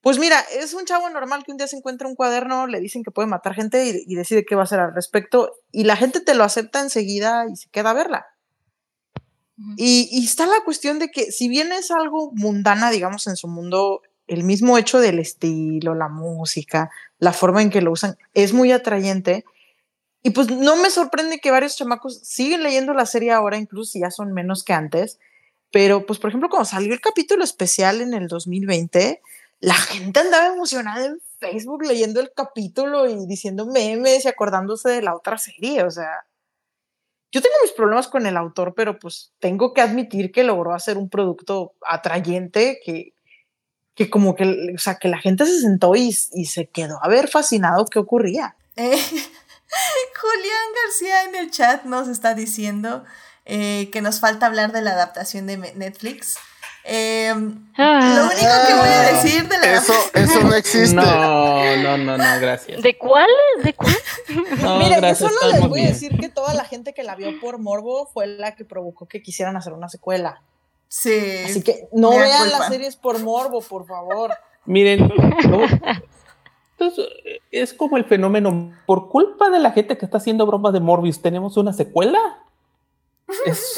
pues 0.02 0.20
mira, 0.20 0.40
es 0.54 0.76
un 0.76 0.86
chavo 0.86 1.10
normal 1.10 1.44
que 1.44 1.52
un 1.52 1.58
día 1.58 1.66
se 1.66 1.76
encuentra 1.76 2.08
un 2.08 2.16
cuaderno, 2.16 2.68
le 2.68 2.80
dicen 2.80 3.04
que 3.04 3.10
puede 3.10 3.28
matar 3.28 3.56
gente 3.56 3.84
y, 3.84 4.04
y 4.06 4.16
decide 4.16 4.46
qué 4.46 4.54
va 4.54 4.62
a 4.62 4.66
hacer 4.66 4.80
al 4.80 4.94
respecto 4.94 5.54
y 5.72 5.86
la 5.86 5.96
gente 5.96 6.20
te 6.20 6.36
lo 6.36 6.44
acepta 6.44 6.82
enseguida 6.82 7.48
y 7.52 7.56
se 7.56 7.70
queda 7.72 7.90
a 7.90 7.96
verla. 7.96 8.28
Y, 9.78 10.24
está 10.24 10.46
la 10.46 10.62
cuestión 10.66 11.00
de 11.00 11.10
que 11.10 11.32
si 11.32 11.48
bien 11.48 11.72
es 11.72 11.92
algo 11.92 12.32
mundana, 12.34 12.92
digamos, 12.92 13.28
en 13.28 13.38
su 13.38 13.48
mundo, 13.48 14.02
el 14.28 14.44
mismo 14.44 14.78
hecho 14.78 15.00
del 15.00 15.20
estilo, 15.20 15.96
la 15.96 16.10
música, 16.10 16.90
la 17.20 17.32
forma 17.32 17.62
en 17.62 17.70
que 17.70 17.82
lo 17.82 17.92
usan, 17.92 18.18
es 18.34 18.54
muy 18.54 18.72
atrayente 18.72 19.46
y 20.26 20.32
pues 20.32 20.50
no 20.50 20.76
me 20.76 20.90
sorprende 20.90 21.40
que 21.40 21.52
varios 21.52 21.78
chamacos 21.78 22.20
siguen 22.24 22.64
leyendo 22.64 22.96
la 22.96 23.06
serie 23.06 23.32
ahora, 23.32 23.58
incluso 23.58 23.92
si 23.92 24.00
ya 24.00 24.10
son 24.10 24.34
menos 24.34 24.64
que 24.64 24.74
antes. 24.74 25.20
Pero, 25.70 26.08
pues, 26.08 26.18
por 26.18 26.32
ejemplo, 26.32 26.50
cuando 26.50 26.66
salió 26.66 26.96
el 26.96 27.00
capítulo 27.00 27.44
especial 27.44 28.02
en 28.02 28.16
el 28.16 28.28
2020, 28.28 29.22
la 29.60 29.76
gente 29.76 30.20
andaba 30.22 30.48
emocionada 30.48 31.06
en 31.06 31.22
Facebook 31.40 31.84
leyendo 31.84 32.22
el 32.22 32.32
capítulo 32.36 33.08
y 33.08 33.28
diciendo 33.28 33.68
memes 33.68 34.26
y 34.26 34.28
acordándose 34.28 34.90
de 34.90 35.04
la 35.04 35.16
otra 35.16 35.38
serie. 35.38 35.84
O 35.84 35.92
sea, 35.92 36.26
yo 37.32 37.42
tengo 37.42 37.56
mis 37.64 37.72
problemas 37.72 38.08
con 38.08 38.26
el 38.26 38.38
autor, 38.38 38.74
pero 38.76 38.98
pues 38.98 39.34
tengo 39.40 39.74
que 39.74 39.82
admitir 39.82 40.32
que 40.32 40.44
logró 40.44 40.74
hacer 40.74 40.98
un 40.98 41.10
producto 41.10 41.74
atrayente 41.88 42.80
que, 42.84 43.14
que 43.94 44.10
como 44.10 44.36
que, 44.36 44.74
o 44.76 44.78
sea, 44.78 44.96
que 44.96 45.08
la 45.08 45.18
gente 45.18 45.46
se 45.46 45.62
sentó 45.62 45.96
y, 45.96 46.14
se 46.14 46.70
quedó 46.70 47.00
a 47.04 47.08
ver 47.08 47.28
fascinado 47.28 47.86
qué 47.86 48.00
ocurría. 48.00 48.56
Eh, 48.76 48.92
Julián 50.22 50.68
García 50.84 51.24
en 51.24 51.36
el 51.36 51.52
chat 51.52 51.84
nos 51.84 52.08
está 52.08 52.36
diciendo 52.36 53.04
eh, 53.46 53.90
que 53.92 54.02
nos 54.02 54.20
falta 54.20 54.46
hablar 54.46 54.72
de 54.72 54.82
la 54.82 54.92
adaptación 54.92 55.48
de 55.48 55.58
Netflix. 55.58 56.38
Ah. 56.88 58.14
lo 58.16 58.26
único 58.26 58.68
que 58.68 58.74
voy 58.76 58.90
a 58.90 59.14
decir 59.14 59.48
de 59.48 59.58
la 59.58 59.74
eso, 59.74 59.94
eso 60.14 60.42
no 60.42 60.54
existe. 60.54 60.96
No, 60.96 61.76
no, 61.78 61.98
no, 61.98 62.18
no, 62.18 62.40
gracias. 62.40 62.82
¿De 62.82 62.98
cuál? 62.98 63.30
¿De 63.64 63.74
cuál? 63.74 63.96
No, 64.62 64.80
Mire, 64.80 64.98
gracias, 64.98 65.32
solo 65.32 65.52
les 65.52 65.68
voy 65.68 65.82
a 65.82 65.88
decir 65.88 66.18
que 66.18 66.30
toda 66.30 66.54
la 66.54 66.66
gente 66.66 66.94
que 66.94 67.04
la 67.04 67.16
vio 67.16 67.40
por 67.40 67.60
Morbo 67.60 68.08
fue 68.08 68.28
la 68.28 68.56
que 68.56 68.66
provocó 68.66 69.08
que 69.08 69.22
quisieran 69.22 69.56
hacer 69.58 69.74
una 69.74 69.90
secuela. 69.90 70.42
Sí. 70.88 71.44
Así 71.46 71.62
que 71.62 71.88
no 71.92 72.12
vean 72.12 72.50
las 72.52 72.68
series 72.68 72.96
por 72.96 73.20
Morbo, 73.20 73.62
por 73.62 73.86
favor. 73.86 74.32
Miren, 74.66 75.12
entonces, 76.78 77.08
es 77.52 77.74
como 77.74 77.98
el 77.98 78.06
fenómeno, 78.06 78.74
por 78.86 79.10
culpa 79.10 79.50
de 79.50 79.60
la 79.60 79.72
gente 79.72 79.98
que 79.98 80.06
está 80.06 80.18
haciendo 80.18 80.46
bromas 80.46 80.74
de 80.74 80.80
Morbius, 80.80 81.22
¿tenemos 81.22 81.56
una 81.58 81.72
secuela? 81.72 82.20
Es, 83.46 83.76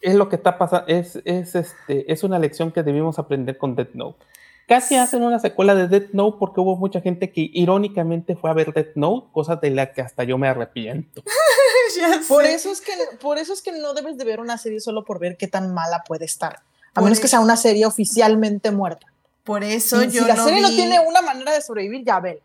es 0.00 0.14
lo 0.14 0.28
que 0.28 0.36
está 0.36 0.58
pasando, 0.58 0.86
es, 0.88 1.20
es, 1.24 1.54
este, 1.54 2.12
es 2.12 2.22
una 2.22 2.38
lección 2.38 2.72
que 2.72 2.82
debimos 2.82 3.18
aprender 3.18 3.58
con 3.58 3.74
Death 3.74 3.94
Note. 3.94 4.24
Casi 4.66 4.96
hacen 4.96 5.22
una 5.22 5.38
secuela 5.38 5.74
de 5.74 5.88
Death 5.88 6.10
Note 6.12 6.36
porque 6.38 6.60
hubo 6.60 6.76
mucha 6.76 7.00
gente 7.00 7.32
que 7.32 7.50
irónicamente 7.54 8.36
fue 8.36 8.50
a 8.50 8.52
ver 8.52 8.72
Death 8.72 8.96
Note, 8.96 9.28
cosa 9.32 9.56
de 9.56 9.70
la 9.70 9.92
que 9.92 10.02
hasta 10.02 10.24
yo 10.24 10.36
me 10.36 10.46
arrepiento. 10.46 11.22
por, 12.28 12.44
eso 12.44 12.70
es 12.70 12.80
que, 12.82 12.92
por 13.18 13.38
eso 13.38 13.54
es 13.54 13.62
que 13.62 13.72
no 13.72 13.94
debes 13.94 14.18
de 14.18 14.24
ver 14.24 14.40
una 14.40 14.58
serie 14.58 14.80
solo 14.80 15.04
por 15.04 15.18
ver 15.18 15.36
qué 15.38 15.48
tan 15.48 15.72
mala 15.72 16.04
puede 16.06 16.26
estar. 16.26 16.60
A 16.94 17.00
menos 17.00 17.20
que 17.20 17.28
sea 17.28 17.40
una 17.40 17.56
serie 17.56 17.86
oficialmente 17.86 18.70
muerta. 18.70 19.06
Por 19.44 19.64
eso 19.64 20.02
yo 20.02 20.22
si 20.22 20.28
la 20.28 20.36
serie 20.36 20.60
no 20.60 20.68
tiene 20.68 21.00
una 21.00 21.22
manera 21.22 21.52
de 21.52 21.62
sobrevivir, 21.62 22.04
ya 22.04 22.20
ve. 22.20 22.42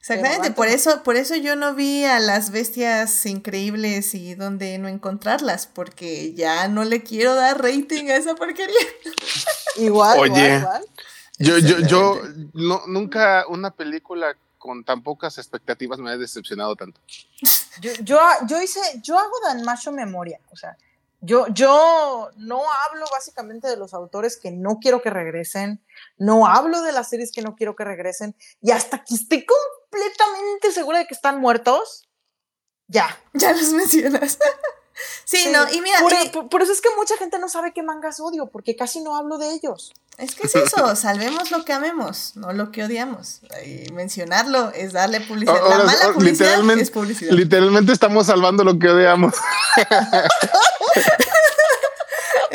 Exactamente, 0.00 0.52
por 0.52 0.68
eso, 0.68 1.02
por 1.02 1.16
eso 1.16 1.34
yo 1.34 1.56
no 1.56 1.74
vi 1.74 2.04
a 2.04 2.20
las 2.20 2.52
bestias 2.52 3.26
increíbles 3.26 4.14
y 4.14 4.36
dónde 4.36 4.78
no 4.78 4.86
encontrarlas, 4.86 5.66
porque 5.66 6.32
ya 6.34 6.68
no 6.68 6.84
le 6.84 7.02
quiero 7.02 7.34
dar 7.34 7.60
rating 7.60 8.08
a 8.10 8.16
esa 8.16 8.36
porquería. 8.36 8.76
igual, 9.76 10.18
Oye, 10.18 10.58
igual, 10.58 10.84
Yo, 11.38 11.58
yo, 11.58 11.80
yo 11.80 12.22
no, 12.54 12.82
nunca 12.86 13.46
una 13.48 13.72
película 13.72 14.36
con 14.58 14.84
tan 14.84 15.02
pocas 15.02 15.38
expectativas 15.38 15.98
me 15.98 16.10
ha 16.10 16.16
decepcionado 16.16 16.76
tanto. 16.76 17.00
Yo, 17.82 17.92
yo, 18.04 18.18
yo 18.48 18.62
hice, 18.62 18.80
yo 19.02 19.18
hago 19.18 19.34
Dan 19.44 19.62
Macho 19.62 19.92
memoria, 19.92 20.40
o 20.50 20.56
sea, 20.56 20.78
yo, 21.20 21.46
yo 21.48 22.30
no 22.36 22.62
hablo 22.86 23.04
básicamente 23.10 23.68
de 23.68 23.76
los 23.76 23.92
autores 23.92 24.38
que 24.38 24.50
no 24.50 24.78
quiero 24.80 25.02
que 25.02 25.10
regresen, 25.10 25.82
no 26.16 26.46
hablo 26.46 26.80
de 26.82 26.92
las 26.92 27.08
series 27.10 27.32
que 27.32 27.42
no 27.42 27.54
quiero 27.54 27.74
que 27.74 27.84
regresen, 27.84 28.34
y 28.62 28.70
hasta 28.70 29.04
que 29.04 29.14
esté 29.14 29.44
completamente 29.96 30.72
segura 30.72 30.98
de 30.98 31.06
que 31.06 31.14
están 31.14 31.40
muertos, 31.40 32.08
ya. 32.88 33.18
Ya 33.32 33.52
los 33.52 33.72
mencionas. 33.72 34.38
sí, 35.24 35.48
no, 35.52 35.70
y 35.72 35.80
mira. 35.80 35.98
Por, 36.48 36.62
eso 36.62 36.72
es 36.72 36.80
que 36.80 36.88
mucha 36.96 37.16
gente 37.16 37.38
no 37.38 37.48
sabe 37.48 37.72
qué 37.74 37.82
mangas 37.82 38.20
odio, 38.20 38.46
porque 38.46 38.76
casi 38.76 39.00
no 39.00 39.16
hablo 39.16 39.38
de 39.38 39.50
ellos. 39.50 39.92
Es 40.16 40.34
que 40.34 40.46
es 40.46 40.54
eso, 40.54 40.96
salvemos 40.96 41.50
lo 41.50 41.64
que 41.64 41.74
amemos, 41.74 42.32
no 42.36 42.52
lo 42.52 42.72
que 42.72 42.84
odiamos. 42.84 43.40
Y 43.64 43.92
mencionarlo 43.92 44.70
es 44.70 44.92
darle 44.92 45.20
publicidad. 45.20 45.60
la 45.68 45.84
mala 45.84 46.12
publicidad 46.14 46.78
es 46.78 46.90
publicidad. 46.90 47.32
Literalmente 47.32 47.92
estamos 47.92 48.26
salvando 48.26 48.64
lo 48.64 48.78
que 48.78 48.88
odiamos. 48.88 49.34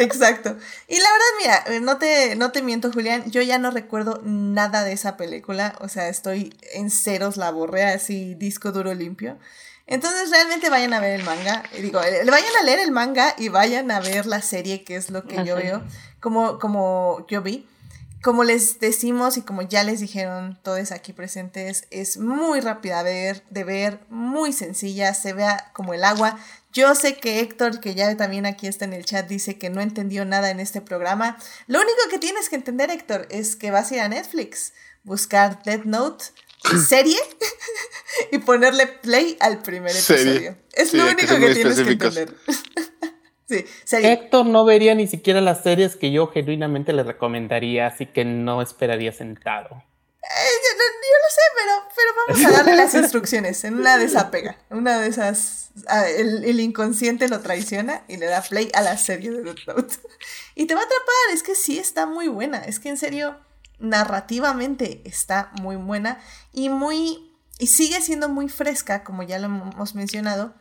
Exacto. 0.04 0.58
Y 0.88 0.96
la 1.00 1.08
verdad, 1.12 1.26
mira, 1.40 1.76
eh, 1.76 1.80
no 1.80 1.98
te, 1.98 2.36
no 2.36 2.52
te 2.52 2.62
miento, 2.62 2.92
Julián, 2.92 3.30
yo 3.32 3.42
ya 3.42 3.58
no 3.58 3.72
recuerdo 3.72 4.22
nada 4.24 4.84
de 4.84 4.94
esa 4.94 5.18
película. 5.18 5.76
O 5.80 5.88
sea, 5.88 6.10
estoy 6.10 6.56
en 6.74 6.90
ceros, 6.90 7.38
la 7.38 7.52
borré 7.52 7.84
así, 7.84 8.36
disco 8.36 8.72
duro 8.72 8.94
limpio. 8.94 9.38
Entonces 9.88 10.30
realmente 10.30 10.70
vayan 10.70 10.94
a 10.94 11.02
ver 11.02 11.20
el 11.20 11.26
manga, 11.26 11.64
digo, 11.74 12.02
eh, 12.02 12.24
vayan 12.26 12.56
a 12.62 12.64
leer 12.64 12.80
el 12.80 12.92
manga 12.92 13.36
y 13.38 13.50
vayan 13.50 13.92
a 13.92 14.00
ver 14.00 14.26
la 14.26 14.42
serie, 14.42 14.84
que 14.84 14.96
es 14.96 15.10
lo 15.10 15.26
que 15.26 15.44
yo 15.44 15.56
veo, 15.58 15.84
como, 16.22 16.60
como 16.60 17.26
yo 17.28 17.42
vi. 17.42 17.68
Como 18.24 18.44
les 18.44 18.80
decimos 18.80 19.36
y 19.38 19.42
como 19.42 19.64
ya 19.64 19.84
les 19.84 20.00
dijeron 20.00 20.58
todos 20.62 20.92
aquí 20.92 21.12
presentes, 21.12 21.88
es 21.90 22.18
muy 22.18 22.62
rápida 22.62 23.04
de 23.04 23.14
ver, 23.14 23.44
de 23.50 23.64
ver, 23.64 24.00
muy 24.10 24.54
sencilla, 24.54 25.14
se 25.16 25.34
vea 25.34 25.72
como 25.74 25.96
el 25.96 26.04
agua. 26.04 26.38
Yo 26.72 26.96
sé 26.96 27.16
que 27.18 27.40
Héctor, 27.42 27.82
que 27.82 27.96
ya 27.96 28.16
también 28.16 28.46
aquí 28.46 28.68
está 28.68 28.86
en 28.86 28.94
el 28.94 29.04
chat, 29.04 29.28
dice 29.28 29.58
que 29.58 29.70
no 29.70 29.82
entendió 29.82 30.24
nada 30.26 30.52
en 30.52 30.60
este 30.60 30.82
programa. 30.82 31.38
Lo 31.68 31.80
único 31.80 32.00
que 32.10 32.18
tienes 32.18 32.50
que 32.50 32.56
entender, 32.56 32.90
Héctor, 32.90 33.28
es 33.30 33.56
que 33.56 33.72
vas 33.72 33.92
a 33.92 33.96
ir 33.96 34.02
a 34.02 34.08
Netflix, 34.08 34.74
buscar 35.04 35.62
Dead 35.64 35.84
Note, 35.84 36.26
serie, 36.88 37.18
y 38.32 38.38
ponerle 38.40 38.88
play 38.88 39.38
al 39.40 39.62
primer 39.62 39.92
episodio. 39.92 40.58
Es 40.74 40.94
lo 40.94 41.04
único 41.04 41.36
que, 41.36 41.54
tienes 41.54 41.82
que 41.82 41.92
entender. 41.92 42.36
Héctor 43.92 44.46
no 44.46 44.64
vería 44.66 44.96
ni 44.96 45.08
siquiera 45.08 45.42
las 45.42 45.64
series 45.64 45.98
que 45.98 46.12
yo 46.12 46.28
genuinamente 46.28 46.94
le 46.94 47.04
recomendaría, 47.04 47.88
así 47.88 48.06
que 48.06 48.24
no 48.24 48.62
esperaría 48.62 49.12
sentado. 49.12 49.84
Eh, 50.24 50.54
yo, 50.64 50.78
no 50.78 51.21
sé, 51.32 51.42
pero, 51.56 51.72
pero 51.96 52.12
vamos 52.28 52.46
a 52.46 52.58
darle 52.58 52.76
las 52.76 52.94
instrucciones. 53.04 53.64
En 53.64 53.76
una 53.76 53.98
de 53.98 54.06
esas 54.06 54.26
pega. 54.26 54.58
Una 54.70 55.00
de 55.00 55.08
esas. 55.08 55.72
el, 56.18 56.60
inconsciente 56.60 57.28
lo 57.28 57.40
traiciona 57.40 58.04
y 58.08 58.18
le 58.18 58.28
da 58.28 58.42
play 58.42 58.70
a 58.74 58.82
la 58.82 58.98
serie 58.98 59.32
de 59.32 59.44
Death 59.44 59.68
Note. 59.68 59.96
Y 60.56 60.66
te 60.66 60.76
va 60.76 60.82
a 60.82 60.84
atrapar. 60.84 61.34
Es 61.34 61.44
que 61.44 61.56
sí 61.56 61.80
está 61.80 62.06
muy 62.06 62.28
buena. 62.28 62.60
Es 62.60 62.80
que 62.80 62.90
en 62.90 62.98
serio, 62.98 63.38
narrativamente 63.80 65.02
está 65.06 65.52
muy 65.62 65.76
buena. 65.76 66.20
Y 66.54 66.70
muy. 66.70 67.32
Y 67.58 67.68
sigue 67.68 68.02
siendo 68.02 68.30
muy 68.30 68.50
fresca, 68.50 69.04
como 69.04 69.24
ya 69.24 69.40
lo 69.40 69.46
hemos 69.46 69.96
mencionado. 69.96 70.54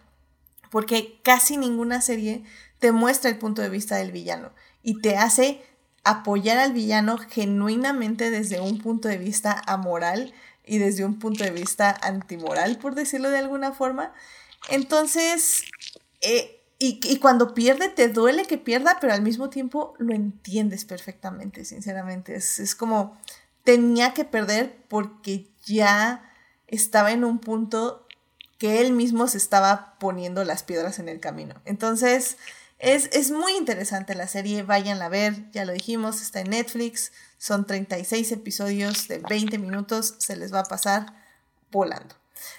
Porque 0.71 1.21
casi 1.23 1.57
ninguna 1.57 2.01
serie 2.01 2.45
te 2.79 2.93
muestra 2.93 3.31
el 3.31 3.39
punto 3.39 3.63
de 3.63 3.69
vista 3.69 3.97
del 3.97 4.13
villano 4.13 4.53
y 4.83 5.01
te 5.01 5.17
hace 5.17 5.63
apoyar 6.05 6.59
al 6.59 6.73
villano 6.73 7.19
genuinamente 7.19 8.31
desde 8.31 8.61
un 8.61 8.79
punto 8.79 9.09
de 9.09 9.19
vista 9.19 9.63
amoral 9.67 10.33
y 10.71 10.79
desde 10.79 11.05
un 11.05 11.19
punto 11.19 11.43
de 11.43 11.51
vista 11.51 11.99
antimoral, 12.01 12.79
por 12.79 12.95
decirlo 12.95 13.29
de 13.29 13.39
alguna 13.39 13.73
forma. 13.73 14.15
Entonces, 14.69 15.65
eh, 16.21 16.63
y, 16.79 17.19
cuando 17.19 17.55
pierde, 17.55 17.89
te 17.89 18.07
duele 18.07 18.47
que 18.47 18.57
pierda, 18.57 18.99
pero 19.01 19.13
al 19.13 19.21
mismo 19.21 19.51
tiempo 19.51 19.95
lo 19.99 20.15
entiendes 20.15 20.85
perfectamente, 20.85 21.65
sinceramente. 21.65 22.37
Es, 22.37 22.61
es 22.61 22.77
como, 22.77 23.19
tenía 23.65 24.15
que 24.15 24.25
perder 24.25 24.77
porque 24.89 25.49
ya 25.67 26.31
estaba 26.69 27.11
en 27.11 27.25
un 27.25 27.41
punto 27.41 28.07
que 28.57 28.81
él 28.81 28.93
mismo 28.93 29.27
se 29.27 29.39
estaba 29.39 29.97
poniendo 29.99 30.45
las 30.45 30.63
piedras 30.63 31.01
en 31.01 31.09
el 31.09 31.19
camino. 31.19 31.57
Entonces, 31.65 32.37
es, 32.79 33.11
es 33.13 33.33
muy 33.33 33.57
interesante 33.57 34.15
la 34.15 34.29
serie, 34.29 34.63
váyanla 34.63 35.07
a 35.07 35.09
ver, 35.09 35.51
ya 35.51 35.65
lo 35.65 35.73
dijimos, 35.73 36.23
está 36.23 36.41
en 36.43 36.51
Netflix, 36.51 37.11
son 37.41 37.67
36 37.67 38.33
episodios 38.33 39.09
de 39.09 39.19
20 39.19 39.57
minutos, 39.57 40.15
se 40.19 40.37
les 40.37 40.53
va 40.53 40.61
a 40.61 40.65
pasar 40.65 41.07
volando. 41.73 42.15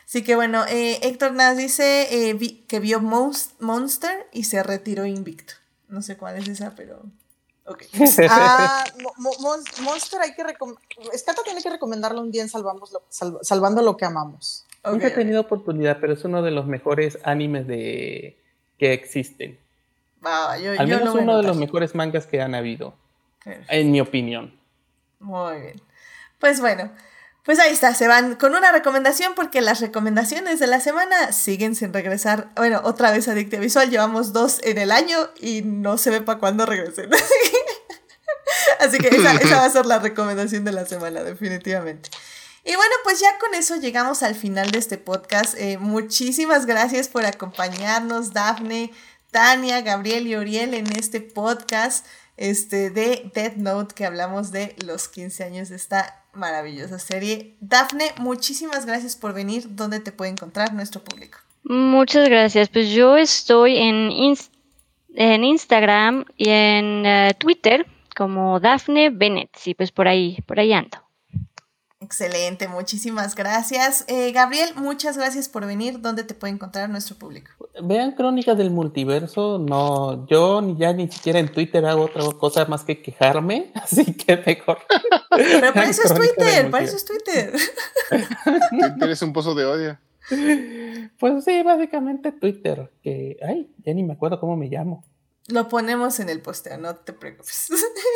Así 0.05 0.23
que 0.23 0.35
bueno, 0.35 0.65
eh, 0.67 0.99
Héctor 1.03 1.33
Nas 1.33 1.55
dice 1.55 2.07
eh, 2.09 2.65
que 2.67 2.79
vio 2.79 2.99
Monster 2.99 4.27
y 4.33 4.45
se 4.45 4.63
retiró 4.63 5.05
invicto. 5.05 5.53
No 5.87 6.01
sé 6.01 6.17
cuál 6.17 6.37
es 6.37 6.47
esa, 6.47 6.73
pero 6.75 7.03
Okay. 7.63 7.87
ah, 8.29 8.83
Monster 9.81 10.19
hay 10.19 10.33
que 10.33 10.43
Escata 11.13 11.41
tiene 11.43 11.61
que 11.61 11.69
recomendarlo 11.69 12.19
un 12.19 12.31
día 12.31 12.41
en 12.41 12.49
Salvamos 12.49 12.91
Salvando 13.43 13.83
lo 13.83 13.95
que 13.95 14.03
amamos. 14.03 14.65
Nunca 14.83 15.07
he 15.07 15.11
tenido 15.11 15.41
oportunidad, 15.41 15.99
pero 16.01 16.13
es 16.13 16.25
uno 16.25 16.41
de 16.41 16.49
los 16.49 16.65
mejores 16.65 17.19
animes 17.23 17.67
de 17.67 18.35
que 18.79 18.93
existen. 18.93 19.59
Al 20.23 20.87
menos 20.87 21.13
uno 21.13 21.37
de 21.37 21.43
los 21.43 21.55
mejores 21.55 21.93
mangas 21.93 22.25
que 22.25 22.41
han 22.41 22.55
habido, 22.55 22.95
en 23.45 23.91
mi 23.91 24.01
opinión. 24.01 24.59
Muy 25.21 25.61
bien. 25.61 25.81
Pues 26.39 26.59
bueno, 26.59 26.91
pues 27.43 27.59
ahí 27.59 27.71
está, 27.71 27.95
se 27.95 28.07
van 28.07 28.35
con 28.35 28.53
una 28.53 28.71
recomendación 28.71 29.33
porque 29.35 29.61
las 29.61 29.81
recomendaciones 29.81 30.59
de 30.59 30.67
la 30.67 30.79
semana 30.79 31.31
siguen 31.31 31.75
sin 31.75 31.93
regresar. 31.93 32.51
Bueno, 32.55 32.81
otra 32.83 33.11
vez 33.11 33.27
a 33.27 33.33
Dictia 33.33 33.59
Visual, 33.59 33.89
llevamos 33.89 34.33
dos 34.33 34.59
en 34.63 34.77
el 34.77 34.91
año 34.91 35.17
y 35.39 35.61
no 35.63 35.97
se 35.97 36.09
ve 36.11 36.21
para 36.21 36.39
cuándo 36.39 36.65
regresen. 36.65 37.09
Así 38.79 38.97
que 38.97 39.07
esa, 39.07 39.33
va 39.57 39.65
a 39.65 39.69
ser 39.69 39.85
la 39.85 39.99
recomendación 39.99 40.65
de 40.65 40.71
la 40.71 40.85
semana, 40.85 41.23
definitivamente. 41.23 42.09
Y 42.63 42.75
bueno, 42.75 42.93
pues 43.03 43.19
ya 43.19 43.39
con 43.39 43.55
eso 43.55 43.75
llegamos 43.77 44.21
al 44.21 44.35
final 44.35 44.69
de 44.69 44.77
este 44.77 44.99
podcast. 44.99 45.55
Eh, 45.57 45.77
muchísimas 45.79 46.67
gracias 46.67 47.07
por 47.07 47.25
acompañarnos, 47.25 48.33
Dafne, 48.33 48.91
Tania, 49.31 49.81
Gabriel 49.81 50.27
y 50.27 50.35
Oriel 50.35 50.75
en 50.75 50.91
este 50.95 51.21
podcast 51.21 52.05
este, 52.41 52.89
de 52.89 53.29
Death 53.35 53.55
Note 53.57 53.93
que 53.93 54.03
hablamos 54.03 54.51
de 54.51 54.75
los 54.83 55.07
15 55.07 55.43
años 55.43 55.69
de 55.69 55.75
esta 55.75 56.23
maravillosa 56.33 56.97
serie. 56.97 57.55
Dafne, 57.59 58.05
muchísimas 58.17 58.87
gracias 58.87 59.15
por 59.15 59.33
venir. 59.33 59.75
¿Dónde 59.75 59.99
te 59.99 60.11
puede 60.11 60.31
encontrar 60.31 60.73
nuestro 60.73 61.03
público? 61.03 61.37
Muchas 61.63 62.27
gracias. 62.27 62.67
Pues 62.69 62.89
yo 62.89 63.15
estoy 63.15 63.77
en, 63.77 64.09
en 65.13 65.43
Instagram 65.43 66.25
y 66.35 66.49
en 66.49 67.05
eh, 67.05 67.35
Twitter 67.37 67.85
como 68.15 68.59
Dafne 68.59 69.11
Bennett. 69.11 69.51
Sí, 69.55 69.75
pues 69.75 69.91
por 69.91 70.07
ahí, 70.07 70.39
por 70.47 70.59
ahí 70.59 70.73
ando. 70.73 70.97
Excelente, 72.11 72.67
muchísimas 72.67 73.35
gracias. 73.35 74.03
Eh, 74.09 74.33
Gabriel, 74.33 74.71
muchas 74.75 75.15
gracias 75.15 75.47
por 75.47 75.65
venir. 75.65 76.01
¿Dónde 76.01 76.25
te 76.25 76.33
puede 76.33 76.51
encontrar 76.51 76.89
nuestro 76.89 77.15
público? 77.15 77.51
Vean 77.81 78.11
Crónicas 78.11 78.57
del 78.57 78.69
Multiverso. 78.69 79.57
No, 79.57 80.27
yo 80.27 80.75
ya 80.77 80.91
ni 80.91 81.09
siquiera 81.09 81.39
en 81.39 81.49
Twitter 81.49 81.85
hago 81.85 82.03
otra 82.03 82.23
cosa 82.37 82.65
más 82.65 82.83
que 82.83 83.01
quejarme, 83.01 83.71
así 83.81 84.13
que 84.13 84.35
mejor. 84.45 84.79
Pero 85.29 85.73
para 85.73 85.89
eso 85.89 86.01
es 86.03 86.13
Twitter, 86.13 86.69
para 86.69 86.83
eso 86.83 86.97
es 86.97 87.05
Twitter. 87.05 87.53
Twitter 88.69 89.09
es 89.09 89.21
un 89.21 89.31
pozo 89.31 89.55
de 89.55 89.65
odio. 89.65 89.97
Pues 91.17 91.45
sí, 91.45 91.63
básicamente 91.63 92.33
Twitter, 92.33 92.91
que, 93.01 93.37
ay, 93.41 93.73
ya 93.85 93.93
ni 93.93 94.03
me 94.03 94.13
acuerdo 94.13 94.37
cómo 94.37 94.57
me 94.57 94.67
llamo. 94.67 95.05
Lo 95.47 95.69
ponemos 95.69 96.19
en 96.19 96.27
el 96.27 96.41
posteo, 96.41 96.77
no 96.77 96.93
te 96.93 97.13
preocupes. 97.13 97.69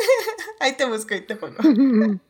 ahí 0.60 0.76
te 0.76 0.84
busco 0.84 1.14
y 1.14 1.22
te 1.22 1.36
pongo. 1.36 1.56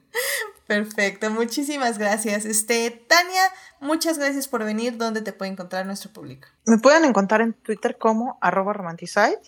Perfecto, 0.67 1.31
muchísimas 1.31 1.99
gracias. 1.99 2.45
Este, 2.45 2.91
Tania, 2.91 3.43
muchas 3.81 4.19
gracias 4.19 4.49
por 4.49 4.65
venir. 4.65 4.97
¿Dónde 4.97 5.23
te 5.23 5.33
puede 5.33 5.53
encontrar 5.53 5.86
nuestro 5.86 6.12
público? 6.12 6.49
Me 6.67 6.78
pueden 6.78 7.05
encontrar 7.05 7.41
en 7.41 7.53
Twitter 7.53 7.97
como 7.99 8.36
arroba 8.41 8.73
romanticide 8.73 9.41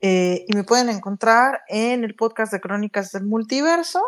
eh, 0.00 0.44
y 0.46 0.54
me 0.54 0.62
pueden 0.62 0.88
encontrar 0.90 1.62
en 1.66 2.04
el 2.04 2.14
podcast 2.14 2.52
de 2.52 2.60
Crónicas 2.60 3.10
del 3.10 3.24
Multiverso, 3.24 4.00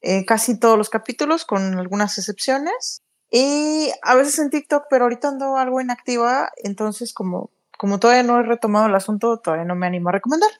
eh, 0.00 0.24
casi 0.24 0.58
todos 0.58 0.76
los 0.76 0.90
capítulos, 0.90 1.44
con 1.44 1.78
algunas 1.78 2.18
excepciones. 2.18 3.02
Y 3.30 3.90
a 4.02 4.14
veces 4.16 4.38
en 4.40 4.50
TikTok, 4.50 4.84
pero 4.90 5.04
ahorita 5.04 5.28
ando 5.28 5.56
algo 5.56 5.80
inactiva, 5.80 6.50
entonces 6.56 7.12
como, 7.12 7.50
como 7.78 8.00
todavía 8.00 8.22
no 8.24 8.40
he 8.40 8.42
retomado 8.42 8.86
el 8.86 8.94
asunto, 8.94 9.38
todavía 9.38 9.64
no 9.64 9.76
me 9.76 9.86
animo 9.86 10.08
a 10.08 10.12
recomendar. 10.12 10.50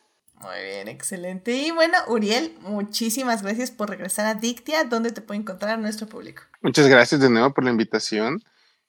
Muy 0.41 0.63
bien, 0.65 0.89
excelente. 0.89 1.53
Y 1.53 1.71
bueno, 1.71 1.97
Uriel, 2.09 2.57
muchísimas 2.61 3.43
gracias 3.43 3.71
por 3.71 3.89
regresar 3.89 4.27
a 4.27 4.35
Dictia. 4.35 4.85
¿Dónde 4.85 5.11
te 5.11 5.23
puede 5.23 5.41
encontrar 5.41 5.79
nuestro 5.79 6.07
público? 6.07 6.43
Muchas 6.61 6.87
gracias 6.89 7.21
de 7.21 7.31
nuevo 7.31 7.55
por 7.55 7.65
la 7.65 7.71
invitación. 7.71 8.43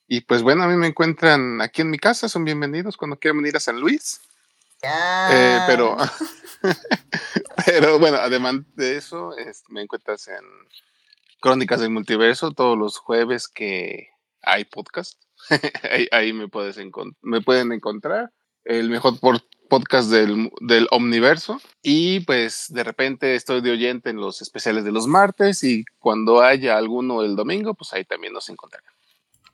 Y 0.07 0.21
pues 0.21 0.41
bueno, 0.41 0.63
a 0.63 0.67
mí 0.67 0.75
me 0.75 0.87
encuentran 0.87 1.61
aquí 1.61 1.81
en 1.81 1.89
mi 1.89 1.99
casa, 1.99 2.29
son 2.29 2.45
bienvenidos 2.45 2.97
cuando 2.97 3.17
quieran 3.17 3.37
venir 3.37 3.55
a 3.55 3.61
San 3.61 3.79
Luis. 3.79 4.21
Eh, 4.81 5.59
pero, 5.67 5.97
pero 7.65 7.99
bueno, 7.99 8.17
además 8.17 8.55
de 8.75 8.97
eso, 8.97 9.31
me 9.69 9.81
encuentras 9.81 10.27
en 10.27 10.43
Crónicas 11.39 11.79
del 11.79 11.89
Multiverso 11.89 12.51
todos 12.51 12.77
los 12.77 12.97
jueves 12.97 13.47
que 13.47 14.09
hay 14.41 14.65
podcast. 14.65 15.21
ahí, 16.11 16.33
me, 16.33 16.47
puedes 16.47 16.77
me 17.21 17.41
pueden 17.41 17.71
encontrar. 17.71 18.31
El 18.63 18.89
mejor 18.89 19.19
por 19.19 19.41
podcast 19.67 20.09
del, 20.09 20.51
del 20.61 20.87
Omniverso 20.91 21.61
y 21.81 22.21
pues 22.21 22.67
de 22.69 22.83
repente 22.83 23.35
estoy 23.35 23.61
de 23.61 23.71
oyente 23.71 24.09
en 24.09 24.17
los 24.17 24.41
especiales 24.41 24.83
de 24.83 24.91
los 24.91 25.07
martes 25.07 25.63
y 25.63 25.85
cuando 25.99 26.41
haya 26.41 26.77
alguno 26.77 27.23
el 27.23 27.35
domingo, 27.35 27.73
pues 27.73 27.93
ahí 27.93 28.03
también 28.03 28.33
nos 28.33 28.49
encontrarán. 28.49 28.93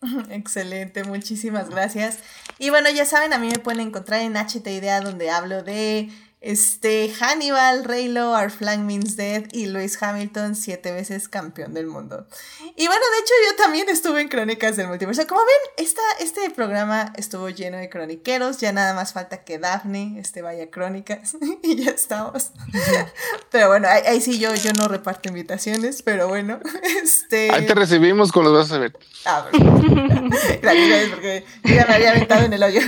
Excelente, 0.29 1.03
muchísimas 1.03 1.69
gracias. 1.69 2.19
Y 2.59 2.69
bueno, 2.69 2.89
ya 2.89 3.05
saben, 3.05 3.33
a 3.33 3.39
mí 3.39 3.47
me 3.47 3.59
pueden 3.59 3.81
encontrar 3.81 4.21
en 4.21 4.35
HT 4.35 4.67
Idea 4.67 5.01
donde 5.01 5.29
hablo 5.29 5.63
de 5.63 6.09
este, 6.43 7.09
Hannibal, 7.09 7.85
Raylo, 7.85 8.33
Our 8.33 8.51
Flag 8.51 8.79
Means 8.79 9.15
Dead 9.15 9.45
y 9.53 9.67
Lewis 9.67 9.97
Hamilton, 10.01 10.55
siete 10.55 10.91
veces 10.91 11.29
campeón 11.29 11.73
del 11.73 11.87
mundo. 11.87 12.27
Y 12.75 12.85
bueno, 12.87 13.01
de 13.01 13.19
hecho 13.21 13.33
yo 13.49 13.55
también 13.63 13.87
estuve 13.87 14.19
en 14.19 14.27
Crónicas 14.27 14.75
del 14.75 14.87
Multiverso. 14.87 15.25
Como 15.25 15.39
ven, 15.39 15.85
esta, 15.85 16.01
este 16.19 16.49
programa 16.49 17.13
estuvo 17.15 17.47
lleno 17.47 17.77
de 17.77 17.89
croniqueros, 17.89 18.57
ya 18.59 18.73
nada 18.73 18.93
más 18.93 19.13
falta 19.13 19.45
que 19.45 19.57
Daphne 19.57 20.19
este, 20.19 20.41
vaya 20.41 20.65
a 20.65 20.67
Crónicas 20.67 21.37
y 21.63 21.81
ya 21.81 21.91
estamos. 21.91 22.51
pero 23.49 23.69
bueno, 23.69 23.87
ahí, 23.87 24.19
sí 24.19 24.37
yo, 24.37 24.53
yo 24.53 24.73
no 24.73 24.89
reparto 24.89 25.29
invitaciones, 25.29 26.01
pero 26.01 26.27
bueno. 26.27 26.59
Este... 27.03 27.51
Ahí 27.51 27.65
te 27.65 27.73
recibimos 27.73 28.31
con 28.31 28.43
los 28.43 28.53
brazos 28.53 28.79
ver. 28.79 28.97
Ah, 29.25 29.47
gracias, 29.51 30.61
gracias, 30.61 31.09
porque 31.09 31.45
yo 31.63 31.75
ya 31.75 31.85
me 31.85 31.93
había 31.95 32.11
aventado 32.11 32.43
en 32.45 32.53
el 32.53 32.63
hoyo. 32.63 32.81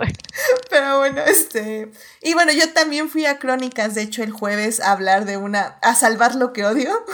Pero 0.70 0.98
bueno, 0.98 1.22
este. 1.22 1.90
Y 2.22 2.34
bueno, 2.34 2.52
yo 2.52 2.72
también 2.72 3.08
fui 3.08 3.26
a 3.26 3.38
Crónicas, 3.38 3.94
de 3.94 4.02
hecho, 4.02 4.22
el 4.22 4.30
jueves 4.30 4.80
a 4.80 4.92
hablar 4.92 5.24
de 5.24 5.36
una. 5.36 5.78
a 5.82 5.94
salvar 5.94 6.34
lo 6.34 6.52
que 6.52 6.64
odio. 6.64 6.90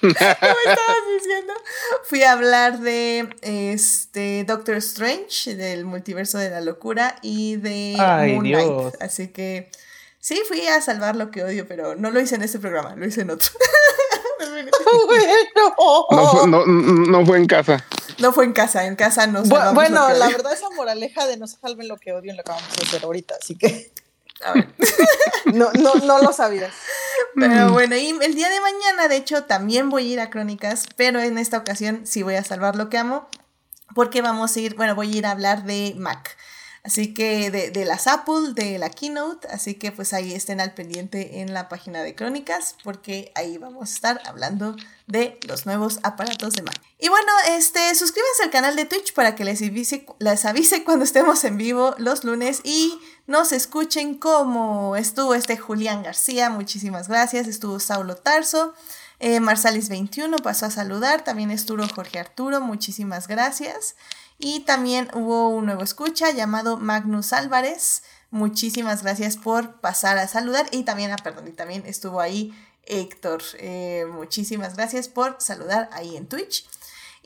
¿Cómo 0.00 0.12
estabas 0.12 0.96
diciendo? 1.18 1.54
Fui 2.04 2.22
a 2.22 2.32
hablar 2.32 2.80
de 2.80 3.28
este 3.42 4.44
Doctor 4.44 4.76
Strange, 4.76 5.54
del 5.54 5.86
multiverso 5.86 6.38
de 6.38 6.50
la 6.50 6.60
locura, 6.60 7.16
y 7.22 7.56
de 7.56 7.94
Moonlight. 7.96 9.00
Así 9.00 9.28
que 9.28 9.70
sí, 10.18 10.42
fui 10.46 10.66
a 10.66 10.82
salvar 10.82 11.16
lo 11.16 11.30
que 11.30 11.42
odio, 11.42 11.66
pero 11.66 11.94
no 11.94 12.10
lo 12.10 12.20
hice 12.20 12.34
en 12.34 12.42
este 12.42 12.58
programa, 12.58 12.94
lo 12.96 13.06
hice 13.06 13.22
en 13.22 13.30
otro. 13.30 13.50
no, 16.46 16.66
no 16.66 17.26
fue 17.26 17.38
en 17.38 17.46
casa. 17.46 17.84
No 18.18 18.32
fue 18.32 18.44
en 18.44 18.52
casa, 18.52 18.86
en 18.86 18.96
casa 18.96 19.26
no 19.26 19.42
Bueno, 19.42 20.08
la 20.10 20.28
verdad 20.28 20.52
esa 20.52 20.70
moraleja 20.70 21.26
de 21.26 21.36
no 21.36 21.46
se 21.46 21.58
salven 21.58 21.88
lo 21.88 21.96
que 21.96 22.12
odian 22.12 22.36
lo 22.36 22.44
que 22.44 22.52
vamos 22.52 22.68
a 22.78 22.82
hacer 22.82 23.04
ahorita, 23.04 23.34
así 23.40 23.56
que... 23.56 23.92
A 24.44 24.52
ver. 24.52 24.68
no, 25.54 25.70
no, 25.72 25.94
no 25.94 26.18
lo 26.20 26.32
sabías. 26.32 26.72
Pero 27.34 27.68
mm. 27.68 27.72
bueno, 27.72 27.96
y 27.96 28.10
el 28.10 28.34
día 28.34 28.48
de 28.48 28.60
mañana, 28.60 29.08
de 29.08 29.16
hecho, 29.16 29.44
también 29.44 29.90
voy 29.90 30.10
a 30.10 30.12
ir 30.14 30.20
a 30.20 30.30
Crónicas, 30.30 30.86
pero 30.96 31.20
en 31.20 31.38
esta 31.38 31.58
ocasión 31.58 32.06
sí 32.06 32.22
voy 32.22 32.34
a 32.34 32.44
salvar 32.44 32.76
lo 32.76 32.88
que 32.88 32.98
amo, 32.98 33.28
porque 33.94 34.22
vamos 34.22 34.56
a 34.56 34.60
ir, 34.60 34.74
bueno, 34.74 34.94
voy 34.94 35.14
a 35.14 35.18
ir 35.18 35.26
a 35.26 35.30
hablar 35.30 35.64
de 35.64 35.94
Mac. 35.96 36.36
Así 36.84 37.14
que 37.14 37.50
de, 37.50 37.70
de, 37.70 37.86
las 37.86 38.06
Apple, 38.06 38.52
de 38.54 38.78
la 38.78 38.90
Keynote, 38.90 39.48
así 39.48 39.74
que 39.74 39.90
pues 39.90 40.12
ahí 40.12 40.34
estén 40.34 40.60
al 40.60 40.74
pendiente 40.74 41.40
en 41.40 41.54
la 41.54 41.70
página 41.70 42.02
de 42.02 42.14
Crónicas, 42.14 42.76
porque 42.84 43.32
ahí 43.34 43.56
vamos 43.56 43.90
a 43.90 43.94
estar 43.94 44.20
hablando 44.26 44.76
de 45.06 45.38
los 45.48 45.64
nuevos 45.64 45.98
aparatos 46.02 46.52
de 46.52 46.62
Mac. 46.62 46.78
Y 46.98 47.08
bueno, 47.08 47.32
este, 47.56 47.94
suscríbanse 47.94 48.42
al 48.42 48.50
canal 48.50 48.76
de 48.76 48.84
Twitch 48.84 49.14
para 49.14 49.34
que 49.34 49.46
les 49.46 49.62
avise, 49.62 50.04
les 50.18 50.44
avise 50.44 50.84
cuando 50.84 51.06
estemos 51.06 51.42
en 51.44 51.56
vivo 51.56 51.94
los 51.96 52.22
lunes 52.22 52.60
y 52.64 53.00
nos 53.26 53.52
escuchen 53.52 54.14
como 54.18 54.94
estuvo 54.94 55.34
este 55.34 55.56
Julián 55.56 56.02
García, 56.02 56.50
muchísimas 56.50 57.08
gracias, 57.08 57.48
estuvo 57.48 57.80
Saulo 57.80 58.16
Tarso. 58.16 58.74
Eh, 59.20 59.40
Marsalis21 59.40 60.42
pasó 60.42 60.66
a 60.66 60.70
saludar, 60.70 61.24
también 61.24 61.50
estuvo 61.50 61.86
Jorge 61.88 62.18
Arturo, 62.18 62.60
muchísimas 62.60 63.26
gracias. 63.26 63.94
Y 64.38 64.60
también 64.60 65.08
hubo 65.14 65.48
un 65.48 65.66
nuevo 65.66 65.82
escucha 65.82 66.30
llamado 66.30 66.76
Magnus 66.76 67.32
Álvarez. 67.32 68.02
Muchísimas 68.30 69.02
gracias 69.02 69.36
por 69.36 69.80
pasar 69.80 70.18
a 70.18 70.28
saludar. 70.28 70.66
Y 70.72 70.82
también, 70.82 71.12
ah, 71.12 71.16
perdón, 71.22 71.48
y 71.48 71.52
también 71.52 71.84
estuvo 71.86 72.20
ahí 72.20 72.52
Héctor. 72.86 73.42
Eh, 73.58 74.06
muchísimas 74.10 74.76
gracias 74.76 75.08
por 75.08 75.36
saludar 75.38 75.88
ahí 75.92 76.16
en 76.16 76.26
Twitch. 76.26 76.66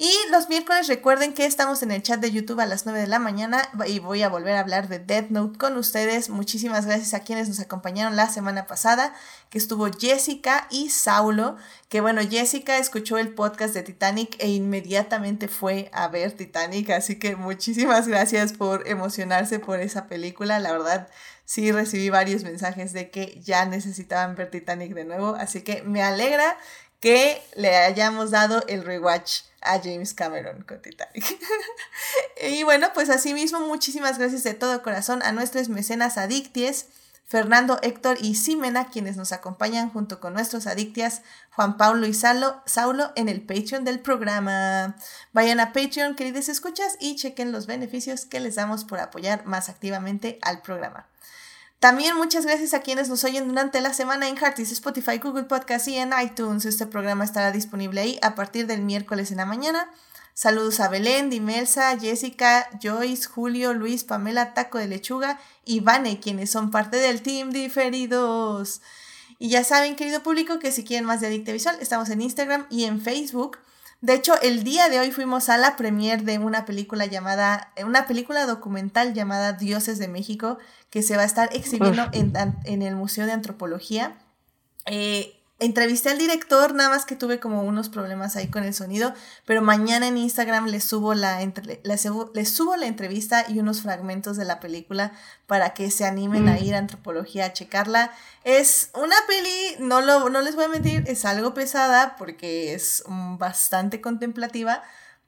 Y 0.01 0.13
los 0.31 0.49
miércoles 0.49 0.87
recuerden 0.87 1.35
que 1.35 1.45
estamos 1.45 1.83
en 1.83 1.91
el 1.91 2.05
chat 2.05 2.21
de 2.21 2.31
YouTube 2.31 2.61
a 2.61 2.67
las 2.67 2.87
9 2.87 3.01
de 3.01 3.09
la 3.09 3.19
mañana 3.19 3.69
y 3.85 3.99
voy 3.99 4.23
a 4.23 4.29
volver 4.29 4.55
a 4.55 4.61
hablar 4.61 4.87
de 4.87 5.01
Death 5.01 5.31
Note 5.31 5.59
con 5.59 5.77
ustedes. 5.77 6.31
Muchísimas 6.31 6.87
gracias 6.87 7.15
a 7.15 7.25
quienes 7.25 7.49
nos 7.49 7.59
acompañaron 7.59 8.15
la 8.15 8.31
semana 8.31 8.69
pasada, 8.69 9.13
que 9.51 9.59
estuvo 9.59 9.91
Jessica 9.91 10.69
y 10.71 10.91
Saulo, 10.91 11.57
que 11.89 12.01
bueno, 12.01 12.21
Jessica 12.21 12.79
escuchó 12.79 13.19
el 13.19 13.35
podcast 13.35 13.75
de 13.75 13.83
Titanic 13.83 14.37
e 14.39 14.47
inmediatamente 14.51 15.49
fue 15.49 15.91
a 15.93 16.07
ver 16.07 16.31
Titanic, 16.31 16.91
así 16.91 17.19
que 17.19 17.35
muchísimas 17.35 18.07
gracias 18.07 18.53
por 18.53 18.87
emocionarse 18.87 19.59
por 19.59 19.81
esa 19.81 20.07
película, 20.07 20.61
la 20.61 20.71
verdad 20.71 21.09
sí 21.45 21.73
recibí 21.73 22.09
varios 22.09 22.45
mensajes 22.45 22.93
de 22.93 23.11
que 23.11 23.41
ya 23.43 23.65
necesitaban 23.65 24.37
ver 24.37 24.49
Titanic 24.49 24.95
de 24.95 25.05
nuevo, 25.05 25.35
así 25.35 25.63
que 25.63 25.83
me 25.83 26.05
alegra 26.05 26.57
que 27.01 27.43
le 27.57 27.77
hayamos 27.77 28.31
dado 28.31 28.63
el 28.69 28.85
rewatch 28.85 29.48
a 29.61 29.81
James 29.81 30.15
Cameron 30.15 30.63
con 30.63 30.81
Titanic. 30.81 31.25
y 32.43 32.63
bueno, 32.63 32.89
pues 32.95 33.11
asimismo, 33.11 33.61
muchísimas 33.61 34.19
gracias 34.19 34.45
de 34.45 34.55
todo 34.55 34.83
corazón 34.83 35.23
a 35.23 35.33
nuestros 35.33 35.69
mecenas 35.69 36.19
adicties. 36.19 36.87
Fernando, 37.29 37.79
Héctor 37.83 38.17
y 38.23 38.37
Simena, 38.37 38.89
quienes 38.89 39.19
nos 39.19 39.33
acompañan 39.33 39.91
junto 39.91 40.19
con 40.19 40.33
nuestros 40.33 40.67
adictias, 40.67 41.21
Juan 41.51 41.77
Pablo 41.77 42.07
y 42.07 42.15
Saulo, 42.15 42.63
Saulo, 42.65 43.13
en 43.17 43.29
el 43.29 43.43
Patreon 43.43 43.85
del 43.85 44.01
programa. 44.01 44.97
Vayan 45.35 45.61
a 45.61 45.75
Patreon, 45.75 46.17
queridos 46.17 46.49
escuchas, 46.49 46.97
y 47.01 47.17
chequen 47.17 47.53
los 47.53 47.67
beneficios 47.67 48.25
que 48.25 48.41
les 48.41 48.55
damos 48.55 48.85
por 48.85 48.99
apoyar 48.99 49.45
más 49.45 49.69
activamente 49.69 50.39
al 50.41 50.63
programa. 50.63 51.07
También 51.81 52.17
muchas 52.17 52.45
gracias 52.45 52.75
a 52.75 52.81
quienes 52.81 53.09
nos 53.09 53.23
oyen 53.23 53.47
durante 53.47 53.81
la 53.81 53.95
semana 53.95 54.29
en 54.29 54.37
Heartis, 54.37 54.73
Spotify, 54.73 55.19
Google 55.19 55.45
Podcast 55.45 55.87
y 55.87 55.95
en 55.95 56.11
iTunes. 56.21 56.65
Este 56.65 56.87
programa 56.87 57.23
estará 57.23 57.53
disponible 57.53 58.01
ahí 58.01 58.19
a 58.21 58.35
partir 58.35 58.67
del 58.67 58.83
miércoles 58.83 59.31
en 59.31 59.37
la 59.37 59.47
mañana. 59.47 59.89
Saludos 60.35 60.81
a 60.81 60.89
Belén, 60.89 61.31
Dimelsa, 61.31 61.97
Jessica, 61.97 62.69
Joyce, 62.83 63.29
Julio, 63.29 63.75
Luis, 63.75 64.03
Pamela, 64.03 64.55
Taco 64.55 64.79
de 64.79 64.89
Lechuga 64.89 65.39
y 65.65 65.79
Vane, 65.79 66.19
quienes 66.19 66.51
son 66.51 66.73
parte 66.73 66.97
del 66.97 67.23
Team 67.23 67.51
Diferidos. 67.51 68.81
Y 69.39 69.49
ya 69.49 69.63
saben, 69.63 69.95
querido 69.95 70.25
público, 70.25 70.59
que 70.59 70.73
si 70.73 70.83
quieren 70.83 71.07
más 71.07 71.21
de 71.21 71.29
Adicte 71.29 71.53
Visual, 71.53 71.77
estamos 71.81 72.11
en 72.11 72.23
Instagram 72.23 72.67
y 72.71 72.85
en 72.85 73.01
Facebook. 73.01 73.59
De 74.01 74.15
hecho, 74.15 74.41
el 74.43 74.63
día 74.63 74.89
de 74.89 75.01
hoy 75.01 75.11
fuimos 75.11 75.49
a 75.49 75.59
la 75.59 75.77
premier 75.77 76.23
de 76.23 76.39
una 76.39 76.65
película 76.65 77.07
llamada, 77.07 77.73
una 77.85 78.07
película 78.07 78.47
documental 78.47 79.13
llamada 79.13 79.55
Dioses 79.55 79.99
de 79.99 80.07
México, 80.07 80.59
que 80.91 81.03
se 81.03 81.17
va 81.17 81.23
a 81.23 81.27
estar 81.27 81.51
exhibiendo 81.53 82.07
en, 82.13 82.33
en, 82.65 82.83
el 82.83 82.95
Museo 82.95 83.27
de 83.27 83.33
Antropología. 83.33 84.17
Eh, 84.87 85.38
entrevisté 85.61 86.11
al 86.11 86.19
director, 86.19 86.73
nada 86.73 86.91
más 86.91 87.05
que 87.05 87.17
tuve 87.17 87.41
como 87.41 87.63
unos 87.63 87.89
problemas 87.89 88.37
ahí 88.37 88.47
con 88.47 88.63
el 88.63 88.75
sonido, 88.75 89.13
pero 89.45 89.61
mañana 89.61 90.07
en 90.07 90.17
Instagram 90.17 90.67
les 90.67 90.85
subo 90.85 91.15
la, 91.15 91.41
les 91.83 92.01
subo, 92.51 92.77
la 92.77 92.87
entrevista 92.87 93.45
y 93.49 93.59
unos 93.59 93.83
fragmentos 93.83 94.37
de 94.37 94.45
la 94.45 94.61
película 94.61 95.13
para 95.47 95.75
que 95.75 95.91
se 95.91 96.05
animen 96.05 96.49
a 96.49 96.53
mm. 96.53 96.65
ir 96.65 96.75
a 96.75 96.79
antropología 96.79 97.47
a 97.47 97.53
checarla. 97.53 98.13
Es 98.45 98.91
una 98.95 99.17
peli, 99.27 99.77
no, 99.81 100.01
lo, 100.01 100.29
no 100.31 100.43
les 100.43 100.55
voy 100.55 100.67
a 100.67 100.69
mentir, 100.69 101.05
es 101.09 101.25
algo 101.25 101.55
pesada 101.55 102.15
porque 102.17 102.75
es 102.75 103.03
bastante 103.07 104.01
contemplativa, 104.01 104.83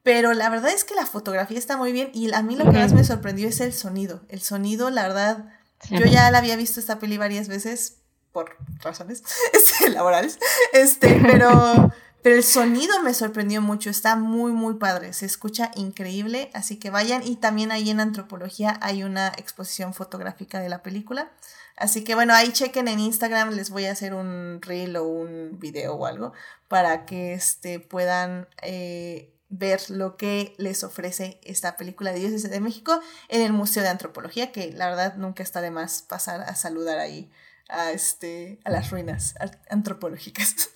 pero 0.05 0.33
la 0.33 0.49
verdad 0.49 0.70
es 0.70 0.84
que 0.84 0.94
la 0.94 1.07
fotografía 1.07 1.59
está 1.59 1.76
muy 1.76 1.91
bien 1.91 2.10
y 2.15 2.33
a 2.33 2.42
mí 2.42 2.55
lo 2.55 2.65
que 2.70 2.78
más 2.78 2.92
me 2.92 3.05
sorprendió 3.05 3.49
es 3.49 3.60
el 3.60 3.73
sonido. 3.73 4.23
El 4.28 4.41
sonido, 4.41 4.91
la 4.91 5.02
verdad, 5.02 5.49
yo 5.91 6.07
ya 6.07 6.31
la 6.31 6.39
había 6.39 6.57
visto 6.57 6.78
esta 6.78 7.00
peli 7.00 7.18
varias 7.18 7.49
veces, 7.49 7.99
por 8.33 8.57
razones 8.83 9.23
este, 9.52 9.91
laborales, 9.91 10.39
este, 10.73 11.20
pero, 11.23 11.92
pero 12.23 12.36
el 12.36 12.44
sonido 12.44 13.00
me 13.02 13.15
sorprendió 13.15 13.62
mucho, 13.62 13.91
está 13.91 14.17
muy, 14.17 14.52
muy 14.52 14.75
padre, 14.75 15.12
se 15.12 15.26
escucha 15.26 15.70
increíble, 15.75 16.50
así 16.55 16.78
que 16.78 16.91
vayan 16.91 17.26
y 17.26 17.36
también 17.36 17.73
ahí 17.73 17.91
en 17.91 18.00
antropología 18.00 18.78
hay 18.83 19.02
una 19.02 19.28
exposición 19.28 19.94
fotográfica 19.94 20.60
de 20.60 20.68
la 20.68 20.83
película. 20.83 21.31
Así 21.76 22.05
que 22.05 22.15
bueno, 22.15 22.34
ahí 22.34 22.52
chequen 22.52 22.89
en 22.89 23.00
Instagram, 23.00 23.52
les 23.52 23.70
voy 23.70 23.86
a 23.86 23.92
hacer 23.92 24.12
un 24.12 24.60
reel 24.60 24.97
o 24.97 25.05
un 25.05 25.59
video 25.59 25.94
o 25.94 26.05
algo 26.05 26.34
para 26.68 27.07
que 27.07 27.33
este, 27.33 27.81
puedan 27.81 28.49
eh, 28.60 29.33
ver 29.49 29.91
lo 29.91 30.17
que 30.17 30.55
les 30.59 30.84
ofrece 30.84 31.41
esta 31.42 31.76
película 31.76 32.12
de 32.12 32.20
Dioses 32.20 32.49
de 32.49 32.60
México 32.60 33.00
en 33.28 33.41
el 33.41 33.52
Museo 33.52 33.83
de 33.83 33.89
Antropología, 33.89 34.52
que 34.52 34.73
la 34.73 34.89
verdad 34.91 35.17
nunca 35.17 35.42
está 35.42 35.60
de 35.62 35.70
más 35.70 36.02
pasar 36.02 36.42
a 36.42 36.55
saludar 36.55 36.99
ahí 36.99 37.31
a, 37.70 37.90
este, 37.92 38.60
a 38.65 38.70
las 38.70 38.90
ruinas 38.90 39.34
antropológicas. 39.68 40.70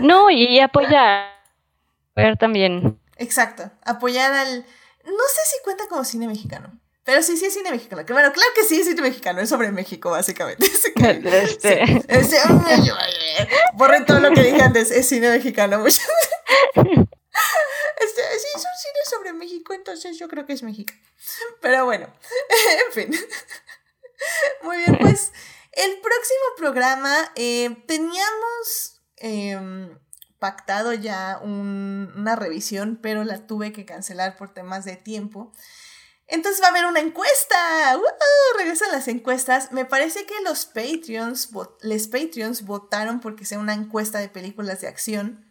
No, 0.00 0.30
y 0.30 0.58
apoyar 0.60 1.30
también. 2.38 2.98
Exacto, 3.16 3.70
apoyar 3.84 4.32
al... 4.32 4.66
No 5.04 5.12
sé 5.28 5.40
si 5.50 5.62
cuenta 5.62 5.86
como 5.88 6.04
cine 6.04 6.26
mexicano, 6.26 6.78
pero 7.04 7.22
sí, 7.22 7.36
sí 7.36 7.46
es 7.46 7.54
cine 7.54 7.70
mexicano. 7.70 8.04
Que 8.04 8.12
bueno, 8.12 8.32
claro 8.32 8.50
que 8.54 8.64
sí 8.64 8.80
es 8.80 8.86
cine 8.86 9.00
mexicano, 9.00 9.40
es 9.40 9.48
sobre 9.48 9.70
México, 9.70 10.10
básicamente. 10.10 10.66
Este... 12.08 12.44
borren 13.74 14.04
todo 14.04 14.18
lo 14.20 14.32
que 14.32 14.42
dije 14.42 14.62
antes, 14.62 14.90
es 14.90 15.08
cine 15.08 15.30
mexicano. 15.30 15.84
Este, 17.98 18.22
sí, 18.22 18.46
es 18.54 18.56
un 18.56 18.60
cine 18.60 19.00
sobre 19.10 19.32
México, 19.32 19.72
entonces 19.72 20.18
yo 20.18 20.28
creo 20.28 20.44
que 20.44 20.52
es 20.52 20.62
México. 20.62 20.92
Pero 21.60 21.84
bueno, 21.86 22.12
en 22.86 22.92
fin. 22.92 23.20
Muy 24.62 24.76
bien, 24.78 24.98
pues 24.98 25.32
el 25.76 26.00
próximo 26.00 26.44
programa 26.56 27.14
eh, 27.36 27.84
teníamos 27.86 29.02
em, 29.18 29.98
pactado 30.38 30.92
ya 30.94 31.38
una 31.42 32.34
revisión, 32.34 32.98
pero 33.00 33.24
la 33.24 33.46
tuve 33.46 33.72
que 33.72 33.84
cancelar 33.84 34.36
por 34.36 34.52
temas 34.52 34.84
de 34.84 34.96
tiempo. 34.96 35.52
Entonces 36.28 36.60
va 36.60 36.68
a 36.68 36.70
haber 36.70 36.86
una 36.86 37.00
encuesta. 37.00 37.56
regresan 38.58 38.90
las 38.90 39.06
encuestas. 39.06 39.70
Me 39.70 39.84
parece 39.84 40.26
que 40.26 40.34
los 40.44 40.66
Patreons, 40.66 41.50
los 41.82 42.08
Patreons 42.08 42.62
votaron 42.62 43.20
porque 43.20 43.44
sea 43.44 43.58
una 43.58 43.74
encuesta 43.74 44.18
de 44.18 44.28
películas 44.28 44.80
de 44.80 44.88
acción. 44.88 45.44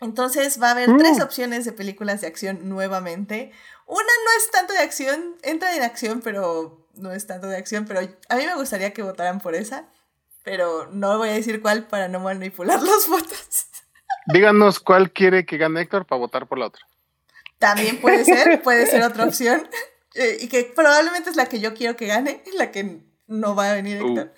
Entonces 0.00 0.60
va 0.60 0.68
a 0.68 0.72
haber 0.72 0.96
tres 0.98 1.18
mm. 1.18 1.22
opciones 1.22 1.64
de 1.64 1.72
películas 1.72 2.20
de 2.20 2.26
acción 2.26 2.68
nuevamente. 2.68 3.52
Una 3.86 4.02
no 4.02 4.30
es 4.38 4.50
tanto 4.50 4.72
de 4.72 4.80
acción, 4.80 5.36
entra 5.42 5.74
en 5.76 5.82
acción, 5.82 6.20
pero 6.22 6.81
no 6.94 7.12
es 7.12 7.26
tanto 7.26 7.46
de 7.46 7.56
acción, 7.56 7.84
pero 7.86 8.00
a 8.00 8.36
mí 8.36 8.46
me 8.46 8.54
gustaría 8.54 8.92
que 8.92 9.02
votaran 9.02 9.40
por 9.40 9.54
esa, 9.54 9.88
pero 10.42 10.88
no 10.92 11.18
voy 11.18 11.30
a 11.30 11.32
decir 11.32 11.60
cuál 11.60 11.86
para 11.86 12.08
no 12.08 12.20
manipular 12.20 12.82
los 12.82 13.08
votos. 13.08 13.66
Díganos 14.26 14.80
cuál 14.80 15.12
quiere 15.12 15.44
que 15.44 15.58
gane 15.58 15.80
Héctor 15.80 16.06
para 16.06 16.20
votar 16.20 16.46
por 16.46 16.58
la 16.58 16.66
otra. 16.66 16.86
También 17.58 18.00
puede 18.00 18.24
ser, 18.24 18.62
puede 18.64 18.86
ser 18.86 19.02
otra 19.02 19.24
opción, 19.24 19.68
eh, 20.14 20.38
y 20.40 20.48
que 20.48 20.72
probablemente 20.74 21.30
es 21.30 21.36
la 21.36 21.46
que 21.46 21.60
yo 21.60 21.74
quiero 21.74 21.96
que 21.96 22.06
gane, 22.06 22.42
la 22.56 22.70
que 22.70 23.00
no 23.26 23.54
va 23.54 23.70
a 23.70 23.74
venir 23.74 24.02
uh. 24.02 24.30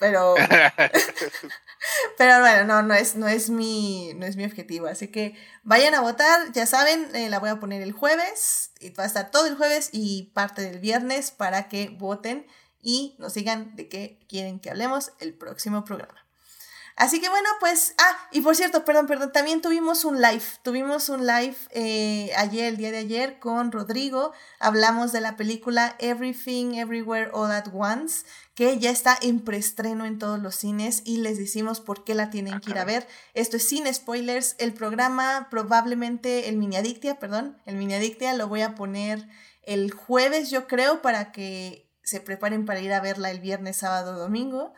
Pero 0.00 0.34
Pero 2.18 2.40
bueno, 2.40 2.64
no, 2.64 2.82
no 2.82 2.94
es, 2.94 3.16
no 3.16 3.28
es 3.28 3.50
mi, 3.50 4.12
no 4.14 4.26
es 4.26 4.36
mi 4.36 4.44
objetivo. 4.44 4.86
Así 4.86 5.08
que 5.08 5.36
vayan 5.62 5.94
a 5.94 6.00
votar, 6.00 6.52
ya 6.52 6.66
saben, 6.66 7.14
eh, 7.14 7.30
la 7.30 7.38
voy 7.38 7.50
a 7.50 7.60
poner 7.60 7.82
el 7.82 7.92
jueves, 7.92 8.72
y 8.80 8.90
va 8.90 9.04
a 9.04 9.06
estar 9.06 9.30
todo 9.30 9.46
el 9.46 9.56
jueves 9.56 9.90
y 9.92 10.30
parte 10.34 10.62
del 10.62 10.78
viernes 10.78 11.30
para 11.30 11.68
que 11.68 11.88
voten 11.88 12.46
y 12.82 13.16
nos 13.18 13.34
digan 13.34 13.76
de 13.76 13.88
qué 13.88 14.20
quieren 14.28 14.60
que 14.60 14.70
hablemos 14.70 15.12
el 15.20 15.34
próximo 15.34 15.84
programa. 15.84 16.26
Así 16.96 17.18
que 17.18 17.30
bueno, 17.30 17.48
pues, 17.60 17.94
ah, 17.96 18.28
y 18.30 18.42
por 18.42 18.54
cierto, 18.54 18.84
perdón, 18.84 19.06
perdón, 19.06 19.32
también 19.32 19.62
tuvimos 19.62 20.04
un 20.04 20.20
live, 20.20 20.42
tuvimos 20.62 21.08
un 21.08 21.26
live 21.26 21.56
eh, 21.70 22.30
ayer, 22.36 22.66
el 22.66 22.76
día 22.76 22.90
de 22.90 22.98
ayer, 22.98 23.38
con 23.38 23.72
Rodrigo, 23.72 24.32
hablamos 24.58 25.10
de 25.10 25.22
la 25.22 25.36
película 25.36 25.96
Everything, 25.98 26.74
Everywhere, 26.74 27.30
All 27.32 27.52
at 27.52 27.68
Once, 27.72 28.26
que 28.60 28.78
ya 28.78 28.90
está 28.90 29.18
en 29.22 29.40
preestreno 29.40 30.04
en 30.04 30.18
todos 30.18 30.38
los 30.38 30.54
cines 30.54 31.00
y 31.06 31.16
les 31.16 31.38
decimos 31.38 31.80
por 31.80 32.04
qué 32.04 32.14
la 32.14 32.28
tienen 32.28 32.60
que 32.60 32.72
ir 32.72 32.78
a 32.78 32.84
ver. 32.84 33.08
Esto 33.32 33.56
es 33.56 33.66
sin 33.66 33.90
spoilers, 33.90 34.54
el 34.58 34.74
programa 34.74 35.48
probablemente, 35.50 36.46
el 36.46 36.58
mini 36.58 36.76
adictia, 36.76 37.18
perdón, 37.18 37.56
el 37.64 37.76
mini 37.76 37.94
adictia 37.94 38.34
lo 38.34 38.48
voy 38.48 38.60
a 38.60 38.74
poner 38.74 39.26
el 39.62 39.90
jueves 39.92 40.50
yo 40.50 40.66
creo 40.66 41.00
para 41.00 41.32
que 41.32 41.90
se 42.02 42.20
preparen 42.20 42.66
para 42.66 42.80
ir 42.80 42.92
a 42.92 43.00
verla 43.00 43.30
el 43.30 43.40
viernes, 43.40 43.78
sábado, 43.78 44.18
domingo. 44.18 44.74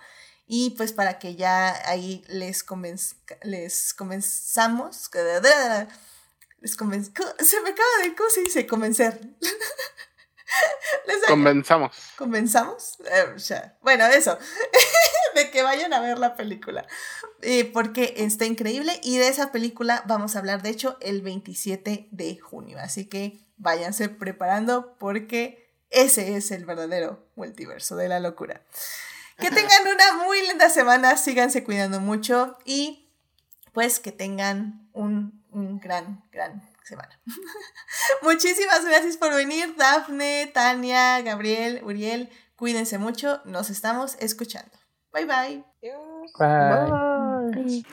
Y 0.46 0.76
pues 0.76 0.92
para 0.92 1.18
que 1.18 1.34
ya 1.34 1.74
ahí 1.90 2.22
les, 2.28 2.64
les 3.42 3.94
comenzamos. 3.94 5.10
Les 6.62 6.76
se 6.76 6.84
me 6.84 7.70
acaba 7.70 7.88
de. 8.04 8.14
¿Cómo 8.14 8.30
se 8.30 8.42
dice? 8.42 8.64
Convencer. 8.64 9.20
Comenzamos. 11.28 11.96
¿Comenzamos? 12.16 12.98
Eh, 13.10 13.72
bueno, 13.80 14.06
eso. 14.06 14.38
de 15.34 15.50
que 15.50 15.62
vayan 15.62 15.92
a 15.92 16.00
ver 16.00 16.18
la 16.18 16.36
película. 16.36 16.86
Eh, 17.40 17.64
porque 17.72 18.14
está 18.18 18.44
increíble. 18.44 19.00
Y 19.02 19.18
de 19.18 19.28
esa 19.28 19.52
película 19.52 20.02
vamos 20.06 20.36
a 20.36 20.40
hablar, 20.40 20.62
de 20.62 20.70
hecho, 20.70 20.96
el 21.00 21.22
27 21.22 22.08
de 22.10 22.38
junio. 22.38 22.78
Así 22.80 23.06
que 23.06 23.40
váyanse 23.56 24.08
preparando 24.08 24.96
porque 24.98 25.70
ese 25.90 26.36
es 26.36 26.50
el 26.50 26.64
verdadero 26.64 27.24
multiverso 27.36 27.96
de 27.96 28.08
la 28.08 28.20
locura. 28.20 28.62
Que 29.38 29.50
tengan 29.50 29.82
una 29.82 30.24
muy 30.24 30.40
linda 30.46 30.70
semana, 30.70 31.16
síganse 31.16 31.64
cuidando 31.64 32.00
mucho 32.00 32.58
y 32.64 33.10
pues 33.72 33.98
que 33.98 34.12
tengan 34.12 34.88
un, 34.92 35.42
un 35.50 35.80
gran, 35.80 36.22
gran 36.30 36.62
semana. 36.84 37.20
Muchísimas 38.22 38.84
gracias 38.84 39.16
por 39.16 39.34
venir, 39.34 39.74
Dafne, 39.76 40.50
Tania, 40.52 41.20
Gabriel, 41.22 41.80
Uriel. 41.84 42.30
Cuídense 42.56 42.98
mucho, 42.98 43.40
nos 43.44 43.70
estamos 43.70 44.16
escuchando. 44.20 44.70
Bye 45.12 45.26
bye. 45.26 45.64
Bye. 46.38 47.84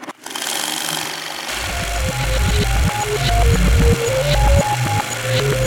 Bye. 5.32 5.60